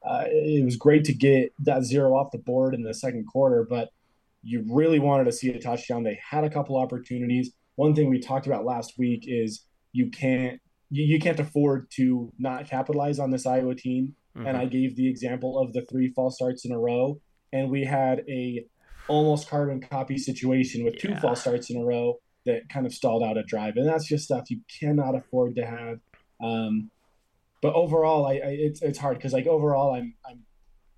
uh, 0.02 0.24
it 0.28 0.64
was 0.66 0.78
great 0.78 1.04
to 1.06 1.14
get 1.14 1.54
that 1.60 1.84
zero 1.84 2.16
off 2.16 2.32
the 2.32 2.38
board 2.38 2.74
in 2.74 2.84
the 2.84 2.94
second 2.94 3.26
quarter, 3.28 3.68
but 3.70 3.92
you 4.42 4.66
really 4.70 5.00
wanted 5.00 5.26
to 5.26 5.32
see 5.32 5.50
a 5.50 5.60
touchdown. 5.60 6.04
They 6.04 6.20
had 6.30 6.44
a 6.44 6.50
couple 6.50 6.78
opportunities. 6.78 7.52
One 7.76 7.94
thing 7.94 8.10
we 8.10 8.20
talked 8.20 8.48
about 8.48 8.66
last 8.66 8.94
week 8.98 9.24
is 9.28 9.66
you 9.92 10.10
can't 10.10 10.60
you, 10.90 11.06
you 11.06 11.20
can't 11.20 11.40
afford 11.40 11.90
to 11.92 12.32
not 12.38 12.68
capitalize 12.68 13.20
on 13.20 13.32
this 13.32 13.46
Iowa 13.46 13.76
team. 13.76 14.16
Mm-hmm. 14.38 14.48
And 14.48 14.58
I 14.58 14.66
gave 14.66 14.96
the 14.96 15.10
example 15.10 15.60
of 15.60 15.74
the 15.74 15.86
three 15.90 16.12
false 16.14 16.36
starts 16.36 16.66
in 16.66 16.72
a 16.72 16.80
row, 16.80 17.20
and 17.52 17.70
we 17.70 17.84
had 17.84 18.24
a 18.30 18.66
almost 19.08 19.50
carbon 19.50 19.82
copy 19.82 20.18
situation 20.18 20.86
with 20.86 20.96
yeah. 20.96 21.16
two 21.16 21.16
false 21.20 21.42
starts 21.42 21.70
in 21.70 21.78
a 21.78 21.84
row 21.84 22.20
that 22.46 22.70
kind 22.70 22.86
of 22.86 22.94
stalled 22.94 23.24
out 23.24 23.38
a 23.38 23.44
drive, 23.44 23.76
and 23.76 23.88
that's 23.88 24.08
just 24.08 24.26
stuff 24.26 24.50
you 24.50 24.62
cannot 24.80 25.16
afford 25.16 25.56
to 25.56 25.66
have. 25.66 26.00
Um, 26.42 26.92
but 27.62 27.74
overall, 27.74 28.26
I, 28.26 28.34
I 28.34 28.56
it's 28.60 28.82
it's 28.82 29.00
hard 29.00 29.18
because 29.18 29.34
like 29.34 29.48
overall, 29.48 29.94
I'm 29.94 30.14
I'm 30.28 30.44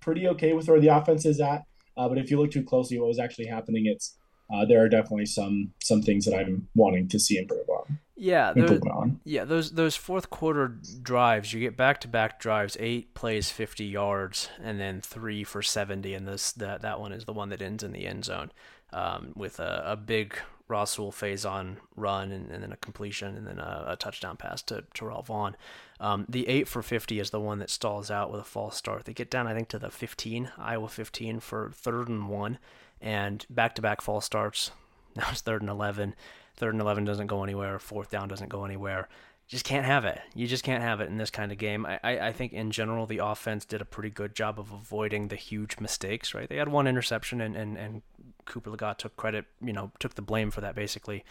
pretty 0.00 0.28
okay 0.28 0.52
with 0.52 0.68
where 0.68 0.80
the 0.80 0.88
offense 0.88 1.24
is 1.24 1.40
at. 1.40 1.62
Uh, 1.96 2.08
but 2.08 2.18
if 2.18 2.30
you 2.30 2.40
look 2.40 2.50
too 2.50 2.62
closely, 2.62 2.98
what 2.98 3.08
was 3.08 3.18
actually 3.18 3.46
happening, 3.46 3.86
it's 3.86 4.16
uh, 4.52 4.64
there 4.64 4.82
are 4.82 4.88
definitely 4.88 5.26
some 5.26 5.72
some 5.82 6.02
things 6.02 6.24
that 6.24 6.34
I'm 6.34 6.68
wanting 6.74 7.08
to 7.08 7.18
see 7.18 7.38
improve 7.38 7.68
on. 7.68 7.98
Yeah, 8.14 8.52
those, 8.52 8.80
yeah, 9.24 9.44
those 9.44 9.72
those 9.72 9.96
fourth 9.96 10.30
quarter 10.30 10.78
drives, 11.02 11.52
you 11.52 11.60
get 11.60 11.76
back 11.76 12.00
to 12.02 12.08
back 12.08 12.38
drives, 12.38 12.76
eight 12.78 13.14
plays, 13.14 13.50
fifty 13.50 13.84
yards, 13.84 14.48
and 14.62 14.78
then 14.78 15.00
three 15.00 15.42
for 15.42 15.62
seventy, 15.62 16.14
and 16.14 16.28
this 16.28 16.52
that 16.52 16.82
that 16.82 17.00
one 17.00 17.12
is 17.12 17.24
the 17.24 17.32
one 17.32 17.48
that 17.48 17.62
ends 17.62 17.82
in 17.82 17.92
the 17.92 18.06
end 18.06 18.24
zone, 18.24 18.52
um, 18.92 19.32
with 19.34 19.58
a, 19.58 19.82
a 19.86 19.96
big 19.96 20.36
Rahsul 20.72 21.12
Faison 21.12 21.76
run 21.96 22.32
and, 22.32 22.50
and, 22.50 22.62
then 22.62 22.72
a 22.72 22.76
completion 22.76 23.36
and 23.36 23.46
then 23.46 23.58
a, 23.58 23.84
a 23.88 23.96
touchdown 23.96 24.36
pass 24.36 24.62
to 24.62 24.84
Terrell 24.94 25.22
Vaughn. 25.22 25.54
Um, 26.00 26.24
the 26.28 26.48
eight 26.48 26.66
for 26.66 26.82
fifty 26.82 27.20
is 27.20 27.30
the 27.30 27.40
one 27.40 27.58
that 27.58 27.70
stalls 27.70 28.10
out 28.10 28.32
with 28.32 28.40
a 28.40 28.44
false 28.44 28.76
start. 28.76 29.04
They 29.04 29.12
get 29.12 29.30
down, 29.30 29.46
I 29.46 29.54
think, 29.54 29.68
to 29.68 29.78
the 29.78 29.90
fifteen, 29.90 30.50
Iowa 30.56 30.88
fifteen 30.88 31.40
for 31.40 31.70
third 31.74 32.08
and 32.08 32.28
one, 32.28 32.58
and 33.00 33.44
back 33.50 33.74
to 33.76 33.82
back 33.82 34.00
false 34.00 34.24
starts. 34.24 34.70
Now 35.14 35.28
it's 35.30 35.42
third 35.42 35.60
and 35.60 35.70
11. 35.70 36.14
Third 36.56 36.72
and 36.72 36.80
11 36.80 37.04
doesn't 37.04 37.26
go 37.26 37.44
anywhere, 37.44 37.78
fourth 37.78 38.08
down 38.08 38.28
doesn't 38.28 38.48
go 38.48 38.64
anywhere. 38.64 39.08
Just 39.48 39.64
can't 39.64 39.84
have 39.84 40.04
it. 40.04 40.18
You 40.34 40.46
just 40.46 40.64
can't 40.64 40.82
have 40.82 41.00
it 41.00 41.08
in 41.08 41.18
this 41.18 41.30
kind 41.30 41.52
of 41.52 41.58
game. 41.58 41.84
I, 41.84 41.98
I 42.02 42.32
think 42.32 42.52
in 42.52 42.70
general 42.70 43.06
the 43.06 43.18
offense 43.18 43.64
did 43.64 43.82
a 43.82 43.84
pretty 43.84 44.08
good 44.08 44.34
job 44.34 44.58
of 44.58 44.72
avoiding 44.72 45.28
the 45.28 45.36
huge 45.36 45.78
mistakes, 45.78 46.32
right? 46.32 46.48
They 46.48 46.56
had 46.56 46.68
one 46.68 46.86
interception 46.86 47.40
and, 47.40 47.54
and, 47.54 47.76
and 47.76 48.02
Cooper 48.46 48.70
Legas 48.70 48.98
took 48.98 49.16
credit, 49.16 49.44
you 49.62 49.72
know, 49.72 49.92
took 49.98 50.14
the 50.14 50.22
blame 50.22 50.50
for 50.50 50.62
that 50.62 50.74
basically 50.74 51.24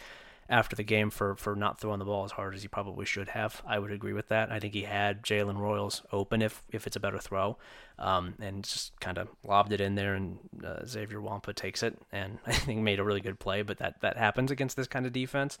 after 0.48 0.76
the 0.76 0.82
game 0.82 1.10
for, 1.10 1.34
for 1.36 1.54
not 1.56 1.80
throwing 1.80 1.98
the 1.98 2.04
ball 2.04 2.24
as 2.24 2.32
hard 2.32 2.54
as 2.54 2.62
he 2.62 2.68
probably 2.68 3.06
should 3.06 3.30
have. 3.30 3.62
I 3.66 3.78
would 3.78 3.90
agree 3.90 4.12
with 4.12 4.28
that. 4.28 4.50
I 4.52 4.60
think 4.60 4.74
he 4.74 4.82
had 4.82 5.22
Jalen 5.22 5.56
Royals 5.56 6.02
open 6.12 6.42
if 6.42 6.62
if 6.70 6.86
it's 6.86 6.96
a 6.96 7.00
better 7.00 7.18
throw, 7.18 7.56
um, 7.98 8.34
and 8.40 8.64
just 8.64 8.98
kind 9.00 9.18
of 9.18 9.28
lobbed 9.46 9.72
it 9.72 9.80
in 9.80 9.94
there, 9.94 10.14
and 10.14 10.38
uh, 10.64 10.84
Xavier 10.84 11.20
Nwankpa 11.20 11.54
takes 11.54 11.82
it, 11.82 11.98
and 12.12 12.38
I 12.46 12.52
think 12.52 12.82
made 12.82 12.98
a 12.98 13.04
really 13.04 13.20
good 13.20 13.38
play. 13.38 13.62
But 13.62 13.78
that 13.78 14.00
that 14.02 14.16
happens 14.16 14.50
against 14.50 14.76
this 14.76 14.88
kind 14.88 15.06
of 15.06 15.12
defense. 15.12 15.58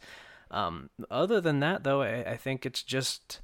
Um, 0.52 0.90
other 1.10 1.40
than 1.40 1.60
that, 1.60 1.82
though, 1.82 2.02
I, 2.02 2.32
I 2.32 2.36
think 2.36 2.64
it's 2.66 2.82
just 2.82 3.40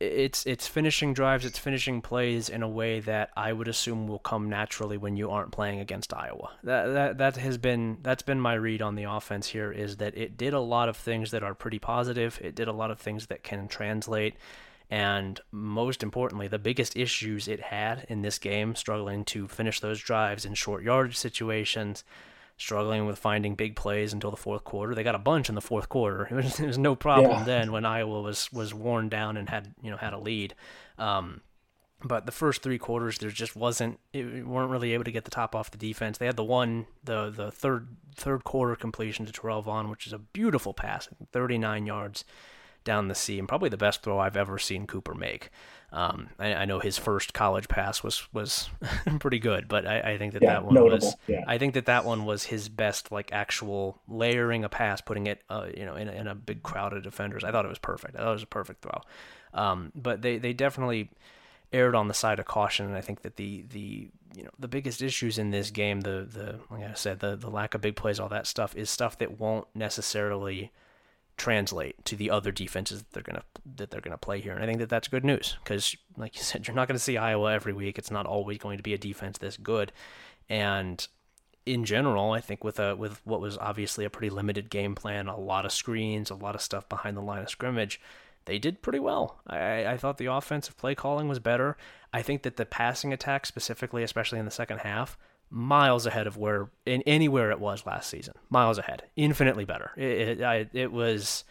it's 0.00 0.46
it's 0.46 0.68
finishing 0.68 1.12
drives, 1.12 1.44
it's 1.44 1.58
finishing 1.58 2.00
plays 2.00 2.48
in 2.48 2.62
a 2.62 2.68
way 2.68 3.00
that 3.00 3.30
I 3.36 3.52
would 3.52 3.66
assume 3.66 4.06
will 4.06 4.20
come 4.20 4.48
naturally 4.48 4.96
when 4.96 5.16
you 5.16 5.30
aren't 5.30 5.50
playing 5.50 5.80
against 5.80 6.14
Iowa. 6.14 6.52
That 6.62 6.86
that 6.92 7.18
that 7.18 7.36
has 7.36 7.58
been 7.58 7.98
that's 8.02 8.22
been 8.22 8.40
my 8.40 8.54
read 8.54 8.80
on 8.82 8.94
the 8.94 9.04
offense 9.04 9.48
here 9.48 9.72
is 9.72 9.96
that 9.96 10.16
it 10.16 10.36
did 10.36 10.54
a 10.54 10.60
lot 10.60 10.88
of 10.88 10.96
things 10.96 11.32
that 11.32 11.42
are 11.42 11.54
pretty 11.54 11.80
positive. 11.80 12.38
It 12.42 12.54
did 12.54 12.68
a 12.68 12.72
lot 12.72 12.90
of 12.90 13.00
things 13.00 13.26
that 13.26 13.42
can 13.42 13.66
translate. 13.66 14.36
And 14.90 15.38
most 15.50 16.02
importantly, 16.02 16.48
the 16.48 16.58
biggest 16.58 16.96
issues 16.96 17.46
it 17.46 17.60
had 17.60 18.06
in 18.08 18.22
this 18.22 18.38
game, 18.38 18.74
struggling 18.74 19.24
to 19.26 19.46
finish 19.46 19.80
those 19.80 20.00
drives 20.00 20.46
in 20.46 20.54
short 20.54 20.82
yardage 20.82 21.16
situations, 21.16 22.04
struggling 22.58 23.06
with 23.06 23.18
finding 23.18 23.54
big 23.54 23.76
plays 23.76 24.12
until 24.12 24.30
the 24.30 24.36
fourth 24.36 24.64
quarter. 24.64 24.94
They 24.94 25.04
got 25.04 25.14
a 25.14 25.18
bunch 25.18 25.48
in 25.48 25.54
the 25.54 25.62
fourth 25.62 25.88
quarter. 25.88 26.28
It 26.30 26.34
was, 26.34 26.60
it 26.60 26.66
was 26.66 26.78
no 26.78 26.94
problem 26.94 27.38
yeah. 27.38 27.44
then 27.44 27.72
when 27.72 27.86
Iowa 27.86 28.20
was 28.20 28.52
was 28.52 28.74
worn 28.74 29.08
down 29.08 29.36
and 29.36 29.48
had 29.48 29.74
you 29.80 29.90
know 29.90 29.96
had 29.96 30.12
a 30.12 30.18
lead. 30.18 30.54
Um, 30.98 31.40
but 32.04 32.26
the 32.26 32.32
first 32.32 32.62
three 32.62 32.78
quarters, 32.78 33.18
there 33.18 33.30
just 33.30 33.56
wasn't. 33.56 33.98
It 34.12 34.46
weren't 34.46 34.70
really 34.70 34.92
able 34.92 35.04
to 35.04 35.12
get 35.12 35.24
the 35.24 35.30
top 35.30 35.56
off 35.56 35.70
the 35.70 35.78
defense. 35.78 36.18
They 36.18 36.26
had 36.26 36.36
the 36.36 36.44
one, 36.44 36.86
the 37.02 37.30
the 37.30 37.50
third 37.50 37.88
third 38.14 38.44
quarter 38.44 38.76
completion 38.76 39.26
to 39.26 39.32
Terrell 39.32 39.62
Vaughn, 39.62 39.88
which 39.88 40.06
is 40.06 40.12
a 40.12 40.18
beautiful 40.18 40.74
pass, 40.74 41.08
39 41.32 41.86
yards 41.86 42.24
down 42.84 43.08
the 43.08 43.14
seam, 43.14 43.46
probably 43.46 43.68
the 43.68 43.76
best 43.76 44.02
throw 44.02 44.18
I've 44.18 44.36
ever 44.36 44.58
seen 44.58 44.86
Cooper 44.86 45.14
make. 45.14 45.50
Um, 45.90 46.28
I, 46.38 46.52
I, 46.52 46.64
know 46.66 46.80
his 46.80 46.98
first 46.98 47.32
college 47.32 47.66
pass 47.66 48.02
was 48.02 48.28
was 48.30 48.68
pretty 49.20 49.38
good, 49.38 49.68
but 49.68 49.86
I, 49.86 50.00
I 50.00 50.18
think 50.18 50.34
that 50.34 50.42
yeah, 50.42 50.54
that 50.54 50.64
one 50.66 50.74
notable. 50.74 51.06
was 51.06 51.16
yeah. 51.26 51.44
I 51.46 51.56
think 51.56 51.72
that 51.74 51.86
that 51.86 52.04
one 52.04 52.26
was 52.26 52.44
his 52.44 52.68
best 52.68 53.10
like 53.10 53.32
actual 53.32 53.98
layering 54.06 54.64
a 54.64 54.68
pass, 54.68 55.00
putting 55.00 55.26
it 55.26 55.42
uh, 55.48 55.68
you 55.74 55.86
know 55.86 55.94
in 55.94 56.08
a, 56.08 56.12
in 56.12 56.26
a 56.26 56.34
big 56.34 56.62
crowd 56.62 56.92
of 56.92 57.02
defenders. 57.02 57.42
I 57.42 57.52
thought 57.52 57.64
it 57.64 57.68
was 57.68 57.78
perfect. 57.78 58.16
I 58.16 58.18
thought 58.18 58.30
it 58.30 58.34
was 58.34 58.42
a 58.42 58.46
perfect 58.46 58.82
throw. 58.82 59.00
Um, 59.54 59.90
but 59.94 60.20
they 60.20 60.36
they 60.36 60.52
definitely 60.52 61.08
erred 61.72 61.94
on 61.94 62.08
the 62.08 62.14
side 62.14 62.38
of 62.38 62.44
caution, 62.44 62.84
and 62.84 62.94
I 62.94 63.00
think 63.00 63.22
that 63.22 63.36
the 63.36 63.64
the 63.70 64.10
you 64.34 64.44
know 64.44 64.50
the 64.58 64.68
biggest 64.68 65.00
issues 65.00 65.38
in 65.38 65.52
this 65.52 65.70
game, 65.70 66.02
the 66.02 66.28
the 66.30 66.58
like 66.70 66.84
I 66.84 66.94
said, 66.94 67.20
the 67.20 67.34
the 67.34 67.48
lack 67.48 67.74
of 67.74 67.80
big 67.80 67.96
plays, 67.96 68.20
all 68.20 68.28
that 68.28 68.46
stuff, 68.46 68.76
is 68.76 68.90
stuff 68.90 69.16
that 69.18 69.40
won't 69.40 69.66
necessarily 69.74 70.70
translate 71.38 72.04
to 72.04 72.16
the 72.16 72.30
other 72.30 72.52
defenses 72.52 73.02
that 73.02 73.12
they're 73.12 73.22
gonna 73.22 73.44
that 73.76 73.90
they're 73.90 74.00
gonna 74.00 74.18
play 74.18 74.40
here. 74.40 74.52
And 74.52 74.62
I 74.62 74.66
think 74.66 74.80
that 74.80 74.88
that's 74.88 75.08
good 75.08 75.24
news 75.24 75.56
because, 75.64 75.96
like 76.16 76.36
you 76.36 76.42
said, 76.44 76.66
you're 76.66 76.74
not 76.74 76.88
gonna 76.88 76.98
see 76.98 77.16
Iowa 77.16 77.52
every 77.52 77.72
week. 77.72 77.98
It's 77.98 78.10
not 78.10 78.26
always 78.26 78.58
going 78.58 78.76
to 78.76 78.82
be 78.82 78.94
a 78.94 78.98
defense 78.98 79.38
this 79.38 79.56
good. 79.56 79.92
And 80.48 81.06
in 81.64 81.84
general, 81.84 82.32
I 82.32 82.40
think 82.40 82.64
with 82.64 82.78
a 82.78 82.96
with 82.96 83.24
what 83.24 83.40
was 83.40 83.56
obviously 83.58 84.04
a 84.04 84.10
pretty 84.10 84.30
limited 84.30 84.70
game 84.70 84.94
plan, 84.94 85.28
a 85.28 85.38
lot 85.38 85.64
of 85.64 85.72
screens, 85.72 86.30
a 86.30 86.34
lot 86.34 86.54
of 86.54 86.62
stuff 86.62 86.88
behind 86.88 87.16
the 87.16 87.22
line 87.22 87.42
of 87.42 87.50
scrimmage, 87.50 88.00
they 88.46 88.58
did 88.58 88.82
pretty 88.82 88.98
well. 88.98 89.40
I, 89.46 89.86
I 89.86 89.96
thought 89.98 90.18
the 90.18 90.26
offensive 90.26 90.76
play 90.76 90.94
calling 90.94 91.28
was 91.28 91.38
better. 91.38 91.76
I 92.12 92.22
think 92.22 92.42
that 92.42 92.56
the 92.56 92.64
passing 92.64 93.12
attack, 93.12 93.44
specifically, 93.44 94.02
especially 94.02 94.38
in 94.38 94.46
the 94.46 94.50
second 94.50 94.78
half, 94.78 95.18
miles 95.50 96.06
ahead 96.06 96.26
of 96.26 96.36
where 96.36 96.70
in 96.84 97.02
anywhere 97.02 97.50
it 97.50 97.60
was 97.60 97.86
last 97.86 98.10
season. 98.10 98.34
Miles 98.50 98.78
ahead, 98.78 99.04
infinitely 99.16 99.64
better. 99.64 99.92
It, 99.96 100.40
it, 100.40 100.42
I, 100.42 100.66
it 100.72 100.92
was 100.92 101.44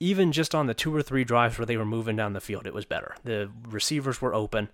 even 0.00 0.32
just 0.32 0.54
on 0.54 0.66
the 0.66 0.74
two 0.74 0.94
or 0.94 1.02
three 1.02 1.24
drives 1.24 1.58
where 1.58 1.66
they 1.66 1.76
were 1.76 1.86
moving 1.86 2.16
down 2.16 2.32
the 2.32 2.40
field, 2.40 2.66
it 2.66 2.74
was 2.74 2.84
better. 2.84 3.16
The 3.24 3.50
receivers 3.68 4.20
were 4.20 4.34
open, 4.34 4.68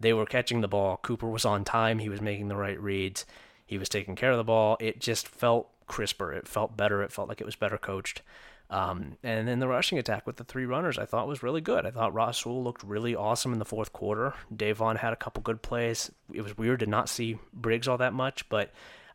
they 0.00 0.12
were 0.12 0.26
catching 0.26 0.60
the 0.60 0.68
ball. 0.68 0.98
Cooper 1.02 1.28
was 1.28 1.44
on 1.44 1.64
time. 1.64 1.98
He 1.98 2.08
was 2.08 2.20
making 2.20 2.48
the 2.48 2.56
right 2.56 2.80
reads. 2.80 3.26
He 3.66 3.78
was 3.78 3.88
taking 3.88 4.16
care 4.16 4.30
of 4.30 4.36
the 4.36 4.44
ball. 4.44 4.76
It 4.80 5.00
just 5.00 5.26
felt 5.26 5.68
crisper. 5.86 6.32
It 6.32 6.46
felt 6.46 6.76
better. 6.76 7.02
It 7.02 7.12
felt 7.12 7.28
like 7.28 7.40
it 7.40 7.46
was 7.46 7.56
better 7.56 7.78
coached. 7.78 8.22
Um, 8.70 9.16
and 9.22 9.48
then 9.48 9.60
the 9.60 9.68
rushing 9.68 9.98
attack 9.98 10.26
with 10.26 10.36
the 10.36 10.44
three 10.44 10.66
runners, 10.66 10.98
I 10.98 11.06
thought 11.06 11.26
was 11.26 11.42
really 11.42 11.62
good. 11.62 11.86
I 11.86 11.90
thought 11.90 12.12
Rahsul 12.12 12.62
looked 12.62 12.82
really 12.82 13.14
awesome 13.14 13.52
in 13.52 13.58
the 13.58 13.64
fourth 13.64 13.92
quarter. 13.92 14.34
Davon 14.54 14.96
had 14.96 15.12
a 15.12 15.16
couple 15.16 15.42
good 15.42 15.62
plays. 15.62 16.10
It 16.32 16.42
was 16.42 16.58
weird 16.58 16.80
to 16.80 16.86
not 16.86 17.08
see 17.08 17.38
Briggs 17.52 17.88
all 17.88 17.96
that 17.98 18.12
much, 18.12 18.46
but 18.50 18.70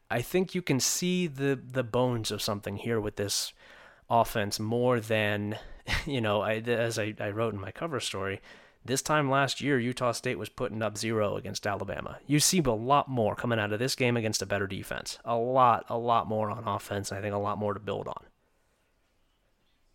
I 0.10 0.22
think 0.22 0.56
you 0.56 0.62
can 0.62 0.80
see 0.80 1.28
the 1.28 1.60
the 1.72 1.84
bones 1.84 2.32
of 2.32 2.42
something 2.42 2.78
here 2.78 3.00
with 3.00 3.16
this 3.16 3.54
offense 4.10 4.60
more 4.60 5.00
than 5.00 5.58
you 6.06 6.22
know. 6.22 6.42
I, 6.42 6.56
as 6.56 6.98
I, 6.98 7.14
I 7.20 7.30
wrote 7.30 7.54
in 7.54 7.60
my 7.60 7.72
cover 7.72 8.00
story, 8.00 8.42
this 8.84 9.02
time 9.02 9.30
last 9.30 9.62
year, 9.62 9.80
Utah 9.80 10.12
State 10.12 10.40
was 10.40 10.50
putting 10.50 10.82
up 10.82 10.98
zero 10.98 11.38
against 11.38 11.68
Alabama. 11.68 12.18
You 12.26 12.40
see 12.40 12.60
a 12.60 12.72
lot 12.72 13.08
more 13.08 13.36
coming 13.36 13.60
out 13.60 13.72
of 13.72 13.80
this 13.80 13.96
game 13.96 14.18
against 14.18 14.42
a 14.42 14.48
better 14.48 14.68
defense. 14.68 15.20
A 15.24 15.36
lot, 15.36 15.86
a 15.90 15.98
lot 15.98 16.28
more 16.28 16.50
on 16.50 16.68
offense. 16.68 17.12
I 17.12 17.22
think 17.22 17.34
a 17.34 17.38
lot 17.38 17.58
more 17.58 17.74
to 17.74 17.80
build 17.80 18.08
on. 18.08 18.26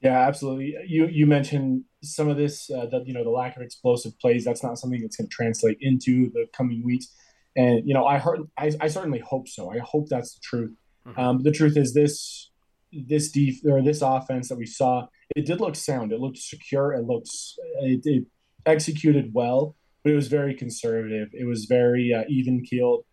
Yeah, 0.01 0.26
absolutely. 0.26 0.76
You 0.86 1.09
you 1.09 1.26
mentioned 1.26 1.84
some 2.03 2.28
of 2.28 2.36
this, 2.36 2.70
uh, 2.70 2.86
that 2.86 3.07
you 3.07 3.12
know 3.12 3.24
the 3.24 3.30
lack 3.30 3.57
of 3.57 3.62
explosive 3.62 4.18
plays. 4.20 4.44
That's 4.44 4.62
not 4.62 4.78
something 4.78 5.01
that's 5.01 5.16
going 5.16 5.28
to 5.28 5.34
translate 5.34 5.78
into 5.80 6.30
the 6.32 6.46
coming 6.53 6.84
weeks. 6.84 7.12
And 7.57 7.86
you 7.86 7.94
know, 7.94 8.07
I 8.07 8.18
heard, 8.18 8.40
I, 8.57 8.70
I 8.80 8.88
certainly 8.88 9.18
hope 9.18 9.49
so. 9.49 9.70
I 9.70 9.78
hope 9.78 10.09
that's 10.09 10.34
the 10.34 10.40
truth. 10.42 10.76
Mm-hmm. 11.07 11.20
Um, 11.20 11.42
the 11.42 11.51
truth 11.51 11.76
is 11.76 11.94
this 11.94 12.51
this 12.92 13.30
def 13.32 13.57
or 13.66 13.82
this 13.82 14.01
offense 14.01 14.49
that 14.49 14.57
we 14.57 14.66
saw, 14.66 15.07
it 15.36 15.44
did 15.46 15.61
look 15.61 15.74
sound. 15.74 16.12
It 16.12 16.20
looked 16.20 16.38
secure. 16.38 16.92
It 16.92 17.05
looks 17.05 17.57
it, 17.80 18.03
it 18.05 18.24
executed 18.66 19.30
well, 19.34 19.74
but 20.05 20.12
it 20.12 20.16
was 20.16 20.28
very 20.28 20.55
conservative. 20.55 21.28
It 21.32 21.46
was 21.46 21.64
very 21.64 22.14
uh, 22.14 22.24
even 22.28 22.64
keeled. 22.64 23.05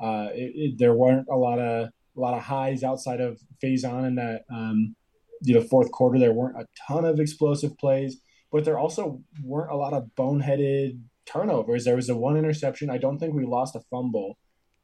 Uh, 0.00 0.28
it, 0.32 0.52
it, 0.54 0.78
there 0.78 0.94
weren't 0.94 1.26
a 1.28 1.36
lot 1.36 1.58
of 1.58 1.88
a 2.16 2.20
lot 2.20 2.34
of 2.34 2.42
highs 2.42 2.84
outside 2.84 3.20
of 3.20 3.40
Faison 3.62 4.06
and 4.06 4.18
that 4.18 4.42
um, 4.52 4.94
you 5.42 5.54
know 5.54 5.60
fourth 5.60 5.90
quarter 5.90 6.18
there 6.18 6.32
weren't 6.32 6.56
a 6.56 6.66
ton 6.86 7.04
of 7.04 7.20
explosive 7.20 7.76
plays 7.78 8.20
but 8.50 8.64
there 8.64 8.78
also 8.78 9.20
weren't 9.42 9.70
a 9.70 9.76
lot 9.76 9.92
of 9.92 10.08
boneheaded 10.16 10.98
turnovers. 11.26 11.84
There 11.84 11.96
was 11.96 12.08
a 12.08 12.16
one 12.16 12.38
interception. 12.38 12.88
I 12.88 12.96
don't 12.96 13.18
think 13.18 13.34
we 13.34 13.44
lost 13.44 13.76
a 13.76 13.80
fumble. 13.90 14.38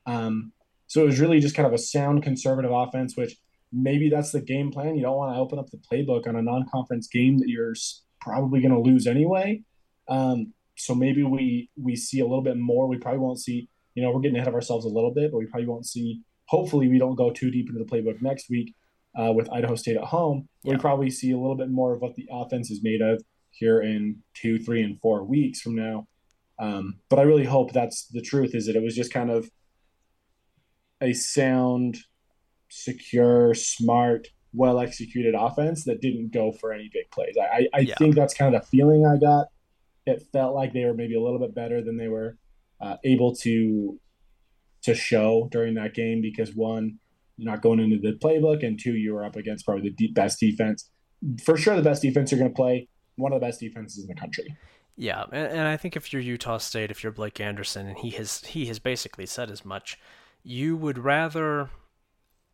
Um, 0.04 0.52
so 0.86 1.02
it 1.02 1.06
was 1.06 1.18
really 1.18 1.40
just 1.40 1.56
kind 1.56 1.66
of 1.66 1.72
a 1.72 1.78
sound 1.78 2.22
conservative 2.22 2.70
offense 2.70 3.16
which 3.16 3.36
maybe 3.72 4.10
that's 4.10 4.32
the 4.32 4.42
game 4.42 4.70
plan. 4.70 4.96
You 4.96 5.02
don't 5.02 5.16
want 5.16 5.34
to 5.34 5.40
open 5.40 5.58
up 5.58 5.70
the 5.70 5.78
playbook 5.78 6.28
on 6.28 6.36
a 6.36 6.42
non-conference 6.42 7.08
game 7.08 7.38
that 7.38 7.48
you're 7.48 7.74
probably 8.20 8.60
going 8.60 8.74
to 8.74 8.80
lose 8.80 9.06
anyway. 9.06 9.62
Um, 10.08 10.52
so 10.76 10.94
maybe 10.94 11.22
we 11.22 11.70
we 11.80 11.96
see 11.96 12.20
a 12.20 12.24
little 12.24 12.42
bit 12.42 12.58
more. 12.58 12.86
We 12.86 12.98
probably 12.98 13.20
won't 13.20 13.40
see 13.40 13.68
you 13.94 14.02
know 14.02 14.10
we're 14.10 14.20
getting 14.20 14.36
ahead 14.36 14.48
of 14.48 14.54
ourselves 14.54 14.84
a 14.84 14.88
little 14.88 15.12
bit 15.12 15.30
but 15.30 15.38
we 15.38 15.46
probably 15.46 15.68
won't 15.68 15.86
see 15.86 16.20
hopefully 16.46 16.88
we 16.88 16.98
don't 16.98 17.14
go 17.14 17.30
too 17.30 17.50
deep 17.50 17.68
into 17.68 17.82
the 17.82 17.90
playbook 17.90 18.20
next 18.20 18.50
week 18.50 18.74
uh, 19.18 19.32
with 19.32 19.50
Idaho 19.50 19.74
State 19.74 19.96
at 19.96 20.04
home, 20.04 20.48
yeah. 20.62 20.72
we 20.72 20.78
probably 20.78 21.10
see 21.10 21.32
a 21.32 21.38
little 21.38 21.56
bit 21.56 21.70
more 21.70 21.94
of 21.94 22.00
what 22.00 22.14
the 22.14 22.28
offense 22.30 22.70
is 22.70 22.82
made 22.82 23.00
of 23.00 23.22
here 23.50 23.80
in 23.80 24.16
two, 24.34 24.58
three, 24.58 24.82
and 24.82 25.00
four 25.00 25.24
weeks 25.24 25.60
from 25.60 25.76
now. 25.76 26.06
Um, 26.58 27.00
but 27.08 27.18
I 27.18 27.22
really 27.22 27.44
hope 27.44 27.72
that's 27.72 28.06
the 28.06 28.22
truth. 28.22 28.54
Is 28.54 28.66
that 28.66 28.76
it 28.76 28.82
was 28.82 28.94
just 28.94 29.12
kind 29.12 29.30
of 29.30 29.50
a 31.00 31.12
sound, 31.12 31.98
secure, 32.68 33.54
smart, 33.54 34.28
well 34.54 34.78
executed 34.78 35.34
offense 35.34 35.84
that 35.84 36.00
didn't 36.00 36.32
go 36.32 36.52
for 36.52 36.72
any 36.72 36.88
big 36.92 37.10
plays. 37.10 37.34
I, 37.40 37.66
I, 37.74 37.80
yeah. 37.80 37.94
think 37.96 38.14
that's 38.14 38.34
kind 38.34 38.54
of 38.54 38.62
the 38.62 38.68
feeling 38.68 39.04
I 39.04 39.18
got. 39.18 39.48
It 40.06 40.22
felt 40.32 40.54
like 40.54 40.72
they 40.72 40.84
were 40.84 40.94
maybe 40.94 41.16
a 41.16 41.20
little 41.20 41.38
bit 41.38 41.54
better 41.54 41.82
than 41.82 41.96
they 41.96 42.08
were 42.08 42.36
uh, 42.80 42.96
able 43.04 43.34
to 43.36 43.98
to 44.82 44.94
show 44.94 45.48
during 45.50 45.74
that 45.74 45.94
game 45.94 46.20
because 46.20 46.54
one, 46.54 46.98
you're 47.36 47.50
not 47.50 47.62
going 47.62 47.80
into 47.80 47.98
the 47.98 48.18
playbook, 48.18 48.64
and 48.64 48.78
two, 48.78 48.94
you 48.94 49.16
are 49.16 49.24
up 49.24 49.36
against 49.36 49.64
probably 49.64 49.90
the 49.90 49.94
deep, 49.94 50.14
best 50.14 50.40
defense 50.40 50.90
for 51.42 51.56
sure 51.56 51.76
the 51.76 51.82
best 51.82 52.02
defense 52.02 52.30
you're 52.30 52.38
going 52.38 52.50
to 52.50 52.56
play. 52.56 52.88
One 53.16 53.32
of 53.32 53.40
the 53.40 53.46
best 53.46 53.60
defenses 53.60 54.02
in 54.02 54.08
the 54.08 54.20
country. 54.20 54.56
Yeah, 54.96 55.24
and, 55.32 55.46
and 55.46 55.68
I 55.68 55.76
think 55.76 55.96
if 55.96 56.12
you're 56.12 56.22
Utah 56.22 56.58
State, 56.58 56.90
if 56.90 57.02
you're 57.02 57.12
Blake 57.12 57.40
Anderson, 57.40 57.86
and 57.86 57.98
he 57.98 58.10
has 58.10 58.44
he 58.44 58.66
has 58.66 58.78
basically 58.78 59.26
said 59.26 59.50
as 59.50 59.64
much, 59.64 59.98
you 60.42 60.76
would 60.76 60.98
rather 60.98 61.70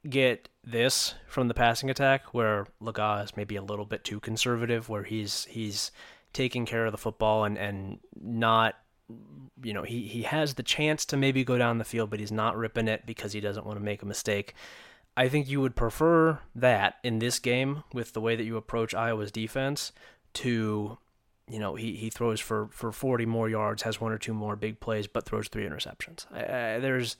get 0.08 0.48
this 0.64 1.14
from 1.26 1.48
the 1.48 1.54
passing 1.54 1.90
attack 1.90 2.32
where 2.32 2.66
Legas 2.80 3.24
is 3.24 3.36
maybe 3.36 3.56
a 3.56 3.62
little 3.62 3.84
bit 3.84 4.04
too 4.04 4.20
conservative, 4.20 4.88
where 4.88 5.04
he's 5.04 5.44
he's 5.46 5.90
taking 6.32 6.64
care 6.64 6.86
of 6.86 6.92
the 6.92 6.98
football 6.98 7.44
and, 7.44 7.58
and 7.58 7.98
not 8.14 8.76
you 9.62 9.72
know, 9.72 9.82
he, 9.82 10.02
he 10.06 10.22
has 10.22 10.54
the 10.54 10.62
chance 10.62 11.04
to 11.06 11.16
maybe 11.16 11.44
go 11.44 11.58
down 11.58 11.78
the 11.78 11.84
field, 11.84 12.10
but 12.10 12.20
he's 12.20 12.32
not 12.32 12.56
ripping 12.56 12.88
it 12.88 13.04
because 13.06 13.32
he 13.32 13.40
doesn't 13.40 13.66
want 13.66 13.78
to 13.78 13.84
make 13.84 14.02
a 14.02 14.06
mistake. 14.06 14.54
I 15.16 15.28
think 15.28 15.48
you 15.48 15.60
would 15.60 15.76
prefer 15.76 16.38
that 16.54 16.96
in 17.02 17.18
this 17.18 17.38
game 17.38 17.82
with 17.92 18.12
the 18.12 18.20
way 18.20 18.36
that 18.36 18.44
you 18.44 18.56
approach 18.56 18.94
Iowa's 18.94 19.32
defense 19.32 19.92
to, 20.34 20.98
you 21.48 21.58
know, 21.58 21.74
he, 21.74 21.96
he 21.96 22.10
throws 22.10 22.40
for, 22.40 22.68
for 22.70 22.92
40 22.92 23.26
more 23.26 23.48
yards, 23.48 23.82
has 23.82 24.00
one 24.00 24.12
or 24.12 24.18
two 24.18 24.32
more 24.32 24.56
big 24.56 24.80
plays, 24.80 25.06
but 25.06 25.26
throws 25.26 25.48
three 25.48 25.66
interceptions. 25.66 26.26
I, 26.32 26.76
I, 26.76 26.78
there's 26.78 27.16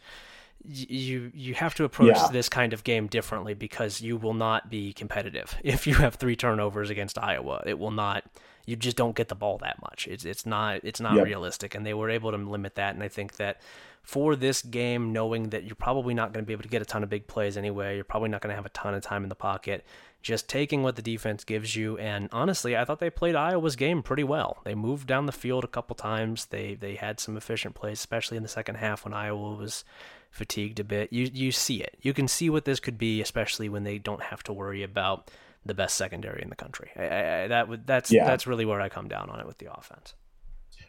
you 0.68 1.30
you 1.34 1.54
have 1.54 1.74
to 1.74 1.84
approach 1.84 2.16
yeah. 2.16 2.28
this 2.30 2.48
kind 2.48 2.72
of 2.72 2.84
game 2.84 3.06
differently 3.06 3.54
because 3.54 4.00
you 4.00 4.16
will 4.16 4.34
not 4.34 4.70
be 4.70 4.92
competitive 4.92 5.56
if 5.64 5.86
you 5.86 5.94
have 5.94 6.16
three 6.16 6.36
turnovers 6.36 6.90
against 6.90 7.18
Iowa. 7.18 7.62
It 7.66 7.78
will 7.78 7.90
not. 7.90 8.24
You 8.66 8.76
just 8.76 8.96
don't 8.96 9.16
get 9.16 9.28
the 9.28 9.34
ball 9.34 9.58
that 9.58 9.80
much. 9.80 10.06
It's 10.06 10.24
it's 10.24 10.44
not 10.44 10.80
it's 10.84 11.00
not 11.00 11.14
yep. 11.14 11.24
realistic, 11.24 11.74
and 11.74 11.84
they 11.84 11.94
were 11.94 12.11
able 12.11 12.30
to 12.30 12.36
limit 12.36 12.74
that. 12.74 12.94
And 12.94 13.02
I 13.02 13.08
think 13.08 13.36
that 13.36 13.61
for 14.02 14.36
this 14.36 14.62
game, 14.62 15.12
knowing 15.12 15.50
that 15.50 15.64
you're 15.64 15.74
probably 15.74 16.14
not 16.14 16.32
going 16.32 16.44
to 16.44 16.46
be 16.46 16.52
able 16.52 16.62
to 16.62 16.68
get 16.68 16.82
a 16.82 16.86
ton 16.86 17.02
of 17.02 17.08
big 17.08 17.26
plays 17.26 17.56
anyway, 17.56 17.96
you're 17.96 18.04
probably 18.04 18.28
not 18.28 18.40
going 18.40 18.50
to 18.50 18.56
have 18.56 18.66
a 18.66 18.70
ton 18.70 18.94
of 18.94 19.02
time 19.02 19.22
in 19.22 19.28
the 19.28 19.34
pocket. 19.34 19.84
Just 20.22 20.48
taking 20.48 20.82
what 20.82 20.96
the 20.96 21.02
defense 21.02 21.44
gives 21.44 21.74
you, 21.74 21.96
and 21.96 22.28
honestly, 22.30 22.76
I 22.76 22.84
thought 22.84 23.00
they 23.00 23.08
played 23.08 23.34
Iowa's 23.34 23.74
game 23.74 24.02
pretty 24.02 24.24
well. 24.24 24.58
They 24.64 24.74
moved 24.74 25.06
down 25.06 25.24
the 25.24 25.32
field 25.32 25.64
a 25.64 25.68
couple 25.68 25.96
times. 25.96 26.44
They 26.46 26.74
they 26.74 26.96
had 26.96 27.18
some 27.18 27.38
efficient 27.38 27.74
plays, 27.74 27.98
especially 27.98 28.36
in 28.36 28.42
the 28.42 28.48
second 28.48 28.74
half 28.74 29.04
when 29.04 29.14
Iowa 29.14 29.54
was 29.54 29.82
fatigued 30.30 30.80
a 30.80 30.84
bit. 30.84 31.12
You 31.12 31.30
you 31.32 31.52
see 31.52 31.82
it. 31.82 31.96
You 32.00 32.14
can 32.14 32.28
see 32.28 32.48
what 32.50 32.64
this 32.64 32.80
could 32.80 32.98
be, 32.98 33.20
especially 33.20 33.68
when 33.68 33.84
they 33.84 33.98
don't 33.98 34.22
have 34.22 34.42
to 34.44 34.52
worry 34.52 34.82
about 34.82 35.30
the 35.66 35.74
best 35.74 35.96
secondary 35.96 36.42
in 36.42 36.48
the 36.48 36.56
country. 36.56 36.90
I, 36.96 37.02
I, 37.02 37.48
that 37.48 37.68
would 37.68 37.86
that's 37.86 38.10
yeah. 38.10 38.24
that's 38.24 38.46
really 38.46 38.64
where 38.64 38.80
I 38.80 38.88
come 38.88 39.08
down 39.08 39.28
on 39.28 39.40
it 39.40 39.46
with 39.46 39.58
the 39.58 39.72
offense. 39.72 40.14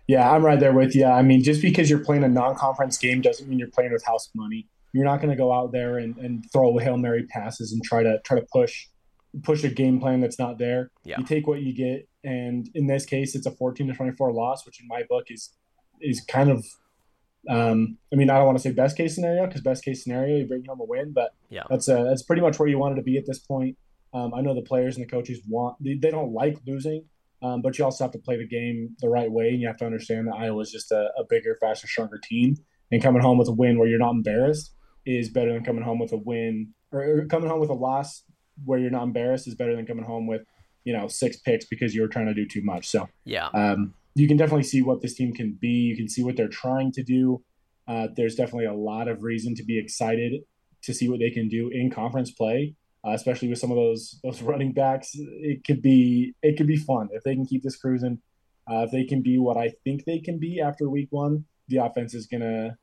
Yeah, 0.07 0.29
I'm 0.29 0.43
right 0.43 0.59
there 0.59 0.73
with 0.73 0.95
you. 0.95 1.05
I 1.05 1.21
mean, 1.21 1.43
just 1.43 1.61
because 1.61 1.89
you're 1.89 2.03
playing 2.03 2.23
a 2.23 2.27
non-conference 2.27 2.97
game 2.97 3.21
doesn't 3.21 3.47
mean 3.47 3.59
you're 3.59 3.69
playing 3.69 3.91
with 3.91 4.03
house 4.03 4.29
money. 4.33 4.67
You're 4.93 5.05
not 5.05 5.17
going 5.17 5.29
to 5.29 5.37
go 5.37 5.53
out 5.53 5.71
there 5.71 5.99
and, 5.99 6.17
and 6.17 6.45
throw 6.51 6.77
hail 6.77 6.97
mary 6.97 7.23
passes 7.23 7.71
and 7.71 7.81
try 7.83 8.03
to 8.03 8.19
try 8.25 8.39
to 8.39 8.45
push 8.51 8.87
push 9.43 9.63
a 9.63 9.69
game 9.69 9.99
plan 9.99 10.19
that's 10.19 10.39
not 10.39 10.57
there. 10.57 10.91
Yeah. 11.05 11.17
You 11.19 11.25
take 11.25 11.47
what 11.47 11.61
you 11.61 11.73
get, 11.73 12.09
and 12.23 12.69
in 12.75 12.87
this 12.87 13.05
case, 13.05 13.35
it's 13.35 13.45
a 13.45 13.51
14 13.51 13.87
to 13.87 13.93
24 13.93 14.33
loss, 14.33 14.65
which 14.65 14.81
in 14.81 14.87
my 14.87 15.03
book 15.09 15.25
is 15.29 15.53
is 16.01 16.21
kind 16.21 16.49
of 16.49 16.65
um, 17.49 17.97
I 18.13 18.15
mean, 18.15 18.29
I 18.29 18.37
don't 18.37 18.45
want 18.45 18.57
to 18.57 18.61
say 18.61 18.71
best 18.71 18.97
case 18.97 19.15
scenario 19.15 19.47
because 19.47 19.61
best 19.61 19.83
case 19.83 20.03
scenario 20.03 20.37
you 20.37 20.47
bring 20.47 20.63
home 20.65 20.79
a 20.79 20.85
win, 20.85 21.11
but 21.11 21.33
yeah, 21.49 21.63
that's 21.69 21.89
uh, 21.89 22.03
that's 22.03 22.23
pretty 22.23 22.41
much 22.41 22.59
where 22.59 22.69
you 22.69 22.77
wanted 22.77 22.95
to 22.95 23.01
be 23.01 23.17
at 23.17 23.25
this 23.25 23.39
point. 23.39 23.77
Um, 24.13 24.33
I 24.33 24.41
know 24.41 24.53
the 24.53 24.61
players 24.61 24.97
and 24.97 25.05
the 25.05 25.09
coaches 25.09 25.39
want 25.47 25.77
they, 25.83 25.95
they 25.95 26.11
don't 26.11 26.33
like 26.33 26.57
losing, 26.67 27.05
um, 27.41 27.61
but 27.61 27.77
you 27.77 27.85
also 27.85 28.03
have 28.03 28.11
to 28.11 28.19
play 28.19 28.37
the 28.37 28.47
game 28.47 28.95
the 28.99 29.09
right 29.09 29.31
way, 29.31 29.49
and 29.49 29.61
you 29.61 29.67
have 29.67 29.77
to 29.77 29.85
understand 29.85 30.27
that 30.27 30.35
Iowa 30.35 30.61
is 30.61 30.71
just 30.71 30.91
a, 30.91 31.09
a, 31.17 31.23
bigger, 31.29 31.57
faster, 31.59 31.87
stronger 31.87 32.19
team, 32.21 32.57
and 32.91 33.01
coming 33.01 33.21
home 33.21 33.37
with 33.37 33.47
a 33.47 33.53
win 33.53 33.79
where 33.79 33.87
you're 33.87 33.99
not 33.99 34.11
embarrassed 34.11 34.75
is 35.05 35.29
better 35.29 35.51
than 35.51 35.63
coming 35.63 35.83
home 35.83 35.97
with 35.97 36.11
a 36.11 36.17
win 36.17 36.73
or, 36.91 37.01
or 37.01 37.25
coming 37.25 37.49
home 37.49 37.59
with 37.59 37.71
a 37.71 37.75
loss 37.75 38.23
where 38.65 38.77
you're 38.77 38.91
not 38.91 39.03
embarrassed 39.03 39.47
is 39.47 39.55
better 39.55 39.75
than 39.75 39.87
coming 39.87 40.05
home 40.05 40.27
with 40.27 40.43
you 40.83 40.93
know 40.93 41.07
six 41.07 41.37
picks 41.37 41.65
because 41.65 41.95
you 41.95 42.01
were 42.01 42.07
trying 42.07 42.27
to 42.27 42.33
do 42.33 42.45
too 42.45 42.61
much. 42.63 42.87
So 42.87 43.09
yeah, 43.25 43.47
um, 43.47 43.95
you 44.15 44.27
can 44.27 44.37
definitely 44.37 44.63
see 44.63 44.81
what 44.81 45.01
this 45.01 45.15
team 45.15 45.33
can 45.33 45.57
be. 45.59 45.67
You 45.67 45.95
can 45.95 46.09
see 46.09 46.23
what 46.23 46.35
they're 46.35 46.47
trying 46.47 46.91
to 46.93 47.03
do. 47.03 47.43
Uh, 47.87 48.07
there's 48.15 48.35
definitely 48.35 48.65
a 48.65 48.73
lot 48.73 49.07
of 49.07 49.23
reason 49.23 49.55
to 49.55 49.63
be 49.63 49.79
excited 49.79 50.41
to 50.83 50.93
see 50.93 51.09
what 51.09 51.19
they 51.19 51.29
can 51.29 51.47
do 51.47 51.69
in 51.69 51.89
conference 51.89 52.31
play, 52.31 52.75
uh, 53.05 53.11
especially 53.11 53.47
with 53.47 53.59
some 53.59 53.71
of 53.71 53.77
those 53.77 54.19
those 54.23 54.41
running 54.51 54.73
backs. 54.73 55.11
It 55.15 55.63
could 55.63 55.81
be 55.81 56.33
it 56.41 56.57
could 56.57 56.67
be 56.67 56.77
fun 56.77 57.09
if 57.11 57.23
they 57.23 57.35
can 57.35 57.45
keep 57.45 57.63
this 57.63 57.77
cruising. 57.77 58.19
Uh, 58.69 58.83
if 58.83 58.91
they 58.91 59.03
can 59.05 59.21
be 59.21 59.37
what 59.37 59.57
I 59.57 59.73
think 59.83 60.05
they 60.05 60.19
can 60.19 60.39
be 60.39 60.61
after 60.61 60.89
week 60.89 61.07
one, 61.09 61.45
the 61.67 61.77
offense 61.77 62.13
is 62.13 62.27
gonna 62.27 62.77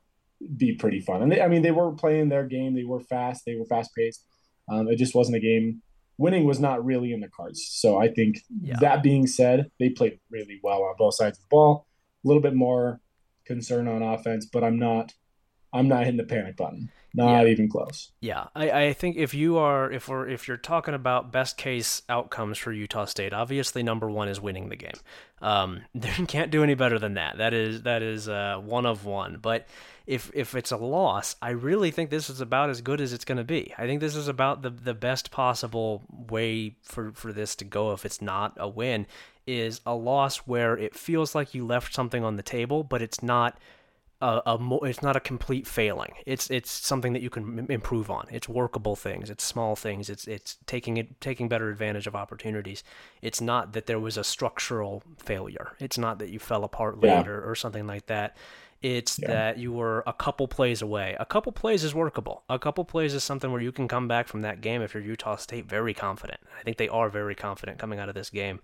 be 0.57 0.73
pretty 0.73 0.99
fun. 0.99 1.21
And 1.21 1.31
they, 1.31 1.41
I 1.41 1.47
mean, 1.47 1.61
they 1.61 1.71
were 1.71 1.91
playing 1.91 2.29
their 2.29 2.45
game. 2.45 2.75
They 2.75 2.83
were 2.83 2.99
fast. 2.99 3.43
They 3.45 3.55
were 3.55 3.65
fast 3.65 3.95
paced. 3.95 4.25
Um, 4.69 4.87
it 4.87 4.97
just 4.97 5.15
wasn't 5.15 5.37
a 5.37 5.39
game 5.39 5.81
winning 6.19 6.43
was 6.43 6.59
not 6.59 6.83
really 6.83 7.13
in 7.13 7.21
the 7.21 7.29
cards. 7.29 7.65
So 7.71 7.97
I 7.97 8.09
think 8.09 8.39
yeah. 8.61 8.75
that 8.81 9.01
being 9.01 9.25
said, 9.25 9.71
they 9.79 9.89
played 9.89 10.19
really 10.29 10.59
well 10.61 10.83
on 10.83 10.95
both 10.97 11.15
sides 11.15 11.37
of 11.37 11.43
the 11.43 11.47
ball. 11.49 11.87
A 12.23 12.27
little 12.27 12.41
bit 12.41 12.53
more 12.53 12.99
concern 13.45 13.87
on 13.87 14.03
offense, 14.03 14.45
but 14.45 14.63
I'm 14.63 14.77
not 14.77 15.13
I'm 15.71 15.87
not 15.87 15.99
hitting 16.05 16.17
the 16.17 16.23
panic 16.23 16.57
button. 16.57 16.89
Not 17.13 17.45
yeah. 17.45 17.51
even 17.51 17.69
close. 17.69 18.11
Yeah, 18.19 18.47
I, 18.55 18.71
I 18.71 18.93
think 18.93 19.17
if 19.17 19.33
you 19.33 19.57
are 19.57 19.91
if 19.91 20.07
we're 20.07 20.29
if 20.29 20.47
you're 20.47 20.57
talking 20.57 20.93
about 20.93 21.31
best 21.31 21.57
case 21.57 22.03
outcomes 22.07 22.59
for 22.59 22.71
Utah 22.71 23.05
State, 23.05 23.33
obviously 23.33 23.81
number 23.81 24.09
one 24.11 24.27
is 24.27 24.39
winning 24.39 24.69
the 24.69 24.75
game. 24.75 24.93
Um, 25.41 25.81
they 25.95 26.09
can't 26.27 26.51
do 26.51 26.63
any 26.63 26.75
better 26.75 26.99
than 26.99 27.15
that. 27.15 27.39
That 27.39 27.53
is 27.53 27.81
that 27.83 28.03
is 28.03 28.29
uh, 28.29 28.61
one 28.63 28.85
of 28.85 29.05
one. 29.05 29.39
But 29.41 29.67
if 30.05 30.29
if 30.35 30.53
it's 30.53 30.71
a 30.71 30.77
loss, 30.77 31.35
I 31.41 31.49
really 31.49 31.89
think 31.89 32.11
this 32.11 32.29
is 32.29 32.41
about 32.41 32.69
as 32.69 32.81
good 32.81 33.01
as 33.01 33.11
it's 33.11 33.25
going 33.25 33.39
to 33.39 33.43
be. 33.43 33.73
I 33.75 33.87
think 33.87 34.01
this 34.01 34.15
is 34.15 34.27
about 34.27 34.61
the 34.61 34.69
the 34.69 34.93
best 34.93 35.31
possible 35.31 36.03
way 36.11 36.75
for 36.83 37.11
for 37.13 37.33
this 37.33 37.55
to 37.55 37.65
go. 37.65 37.91
If 37.91 38.05
it's 38.05 38.21
not 38.21 38.53
a 38.57 38.67
win, 38.67 39.07
is 39.47 39.81
a 39.83 39.95
loss 39.95 40.37
where 40.39 40.77
it 40.77 40.95
feels 40.95 41.33
like 41.33 41.55
you 41.55 41.65
left 41.65 41.93
something 41.93 42.23
on 42.23 42.35
the 42.35 42.43
table, 42.43 42.83
but 42.83 43.01
it's 43.01 43.23
not 43.23 43.57
a, 44.21 44.41
a 44.45 44.57
mo- 44.57 44.79
it's 44.79 45.01
not 45.01 45.15
a 45.15 45.19
complete 45.19 45.65
failing. 45.65 46.13
It's 46.25 46.49
it's 46.49 46.69
something 46.71 47.13
that 47.13 47.21
you 47.21 47.29
can 47.29 47.59
m- 47.59 47.67
improve 47.69 48.09
on. 48.09 48.27
It's 48.29 48.49
workable 48.49 48.95
things. 48.95 49.29
It's 49.29 49.43
small 49.43 49.75
things. 49.75 50.09
It's 50.09 50.27
it's 50.27 50.57
taking 50.65 50.97
it 50.97 51.21
taking 51.21 51.47
better 51.47 51.69
advantage 51.69 52.05
of 52.05 52.15
opportunities. 52.15 52.83
It's 53.21 53.39
not 53.39 53.73
that 53.73 53.85
there 53.85 53.99
was 53.99 54.17
a 54.17 54.23
structural 54.23 55.03
failure. 55.17 55.73
It's 55.79 55.97
not 55.97 56.19
that 56.19 56.29
you 56.29 56.39
fell 56.39 56.63
apart 56.63 56.97
yeah. 57.01 57.17
later 57.17 57.49
or 57.49 57.55
something 57.55 57.87
like 57.87 58.07
that. 58.07 58.35
It's 58.81 59.19
yeah. 59.19 59.27
that 59.27 59.57
you 59.57 59.73
were 59.73 60.03
a 60.07 60.13
couple 60.13 60.47
plays 60.47 60.81
away. 60.81 61.15
A 61.19 61.25
couple 61.25 61.51
plays 61.51 61.83
is 61.83 61.93
workable. 61.93 62.43
A 62.49 62.57
couple 62.57 62.85
plays 62.85 63.13
is 63.13 63.23
something 63.23 63.51
where 63.51 63.61
you 63.61 63.73
can 63.73 63.87
come 63.89 64.07
back 64.07 64.27
from 64.27 64.41
that 64.41 64.61
game 64.61 64.81
if 64.81 64.93
you're 64.93 65.03
Utah 65.03 65.35
State 65.35 65.65
very 65.65 65.93
confident. 65.93 66.39
I 66.57 66.63
think 66.63 66.77
they 66.77 66.87
are 66.87 67.09
very 67.09 67.35
confident 67.35 67.77
coming 67.77 67.99
out 67.99 68.07
of 68.07 68.15
this 68.15 68.29
game, 68.29 68.59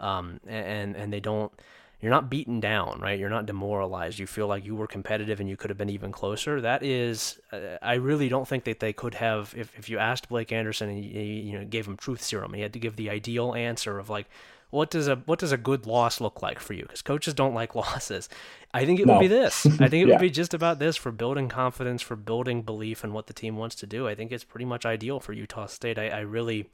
um, 0.00 0.40
and 0.46 0.96
and 0.96 1.12
they 1.12 1.20
don't. 1.20 1.52
You're 2.00 2.12
not 2.12 2.30
beaten 2.30 2.60
down, 2.60 3.00
right? 3.00 3.18
You're 3.18 3.28
not 3.28 3.46
demoralized. 3.46 4.20
You 4.20 4.26
feel 4.26 4.46
like 4.46 4.64
you 4.64 4.76
were 4.76 4.86
competitive 4.86 5.40
and 5.40 5.48
you 5.48 5.56
could 5.56 5.70
have 5.70 5.78
been 5.78 5.90
even 5.90 6.12
closer. 6.12 6.60
That 6.60 6.84
is, 6.84 7.40
uh, 7.52 7.78
I 7.82 7.94
really 7.94 8.28
don't 8.28 8.46
think 8.46 8.64
that 8.64 8.78
they 8.78 8.92
could 8.92 9.14
have. 9.14 9.52
If, 9.56 9.76
if 9.76 9.88
you 9.88 9.98
asked 9.98 10.28
Blake 10.28 10.52
Anderson 10.52 10.90
and 10.90 11.04
you, 11.04 11.20
you 11.20 11.58
know 11.58 11.64
gave 11.64 11.88
him 11.88 11.96
truth 11.96 12.22
serum, 12.22 12.54
he 12.54 12.60
had 12.60 12.72
to 12.74 12.78
give 12.78 12.94
the 12.94 13.10
ideal 13.10 13.52
answer 13.52 13.98
of 13.98 14.08
like, 14.08 14.26
what 14.70 14.90
does 14.90 15.08
a 15.08 15.16
what 15.16 15.38
does 15.38 15.52
a 15.52 15.56
good 15.56 15.86
loss 15.86 16.20
look 16.20 16.42
like 16.42 16.58
for 16.58 16.74
you? 16.74 16.82
Because 16.82 17.02
coaches 17.02 17.34
don't 17.34 17.54
like 17.54 17.74
losses. 17.74 18.28
I 18.72 18.84
think 18.84 19.00
it 19.00 19.06
no. 19.06 19.14
would 19.14 19.20
be 19.20 19.28
this. 19.28 19.66
I 19.66 19.88
think 19.88 19.94
it 19.94 20.08
yeah. 20.08 20.14
would 20.14 20.20
be 20.20 20.30
just 20.30 20.54
about 20.54 20.78
this 20.78 20.96
for 20.96 21.10
building 21.10 21.48
confidence, 21.48 22.02
for 22.02 22.16
building 22.16 22.62
belief 22.62 23.02
in 23.02 23.12
what 23.12 23.26
the 23.26 23.32
team 23.32 23.56
wants 23.56 23.74
to 23.76 23.86
do. 23.86 24.06
I 24.06 24.14
think 24.14 24.30
it's 24.30 24.44
pretty 24.44 24.66
much 24.66 24.84
ideal 24.84 25.20
for 25.20 25.32
Utah 25.32 25.66
State. 25.66 25.98
I, 25.98 26.08
I 26.08 26.20
really, 26.20 26.68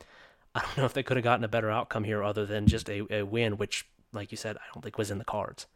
I 0.55 0.61
don't 0.61 0.77
know 0.77 0.85
if 0.85 0.93
they 0.93 1.05
could 1.05 1.17
have 1.17 1.25
gotten 1.25 1.45
a 1.45 1.49
better 1.49 1.71
outcome 1.71 2.05
here 2.05 2.23
other 2.23 2.45
than 2.45 2.67
just 2.67 2.91
a, 2.91 3.07
a 3.11 3.23
win, 3.23 3.57
which, 3.57 3.87
like 4.15 4.31
you 4.31 4.37
said, 4.37 4.57
I 4.57 4.61
don't 4.73 4.83
think 4.83 4.99
was 4.99 5.11
in 5.11 5.19
the 5.19 5.25
cards. 5.25 5.67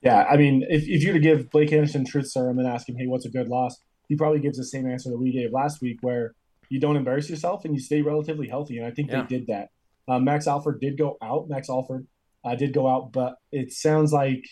Yeah, 0.00 0.24
I 0.24 0.36
mean, 0.36 0.64
if, 0.68 0.82
if 0.86 1.02
you 1.02 1.08
were 1.08 1.14
to 1.14 1.20
give 1.20 1.50
Blake 1.50 1.72
Anderson 1.72 2.04
truth 2.04 2.30
serum 2.30 2.58
and 2.58 2.68
ask 2.68 2.88
him, 2.88 2.96
hey, 2.96 3.06
what's 3.06 3.26
a 3.26 3.30
good 3.30 3.48
loss? 3.48 3.76
He 4.08 4.16
probably 4.16 4.40
gives 4.40 4.56
the 4.56 4.64
same 4.64 4.88
answer 4.88 5.10
that 5.10 5.18
we 5.18 5.32
gave 5.32 5.52
last 5.52 5.82
week, 5.82 5.98
where 6.02 6.34
you 6.68 6.80
don't 6.80 6.96
embarrass 6.96 7.28
yourself 7.28 7.64
and 7.64 7.74
you 7.74 7.80
stay 7.80 8.02
relatively 8.02 8.48
healthy. 8.48 8.78
And 8.78 8.86
I 8.86 8.90
think 8.90 9.10
yeah. 9.10 9.22
they 9.22 9.38
did 9.38 9.46
that. 9.48 9.68
Uh, 10.06 10.18
Max 10.18 10.46
Alford 10.46 10.80
did 10.80 10.96
go 10.96 11.16
out. 11.22 11.48
Max 11.48 11.68
Alford 11.68 12.06
uh, 12.44 12.54
did 12.54 12.72
go 12.72 12.88
out, 12.88 13.12
but 13.12 13.34
it 13.52 13.72
sounds 13.72 14.12
like 14.12 14.44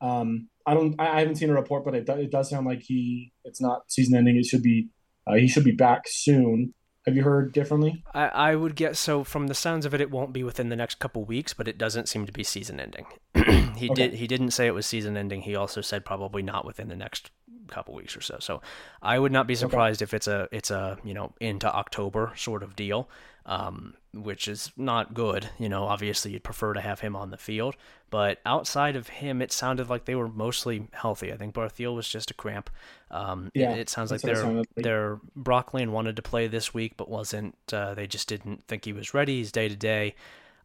um, 0.00 0.48
I 0.66 0.74
don't. 0.74 0.98
I 1.00 1.20
haven't 1.20 1.36
seen 1.36 1.50
a 1.50 1.54
report, 1.54 1.84
but 1.84 1.94
it, 1.94 2.06
do, 2.06 2.12
it 2.12 2.30
does 2.30 2.50
sound 2.50 2.66
like 2.66 2.82
he. 2.82 3.32
It's 3.44 3.60
not 3.60 3.82
season 3.88 4.16
ending. 4.16 4.36
It 4.36 4.46
should 4.46 4.62
be. 4.62 4.88
Uh, 5.26 5.34
he 5.34 5.48
should 5.48 5.64
be 5.64 5.72
back 5.72 6.02
soon. 6.06 6.74
Have 7.04 7.16
you 7.16 7.22
heard 7.22 7.52
differently? 7.52 8.04
I, 8.14 8.28
I 8.28 8.54
would 8.54 8.76
get 8.76 8.96
so 8.96 9.24
from 9.24 9.48
the 9.48 9.54
sounds 9.54 9.84
of 9.84 9.92
it, 9.92 10.00
it 10.00 10.10
won't 10.10 10.32
be 10.32 10.44
within 10.44 10.68
the 10.68 10.76
next 10.76 11.00
couple 11.00 11.24
weeks, 11.24 11.52
but 11.52 11.66
it 11.66 11.76
doesn't 11.76 12.08
seem 12.08 12.26
to 12.26 12.32
be 12.32 12.44
season 12.44 12.78
ending. 12.78 13.06
he 13.76 13.90
okay. 13.90 13.94
did 13.94 14.14
he 14.14 14.26
didn't 14.28 14.52
say 14.52 14.66
it 14.66 14.74
was 14.74 14.86
season 14.86 15.16
ending. 15.16 15.42
He 15.42 15.56
also 15.56 15.80
said 15.80 16.04
probably 16.04 16.42
not 16.42 16.64
within 16.64 16.88
the 16.88 16.96
next 16.96 17.30
couple 17.68 17.94
weeks 17.94 18.16
or 18.16 18.20
so. 18.20 18.36
So 18.38 18.62
I 19.00 19.18
would 19.18 19.32
not 19.32 19.46
be 19.46 19.54
surprised 19.54 20.00
okay. 20.00 20.04
if 20.08 20.14
it's 20.14 20.28
a 20.28 20.48
it's 20.52 20.70
a 20.70 20.98
you 21.02 21.14
know 21.14 21.32
into 21.40 21.72
October 21.72 22.32
sort 22.36 22.62
of 22.62 22.76
deal. 22.76 23.08
Um, 23.44 23.94
which 24.14 24.46
is 24.46 24.70
not 24.76 25.14
good. 25.14 25.48
You 25.58 25.68
know, 25.68 25.84
obviously 25.84 26.32
you'd 26.32 26.44
prefer 26.44 26.74
to 26.74 26.80
have 26.80 27.00
him 27.00 27.16
on 27.16 27.30
the 27.30 27.36
field, 27.38 27.76
but 28.10 28.38
outside 28.44 28.94
of 28.94 29.08
him, 29.08 29.40
it 29.40 29.50
sounded 29.50 29.88
like 29.88 30.04
they 30.04 30.14
were 30.14 30.28
mostly 30.28 30.86
healthy. 30.92 31.32
I 31.32 31.36
think 31.36 31.54
Bartheel 31.54 31.94
was 31.94 32.08
just 32.08 32.30
a 32.30 32.34
cramp. 32.34 32.70
Um, 33.10 33.50
yeah, 33.54 33.72
it, 33.72 33.78
it 33.78 33.90
sounds 33.90 34.10
like 34.10 34.20
their 34.20 34.44
like. 34.44 34.68
their 34.76 35.18
Brock 35.34 35.74
Lane 35.74 35.92
wanted 35.92 36.16
to 36.16 36.22
play 36.22 36.46
this 36.46 36.72
week, 36.74 36.96
but 36.96 37.08
wasn't. 37.08 37.56
Uh, 37.72 37.94
they 37.94 38.06
just 38.06 38.28
didn't 38.28 38.64
think 38.68 38.84
he 38.84 38.92
was 38.92 39.14
ready. 39.14 39.38
He's 39.38 39.50
day 39.50 39.68
to 39.68 39.76
day. 39.76 40.14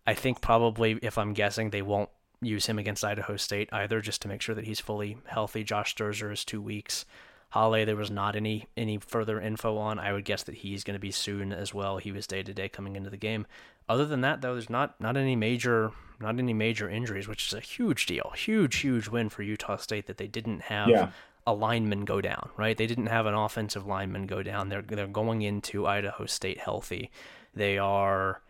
I 0.06 0.14
think 0.14 0.42
probably, 0.42 1.00
if 1.02 1.18
I'm 1.18 1.34
guessing, 1.34 1.70
they 1.70 1.82
won't 1.82 2.10
use 2.42 2.66
him 2.66 2.78
against 2.78 3.04
Idaho 3.04 3.38
State 3.38 3.70
either, 3.72 4.02
just 4.02 4.22
to 4.22 4.28
make 4.28 4.42
sure 4.42 4.56
that 4.56 4.66
he's 4.66 4.80
fully 4.80 5.18
healthy. 5.26 5.64
Josh 5.64 5.96
Sterzer 5.96 6.32
is 6.32 6.46
two 6.46 6.62
weeks. 6.62 7.06
Hale, 7.54 7.86
there 7.86 7.96
was 7.96 8.12
not 8.12 8.36
any 8.36 8.68
any 8.76 8.98
further 8.98 9.40
info 9.40 9.78
on. 9.78 10.00
I 10.00 10.12
would 10.14 10.26
guess 10.26 10.44
that 10.44 10.56
he's 10.56 10.84
going 10.84 10.96
to 10.96 11.00
be 11.00 11.12
soon 11.12 11.54
as 11.54 11.74
well. 11.74 11.98
He 11.98 12.12
was 12.12 12.28
day 12.28 12.44
to 12.44 12.54
day 12.54 12.68
coming 12.68 12.96
into 12.96 13.10
the 13.10 13.18
game. 13.18 13.46
Other 13.88 14.06
than 14.06 14.22
that, 14.22 14.42
though, 14.42 14.54
there's 14.54 14.70
not 14.70 15.00
not 15.00 15.16
any 15.16 15.36
major 15.36 15.92
not 16.20 16.38
any 16.38 16.54
major 16.54 16.90
injuries, 16.90 17.28
which 17.28 17.48
is 17.48 17.54
a 17.54 17.60
huge 17.60 18.06
deal, 18.06 18.34
huge 18.36 18.78
huge 18.78 19.08
win 19.08 19.30
for 19.30 19.44
Utah 19.44 19.78
State 19.78 20.08
that 20.08 20.18
they 20.18 20.28
didn't 20.28 20.64
have 20.64 20.90
yeah. 20.90 21.12
a 21.46 21.54
lineman 21.54 22.04
go 22.04 22.20
down. 22.20 22.50
Right, 22.58 22.76
they 22.76 22.88
didn't 22.88 23.08
have 23.08 23.26
an 23.26 23.34
offensive 23.34 23.88
lineman 23.88 24.28
go 24.28 24.44
down. 24.44 24.70
They're 24.70 24.82
they're 24.82 25.08
going 25.08 25.42
into 25.42 25.88
Idaho 25.88 26.26
State 26.26 26.60
healthy. 26.60 27.12
They 27.54 27.78
are 27.78 28.42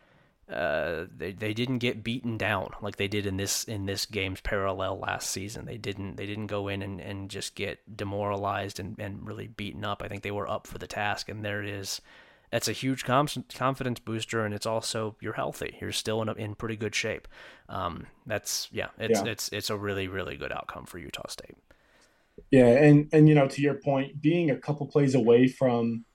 uh, 0.51 1.05
they 1.15 1.33
they 1.33 1.53
didn't 1.53 1.79
get 1.79 2.03
beaten 2.03 2.37
down 2.37 2.71
like 2.81 2.95
they 2.95 3.09
did 3.09 3.25
in 3.25 3.35
this 3.35 3.65
in 3.65 3.85
this 3.85 4.05
game's 4.05 4.39
parallel 4.39 4.97
last 4.97 5.29
season. 5.29 5.65
They 5.65 5.77
didn't 5.77 6.15
they 6.15 6.25
didn't 6.25 6.47
go 6.47 6.69
in 6.69 6.81
and, 6.81 7.01
and 7.01 7.29
just 7.29 7.55
get 7.55 7.97
demoralized 7.97 8.79
and, 8.79 8.97
and 8.97 9.27
really 9.27 9.47
beaten 9.47 9.83
up. 9.83 10.01
I 10.01 10.07
think 10.07 10.23
they 10.23 10.31
were 10.31 10.49
up 10.49 10.65
for 10.65 10.77
the 10.77 10.87
task, 10.87 11.27
and 11.27 11.43
there 11.43 11.61
it 11.61 11.69
is. 11.69 12.01
That's 12.49 12.69
a 12.69 12.73
huge 12.73 13.03
confidence 13.03 13.99
booster, 13.99 14.45
and 14.45 14.53
it's 14.53 14.65
also 14.65 15.17
you're 15.19 15.33
healthy. 15.33 15.75
You're 15.81 15.91
still 15.91 16.21
in 16.21 16.29
a, 16.29 16.33
in 16.33 16.55
pretty 16.55 16.77
good 16.77 16.95
shape. 16.95 17.27
Um, 17.67 18.07
that's 18.25 18.69
yeah, 18.71 18.87
it's 18.97 19.21
yeah. 19.21 19.31
it's 19.31 19.49
it's 19.49 19.69
a 19.69 19.75
really 19.75 20.07
really 20.07 20.37
good 20.37 20.53
outcome 20.53 20.85
for 20.85 20.97
Utah 20.97 21.27
State. 21.27 21.57
Yeah, 22.51 22.67
and 22.67 23.09
and 23.11 23.27
you 23.27 23.35
know 23.35 23.49
to 23.49 23.61
your 23.61 23.73
point, 23.73 24.21
being 24.21 24.51
a 24.51 24.55
couple 24.55 24.87
plays 24.87 25.13
away 25.13 25.49
from 25.49 26.05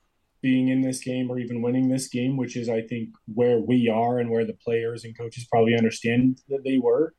being 0.43 0.67
in 0.67 0.81
this 0.81 0.99
game 0.99 1.31
or 1.31 1.39
even 1.39 1.61
winning 1.61 1.87
this 1.87 2.09
game, 2.09 2.37
which 2.37 2.55
is, 2.55 2.69
I 2.69 2.81
think, 2.81 3.09
where 3.33 3.59
we 3.59 3.89
are 3.89 4.19
and 4.19 4.29
where 4.29 4.45
the 4.45 4.53
players 4.53 5.05
and 5.05 5.17
coaches 5.17 5.47
probably 5.49 5.75
understand 5.75 6.41
that 6.49 6.63
they 6.63 6.77
were. 6.77 7.15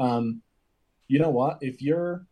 Um, 0.00 0.42
you 1.08 1.18
know 1.18 1.28
what? 1.28 1.58
If 1.60 1.82
you're 1.82 2.26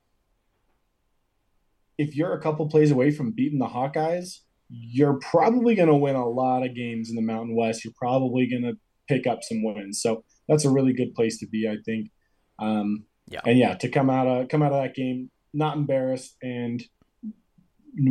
if 1.98 2.14
you're 2.14 2.32
a 2.32 2.40
couple 2.40 2.68
plays 2.68 2.90
away 2.90 3.10
from 3.10 3.32
beating 3.32 3.58
the 3.58 3.66
Hawkeyes, 3.66 4.40
you're 4.68 5.18
probably 5.18 5.74
going 5.74 5.88
to 5.88 5.94
win 5.94 6.14
a 6.14 6.28
lot 6.28 6.64
of 6.64 6.74
games 6.74 7.10
in 7.10 7.16
the 7.16 7.22
Mountain 7.22 7.56
West. 7.56 7.84
You're 7.84 7.94
probably 7.96 8.46
going 8.46 8.62
to 8.62 8.74
pick 9.08 9.26
up 9.26 9.42
some 9.42 9.64
wins. 9.64 10.00
So 10.00 10.24
that's 10.46 10.64
a 10.64 10.70
really 10.70 10.92
good 10.92 11.14
place 11.14 11.38
to 11.38 11.46
be, 11.48 11.68
I 11.68 11.76
think. 11.84 12.10
Um, 12.58 13.04
yeah. 13.28 13.40
And 13.44 13.58
yeah, 13.58 13.74
to 13.74 13.88
come 13.88 14.10
out 14.10 14.28
of 14.28 14.48
come 14.48 14.62
out 14.62 14.72
of 14.72 14.82
that 14.82 14.94
game 14.94 15.30
not 15.52 15.76
embarrassed 15.76 16.36
and 16.42 16.82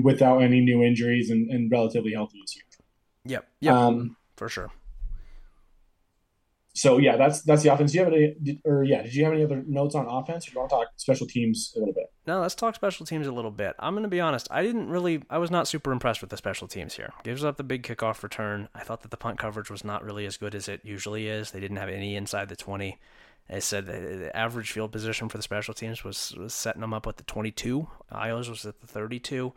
without 0.04 0.40
any 0.40 0.62
new 0.62 0.84
injuries 0.84 1.30
and, 1.30 1.50
and 1.50 1.72
relatively 1.72 2.14
healthy 2.14 2.40
this 2.42 2.56
year. 2.56 2.66
Yep. 3.26 3.48
Yep. 3.62 3.74
Um, 3.74 4.18
for 4.36 4.50
sure. 4.50 4.72
So 6.76 6.98
yeah, 6.98 7.16
that's 7.16 7.42
that's 7.42 7.64
the 7.64 7.74
offense. 7.74 7.94
Do 7.94 8.00
you 8.00 8.04
have 8.04 8.14
any, 8.14 8.36
did, 8.44 8.62
or 8.66 8.84
yeah? 8.84 9.02
Did 9.02 9.16
you 9.16 9.24
have 9.24 9.32
any 9.32 9.46
other 9.46 9.64
notes 9.66 9.96
on 9.96 10.08
offense? 10.08 10.46
Or 10.46 10.52
do 10.52 10.54
you 10.56 10.60
want 10.60 10.70
to 10.72 10.76
talk 10.76 10.88
special 10.98 11.26
teams 11.26 11.72
a 11.74 11.80
little 11.80 11.94
bit? 11.94 12.12
No, 12.28 12.42
let's 12.42 12.54
talk 12.54 12.76
special 12.76 13.06
teams 13.06 13.28
a 13.28 13.32
little 13.32 13.50
bit. 13.50 13.76
I'm 13.80 13.94
going 13.94 14.04
to 14.04 14.10
be 14.10 14.20
honest. 14.20 14.50
I 14.52 14.62
didn't 14.62 14.90
really. 14.90 15.24
I 15.30 15.38
was 15.38 15.50
not 15.50 15.70
super 15.70 15.94
impressed 15.94 16.20
with 16.20 16.32
the 16.32 16.38
special 16.38 16.68
teams 16.68 16.96
here. 16.96 17.14
Gives 17.24 17.46
up 17.46 17.56
the 17.56 17.64
big 17.64 17.84
kickoff 17.84 18.24
return. 18.24 18.68
I 18.76 18.82
thought 18.82 19.04
that 19.04 19.12
the 19.12 19.18
punt 19.18 19.40
coverage 19.40 19.72
was 19.72 19.86
not 19.86 20.04
really 20.04 20.26
as 20.26 20.36
good 20.36 20.54
as 20.54 20.68
it 20.68 20.82
usually 20.84 21.30
is. 21.30 21.52
They 21.52 21.62
didn't 21.62 21.78
have 21.78 21.88
any 21.88 22.18
inside 22.18 22.50
the 22.50 22.58
20. 22.58 23.00
They 23.50 23.60
said 23.60 23.86
the 23.86 24.36
average 24.36 24.72
field 24.72 24.92
position 24.92 25.30
for 25.30 25.38
the 25.38 25.44
special 25.44 25.74
teams 25.74 26.04
was, 26.04 26.34
was 26.38 26.54
setting 26.54 26.82
them 26.82 26.94
up 26.94 27.06
at 27.06 27.18
the 27.18 27.24
22. 27.24 27.88
Iowa's 28.12 28.50
was 28.50 28.66
at 28.66 28.82
the 28.82 28.88
32. 28.88 29.54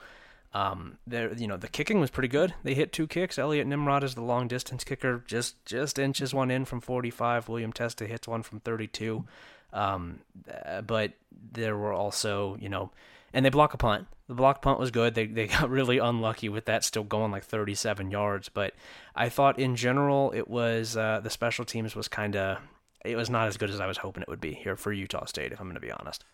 Um, 0.54 0.98
there, 1.06 1.32
you 1.34 1.46
know, 1.46 1.56
the 1.56 1.68
kicking 1.68 2.00
was 2.00 2.10
pretty 2.10 2.28
good. 2.28 2.54
They 2.62 2.74
hit 2.74 2.92
two 2.92 3.06
kicks. 3.06 3.38
Elliot 3.38 3.66
Nimrod 3.66 4.04
is 4.04 4.14
the 4.14 4.22
long 4.22 4.48
distance 4.48 4.82
kicker, 4.82 5.22
just 5.26 5.62
just 5.66 5.98
inches 5.98 6.32
one 6.32 6.50
in 6.50 6.64
from 6.64 6.80
45. 6.80 7.48
William 7.48 7.72
Testa 7.72 8.06
hits 8.06 8.26
one 8.26 8.42
from 8.42 8.60
32. 8.60 9.24
Um, 9.72 10.20
uh, 10.64 10.80
but 10.80 11.12
there 11.52 11.76
were 11.76 11.92
also, 11.92 12.56
you 12.60 12.70
know, 12.70 12.90
and 13.34 13.44
they 13.44 13.50
block 13.50 13.74
a 13.74 13.76
punt. 13.76 14.06
The 14.26 14.34
block 14.34 14.62
punt 14.62 14.78
was 14.78 14.90
good. 14.90 15.14
They 15.14 15.26
they 15.26 15.46
got 15.48 15.68
really 15.68 15.98
unlucky 15.98 16.48
with 16.48 16.64
that 16.64 16.82
still 16.82 17.04
going 17.04 17.30
like 17.30 17.44
37 17.44 18.10
yards. 18.10 18.48
But 18.48 18.74
I 19.14 19.28
thought 19.28 19.58
in 19.58 19.76
general 19.76 20.32
it 20.34 20.48
was 20.48 20.96
uh, 20.96 21.20
the 21.22 21.30
special 21.30 21.66
teams 21.66 21.94
was 21.94 22.08
kind 22.08 22.36
of 22.36 22.58
it 23.04 23.16
was 23.16 23.30
not 23.30 23.48
as 23.48 23.56
good 23.56 23.70
as 23.70 23.80
I 23.80 23.86
was 23.86 23.98
hoping 23.98 24.22
it 24.22 24.28
would 24.28 24.40
be 24.40 24.54
here 24.54 24.76
for 24.76 24.92
Utah 24.92 25.24
State. 25.26 25.52
If 25.52 25.60
I'm 25.60 25.66
going 25.66 25.74
to 25.74 25.80
be 25.80 25.92
honest. 25.92 26.24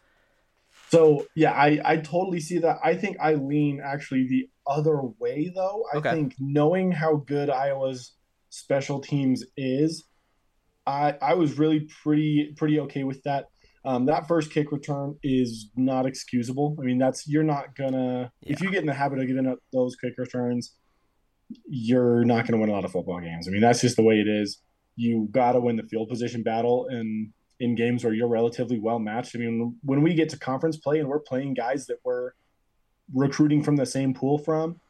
So 0.89 1.27
yeah, 1.35 1.53
I 1.53 1.81
I 1.85 1.97
totally 1.97 2.41
see 2.41 2.59
that. 2.59 2.79
I 2.85 2.95
think 2.95 3.17
I 3.21 3.35
lean 3.35 3.81
actually 3.85 4.27
the 4.29 4.49
other 4.67 5.01
way 5.19 5.53
though. 5.55 5.85
I 5.93 5.99
okay. 5.99 6.11
think 6.11 6.35
knowing 6.39 6.93
how 6.93 7.17
good 7.17 7.51
Iowa's 7.51 8.13
special 8.51 9.01
teams 9.01 9.45
is, 9.57 10.05
I 10.87 11.17
I 11.21 11.35
was 11.35 11.59
really 11.59 11.89
pretty 12.03 12.55
pretty 12.57 12.81
okay 12.81 13.05
with 13.05 13.23
that. 13.25 13.47
Um, 13.87 14.07
that 14.07 14.27
first 14.27 14.51
kick 14.51 14.73
return 14.73 15.17
is 15.23 15.71
not 15.77 16.07
excusable. 16.07 16.77
I 16.81 16.85
mean, 16.85 16.99
that's 16.99 17.27
you're 17.27 17.43
not 17.43 17.75
gonna 17.77 18.33
yeah. 18.43 18.53
if 18.53 18.61
you 18.61 18.71
get 18.71 18.81
in 18.81 18.87
the 18.87 18.95
habit 18.95 19.19
of 19.19 19.27
getting 19.27 19.47
up 19.47 19.59
those 19.73 19.97
kick 19.97 20.15
returns, 20.17 20.75
you're 21.67 22.25
not 22.25 22.47
gonna 22.47 22.61
win 22.61 22.71
a 22.71 22.73
lot 22.73 22.85
of 22.85 22.93
football 22.93 23.21
games. 23.21 23.49
I 23.49 23.51
mean, 23.51 23.61
that's 23.61 23.81
just 23.81 23.97
the 23.97 24.03
way 24.03 24.21
it 24.21 24.29
is. 24.29 24.61
You 24.97 25.29
got 25.31 25.53
to 25.53 25.61
win 25.61 25.77
the 25.77 25.83
field 25.83 26.09
position 26.09 26.43
battle, 26.43 26.87
and 26.89 27.33
in 27.61 27.75
games 27.75 28.05
where 28.05 28.13
you're 28.13 28.29
relatively 28.29 28.79
well 28.79 28.99
matched. 28.99 29.35
I 29.35 29.39
mean, 29.39 29.77
when 29.83 30.03
we 30.03 30.15
get 30.15 30.29
to 30.31 30.39
conference 30.39 30.77
play 30.77 30.99
and 30.99 31.09
we're 31.09 31.21
playing 31.21 31.55
guys 31.55 31.87
that 31.87 31.99
we're 32.05 32.33
recruiting 33.13 33.63
from 33.63 33.77
the 33.77 33.87
same 33.87 34.15
pool 34.15 34.39
from, 34.39 34.81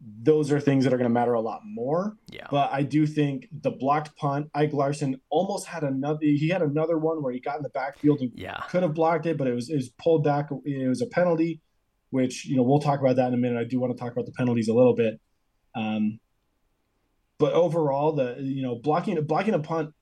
those 0.00 0.52
are 0.52 0.60
things 0.60 0.84
that 0.84 0.92
are 0.92 0.96
going 0.96 1.08
to 1.08 1.12
matter 1.14 1.32
a 1.34 1.40
lot 1.40 1.62
more. 1.64 2.16
Yeah. 2.28 2.46
But 2.50 2.70
I 2.72 2.82
do 2.82 3.06
think 3.06 3.48
the 3.50 3.70
blocked 3.70 4.16
punt, 4.16 4.48
Ike 4.54 4.72
Larsen 4.72 5.20
almost 5.28 5.66
had 5.66 5.82
another. 5.82 6.20
He 6.22 6.48
had 6.48 6.62
another 6.62 6.98
one 6.98 7.22
where 7.22 7.32
he 7.32 7.40
got 7.40 7.56
in 7.56 7.62
the 7.62 7.70
backfield 7.70 8.20
and 8.20 8.30
yeah. 8.34 8.62
could 8.68 8.82
have 8.82 8.94
blocked 8.94 9.26
it, 9.26 9.36
but 9.36 9.48
it 9.48 9.54
was 9.54 9.70
it 9.70 9.76
was 9.76 9.90
pulled 10.00 10.22
back. 10.22 10.50
It 10.64 10.88
was 10.88 11.02
a 11.02 11.06
penalty, 11.06 11.60
which 12.10 12.46
you 12.46 12.56
know 12.56 12.62
we'll 12.62 12.78
talk 12.78 13.00
about 13.00 13.16
that 13.16 13.28
in 13.28 13.34
a 13.34 13.38
minute. 13.38 13.58
I 13.58 13.64
do 13.64 13.80
want 13.80 13.96
to 13.96 14.00
talk 14.00 14.12
about 14.12 14.26
the 14.26 14.32
penalties 14.32 14.68
a 14.68 14.74
little 14.74 14.94
bit. 14.94 15.20
Um, 15.74 16.20
but 17.38 17.52
overall, 17.52 18.12
the 18.12 18.36
you 18.40 18.62
know 18.62 18.76
blocking 18.76 19.22
blocking 19.24 19.54
a 19.54 19.58
punt 19.58 19.94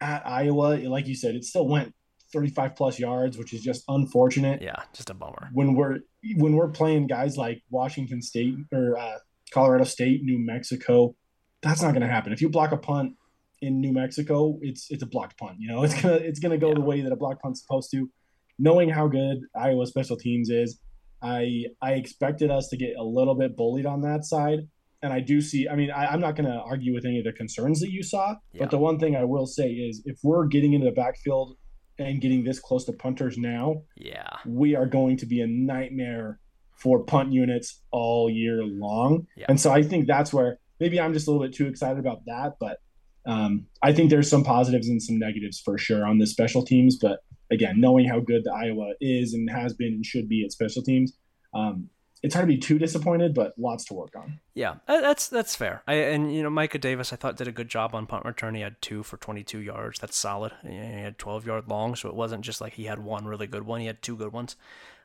at 0.00 0.26
Iowa, 0.26 0.78
like 0.88 1.06
you 1.06 1.14
said, 1.14 1.34
it 1.34 1.44
still 1.44 1.66
went 1.66 1.94
35 2.32 2.76
plus 2.76 2.98
yards, 2.98 3.38
which 3.38 3.52
is 3.52 3.62
just 3.62 3.84
unfortunate. 3.88 4.62
Yeah, 4.62 4.82
just 4.92 5.10
a 5.10 5.14
bummer. 5.14 5.50
When 5.52 5.74
we're 5.74 5.98
when 6.36 6.54
we're 6.54 6.68
playing 6.68 7.06
guys 7.06 7.36
like 7.36 7.62
Washington 7.70 8.22
State 8.22 8.54
or 8.72 8.98
uh, 8.98 9.18
Colorado 9.50 9.84
State, 9.84 10.22
New 10.22 10.38
Mexico, 10.38 11.14
that's 11.62 11.82
not 11.82 11.92
going 11.92 12.02
to 12.02 12.08
happen. 12.08 12.32
If 12.32 12.40
you 12.40 12.48
block 12.48 12.72
a 12.72 12.76
punt 12.76 13.14
in 13.60 13.80
New 13.80 13.92
Mexico, 13.92 14.58
it's 14.62 14.90
it's 14.90 15.02
a 15.02 15.06
blocked 15.06 15.38
punt. 15.38 15.56
You 15.58 15.68
know, 15.68 15.82
it's 15.84 16.00
gonna 16.00 16.16
it's 16.16 16.40
gonna 16.40 16.58
go 16.58 16.68
yeah. 16.68 16.74
the 16.74 16.80
way 16.80 17.00
that 17.02 17.12
a 17.12 17.16
blocked 17.16 17.42
punt's 17.42 17.60
supposed 17.60 17.90
to. 17.92 18.10
Knowing 18.58 18.88
how 18.88 19.06
good 19.06 19.38
Iowa 19.54 19.86
special 19.86 20.16
teams 20.16 20.50
is, 20.50 20.80
I 21.22 21.66
I 21.80 21.92
expected 21.92 22.50
us 22.50 22.68
to 22.68 22.76
get 22.76 22.96
a 22.98 23.04
little 23.04 23.34
bit 23.34 23.56
bullied 23.56 23.86
on 23.86 24.02
that 24.02 24.24
side 24.24 24.60
and 25.02 25.12
I 25.12 25.20
do 25.20 25.40
see. 25.40 25.68
I 25.68 25.76
mean, 25.76 25.90
I, 25.90 26.12
am 26.12 26.20
not 26.20 26.36
going 26.36 26.50
to 26.50 26.58
argue 26.58 26.94
with 26.94 27.04
any 27.04 27.18
of 27.18 27.24
the 27.24 27.32
concerns 27.32 27.80
that 27.80 27.90
you 27.90 28.02
saw, 28.02 28.36
yeah. 28.52 28.60
but 28.60 28.70
the 28.70 28.78
one 28.78 28.98
thing 28.98 29.16
I 29.16 29.24
will 29.24 29.46
say 29.46 29.70
is, 29.70 30.02
if 30.04 30.18
we're 30.22 30.46
getting 30.46 30.72
into 30.72 30.86
the 30.86 30.92
backfield 30.92 31.56
and 31.98 32.20
getting 32.20 32.44
this 32.44 32.58
close 32.58 32.84
to 32.86 32.92
punters 32.92 33.36
now, 33.38 33.82
yeah, 33.96 34.28
we 34.46 34.74
are 34.74 34.86
going 34.86 35.16
to 35.18 35.26
be 35.26 35.40
a 35.40 35.46
nightmare 35.46 36.40
for 36.76 37.02
punt 37.04 37.32
units 37.32 37.82
all 37.90 38.30
year 38.30 38.62
long. 38.64 39.26
Yeah. 39.36 39.46
And 39.48 39.60
so 39.60 39.72
I 39.72 39.82
think 39.82 40.06
that's 40.06 40.32
where 40.32 40.58
maybe 40.78 41.00
I'm 41.00 41.12
just 41.12 41.26
a 41.26 41.30
little 41.30 41.44
bit 41.44 41.54
too 41.54 41.66
excited 41.66 41.98
about 41.98 42.24
that, 42.26 42.54
but 42.60 42.78
um, 43.26 43.66
I 43.82 43.92
think 43.92 44.10
there's 44.10 44.30
some 44.30 44.44
positives 44.44 44.88
and 44.88 45.02
some 45.02 45.18
negatives 45.18 45.60
for 45.60 45.76
sure 45.76 46.06
on 46.06 46.18
the 46.18 46.26
special 46.26 46.64
teams. 46.64 46.96
But 47.00 47.20
again, 47.50 47.80
knowing 47.80 48.08
how 48.08 48.20
good 48.20 48.44
the 48.44 48.52
Iowa 48.52 48.92
is 49.00 49.34
and 49.34 49.50
has 49.50 49.74
been 49.74 49.94
and 49.94 50.06
should 50.06 50.28
be 50.28 50.44
at 50.44 50.52
special 50.52 50.82
teams, 50.82 51.12
um, 51.54 51.88
it's 52.22 52.34
hard 52.34 52.48
to 52.48 52.52
be 52.52 52.58
too 52.58 52.78
disappointed, 52.78 53.34
but 53.34 53.54
lots 53.58 53.84
to 53.86 53.94
work 53.94 54.14
on. 54.16 54.40
Yeah, 54.54 54.76
uh, 54.88 55.00
that's 55.00 55.28
that's 55.28 55.54
fair. 55.54 55.82
I, 55.86 55.94
and 55.94 56.34
you 56.34 56.42
know, 56.42 56.50
Micah 56.50 56.78
Davis, 56.78 57.12
I 57.12 57.16
thought 57.16 57.36
did 57.36 57.48
a 57.48 57.52
good 57.52 57.68
job 57.68 57.94
on 57.94 58.06
punt 58.06 58.24
return. 58.24 58.54
He 58.54 58.60
had 58.60 58.80
two 58.82 59.02
for 59.02 59.16
22 59.16 59.58
yards. 59.58 59.98
That's 60.00 60.16
solid. 60.16 60.52
He 60.66 60.76
had 60.76 61.18
12 61.18 61.46
yard 61.46 61.68
long, 61.68 61.94
so 61.94 62.08
it 62.08 62.14
wasn't 62.14 62.42
just 62.42 62.60
like 62.60 62.74
he 62.74 62.84
had 62.84 62.98
one 62.98 63.26
really 63.26 63.46
good 63.46 63.64
one. 63.64 63.80
He 63.80 63.86
had 63.86 64.02
two 64.02 64.16
good 64.16 64.32
ones. 64.32 64.56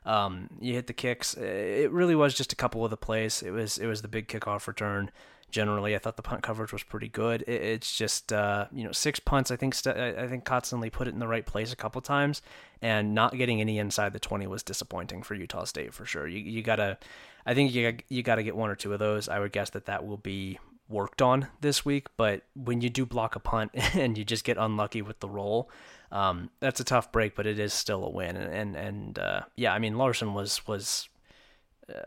Um, 0.04 0.50
you 0.60 0.74
hit 0.74 0.86
the 0.86 0.92
kicks. 0.92 1.34
It 1.34 1.90
really 1.90 2.14
was 2.14 2.34
just 2.34 2.52
a 2.52 2.56
couple 2.56 2.84
of 2.84 2.90
the 2.90 2.96
plays. 2.96 3.42
It 3.42 3.52
was 3.52 3.78
it 3.78 3.86
was 3.86 4.02
the 4.02 4.08
big 4.08 4.28
kickoff 4.28 4.66
return 4.66 5.10
generally. 5.54 5.94
I 5.94 5.98
thought 5.98 6.16
the 6.16 6.22
punt 6.22 6.42
coverage 6.42 6.72
was 6.72 6.82
pretty 6.82 7.08
good. 7.08 7.42
It, 7.42 7.62
it's 7.62 7.96
just 7.96 8.32
uh, 8.32 8.66
you 8.72 8.84
know 8.84 8.92
six 8.92 9.20
punts. 9.20 9.52
I 9.52 9.56
think 9.56 9.74
st- 9.74 9.96
I 9.96 10.26
think 10.26 10.44
Kotsanlee 10.44 10.92
put 10.92 11.06
it 11.06 11.14
in 11.14 11.20
the 11.20 11.28
right 11.28 11.46
place 11.46 11.72
a 11.72 11.76
couple 11.76 12.00
times, 12.02 12.42
and 12.82 13.14
not 13.14 13.38
getting 13.38 13.60
any 13.60 13.78
inside 13.78 14.12
the 14.12 14.18
twenty 14.18 14.48
was 14.48 14.64
disappointing 14.64 15.22
for 15.22 15.34
Utah 15.34 15.64
State 15.64 15.94
for 15.94 16.04
sure. 16.04 16.26
You 16.26 16.40
you 16.40 16.62
gotta, 16.62 16.98
I 17.46 17.54
think 17.54 17.72
you 17.72 17.96
you 18.08 18.22
gotta 18.24 18.42
get 18.42 18.56
one 18.56 18.68
or 18.68 18.74
two 18.74 18.92
of 18.92 18.98
those. 18.98 19.28
I 19.28 19.38
would 19.38 19.52
guess 19.52 19.70
that 19.70 19.86
that 19.86 20.04
will 20.04 20.16
be 20.18 20.58
worked 20.88 21.22
on 21.22 21.46
this 21.60 21.84
week. 21.84 22.08
But 22.16 22.42
when 22.54 22.80
you 22.80 22.90
do 22.90 23.06
block 23.06 23.36
a 23.36 23.40
punt 23.40 23.70
and 23.94 24.18
you 24.18 24.24
just 24.24 24.44
get 24.44 24.58
unlucky 24.58 25.02
with 25.02 25.20
the 25.20 25.28
roll, 25.28 25.70
um, 26.10 26.50
that's 26.58 26.80
a 26.80 26.84
tough 26.84 27.12
break. 27.12 27.36
But 27.36 27.46
it 27.46 27.60
is 27.60 27.72
still 27.72 28.04
a 28.04 28.10
win. 28.10 28.36
And 28.36 28.52
and, 28.52 28.76
and 28.76 29.18
uh, 29.18 29.40
yeah, 29.54 29.72
I 29.72 29.78
mean 29.78 29.96
Larsen 29.96 30.34
was 30.34 30.66
was 30.66 31.08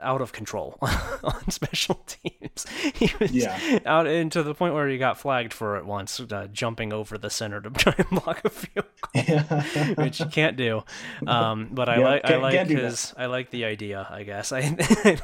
out 0.01 0.21
of 0.21 0.31
control 0.31 0.77
on 1.23 1.49
special 1.49 2.01
teams. 2.05 2.65
He 2.97 3.11
was 3.19 3.31
yeah. 3.31 3.79
out 3.85 4.07
into 4.07 4.41
the 4.41 4.55
point 4.55 4.73
where 4.73 4.87
he 4.87 4.97
got 4.97 5.19
flagged 5.19 5.53
for 5.53 5.77
it 5.77 5.85
once, 5.85 6.19
uh, 6.19 6.47
jumping 6.51 6.91
over 6.91 7.17
the 7.17 7.29
center 7.29 7.61
to 7.61 7.69
try 7.71 7.93
and 7.97 8.09
block 8.09 8.41
a 8.43 8.49
field 8.49 8.85
goal, 9.13 9.95
which 10.03 10.19
you 10.19 10.25
can't 10.25 10.57
do. 10.57 10.83
Um, 11.27 11.69
but 11.71 11.89
I 11.89 11.97
yeah, 11.97 12.05
like 12.05 12.25
I 12.25 12.37
like 12.37 12.67
his 12.67 13.13
I 13.15 13.27
like 13.27 13.51
the 13.51 13.65
idea. 13.65 14.07
I 14.09 14.23
guess 14.23 14.51
I, 14.51 14.75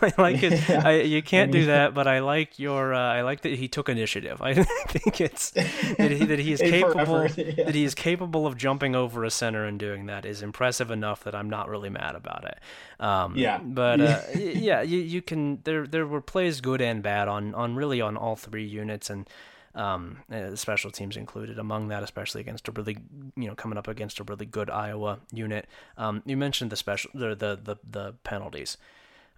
I 0.02 0.14
like 0.18 0.44
it. 0.44 0.70
Yeah. 0.70 0.82
I, 0.86 1.02
you 1.02 1.24
can't 1.24 1.52
do 1.52 1.66
that, 1.68 1.94
but 1.94 2.08
I 2.08 2.20
like 2.20 2.60
your 2.60 2.94
uh, 2.94 3.00
I 3.00 3.22
like 3.22 3.42
that 3.42 3.58
he 3.58 3.68
took 3.68 3.90
initiative. 3.90 4.42
I 4.42 4.54
think 4.54 5.20
it's 5.20 5.52
that 5.52 6.12
he, 6.12 6.26
that 6.26 6.40
he 6.40 6.54
is 6.54 6.62
capable 6.62 7.28
that 7.28 7.74
he 7.74 7.84
is 7.84 7.96
capable 7.96 8.46
of 8.46 8.58
jumping 8.58 8.96
over 8.96 9.24
a 9.24 9.32
center 9.32 9.66
and 9.66 9.80
doing 9.80 10.06
that 10.08 10.26
is 10.26 10.44
impressive 10.44 10.92
enough 10.92 11.24
that 11.24 11.34
I'm 11.34 11.50
not 11.50 11.70
really 11.70 11.90
mad 11.90 12.16
about 12.16 12.46
it. 12.46 12.60
Um, 13.04 13.36
yeah, 13.36 13.58
but. 13.58 14.00
Uh, 14.00 14.22
yeah, 14.44 14.82
you, 14.82 15.00
you 15.00 15.22
can. 15.22 15.60
There 15.64 15.88
there 15.88 16.06
were 16.06 16.22
plays 16.22 16.62
good 16.62 16.82
and 16.82 17.02
bad 17.02 17.28
on 17.28 17.54
on 17.56 17.76
really 17.76 18.02
on 18.02 18.18
all 18.18 18.36
three 18.36 18.66
units 18.66 19.10
and. 19.10 19.30
Um, 19.76 20.20
uh, 20.32 20.56
special 20.56 20.92
teams 20.92 21.18
included 21.18 21.58
among 21.58 21.88
that, 21.88 22.04
especially 22.04 22.42
against 22.42 22.68
a 22.68 22.72
really, 22.72 22.96
you 23.36 23.48
know, 23.48 23.56
coming 23.56 23.76
up 23.76 23.88
against 23.88 24.20
a 24.20 24.24
really 24.24 24.46
good 24.46 24.70
Iowa 24.70 25.18
unit. 25.32 25.66
Um, 25.98 26.22
you 26.28 26.38
mentioned 26.38 26.72
the 26.72 26.76
special, 26.76 27.10
the 27.16 27.34
the 27.34 27.60
the, 27.64 27.76
the 27.90 28.14
penalties. 28.24 28.78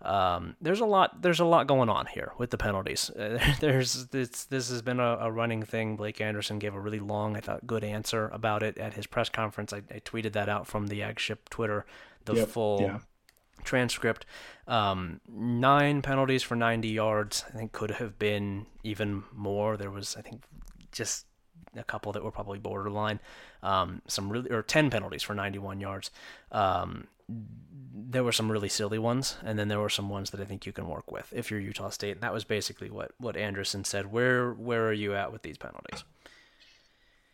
Um, 0.02 0.58
there's 0.60 0.82
a 0.82 0.86
lot. 0.86 1.22
There's 1.22 1.40
a 1.40 1.46
lot 1.46 1.68
going 1.68 1.88
on 1.88 2.08
here 2.08 2.34
with 2.38 2.50
the 2.50 2.58
penalties. 2.58 3.10
Uh, 3.12 3.40
there's 3.62 4.08
this. 4.08 4.44
This 4.44 4.70
has 4.70 4.82
been 4.82 5.00
a, 5.00 5.20
a, 5.22 5.32
running 5.32 5.64
thing. 5.64 5.96
Blake 5.96 6.20
Anderson 6.20 6.60
gave 6.60 6.76
a 6.76 6.82
really 6.82 7.00
long, 7.00 7.38
I 7.38 7.40
thought, 7.40 7.66
good 7.66 7.86
answer 7.86 8.30
about 8.34 8.62
it 8.62 8.78
at 8.78 8.96
his 8.96 9.08
press 9.08 9.30
conference. 9.30 9.72
I, 9.72 9.84
I 9.90 10.00
tweeted 10.00 10.34
that 10.34 10.50
out 10.50 10.68
from 10.68 10.88
the 10.88 11.02
Aggship 11.02 11.48
Twitter. 11.48 11.86
The 12.26 12.34
yep, 12.34 12.50
full 12.50 12.82
yeah 12.82 13.00
transcript. 13.66 14.26
Um, 14.68 15.22
nine 15.28 16.02
penalties 16.02 16.44
for 16.44 16.56
90 16.56 16.88
yards. 16.88 17.46
I 17.54 17.58
think 17.58 17.72
could 17.72 17.92
have 17.92 18.18
been 18.18 18.66
even 18.84 19.24
more. 19.34 19.78
There 19.78 19.92
was, 19.92 20.16
I 20.18 20.22
think, 20.22 20.44
just 20.92 21.26
a 21.76 21.84
couple 21.84 22.12
that 22.14 22.24
were 22.24 22.32
probably 22.32 22.60
borderline. 22.60 23.20
Um, 23.62 24.02
some 24.08 24.32
really, 24.32 24.50
or 24.52 24.62
10 24.62 24.90
penalties 24.90 25.24
for 25.24 25.34
91 25.34 25.80
yards. 25.80 26.12
Um, 26.52 27.08
there 27.28 28.24
were 28.24 28.32
some 28.32 28.52
really 28.52 28.70
silly 28.70 29.00
ones, 29.00 29.38
and 29.44 29.58
then 29.58 29.68
there 29.68 29.80
were 29.80 29.90
some 29.90 30.10
ones 30.10 30.30
that 30.30 30.40
I 30.40 30.46
think 30.46 30.66
you 30.66 30.72
can 30.72 30.88
work 30.88 31.12
with 31.12 31.32
if 31.36 31.50
you're 31.50 31.60
Utah 31.60 31.90
State. 31.90 32.12
And 32.12 32.22
that 32.22 32.34
was 32.34 32.44
basically 32.44 32.90
what 32.90 33.12
what 33.18 33.36
Anderson 33.36 33.84
said. 33.84 34.12
Where 34.12 34.54
where 34.54 34.88
are 34.88 34.94
you 34.94 35.16
at 35.16 35.32
with 35.32 35.42
these 35.42 35.58
penalties? 35.58 36.04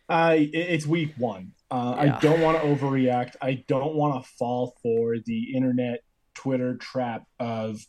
Uh, 0.08 0.36
it's 0.38 0.86
week 0.86 1.14
one. 1.16 1.52
Uh, 1.70 1.94
yeah. 1.96 2.16
I 2.16 2.20
don't 2.20 2.40
want 2.40 2.60
to 2.60 2.66
overreact. 2.66 3.36
I 3.40 3.64
don't 3.66 3.94
want 3.94 4.22
to 4.22 4.30
fall 4.30 4.76
for 4.82 5.16
the 5.18 5.54
internet 5.54 6.04
Twitter 6.34 6.76
trap 6.76 7.24
of 7.38 7.80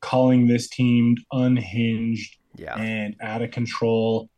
calling 0.00 0.46
this 0.46 0.68
team 0.68 1.16
unhinged 1.32 2.36
yeah. 2.56 2.76
and 2.76 3.16
out 3.20 3.42
of 3.42 3.50
control. 3.50 4.28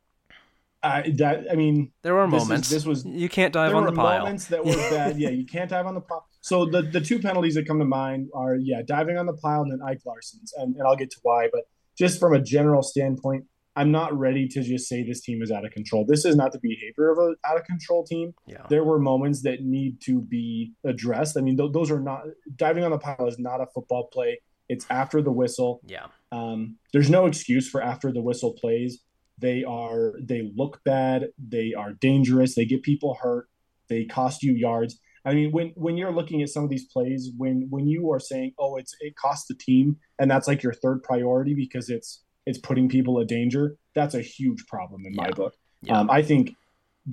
I 0.83 1.11
that 1.17 1.47
I 1.51 1.57
mean, 1.57 1.93
there 2.03 2.15
were 2.15 2.31
this 2.31 2.43
moments. 2.43 2.69
Is, 2.69 2.75
this 2.75 2.87
was 2.87 3.05
you 3.05 3.29
can't 3.29 3.53
dive 3.53 3.75
on 3.75 3.85
the 3.85 3.93
pile. 3.93 4.21
Moments 4.21 4.47
that 4.47 4.65
were 4.65 4.73
bad. 4.91 5.19
yeah, 5.19 5.31
you 5.31 5.45
can't 5.45 5.71
dive 5.71 5.87
on 5.87 5.95
the 5.95 6.01
pile. 6.01 6.27
So 6.41 6.65
the 6.65 6.83
the 6.83 7.01
two 7.01 7.19
penalties 7.19 7.55
that 7.55 7.67
come 7.67 7.79
to 7.79 7.85
mind 7.85 8.29
are 8.35 8.55
yeah, 8.55 8.83
diving 8.87 9.19
on 9.19 9.27
the 9.27 9.35
pile 9.35 9.63
and 9.63 9.73
then 9.73 9.81
Ike 9.83 10.03
Larsen's, 10.07 10.53
and, 10.57 10.77
and 10.77 10.87
I'll 10.87 10.97
get 10.97 11.11
to 11.11 11.19
why. 11.23 11.49
But 11.53 11.63
just 11.99 12.21
from 12.21 12.35
a 12.35 12.41
general 12.41 12.83
standpoint, 12.83 13.47
I'm 13.77 13.91
not 13.91 14.19
ready 14.19 14.49
to 14.49 14.63
just 14.63 14.89
say 14.89 15.03
this 15.03 15.21
team 15.21 15.43
is 15.43 15.51
out 15.53 15.67
of 15.67 15.71
control. 15.71 16.07
This 16.07 16.25
is 16.25 16.35
not 16.35 16.53
the 16.53 16.59
behavior 16.59 17.11
of 17.11 17.19
an 17.19 17.37
out 17.45 17.59
of 17.59 17.65
control 17.65 18.05
team. 18.05 18.35
Yeah. 18.47 18.67
There 18.71 18.83
were 18.85 18.99
moments 18.99 19.43
that 19.43 19.63
need 19.63 20.01
to 20.03 20.23
be 20.23 20.73
addressed. 20.85 21.37
I 21.37 21.43
mean, 21.43 21.59
th- 21.59 21.73
those 21.73 21.91
are 21.91 22.01
not 22.01 22.23
diving 22.57 22.85
on 22.85 22.91
the 22.91 22.99
pile 22.99 23.29
is 23.29 23.39
not 23.39 23.61
a 23.61 23.67
football 23.67 24.09
play. 24.11 24.41
It's 24.71 24.87
after 24.89 25.21
the 25.21 25.31
whistle. 25.31 25.83
Yeah. 25.87 26.07
Um, 26.33 26.77
there's 26.93 27.11
no 27.11 27.27
excuse 27.27 27.69
for 27.69 27.83
after 27.83 28.11
the 28.11 28.23
whistle 28.23 28.55
plays. 28.55 29.01
They 29.39 29.63
are 29.63 30.15
they 30.21 30.51
look 30.57 30.81
bad. 30.85 31.29
They 31.39 31.75
are 31.75 31.93
dangerous. 31.93 32.55
They 32.55 32.65
get 32.65 32.83
people 32.83 33.19
hurt. 33.21 33.49
They 33.89 34.05
cost 34.05 34.43
you 34.43 34.55
yards. 34.55 34.99
I 35.27 35.35
mean, 35.35 35.53
when 35.53 35.73
when 35.75 35.97
you're 35.97 36.13
looking 36.13 36.41
at 36.43 36.49
some 36.49 36.65
of 36.65 36.71
these 36.71 36.87
plays, 36.87 37.31
when 37.37 37.67
when 37.69 37.87
you 37.87 38.11
are 38.13 38.21
saying, 38.21 38.53
"Oh, 38.59 38.77
it's 38.77 38.95
it 39.01 39.17
costs 39.17 39.49
the 39.49 39.55
team," 39.55 39.99
and 40.19 40.31
that's 40.31 40.49
like 40.49 40.63
your 40.63 40.73
third 40.73 41.03
priority 41.03 41.53
because 41.53 41.91
it's 41.91 42.23
it's 42.47 42.59
putting 42.59 42.89
people 42.89 43.21
in 43.21 43.27
danger, 43.27 43.77
that's 43.95 44.15
a 44.15 44.23
huge 44.23 44.67
problem 44.67 45.05
in 45.05 45.15
yeah. 45.15 45.23
my 45.23 45.31
book. 45.31 45.55
Yeah. 45.83 45.99
Um, 45.99 46.11
I 46.11 46.23
think 46.23 46.55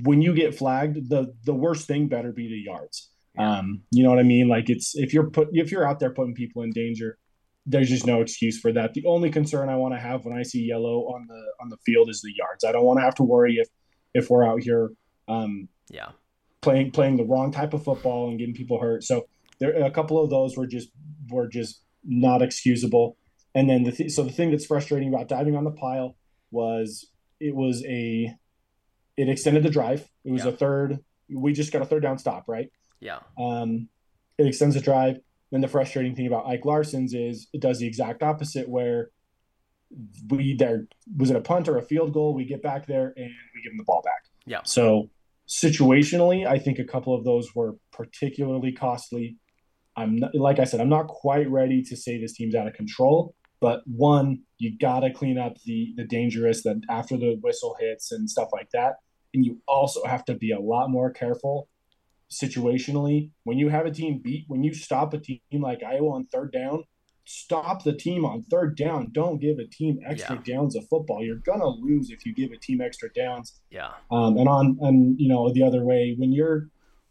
when 0.03 0.21
you 0.21 0.33
get 0.33 0.55
flagged, 0.55 1.09
the 1.09 1.33
the 1.43 1.53
worst 1.53 1.87
thing 1.87 2.07
better 2.07 2.31
be 2.31 2.47
the 2.47 2.59
yards. 2.71 3.09
Yeah. 3.35 3.57
Um, 3.57 3.81
you 3.91 4.03
know 4.03 4.09
what 4.09 4.19
I 4.19 4.23
mean? 4.23 4.47
Like 4.47 4.69
it's 4.69 4.95
if 4.95 5.13
you're 5.13 5.29
put 5.29 5.49
if 5.51 5.71
you're 5.71 5.87
out 5.87 5.99
there 5.99 6.11
putting 6.11 6.35
people 6.35 6.63
in 6.63 6.71
danger, 6.71 7.17
there's 7.65 7.89
just 7.89 8.05
no 8.05 8.21
excuse 8.21 8.59
for 8.59 8.71
that. 8.73 8.93
The 8.93 9.05
only 9.05 9.29
concern 9.29 9.69
I 9.69 9.75
want 9.75 9.93
to 9.93 9.99
have 9.99 10.25
when 10.25 10.37
I 10.37 10.43
see 10.43 10.63
yellow 10.63 11.07
on 11.13 11.27
the 11.27 11.43
on 11.61 11.69
the 11.69 11.77
field 11.85 12.09
is 12.09 12.21
the 12.21 12.33
yards. 12.35 12.63
I 12.63 12.71
don't 12.71 12.85
want 12.85 12.99
to 12.99 13.03
have 13.03 13.15
to 13.15 13.23
worry 13.23 13.55
if 13.55 13.67
if 14.13 14.29
we're 14.29 14.45
out 14.45 14.61
here 14.61 14.91
um, 15.27 15.67
yeah 15.89 16.09
playing 16.61 16.91
playing 16.91 17.17
the 17.17 17.25
wrong 17.25 17.51
type 17.51 17.73
of 17.73 17.83
football 17.83 18.29
and 18.29 18.39
getting 18.39 18.55
people 18.55 18.79
hurt. 18.79 19.03
So 19.03 19.27
there 19.59 19.83
a 19.83 19.91
couple 19.91 20.23
of 20.23 20.29
those 20.29 20.57
were 20.57 20.65
just 20.65 20.89
were 21.29 21.47
just 21.47 21.81
not 22.03 22.41
excusable. 22.41 23.17
And 23.55 23.69
then 23.69 23.83
the 23.83 23.91
th- 23.91 24.11
so 24.11 24.23
the 24.23 24.31
thing 24.31 24.51
that's 24.51 24.65
frustrating 24.65 25.13
about 25.13 25.27
diving 25.27 25.55
on 25.55 25.63
the 25.63 25.71
pile 25.71 26.15
was 26.51 27.09
it 27.39 27.55
was 27.55 27.83
a 27.85 28.33
it 29.17 29.29
extended 29.29 29.63
the 29.63 29.69
drive. 29.69 30.07
It 30.23 30.31
was 30.31 30.43
yeah. 30.43 30.51
a 30.51 30.53
third. 30.53 30.99
We 31.29 31.53
just 31.53 31.71
got 31.71 31.81
a 31.81 31.85
third 31.85 32.03
down 32.03 32.17
stop, 32.17 32.45
right? 32.47 32.69
Yeah. 32.99 33.19
Um, 33.37 33.89
it 34.37 34.47
extends 34.47 34.75
the 34.75 34.81
drive. 34.81 35.19
Then 35.51 35.61
the 35.61 35.67
frustrating 35.67 36.15
thing 36.15 36.25
about 36.25 36.47
Ike 36.47 36.65
Larsen's 36.65 37.13
is 37.13 37.47
it 37.53 37.61
does 37.61 37.77
the 37.77 37.85
exact 37.85 38.23
opposite, 38.23 38.67
where 38.67 39.11
we 40.29 40.55
there 40.55 40.87
was 41.15 41.29
it 41.29 41.35
a 41.35 41.41
punt 41.41 41.67
or 41.67 41.77
a 41.77 41.83
field 41.83 42.13
goal? 42.13 42.33
We 42.33 42.45
get 42.45 42.63
back 42.63 42.87
there 42.87 43.13
and 43.15 43.31
we 43.55 43.61
give 43.61 43.71
them 43.71 43.77
the 43.77 43.83
ball 43.83 44.01
back. 44.03 44.23
Yeah. 44.45 44.61
So 44.65 45.09
situationally, 45.47 46.47
I 46.47 46.57
think 46.57 46.79
a 46.79 46.83
couple 46.83 47.13
of 47.13 47.23
those 47.23 47.53
were 47.53 47.75
particularly 47.91 48.71
costly. 48.71 49.37
I'm 49.95 50.15
not, 50.15 50.33
like 50.33 50.57
I 50.57 50.63
said, 50.63 50.81
I'm 50.81 50.89
not 50.89 51.07
quite 51.07 51.47
ready 51.49 51.83
to 51.83 51.95
say 51.95 52.19
this 52.19 52.33
team's 52.33 52.55
out 52.55 52.67
of 52.67 52.73
control. 52.73 53.35
But 53.63 53.83
one, 53.85 54.41
you 54.57 54.77
gotta 54.77 55.09
clean 55.09 55.37
up 55.37 55.57
the 55.61 55.93
the 55.95 56.03
dangerous 56.03 56.63
that 56.63 56.81
after 56.89 57.15
the 57.15 57.39
whistle 57.41 57.77
hits 57.79 58.11
and 58.11 58.29
stuff 58.29 58.49
like 58.51 58.69
that. 58.71 58.95
And 59.33 59.45
you 59.45 59.61
also 59.69 60.03
have 60.03 60.25
to 60.25 60.35
be 60.35 60.51
a 60.51 60.59
lot 60.59 60.89
more 60.89 61.09
careful 61.09 61.69
situationally 62.29 63.29
when 63.45 63.57
you 63.57 63.69
have 63.69 63.85
a 63.85 63.91
team 63.91 64.19
beat 64.21 64.43
when 64.49 64.65
you 64.65 64.73
stop 64.73 65.13
a 65.13 65.17
team 65.17 65.39
like 65.53 65.81
Iowa 65.81 66.15
on 66.15 66.25
third 66.25 66.51
down. 66.51 66.83
Stop 67.23 67.85
the 67.85 67.93
team 67.93 68.25
on 68.25 68.43
third 68.51 68.75
down. 68.75 69.07
Don't 69.13 69.39
give 69.39 69.59
a 69.59 69.65
team 69.65 69.97
extra 70.05 70.41
yeah. 70.45 70.55
downs 70.55 70.75
of 70.75 70.85
football. 70.89 71.23
You're 71.23 71.37
gonna 71.37 71.69
lose 71.69 72.09
if 72.09 72.25
you 72.25 72.33
give 72.33 72.51
a 72.51 72.57
team 72.57 72.81
extra 72.81 73.13
downs. 73.13 73.61
Yeah. 73.69 73.91
Um, 74.11 74.35
and 74.35 74.49
on 74.49 74.77
and 74.81 75.17
you 75.17 75.29
know 75.29 75.53
the 75.53 75.63
other 75.63 75.85
way 75.85 76.15
when 76.17 76.33
you're 76.33 76.67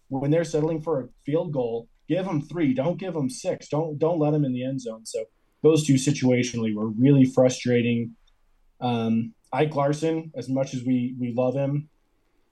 when 0.09 0.31
they're 0.31 0.45
settling 0.45 0.83
for 0.83 1.01
a 1.01 1.09
field 1.25 1.55
goal, 1.55 1.89
give 2.11 2.27
them 2.27 2.43
three. 2.43 2.75
Don't 2.75 2.99
give 2.99 3.15
them 3.15 3.31
six. 3.31 3.69
Don't 3.69 3.99
don't 3.99 4.19
let 4.19 4.33
them 4.33 4.45
in 4.45 4.53
the 4.53 4.67
end 4.67 4.83
zone. 4.83 5.07
So 5.07 5.25
those 5.63 5.87
two 5.87 5.95
situationally 5.95 6.75
were 6.75 6.89
really 6.89 7.25
frustrating. 7.25 8.17
Um, 8.81 9.35
Ike 9.53 9.75
Larsen, 9.75 10.33
as 10.37 10.49
much 10.49 10.75
as 10.75 10.83
we 10.85 11.15
we 11.19 11.33
love 11.33 11.55
him, 11.55 11.89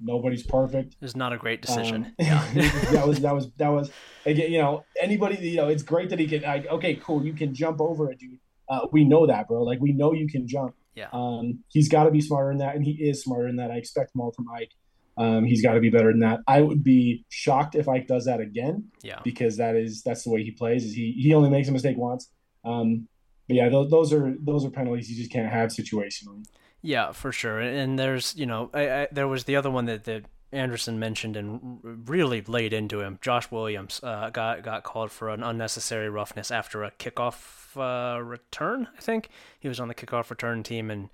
nobody's 0.01 0.43
perfect. 0.43 0.97
It's 1.01 1.17
not 1.17 1.33
a 1.33 1.37
great 1.37 1.63
decision. 1.63 2.07
Um, 2.07 2.15
yeah, 2.19 2.45
that 2.93 3.07
was 3.07 3.21
that 3.21 3.35
was 3.35 3.51
that 3.57 3.69
was 3.69 3.91
again. 4.27 4.53
You 4.53 4.59
know, 4.59 4.85
anybody. 5.01 5.37
You 5.37 5.57
know, 5.57 5.69
it's 5.69 5.83
great 5.83 6.11
that 6.11 6.19
he 6.19 6.27
can. 6.27 6.43
Like, 6.43 6.67
okay, 6.67 6.95
cool. 6.97 7.25
You 7.25 7.33
can 7.33 7.55
jump 7.55 7.81
over 7.81 8.11
it, 8.11 8.19
dude. 8.19 8.39
Uh, 8.69 8.87
we 8.93 9.05
know 9.05 9.27
that, 9.27 9.49
bro. 9.49 9.63
Like, 9.63 9.81
we 9.81 9.93
know 9.93 10.13
you 10.13 10.29
can 10.29 10.47
jump. 10.47 10.75
Yeah. 10.95 11.09
Um, 11.13 11.65
he's 11.69 11.89
got 11.89 12.05
to 12.05 12.11
be 12.11 12.21
smarter 12.21 12.51
than 12.51 12.59
that, 12.59 12.77
and 12.77 12.85
he 12.85 12.93
is 12.93 13.23
smarter 13.23 13.47
than 13.47 13.57
that. 13.57 13.71
I 13.71 13.77
expect 13.77 14.15
more 14.15 14.33
from 14.33 14.47
Ike. 14.51 14.73
Um, 15.17 15.45
he's 15.45 15.63
got 15.63 15.75
to 15.75 15.81
be 15.81 15.91
better 15.91 16.13
than 16.13 16.21
that. 16.21 16.41
I 16.47 16.61
would 16.61 16.83
be 16.85 17.25
shocked 17.29 17.75
if 17.75 17.89
Ike 17.89 18.07
does 18.07 18.25
that 18.27 18.41
again. 18.41 18.91
Yeah. 19.03 19.21
Because 19.25 19.57
that 19.57 19.77
is 19.77 20.03
that's 20.03 20.25
the 20.25 20.31
way 20.31 20.43
he 20.43 20.51
plays. 20.51 20.85
Is 20.85 20.95
he 20.95 21.13
he 21.13 21.35
only 21.35 21.51
makes 21.51 21.69
a 21.69 21.73
mistake 21.73 21.97
once. 21.97 22.31
Um, 22.65 23.09
but 23.49 23.57
yeah, 23.57 23.69
those, 23.69 23.91
those 23.91 24.13
are 24.13 24.35
those 24.41 24.65
are 24.65 24.71
penalties 24.71 25.11
you 25.11 25.17
just 25.17 25.33
can't 25.33 25.51
have 25.51 25.71
situationally. 25.71 26.45
Yeah, 26.83 27.13
for 27.13 27.33
sure. 27.33 27.61
And 27.61 27.99
there's 27.99 28.35
you 28.37 28.47
know 28.47 28.71
I, 28.73 28.91
I, 28.91 29.09
there 29.11 29.29
was 29.29 29.45
the 29.45 29.57
other 29.57 29.71
one 29.71 29.87
that 29.87 30.05
that 30.05 30.25
Anderson 30.53 30.99
mentioned 30.99 31.37
and 31.37 31.79
really 31.83 32.43
laid 32.43 32.73
into 32.73 33.01
him. 33.01 33.19
Josh 33.23 33.51
Williams 33.51 34.01
uh, 34.03 34.31
got 34.31 34.63
got 34.63 34.83
called 34.83 35.11
for 35.11 35.31
an 35.31 35.43
unnecessary 35.43 36.09
roughness 36.09 36.51
after 36.51 36.83
a 36.83 36.91
kickoff 36.93 37.77
uh, 37.77 38.21
return. 38.21 38.89
I 38.97 39.01
think 39.01 39.29
he 39.59 39.69
was 39.69 39.81
on 39.81 39.89
the 39.89 39.95
kickoff 39.95 40.31
return 40.31 40.63
team 40.63 40.91
and 40.91 41.09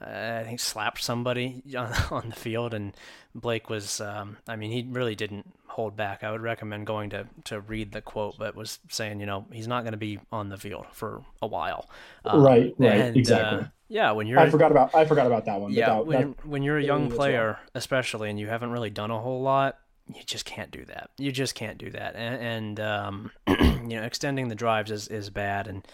uh, 0.00 0.40
I 0.40 0.44
think 0.44 0.60
slapped 0.60 1.02
somebody 1.02 1.62
on, 1.76 1.92
on 2.10 2.28
the 2.30 2.36
field, 2.36 2.74
and 2.74 2.94
Blake 3.34 3.68
was. 3.68 4.00
Um, 4.00 4.36
I 4.46 4.56
mean, 4.56 4.70
he 4.70 4.86
really 4.88 5.14
didn't 5.14 5.52
hold 5.66 5.96
back. 5.96 6.24
I 6.24 6.32
would 6.32 6.40
recommend 6.40 6.86
going 6.86 7.10
to 7.10 7.26
to 7.44 7.60
read 7.60 7.92
the 7.92 8.00
quote, 8.00 8.36
but 8.38 8.54
was 8.54 8.78
saying, 8.88 9.20
you 9.20 9.26
know, 9.26 9.46
he's 9.52 9.68
not 9.68 9.82
going 9.82 9.92
to 9.92 9.98
be 9.98 10.18
on 10.32 10.48
the 10.48 10.56
field 10.56 10.86
for 10.92 11.22
a 11.42 11.46
while. 11.46 11.88
Um, 12.24 12.42
right. 12.42 12.74
Right. 12.78 13.00
And, 13.00 13.16
uh, 13.16 13.18
exactly. 13.18 13.58
Uh, 13.60 13.64
Yeah, 13.88 14.12
when 14.12 14.26
you're 14.26 14.38
I 14.38 14.50
forgot 14.50 14.70
about 14.70 14.94
I 14.94 15.04
forgot 15.04 15.26
about 15.26 15.44
that 15.46 15.60
one. 15.60 15.72
yeah 15.72 15.86
that, 15.86 16.06
when, 16.06 16.30
that, 16.30 16.46
when 16.46 16.62
you're 16.62 16.78
a 16.78 16.84
young 16.84 17.10
player, 17.10 17.58
especially, 17.74 18.28
and 18.30 18.38
you 18.38 18.48
haven't 18.48 18.70
really 18.70 18.90
done 18.90 19.10
a 19.10 19.18
whole 19.18 19.40
lot, 19.42 19.78
you 20.06 20.22
just 20.26 20.44
can't 20.44 20.70
do 20.70 20.84
that. 20.86 21.10
You 21.16 21.32
just 21.32 21.54
can't 21.54 21.78
do 21.78 21.90
that, 21.90 22.14
and, 22.16 22.42
and 22.42 22.80
um, 22.80 23.30
you 23.48 23.96
know, 23.96 24.02
extending 24.02 24.48
the 24.48 24.54
drives 24.54 24.90
is 24.90 25.08
is 25.08 25.30
bad, 25.30 25.68
and 25.68 25.86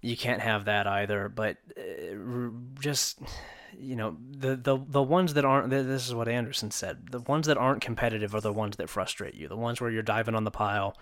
you 0.00 0.16
can't 0.16 0.40
have 0.40 0.66
that 0.66 0.86
either. 0.86 1.28
But 1.28 1.56
uh, 1.76 2.50
just 2.80 3.20
you 3.78 3.96
know, 3.96 4.16
the 4.30 4.56
the 4.56 4.78
the 4.86 5.02
ones 5.02 5.34
that 5.34 5.44
aren't. 5.44 5.70
This 5.70 6.06
is 6.06 6.14
what 6.14 6.28
Anderson 6.28 6.70
said. 6.70 7.08
The 7.10 7.20
ones 7.20 7.46
that 7.46 7.58
aren't 7.58 7.80
competitive 7.80 8.34
are 8.34 8.40
the 8.40 8.52
ones 8.52 8.76
that 8.76 8.88
frustrate 8.88 9.34
you. 9.34 9.48
The 9.48 9.56
ones 9.56 9.80
where 9.80 9.90
you're 9.90 10.02
diving 10.02 10.34
on 10.34 10.44
the 10.44 10.50
pile, 10.50 10.96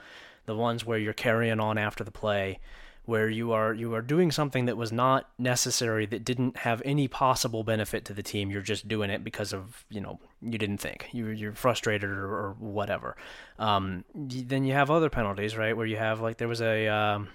the 0.47 0.57
ones 0.57 0.85
where 0.85 0.99
you're 0.99 1.13
carrying 1.13 1.61
on 1.61 1.79
after 1.79 2.05
the 2.05 2.11
play 2.11 2.59
where 3.07 3.29
you 3.29 3.53
are 3.53 3.73
you 3.73 3.95
are 3.95 4.03
doing 4.03 4.31
something 4.31 4.67
that 4.67 4.77
was 4.77 4.93
not 4.93 5.31
necessary 5.39 6.07
that 6.07 6.25
didn't 6.25 6.59
have 6.59 6.83
any 6.85 7.09
possible 7.09 7.63
benefit 7.63 8.05
to 8.05 8.13
the 8.13 8.23
team 8.23 8.51
you're 8.51 8.61
just 8.61 8.87
doing 8.89 9.11
it 9.11 9.25
because 9.25 9.53
of 9.53 9.85
you 9.89 10.01
know 10.01 10.19
you 10.43 10.59
didn't 10.59 10.79
think 10.79 11.09
you 11.13 11.29
you're 11.29 11.55
frustrated 11.55 12.11
or, 12.11 12.27
or 12.27 12.57
whatever 12.59 13.17
um, 13.59 14.05
then 14.15 14.65
you 14.65 14.73
have 14.73 14.91
other 14.91 15.09
penalties 15.09 15.57
right 15.57 15.77
where 15.77 15.87
you 15.87 15.97
have 15.97 16.21
like 16.21 16.37
there 16.37 16.49
was 16.49 16.61
a 16.61 16.89
um, 16.89 17.29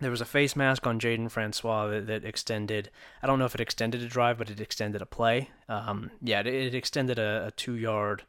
there 0.00 0.10
was 0.10 0.20
a 0.20 0.26
face 0.26 0.56
mask 0.56 0.86
on 0.86 0.98
Jaden 0.98 1.30
Francois 1.30 1.86
that, 1.88 2.06
that, 2.06 2.24
extended. 2.24 2.90
I 3.22 3.26
don't 3.26 3.38
know 3.38 3.44
if 3.44 3.54
it 3.54 3.60
extended 3.60 4.02
a 4.02 4.08
drive, 4.08 4.38
but 4.38 4.50
it 4.50 4.60
extended 4.60 5.02
a 5.02 5.06
play. 5.06 5.50
Um, 5.68 6.10
yeah, 6.22 6.40
it, 6.40 6.46
it, 6.46 6.74
extended 6.74 7.18
a, 7.18 7.46
a, 7.48 7.50
two 7.50 7.74
yard, 7.74 8.24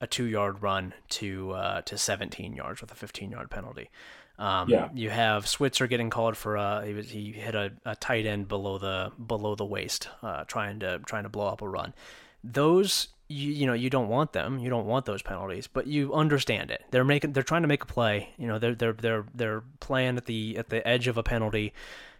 a 0.00 0.06
two 0.06 0.24
yard 0.24 0.62
run 0.62 0.94
to 1.10 1.52
uh, 1.52 1.82
to 1.82 1.98
17 1.98 2.54
yards 2.54 2.80
with 2.80 2.90
a 2.90 2.94
15 2.94 3.30
yard 3.30 3.50
penalty. 3.50 3.90
Um, 4.38 4.68
yeah. 4.68 4.88
You 4.92 5.10
have 5.10 5.46
Switzer 5.46 5.86
getting 5.86 6.10
called 6.10 6.36
for 6.36 6.56
uh, 6.56 6.82
he 6.82 6.92
was 6.92 7.10
he 7.10 7.32
hit 7.32 7.54
a, 7.54 7.72
a 7.84 7.94
tight 7.94 8.26
end 8.26 8.48
below 8.48 8.78
the 8.78 9.12
below 9.24 9.54
the 9.54 9.64
waist, 9.64 10.08
uh, 10.22 10.44
trying 10.44 10.80
to 10.80 10.98
trying 11.00 11.22
to 11.22 11.28
blow 11.28 11.46
up 11.46 11.62
a 11.62 11.68
run. 11.68 11.94
Those 12.42 13.08
you 13.28 13.50
you 13.50 13.66
know 13.66 13.72
you 13.72 13.90
don't 13.90 14.08
want 14.08 14.32
them. 14.32 14.58
You 14.58 14.70
don't 14.70 14.86
want 14.86 15.06
those 15.06 15.22
penalties, 15.22 15.66
but 15.66 15.86
you 15.86 16.14
understand 16.14 16.70
it. 16.70 16.84
They're 16.90 17.04
making 17.04 17.32
they're 17.32 17.42
trying 17.42 17.62
to 17.62 17.68
make 17.68 17.82
a 17.82 17.86
play. 17.86 18.30
You 18.38 18.46
know 18.46 18.58
they're 18.58 18.74
they're 18.74 18.92
they're 18.92 19.26
they're 19.34 19.62
playing 19.80 20.16
at 20.16 20.26
the 20.26 20.56
at 20.58 20.68
the 20.68 20.86
edge 20.86 21.08
of 21.08 21.16
a 21.16 21.22
penalty. 21.22 21.72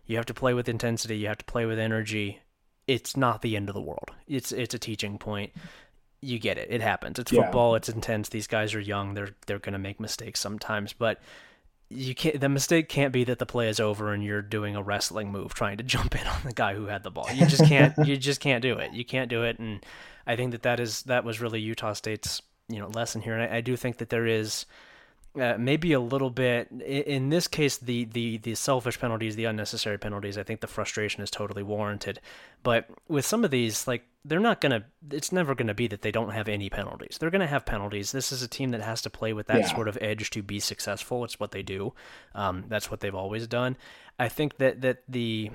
You 0.07 0.17
have 0.17 0.27
to 0.27 0.35
play 0.35 0.55
with 0.55 0.69
intensity. 0.69 1.19
You 1.19 1.29
have 1.29 1.39
to 1.39 1.45
play 1.45 1.67
with 1.67 1.79
energy. 1.79 2.41
It's 2.87 3.17
not 3.17 3.43
the 3.43 3.57
end 3.57 3.69
of 3.69 3.75
the 3.75 3.81
world. 3.81 4.11
It's 4.27 4.53
it's 4.53 4.75
a 4.75 4.79
teaching 4.79 5.19
point 5.19 5.53
you 6.25 6.39
get 6.39 6.59
it. 6.59 6.69
It 6.71 6.81
happens. 6.81 7.19
It's 7.19 7.31
football. 7.31 7.75
It's 7.75 7.89
intense. 7.89 8.31
These 8.31 8.47
guys 8.47 8.75
are 8.75 8.81
young. 8.81 9.15
They're 9.15 9.31
they're 9.47 9.59
gonna 9.59 9.79
make 9.79 10.01
mistakes 10.01 10.41
sometimes, 10.41 10.93
but 10.93 11.21
you 11.91 12.15
can't. 12.15 12.41
The 12.41 12.49
mistake 12.49 12.89
can't 12.89 13.13
be 13.13 13.25
that 13.25 13.39
the 13.39 13.47
play 13.47 13.69
is 13.69 13.79
over 13.79 14.13
and 14.13 14.25
you're 14.25 14.43
doing 14.43 14.75
a 14.75 14.83
wrestling 14.83 15.31
move 15.31 15.55
trying 15.55 15.77
to 15.77 15.85
jump 15.85 16.19
in 16.19 16.27
on 16.27 16.41
the 16.45 16.53
guy 16.53 16.75
who 16.75 16.87
had 16.87 17.03
the 17.03 17.11
ball. 17.11 17.29
You 17.33 17.47
just 17.47 17.67
can't. 17.67 17.95
you 18.07 18.17
just 18.17 18.41
can't 18.41 18.63
do 18.63 18.79
it. 18.79 18.93
You 18.93 19.05
can't 19.05 19.29
do 19.29 19.45
it. 19.45 19.59
And 19.59 19.85
I 20.27 20.37
think 20.37 20.53
that 20.53 20.63
that 20.63 20.81
is 20.81 21.03
that 21.03 21.25
was 21.25 21.41
really 21.41 21.61
Utah 21.61 21.93
State's 21.93 22.43
you 22.69 22.79
know 22.79 22.89
lesson 22.89 23.23
here. 23.23 23.35
And 23.35 23.43
I, 23.53 23.59
I 23.59 23.61
do 23.61 23.77
think 23.77 23.99
that 23.99 24.11
there 24.11 24.27
is 24.27 24.67
uh, 25.41 25.57
maybe 25.59 25.93
a 25.93 26.01
little 26.01 26.31
bit 26.31 26.71
in 26.71 27.29
this 27.29 27.49
case 27.49 27.77
the, 27.77 28.05
the 28.05 28.39
the 28.39 28.55
selfish 28.55 29.01
penalties 29.01 29.35
the 29.35 29.47
unnecessary 29.47 29.99
penalties 29.99 30.39
i 30.39 30.45
think 30.45 30.61
the 30.61 30.69
frustration 30.69 31.23
is 31.23 31.31
totally 31.31 31.63
warranted. 31.63 32.21
But 32.63 32.89
with 33.09 33.27
some 33.27 33.45
of 33.45 33.51
these 33.51 33.89
like 33.89 34.05
they're 34.25 34.41
not 34.41 34.61
gonna 34.61 34.85
it's 35.11 35.33
never 35.33 35.55
gonna 35.55 35.75
be 35.75 35.89
that 35.89 36.03
they 36.03 36.13
don't 36.13 36.31
have 36.31 36.49
any 36.49 36.71
penalties. 36.71 37.19
They're 37.19 37.31
gonna 37.31 37.47
have 37.47 37.67
penalties. 37.67 38.13
This 38.13 38.33
is 38.33 38.43
a 38.43 38.49
team 38.49 38.71
that 38.71 38.81
has 38.81 39.03
to 39.03 39.11
play 39.11 39.33
with 39.33 39.49
that 39.49 39.61
yeah. 39.61 39.75
sort 39.75 39.89
of 39.89 39.99
edge 40.01 40.31
to 40.31 40.43
be 40.43 40.61
successful. 40.61 41.25
It's 41.25 41.41
what 41.41 41.51
they 41.51 41.63
do. 41.63 41.95
Um, 42.35 42.65
that's 42.69 42.91
what 42.91 43.01
they've 43.01 43.15
always 43.15 43.47
done. 43.47 43.77
I 44.19 44.29
think 44.29 44.59
that 44.59 44.83
that 44.83 45.03
the 45.09 45.51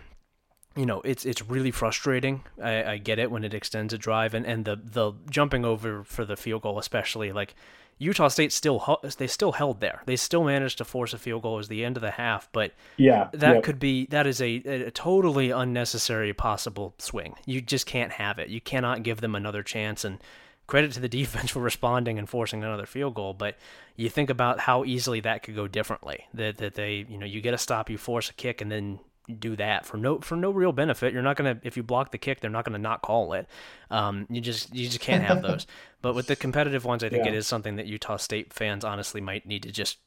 you 0.80 0.86
know 0.86 1.02
it's 1.02 1.26
it's 1.26 1.42
really 1.42 1.72
frustrating. 1.72 2.44
I, 2.62 2.84
I, 2.84 2.98
get 2.98 3.20
it 3.20 3.30
when 3.30 3.44
it 3.44 3.54
extends 3.54 3.94
a 3.94 3.98
drive 3.98 4.34
and, 4.34 4.46
and 4.46 4.64
the 4.64 4.78
the 4.82 5.12
jumping 5.30 5.66
over 5.66 6.04
for 6.06 6.24
the 6.24 6.38
field 6.38 6.62
goal 6.62 6.80
especially 6.80 7.34
like 7.34 7.54
Utah 7.98 8.30
State 8.30 8.54
still 8.54 9.00
they 9.18 9.28
still 9.28 9.52
held 9.52 9.82
there. 9.82 10.02
They 10.06 10.16
still 10.16 10.46
managed 10.46 10.78
to 10.78 10.86
force 10.86 11.14
a 11.14 11.18
field 11.18 11.42
goal 11.44 11.60
as 11.60 11.68
the 11.68 11.84
end 11.84 11.98
of 11.98 12.02
the 12.02 12.12
half, 12.12 12.48
but 12.54 12.72
yeah, 12.96 13.28
that 13.34 13.62
could 13.64 13.78
be 13.78 14.06
that 14.08 14.26
is 14.26 14.42
a, 14.42 14.56
a 14.66 14.92
totally 14.92 15.52
unnecessary 15.52 16.34
possible 16.34 16.96
swing. 16.98 17.36
You 17.46 17.60
just 17.60 17.86
can't 17.86 18.14
have 18.14 18.40
it. 18.40 18.48
You 18.48 18.62
cannot 18.62 19.04
give 19.04 19.20
them 19.20 19.36
another 19.36 19.64
chance 19.64 20.06
and 20.06 20.20
credit 20.66 20.94
to 20.94 21.02
the 21.02 21.10
defense 21.20 21.52
for 21.52 21.60
responding 21.60 22.18
and 22.18 22.30
forcing 22.30 22.64
another 22.64 22.86
field 22.86 23.16
goal, 23.16 23.34
but 23.34 23.58
you 23.98 24.08
think 24.08 24.30
about 24.30 24.62
how 24.62 24.86
easily 24.86 25.20
that 25.20 25.44
could 25.44 25.56
go 25.58 25.68
differently. 25.68 26.26
That 26.34 26.58
that 26.60 26.76
they, 26.76 27.06
you 27.10 27.18
know, 27.18 27.26
you 27.26 27.42
get 27.42 27.54
a 27.54 27.58
stop, 27.58 27.90
you 27.90 27.98
force 27.98 28.30
a 28.30 28.34
kick 28.34 28.62
and 28.62 28.72
then 28.72 29.00
do 29.36 29.56
that 29.56 29.86
for 29.86 29.98
no 29.98 30.20
for 30.20 30.36
no 30.36 30.52
real 30.52 30.72
benefit. 30.72 31.14
You're 31.14 31.22
not 31.22 31.36
gonna 31.36 31.60
if 31.64 31.78
you 31.78 31.84
block 31.84 32.12
the 32.12 32.18
kick, 32.18 32.42
they're 32.42 32.50
not 32.50 32.66
gonna 32.66 32.78
not 32.78 33.02
call 33.02 33.34
it. 33.34 33.48
Um, 33.90 34.28
you 34.30 34.42
just 34.42 34.74
you 34.74 34.88
just 34.88 35.00
can't 35.00 35.24
have 35.24 35.42
those. 35.42 35.68
but 36.02 36.16
with 36.16 36.28
the 36.28 36.36
competitive 36.36 36.86
ones, 36.86 37.04
I 37.04 37.10
think 37.10 37.26
yeah. 37.26 37.32
it 37.32 37.36
is 37.36 37.48
something 37.48 37.76
that 37.78 37.88
Utah 37.88 38.18
State 38.18 38.54
fans 38.54 38.84
honestly 38.84 39.22
might 39.22 39.46
need 39.46 39.64
to 39.64 39.72
just 39.72 39.98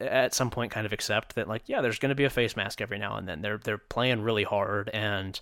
at 0.00 0.32
some 0.34 0.50
point 0.50 0.72
kind 0.72 0.86
of 0.86 0.92
accept 0.92 1.34
that 1.34 1.48
like 1.48 1.62
yeah, 1.66 1.80
there's 1.80 1.98
gonna 1.98 2.14
be 2.14 2.24
a 2.24 2.30
face 2.30 2.56
mask 2.56 2.80
every 2.80 2.98
now 2.98 3.16
and 3.16 3.28
then. 3.28 3.42
They're 3.42 3.58
they're 3.58 3.78
playing 3.78 4.22
really 4.22 4.44
hard, 4.44 4.88
and 4.90 5.38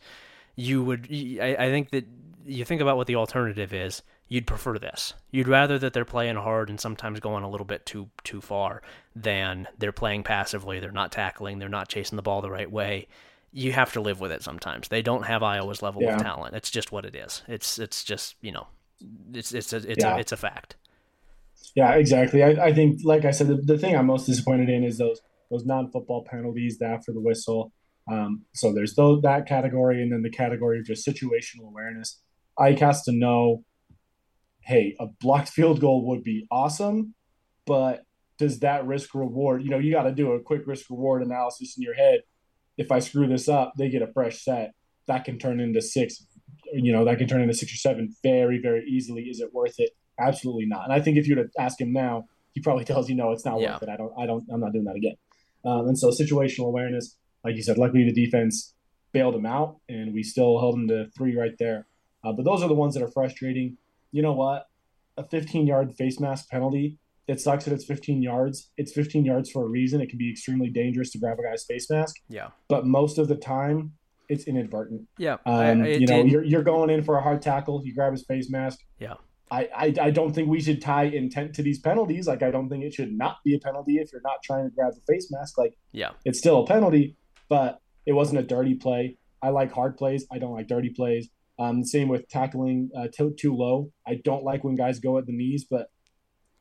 you 0.57 0.83
would 0.83 1.09
I, 1.11 1.57
I 1.59 1.71
think 1.71 1.91
that 1.91 2.07
you 2.47 2.65
think 2.65 2.81
about 2.81 2.97
what 2.97 3.07
the 3.07 3.17
alternative 3.17 3.73
is. 3.73 4.03
You'd 4.29 4.47
prefer 4.47 4.79
this. 4.79 5.15
You'd 5.31 5.49
rather 5.49 5.79
that 5.79 5.95
they're 5.95 6.05
playing 6.05 6.37
hard 6.37 6.69
and 6.69 6.79
sometimes 6.79 7.21
going 7.21 7.45
a 7.45 7.51
little 7.51 7.65
bit 7.65 7.87
too 7.87 8.11
too 8.25 8.41
far 8.41 8.83
than 9.17 9.69
they're 9.79 9.93
playing 9.93 10.23
passively. 10.23 10.81
They're 10.81 10.93
not 10.93 11.13
tackling. 11.13 11.59
They're 11.59 11.69
not 11.69 11.89
chasing 11.89 12.17
the 12.17 12.23
ball 12.23 12.43
the 12.43 12.51
right 12.51 12.71
way 12.71 13.09
you 13.53 13.73
have 13.73 13.93
to 13.95 14.01
live 14.01 14.21
with 14.21 14.31
it 14.31 14.43
sometimes. 14.43 14.89
They 14.89 15.03
don't 15.03 15.25
have 15.25 15.43
Iowa's 15.43 15.83
level 15.83 16.03
yeah. 16.03 16.17
of 16.17 16.23
talent. 16.23 16.55
It's 16.55 16.71
just 16.71 16.93
what 16.93 17.05
it 17.05 17.17
is. 17.17 17.43
It's 17.49 17.79
it's 17.79 18.05
just 18.05 18.37
you 18.41 18.53
know, 18.53 18.67
it's 19.33 19.53
it's 19.55 19.73
a, 19.73 19.77
it's 19.77 20.05
yeah. 20.05 20.17
a 20.17 20.19
it's 20.19 20.33
a 20.33 20.37
fact. 20.37 20.77
Yeah, 21.75 21.95
exactly. 21.95 22.43
I, 22.43 22.67
I 22.67 22.73
think, 22.73 23.01
like 23.05 23.25
I 23.25 23.31
said, 23.31 23.49
the, 23.49 23.57
the 23.57 23.79
thing 23.79 23.97
I'm 23.97 24.07
most 24.07 24.27
disappointed 24.27 24.69
in 24.69 24.85
is 24.85 24.99
those 24.99 25.21
those 25.51 25.65
non 25.65 25.91
football 25.91 26.25
penalties 26.29 26.79
that 26.79 26.91
after 26.91 27.13
the 27.13 27.21
whistle. 27.21 27.73
Um, 28.11 28.45
so 28.55 28.73
there's 28.73 28.95
those, 28.95 29.21
that 29.23 29.47
category, 29.47 30.03
and 30.03 30.11
then 30.11 30.23
the 30.23 30.31
category 30.31 30.79
of 30.79 30.87
just 30.87 31.07
situational 31.07 31.69
awareness. 31.69 32.21
Ike 32.59 32.79
has 32.81 33.03
to 33.03 33.13
know, 33.13 33.65
hey, 34.69 34.95
a 35.01 35.07
blocked 35.07 35.49
field 35.57 35.81
goal 35.81 36.07
would 36.07 36.23
be 36.23 36.47
awesome, 36.51 37.15
but 37.67 38.05
does 38.39 38.61
that 38.61 38.87
risk 38.87 39.15
reward? 39.15 39.65
You 39.65 39.71
know, 39.71 39.79
you 39.79 39.91
got 39.91 40.05
to 40.05 40.13
do 40.13 40.33
a 40.33 40.41
quick 40.41 40.63
risk 40.67 40.89
reward 40.91 41.23
analysis 41.23 41.77
in 41.77 41.83
your 41.83 41.95
head 41.95 42.21
if 42.79 42.93
I 42.93 43.01
screw 43.01 43.27
this 43.27 43.49
up, 43.49 43.75
they 43.77 43.91
get 43.91 44.03
a 44.03 44.07
fresh 44.07 44.43
set. 44.43 44.73
That 45.07 45.25
can 45.25 45.39
turn 45.39 45.61
into 45.61 45.83
six, 45.83 46.25
you 46.73 46.93
know, 46.93 47.05
that 47.05 47.19
can 47.19 47.27
turn 47.27 47.43
into 47.43 47.55
six 47.55 47.73
or 47.73 47.77
seven 47.77 48.15
very, 48.23 48.61
very 48.63 48.85
easily. 48.89 49.25
Is 49.25 49.41
it 49.41 49.53
worth 49.53 49.75
it? 49.79 49.91
Absolutely 50.19 50.67
not. 50.67 50.85
And 50.85 50.93
I 50.93 51.01
think 51.01 51.19
if 51.19 51.27
you 51.27 51.37
were 51.37 51.45
to 51.45 51.51
ask 51.59 51.81
him 51.81 51.93
now, 51.93 52.27
he 52.53 52.61
probably 52.61 52.85
tells 52.91 53.11
you, 53.11 53.17
no, 53.17 53.33
it's 53.33 53.45
not 53.45 53.61
yeah. 53.61 53.73
worth 53.73 53.83
it. 53.83 53.89
I 53.89 53.97
don't, 53.97 54.13
I 54.19 54.27
don't, 54.27 54.45
I'm 54.51 54.61
not 54.61 54.73
doing 54.73 54.85
that 54.85 54.97
again. 54.97 55.17
Um, 55.65 55.89
and 55.89 55.99
so 55.99 56.11
situational 56.11 56.67
awareness, 56.67 57.17
like 57.45 57.57
you 57.57 57.63
said, 57.63 57.79
luckily 57.79 58.05
the 58.05 58.13
defense 58.13 58.75
bailed 59.13 59.35
him 59.35 59.47
out 59.47 59.79
and 59.89 60.15
we 60.15 60.23
still 60.23 60.61
held 60.61 60.77
him 60.77 60.89
to 60.89 61.07
three 61.17 61.37
right 61.37 61.57
there. 61.59 61.87
Uh, 62.23 62.33
but 62.33 62.45
those 62.45 62.63
are 62.63 62.69
the 62.69 62.75
ones 62.75 62.95
that 62.95 63.03
are 63.03 63.11
frustrating. 63.11 63.77
You 64.13 64.23
know 64.23 64.33
what? 64.33 64.67
A 65.17 65.25
15 65.25 65.67
yard 65.67 65.95
face 65.97 66.21
mask 66.21 66.49
penalty 66.49 66.99
it 67.29 67.41
sucks 67.41 67.67
that 67.67 67.75
it's 67.75 67.85
15 67.85 68.23
yards. 68.23 68.71
It's 68.79 68.93
15 68.93 69.25
yards 69.25 69.51
for 69.51 69.63
a 69.65 69.69
reason. 69.69 70.01
It 70.01 70.09
can 70.09 70.19
be 70.19 70.31
extremely 70.31 70.71
dangerous 70.71 71.11
to 71.11 71.19
grab 71.19 71.39
a 71.39 71.43
guy's 71.43 71.65
face 71.65 71.89
mask. 71.91 72.17
Yeah. 72.29 72.49
But 72.69 72.87
most 72.87 73.19
of 73.19 73.29
the 73.29 73.37
time, 73.37 73.93
it's 74.31 74.45
inadvertent. 74.45 75.03
Yeah. 75.19 75.37
Um, 75.45 75.83
I, 75.83 75.89
you 75.89 76.07
know, 76.07 76.25
you're, 76.25 76.43
you're 76.43 76.63
going 76.63 76.89
in 76.89 77.05
for 77.05 77.19
a 77.19 77.23
hard 77.23 77.43
tackle. 77.43 77.83
You 77.85 77.95
grab 77.95 78.13
his 78.13 78.25
face 78.25 78.51
mask. 78.51 78.79
Yeah. 78.99 79.15
I, 79.51 79.69
I, 79.75 79.95
I 80.01 80.11
don't 80.11 80.35
think 80.35 80.49
we 80.49 80.61
should 80.61 80.81
tie 80.81 81.05
intent 81.05 81.55
to 81.57 81.63
these 81.63 81.79
penalties. 81.81 82.27
Like, 82.27 82.43
I 82.43 82.51
don't 82.51 82.71
think 82.71 82.83
it 82.83 82.95
should 82.95 83.13
not 83.13 83.39
be 83.45 83.55
a 83.55 83.59
penalty 83.59 83.99
if 83.99 84.11
you're 84.11 84.23
not 84.25 84.43
trying 84.43 84.65
to 84.65 84.75
grab 84.75 84.95
the 84.95 85.13
face 85.13 85.31
mask. 85.31 85.59
Like, 85.59 85.75
yeah, 85.93 86.11
it's 86.25 86.39
still 86.39 86.63
a 86.63 86.67
penalty, 86.67 87.17
but 87.49 87.81
it 88.05 88.13
wasn't 88.13 88.41
a 88.41 88.43
dirty 88.43 88.75
play. 88.75 89.17
I 89.43 89.51
like 89.51 89.73
hard 89.73 89.97
plays. 89.97 90.27
I 90.31 90.39
don't 90.39 90.53
like 90.53 90.67
dirty 90.67 90.91
plays. 90.91 91.29
Um, 91.59 91.85
same 91.85 92.09
with 92.09 92.29
tackling 92.29 92.91
uh, 92.97 93.09
too, 93.13 93.35
too 93.39 93.55
low. 93.55 93.91
I 94.07 94.21
don't 94.25 94.45
like 94.45 94.63
when 94.65 94.77
guys 94.77 95.01
go 95.01 95.19
at 95.19 95.27
the 95.27 95.33
knees, 95.33 95.67
but 95.69 95.91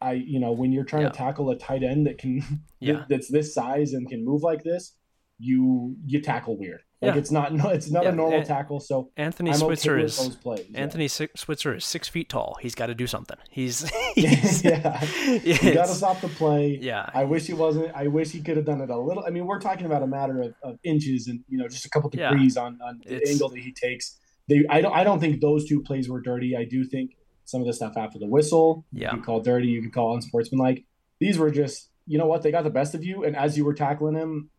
I, 0.01 0.13
you 0.13 0.39
know, 0.39 0.51
when 0.51 0.71
you're 0.71 0.85
trying 0.85 1.03
yeah. 1.03 1.09
to 1.09 1.17
tackle 1.17 1.49
a 1.51 1.57
tight 1.57 1.83
end 1.83 2.07
that 2.07 2.17
can, 2.17 2.41
yeah. 2.79 3.05
that's 3.09 3.29
this 3.29 3.53
size 3.53 3.93
and 3.93 4.09
can 4.09 4.25
move 4.25 4.43
like 4.43 4.63
this, 4.63 4.93
you 5.39 5.95
you 6.05 6.21
tackle 6.21 6.57
weird. 6.57 6.81
Like 7.01 7.13
yeah. 7.13 7.19
it's 7.19 7.29
not 7.29 7.53
no, 7.53 7.69
it's 7.69 7.91
not 7.91 8.03
yeah. 8.03 8.09
a 8.09 8.15
normal 8.15 8.43
tackle. 8.43 8.79
So 8.79 9.11
Anthony 9.17 9.51
I'm 9.51 9.57
Switzer 9.57 9.97
okay 9.97 10.05
is 10.05 10.37
Anthony 10.73 11.03
yeah. 11.03 11.27
Switzer 11.35 11.75
is 11.75 11.85
six 11.85 12.07
feet 12.07 12.27
tall. 12.27 12.57
He's 12.59 12.73
got 12.73 12.87
to 12.87 12.95
do 12.95 13.05
something. 13.05 13.37
He's, 13.51 13.87
he's 14.15 14.63
yeah. 14.63 15.03
You 15.43 15.73
got 15.75 15.87
to 15.87 15.93
stop 15.93 16.21
the 16.21 16.27
play. 16.27 16.79
Yeah. 16.81 17.07
I 17.13 17.23
wish 17.23 17.45
he 17.45 17.53
wasn't. 17.53 17.91
I 17.95 18.07
wish 18.07 18.31
he 18.31 18.41
could 18.41 18.57
have 18.57 18.65
done 18.65 18.81
it 18.81 18.89
a 18.89 18.97
little. 18.97 19.23
I 19.25 19.29
mean, 19.29 19.45
we're 19.45 19.59
talking 19.59 19.85
about 19.85 20.01
a 20.01 20.07
matter 20.07 20.41
of, 20.41 20.55
of 20.63 20.79
inches 20.83 21.27
and 21.27 21.41
you 21.47 21.59
know 21.59 21.67
just 21.67 21.85
a 21.85 21.89
couple 21.89 22.09
degrees 22.09 22.57
on 22.57 22.79
on 22.83 22.99
the 23.05 23.17
it's, 23.17 23.29
angle 23.29 23.49
that 23.49 23.59
he 23.59 23.71
takes. 23.71 24.17
They 24.47 24.63
I 24.69 24.81
don't 24.81 24.93
I 24.93 25.03
don't 25.03 25.19
think 25.19 25.41
those 25.41 25.67
two 25.67 25.81
plays 25.81 26.09
were 26.09 26.21
dirty. 26.21 26.55
I 26.55 26.63
do 26.63 26.83
think 26.83 27.15
some 27.45 27.61
of 27.61 27.67
the 27.67 27.73
stuff 27.73 27.97
after 27.97 28.19
the 28.19 28.27
whistle. 28.27 28.85
Yeah. 28.91 29.11
You 29.11 29.17
could 29.17 29.25
call 29.25 29.39
dirty, 29.39 29.67
you 29.67 29.81
can 29.81 29.91
call 29.91 30.13
unsportsmanlike. 30.15 30.85
These 31.19 31.37
were 31.37 31.49
just, 31.49 31.89
you 32.05 32.17
know 32.17 32.27
what, 32.27 32.41
they 32.43 32.51
got 32.51 32.65
the 32.65 32.69
best 32.69 32.93
of 32.93 33.03
you. 33.03 33.23
And 33.23 33.35
as 33.35 33.57
you 33.57 33.65
were 33.65 33.73
tackling 33.73 34.15
him, 34.15 34.49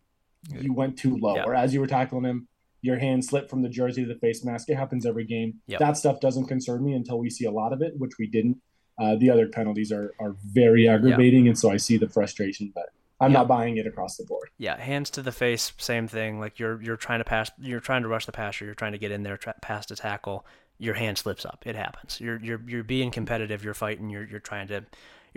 you 0.50 0.72
went 0.72 0.98
too 0.98 1.16
low. 1.16 1.36
Yeah. 1.36 1.44
Or 1.44 1.54
as 1.54 1.74
you 1.74 1.80
were 1.80 1.86
tackling 1.86 2.24
him, 2.24 2.48
your 2.80 2.98
hand 2.98 3.24
slipped 3.24 3.50
from 3.50 3.62
the 3.62 3.68
jersey 3.68 4.02
to 4.02 4.08
the 4.08 4.18
face 4.18 4.44
mask. 4.44 4.70
It 4.70 4.76
happens 4.76 5.04
every 5.04 5.24
game. 5.24 5.60
Yep. 5.66 5.80
That 5.80 5.96
stuff 5.96 6.20
doesn't 6.20 6.46
concern 6.46 6.84
me 6.84 6.94
until 6.94 7.18
we 7.18 7.28
see 7.28 7.44
a 7.44 7.50
lot 7.50 7.72
of 7.72 7.82
it, 7.82 7.94
which 7.98 8.12
we 8.18 8.26
didn't. 8.26 8.58
Uh, 9.00 9.16
the 9.16 9.30
other 9.30 9.48
penalties 9.48 9.92
are 9.92 10.14
are 10.18 10.34
very 10.44 10.88
aggravating, 10.88 11.46
and 11.46 11.56
so 11.56 11.70
I 11.70 11.76
see 11.76 11.96
the 11.96 12.08
frustration, 12.08 12.72
but 12.74 12.86
I'm 13.20 13.32
not 13.32 13.48
buying 13.48 13.76
it 13.78 13.86
across 13.86 14.16
the 14.16 14.24
board. 14.24 14.50
Yeah, 14.58 14.80
hands 14.80 15.10
to 15.10 15.22
the 15.22 15.32
face, 15.32 15.72
same 15.78 16.06
thing. 16.06 16.38
Like 16.38 16.58
you're 16.58 16.80
you're 16.80 16.96
trying 16.96 17.18
to 17.18 17.24
pass, 17.24 17.50
you're 17.58 17.80
trying 17.80 18.02
to 18.02 18.08
rush 18.08 18.26
the 18.26 18.32
passer, 18.32 18.64
you're 18.64 18.74
trying 18.74 18.92
to 18.92 18.98
get 18.98 19.10
in 19.10 19.22
there, 19.22 19.36
tra- 19.36 19.54
past 19.60 19.90
a 19.90 19.96
tackle. 19.96 20.46
Your 20.78 20.94
hand 20.94 21.18
slips 21.18 21.44
up. 21.44 21.64
It 21.66 21.74
happens. 21.74 22.20
You're 22.20 22.38
you're 22.38 22.60
you're 22.66 22.84
being 22.84 23.10
competitive. 23.10 23.64
You're 23.64 23.74
fighting. 23.74 24.10
You're 24.10 24.24
you're 24.24 24.38
trying 24.38 24.68
to 24.68 24.84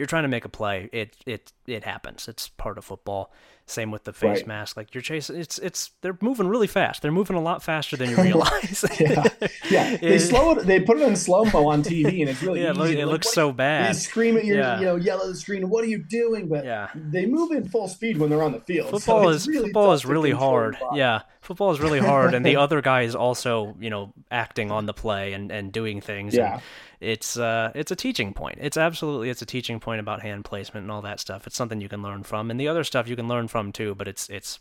you're 0.02 0.08
trying 0.08 0.24
to 0.24 0.30
make 0.30 0.46
a 0.46 0.50
play. 0.50 0.90
It 0.92 1.16
it 1.28 1.54
it 1.68 1.84
happens. 1.84 2.28
It's 2.28 2.48
part 2.50 2.80
of 2.80 2.84
football. 2.86 3.32
Same 3.68 3.92
with 3.92 4.04
the 4.04 4.12
face 4.12 4.40
Right. 4.40 4.48
mask. 4.48 4.76
Like 4.76 4.94
you're 4.96 5.04
chasing. 5.04 5.38
It's 5.40 5.60
it's 5.60 5.92
they're 6.02 6.18
moving 6.20 6.48
really 6.48 6.66
fast. 6.68 7.04
They're 7.04 7.12
moving 7.12 7.38
a 7.38 7.42
lot 7.42 7.62
faster 7.64 7.96
than 7.96 8.10
you 8.10 8.16
realize. 8.22 8.84
Yeah, 9.00 9.24
yeah. 9.70 9.98
They 10.02 10.16
It- 10.16 10.20
slow 10.22 10.52
it. 10.54 10.66
They 10.66 10.80
put 10.80 11.00
it 11.00 11.08
in 11.08 11.16
slow 11.16 11.46
mo 11.46 11.68
on 11.70 11.84
TV, 11.84 12.22
and 12.22 12.30
it's 12.30 12.42
really 12.42 12.62
Yeah, 12.64 12.72
it, 12.72 12.78
easy. 12.78 13.00
it 13.00 13.06
looks 13.06 13.28
"What?" 13.28 13.34
so 13.36 13.52
bad. 13.54 13.94
They 13.94 14.00
scream 14.00 14.36
at 14.36 14.44
your, 14.46 14.58
Yeah. 14.58 14.80
you 14.80 14.86
know, 14.88 14.96
yell 14.96 15.22
at 15.22 15.28
the 15.28 15.36
screen. 15.36 15.70
What 15.70 15.84
are 15.84 15.88
you 15.88 16.00
doing? 16.00 16.48
But 16.50 16.66
Yeah. 16.66 16.90
they 16.96 17.26
move 17.28 17.52
in 17.52 17.70
full 17.70 17.88
speed 17.88 18.18
when 18.18 18.30
they're 18.32 18.44
on 18.44 18.52
the 18.52 18.60
field. 18.62 18.88
so 18.90 18.98
Football 19.00 19.30
it's 19.30 19.44
is 19.44 19.48
really 19.48 19.66
football 19.66 19.94
is 19.94 20.06
really 20.06 20.32
hard. 20.32 20.76
Yeah, 20.96 21.22
football 21.42 21.72
is 21.72 21.80
really 21.80 22.00
hard, 22.00 22.34
and 22.34 22.44
the 22.46 22.56
other 22.58 22.82
guy 22.82 23.04
is 23.04 23.16
also 23.16 23.76
you 23.80 23.92
know 23.92 24.12
acting 24.32 24.72
on 24.72 24.86
the 24.88 24.94
play 24.94 25.32
and, 25.34 25.52
and 25.52 25.72
doing 25.72 26.02
things. 26.02 26.34
Yeah. 26.36 26.54
and 26.56 26.62
it's 27.02 27.36
uh 27.38 27.72
it's 27.76 27.92
a 27.92 27.96
teaching 27.96 28.34
point. 28.34 28.58
It's 28.62 28.78
absolutely 28.78 29.30
it's 29.30 29.42
a 29.42 29.46
teaching 29.46 29.80
point 29.80 30.00
about 30.00 30.22
hand 30.22 30.46
placement 30.46 30.84
and 30.84 30.92
all 30.92 31.02
that 31.02 31.20
stuff. 31.20 31.48
It's 31.48 31.56
something 31.58 31.82
you 31.82 31.90
can 31.90 32.02
learn 32.02 32.24
from, 32.24 32.50
and 32.52 32.60
the 32.60 32.68
other 32.68 32.84
stuff 32.84 33.08
you 33.08 33.16
can 33.16 33.28
learn 33.28 33.48
from 33.48 33.72
too. 33.72 33.96
But 33.96 34.08
it's 34.08 34.30
it's 34.30 34.60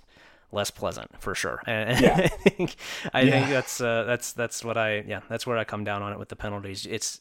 less 0.53 0.71
pleasant 0.71 1.11
for 1.23 1.35
sure. 1.35 1.63
And 1.67 2.01
Yeah. 2.01 2.17
I 2.17 2.29
think 2.29 2.77
I 3.15 3.21
Yeah. 3.23 3.31
think 3.31 3.51
that's 3.51 3.81
uh, 3.81 4.05
that's 4.05 4.33
that's 4.33 4.65
what 4.65 4.77
I 4.77 5.05
yeah 5.07 5.21
that's 5.29 5.47
where 5.47 5.59
I 5.59 5.65
come 5.65 5.85
down 5.85 6.03
on 6.03 6.13
it 6.13 6.19
with 6.19 6.29
the 6.31 6.37
penalties. 6.37 6.87
It's 6.87 7.21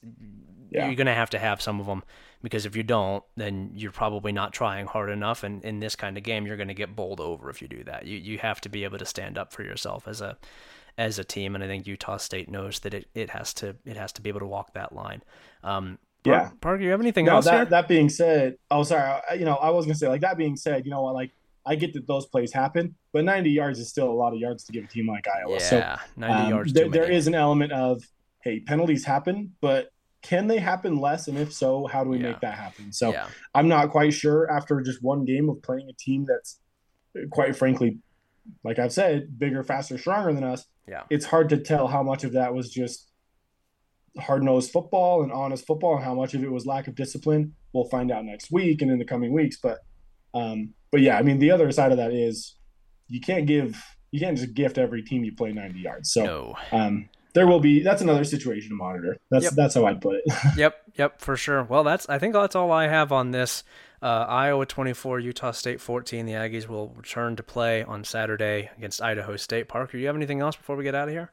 Yeah. 0.72 0.86
you're 0.88 0.96
gonna 0.96 1.14
have 1.14 1.30
to 1.32 1.40
have 1.40 1.62
some 1.62 1.80
of 1.80 1.86
them 1.86 2.04
because 2.42 2.66
if 2.66 2.76
you 2.76 2.84
don't, 2.84 3.24
then 3.36 3.72
you're 3.76 3.92
probably 3.92 4.32
not 4.32 4.54
trying 4.54 4.86
hard 4.88 5.10
enough. 5.10 5.44
And 5.44 5.62
in 5.66 5.80
this 5.82 5.96
kind 5.98 6.18
of 6.18 6.24
game, 6.24 6.48
you're 6.48 6.56
gonna 6.58 6.74
get 6.74 6.96
bowled 6.96 7.20
over 7.20 7.50
if 7.50 7.62
you 7.62 7.68
do 7.68 7.84
that. 7.84 8.06
You 8.06 8.18
you 8.18 8.38
have 8.40 8.62
to 8.62 8.70
be 8.70 8.84
able 8.86 8.98
to 8.98 9.06
stand 9.06 9.38
up 9.38 9.52
for 9.52 9.64
yourself 9.64 10.08
as 10.08 10.22
a 10.22 10.38
as 11.00 11.18
a 11.18 11.24
team, 11.24 11.56
and 11.56 11.64
I 11.64 11.68
think 11.68 11.88
Utah 11.88 12.18
State 12.18 12.50
knows 12.52 12.80
that 12.82 12.94
it, 12.94 13.08
it 13.16 13.30
has 13.30 13.54
to 13.56 13.76
it 13.86 13.96
has 13.96 14.12
to 14.14 14.22
be 14.22 14.28
able 14.30 14.42
to 14.42 14.46
walk 14.46 14.74
that 14.74 14.94
line. 14.94 15.24
Um, 15.64 15.98
Yeah. 16.26 16.52
Parker, 16.60 16.84
you 16.84 16.92
have 16.92 17.00
anything 17.00 17.26
No, 17.26 17.36
else 17.36 17.46
here? 17.50 17.60
that 17.60 17.70
that 17.70 17.88
being 17.88 18.10
said, 18.10 18.56
oh 18.70 18.84
sorry, 18.84 19.22
I- 19.30 19.36
you 19.36 19.46
know 19.46 19.56
I 19.56 19.70
was 19.70 19.86
gonna 19.86 19.96
say 19.96 20.10
like 20.10 20.22
that 20.22 20.38
being 20.38 20.58
said, 20.58 20.84
you 20.86 20.92
know 20.92 21.02
what, 21.04 21.14
like 21.16 21.32
I 21.66 21.76
get 21.76 21.94
that 21.94 22.06
those 22.06 22.26
plays 22.26 22.52
happen, 22.54 22.96
but 23.14 23.24
90 23.24 23.50
yards 23.50 23.80
is 23.80 23.90
still 23.90 24.10
a 24.12 24.18
lot 24.24 24.34
of 24.34 24.40
yards 24.40 24.66
to 24.66 24.74
give 24.74 24.84
a 24.84 24.88
team 24.88 25.08
like 25.08 25.26
Iowa. 25.28 25.54
yeah, 25.54 25.60
So 25.60 25.80
90 26.18 26.44
um, 26.44 26.50
yards. 26.50 26.74
there, 26.74 26.90
there 26.90 27.10
is 27.10 27.28
an 27.28 27.36
element 27.36 27.72
of 27.72 28.04
hey, 28.44 28.60
penalties 28.60 29.06
happen, 29.06 29.56
but 29.62 29.90
can 30.22 30.48
they 30.48 30.58
happen 30.60 30.98
less? 30.98 31.28
And 31.30 31.38
if 31.38 31.54
so, 31.54 31.88
how 31.88 32.04
do 32.04 32.10
we 32.10 32.18
Yeah. 32.18 32.24
make 32.30 32.42
that 32.42 32.56
happen? 32.56 32.92
So 32.92 33.14
yeah, 33.14 33.30
I'm 33.54 33.70
not 33.70 33.90
quite 33.90 34.14
sure 34.14 34.52
after 34.52 34.82
just 34.82 35.02
one 35.02 35.24
game 35.24 35.50
of 35.50 35.62
playing 35.62 35.88
a 35.90 35.94
team 35.94 36.26
that's 36.28 36.60
quite 37.32 37.56
frankly, 37.56 37.98
like 38.64 38.80
I've 38.80 38.94
said, 38.94 39.38
bigger, 39.40 39.64
faster, 39.64 39.98
stronger 39.98 40.34
than 40.34 40.44
us. 40.44 40.66
yeah, 40.88 41.04
It's 41.10 41.26
hard 41.26 41.50
to 41.50 41.58
tell 41.58 41.88
how 41.88 42.04
much 42.04 42.24
of 42.24 42.34
that 42.34 42.54
was 42.54 42.70
just 42.70 43.10
hard 44.20 44.44
nosed 44.44 44.72
football 44.72 45.24
and 45.24 45.32
honest 45.32 45.66
football, 45.66 45.96
and 45.96 46.04
how 46.04 46.14
much 46.16 46.34
of 46.34 46.44
it 46.44 46.52
was 46.52 46.66
lack 46.66 46.88
of 46.88 46.96
discipline. 46.96 47.54
We'll 47.74 47.86
find 47.90 48.12
out 48.12 48.26
next 48.26 48.52
week 48.52 48.82
and 48.82 48.90
in 48.92 48.98
the 49.00 49.06
coming 49.06 49.32
weeks. 49.34 49.58
But, 49.62 49.80
um, 50.34 50.74
but 50.92 51.02
yeah, 51.02 51.18
I 51.18 51.22
mean, 51.22 51.40
the 51.40 51.52
other 51.52 51.72
side 51.72 51.92
of 51.92 51.98
that 51.98 52.12
is 52.12 52.56
you 53.08 53.22
can't 53.22 53.46
give, 53.46 53.82
you 54.12 54.20
can't 54.20 54.38
just 54.38 54.54
gift 54.54 54.78
every 54.78 55.04
team 55.04 55.24
you 55.24 55.36
play 55.36 55.52
90 55.52 55.80
yards. 55.80 56.12
So, 56.12 56.24
no. 56.24 56.56
um, 56.72 57.10
there 57.36 57.46
will 57.46 57.60
be 57.60 57.84
that's 57.84 58.02
another 58.02 58.24
situation 58.24 58.70
to 58.70 58.76
monitor. 58.76 59.18
That's 59.30 59.44
Yep. 59.46 59.54
that's 59.54 59.76
how 59.76 59.86
I'd 59.86 60.02
put 60.02 60.16
it. 60.16 60.34
yep, 60.58 60.82
yep, 60.96 61.22
for 61.22 61.38
sure. 61.38 61.64
Well, 61.64 61.84
that's 61.84 62.10
I 62.10 62.18
think 62.18 62.34
that's 62.34 62.56
all 62.56 62.72
I 62.72 62.88
have 62.88 63.12
on 63.12 63.30
this. 63.30 63.64
Uh, 64.02 64.26
Iowa 64.30 64.66
24, 64.66 65.20
Utah 65.20 65.52
State 65.52 65.82
14. 65.82 66.26
The 66.26 66.34
Aggies 66.34 66.68
will 66.68 66.90
return 66.90 67.36
to 67.36 67.44
play 67.44 67.84
on 67.84 68.04
Saturday 68.04 68.70
against 68.78 69.02
Idaho 69.02 69.36
State. 69.36 69.68
Parker, 69.68 69.98
you 69.98 70.08
have 70.08 70.16
anything 70.16 70.40
else 70.40 70.56
before 70.56 70.76
we 70.76 70.84
get 70.84 70.96
out 70.96 71.10
of 71.10 71.14
here? 71.14 71.32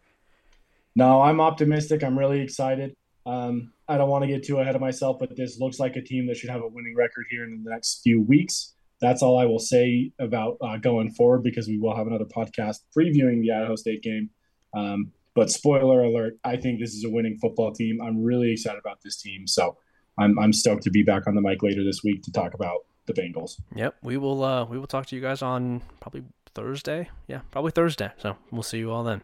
No, 0.96 1.22
I'm 1.22 1.40
optimistic. 1.40 2.02
I'm 2.02 2.18
really 2.18 2.40
excited. 2.40 2.96
Um, 3.24 3.72
I 3.88 3.98
don't 3.98 4.08
want 4.08 4.22
to 4.22 4.28
get 4.28 4.44
too 4.44 4.58
ahead 4.58 4.74
of 4.74 4.80
myself, 4.80 5.18
but 5.20 5.36
this 5.36 5.60
looks 5.60 5.78
like 5.78 5.94
a 5.96 6.02
team 6.02 6.26
that 6.26 6.36
should 6.36 6.50
have 6.50 6.62
a 6.62 6.68
winning 6.68 6.94
record 6.96 7.26
here 7.30 7.44
in 7.44 7.62
the 7.62 7.70
next 7.70 8.00
few 8.02 8.22
weeks. 8.22 8.74
That's 9.00 9.22
all 9.22 9.38
I 9.38 9.44
will 9.44 9.58
say 9.58 10.10
about 10.18 10.56
uh, 10.60 10.78
going 10.78 11.10
forward 11.12 11.42
because 11.42 11.68
we 11.68 11.78
will 11.78 11.94
have 11.94 12.06
another 12.06 12.24
podcast 12.24 12.78
previewing 12.96 13.42
the 13.42 13.52
Idaho 13.52 13.76
State 13.76 14.02
game. 14.02 14.30
Um, 14.74 15.12
but 15.34 15.50
spoiler 15.50 16.02
alert, 16.02 16.38
I 16.44 16.56
think 16.56 16.80
this 16.80 16.94
is 16.94 17.04
a 17.04 17.10
winning 17.10 17.36
football 17.36 17.72
team. 17.72 18.00
I'm 18.00 18.22
really 18.22 18.52
excited 18.52 18.78
about 18.78 19.02
this 19.04 19.20
team. 19.20 19.46
So 19.46 19.76
I'm, 20.18 20.38
I'm 20.38 20.52
stoked 20.52 20.82
to 20.84 20.90
be 20.90 21.02
back 21.02 21.26
on 21.26 21.34
the 21.34 21.40
mic 21.40 21.62
later 21.62 21.84
this 21.84 22.02
week 22.02 22.22
to 22.24 22.32
talk 22.32 22.54
about 22.54 22.80
the 23.06 23.12
Bengals. 23.12 23.60
Yep, 23.74 23.96
we 24.02 24.16
will. 24.16 24.42
Uh, 24.42 24.64
we 24.64 24.78
will 24.78 24.86
talk 24.86 25.06
to 25.06 25.16
you 25.16 25.22
guys 25.22 25.42
on 25.42 25.82
probably 26.00 26.24
Thursday. 26.54 27.08
Yeah, 27.28 27.40
probably 27.50 27.70
Thursday. 27.70 28.10
So 28.18 28.36
we'll 28.50 28.62
see 28.62 28.78
you 28.78 28.90
all 28.90 29.04
then. 29.04 29.22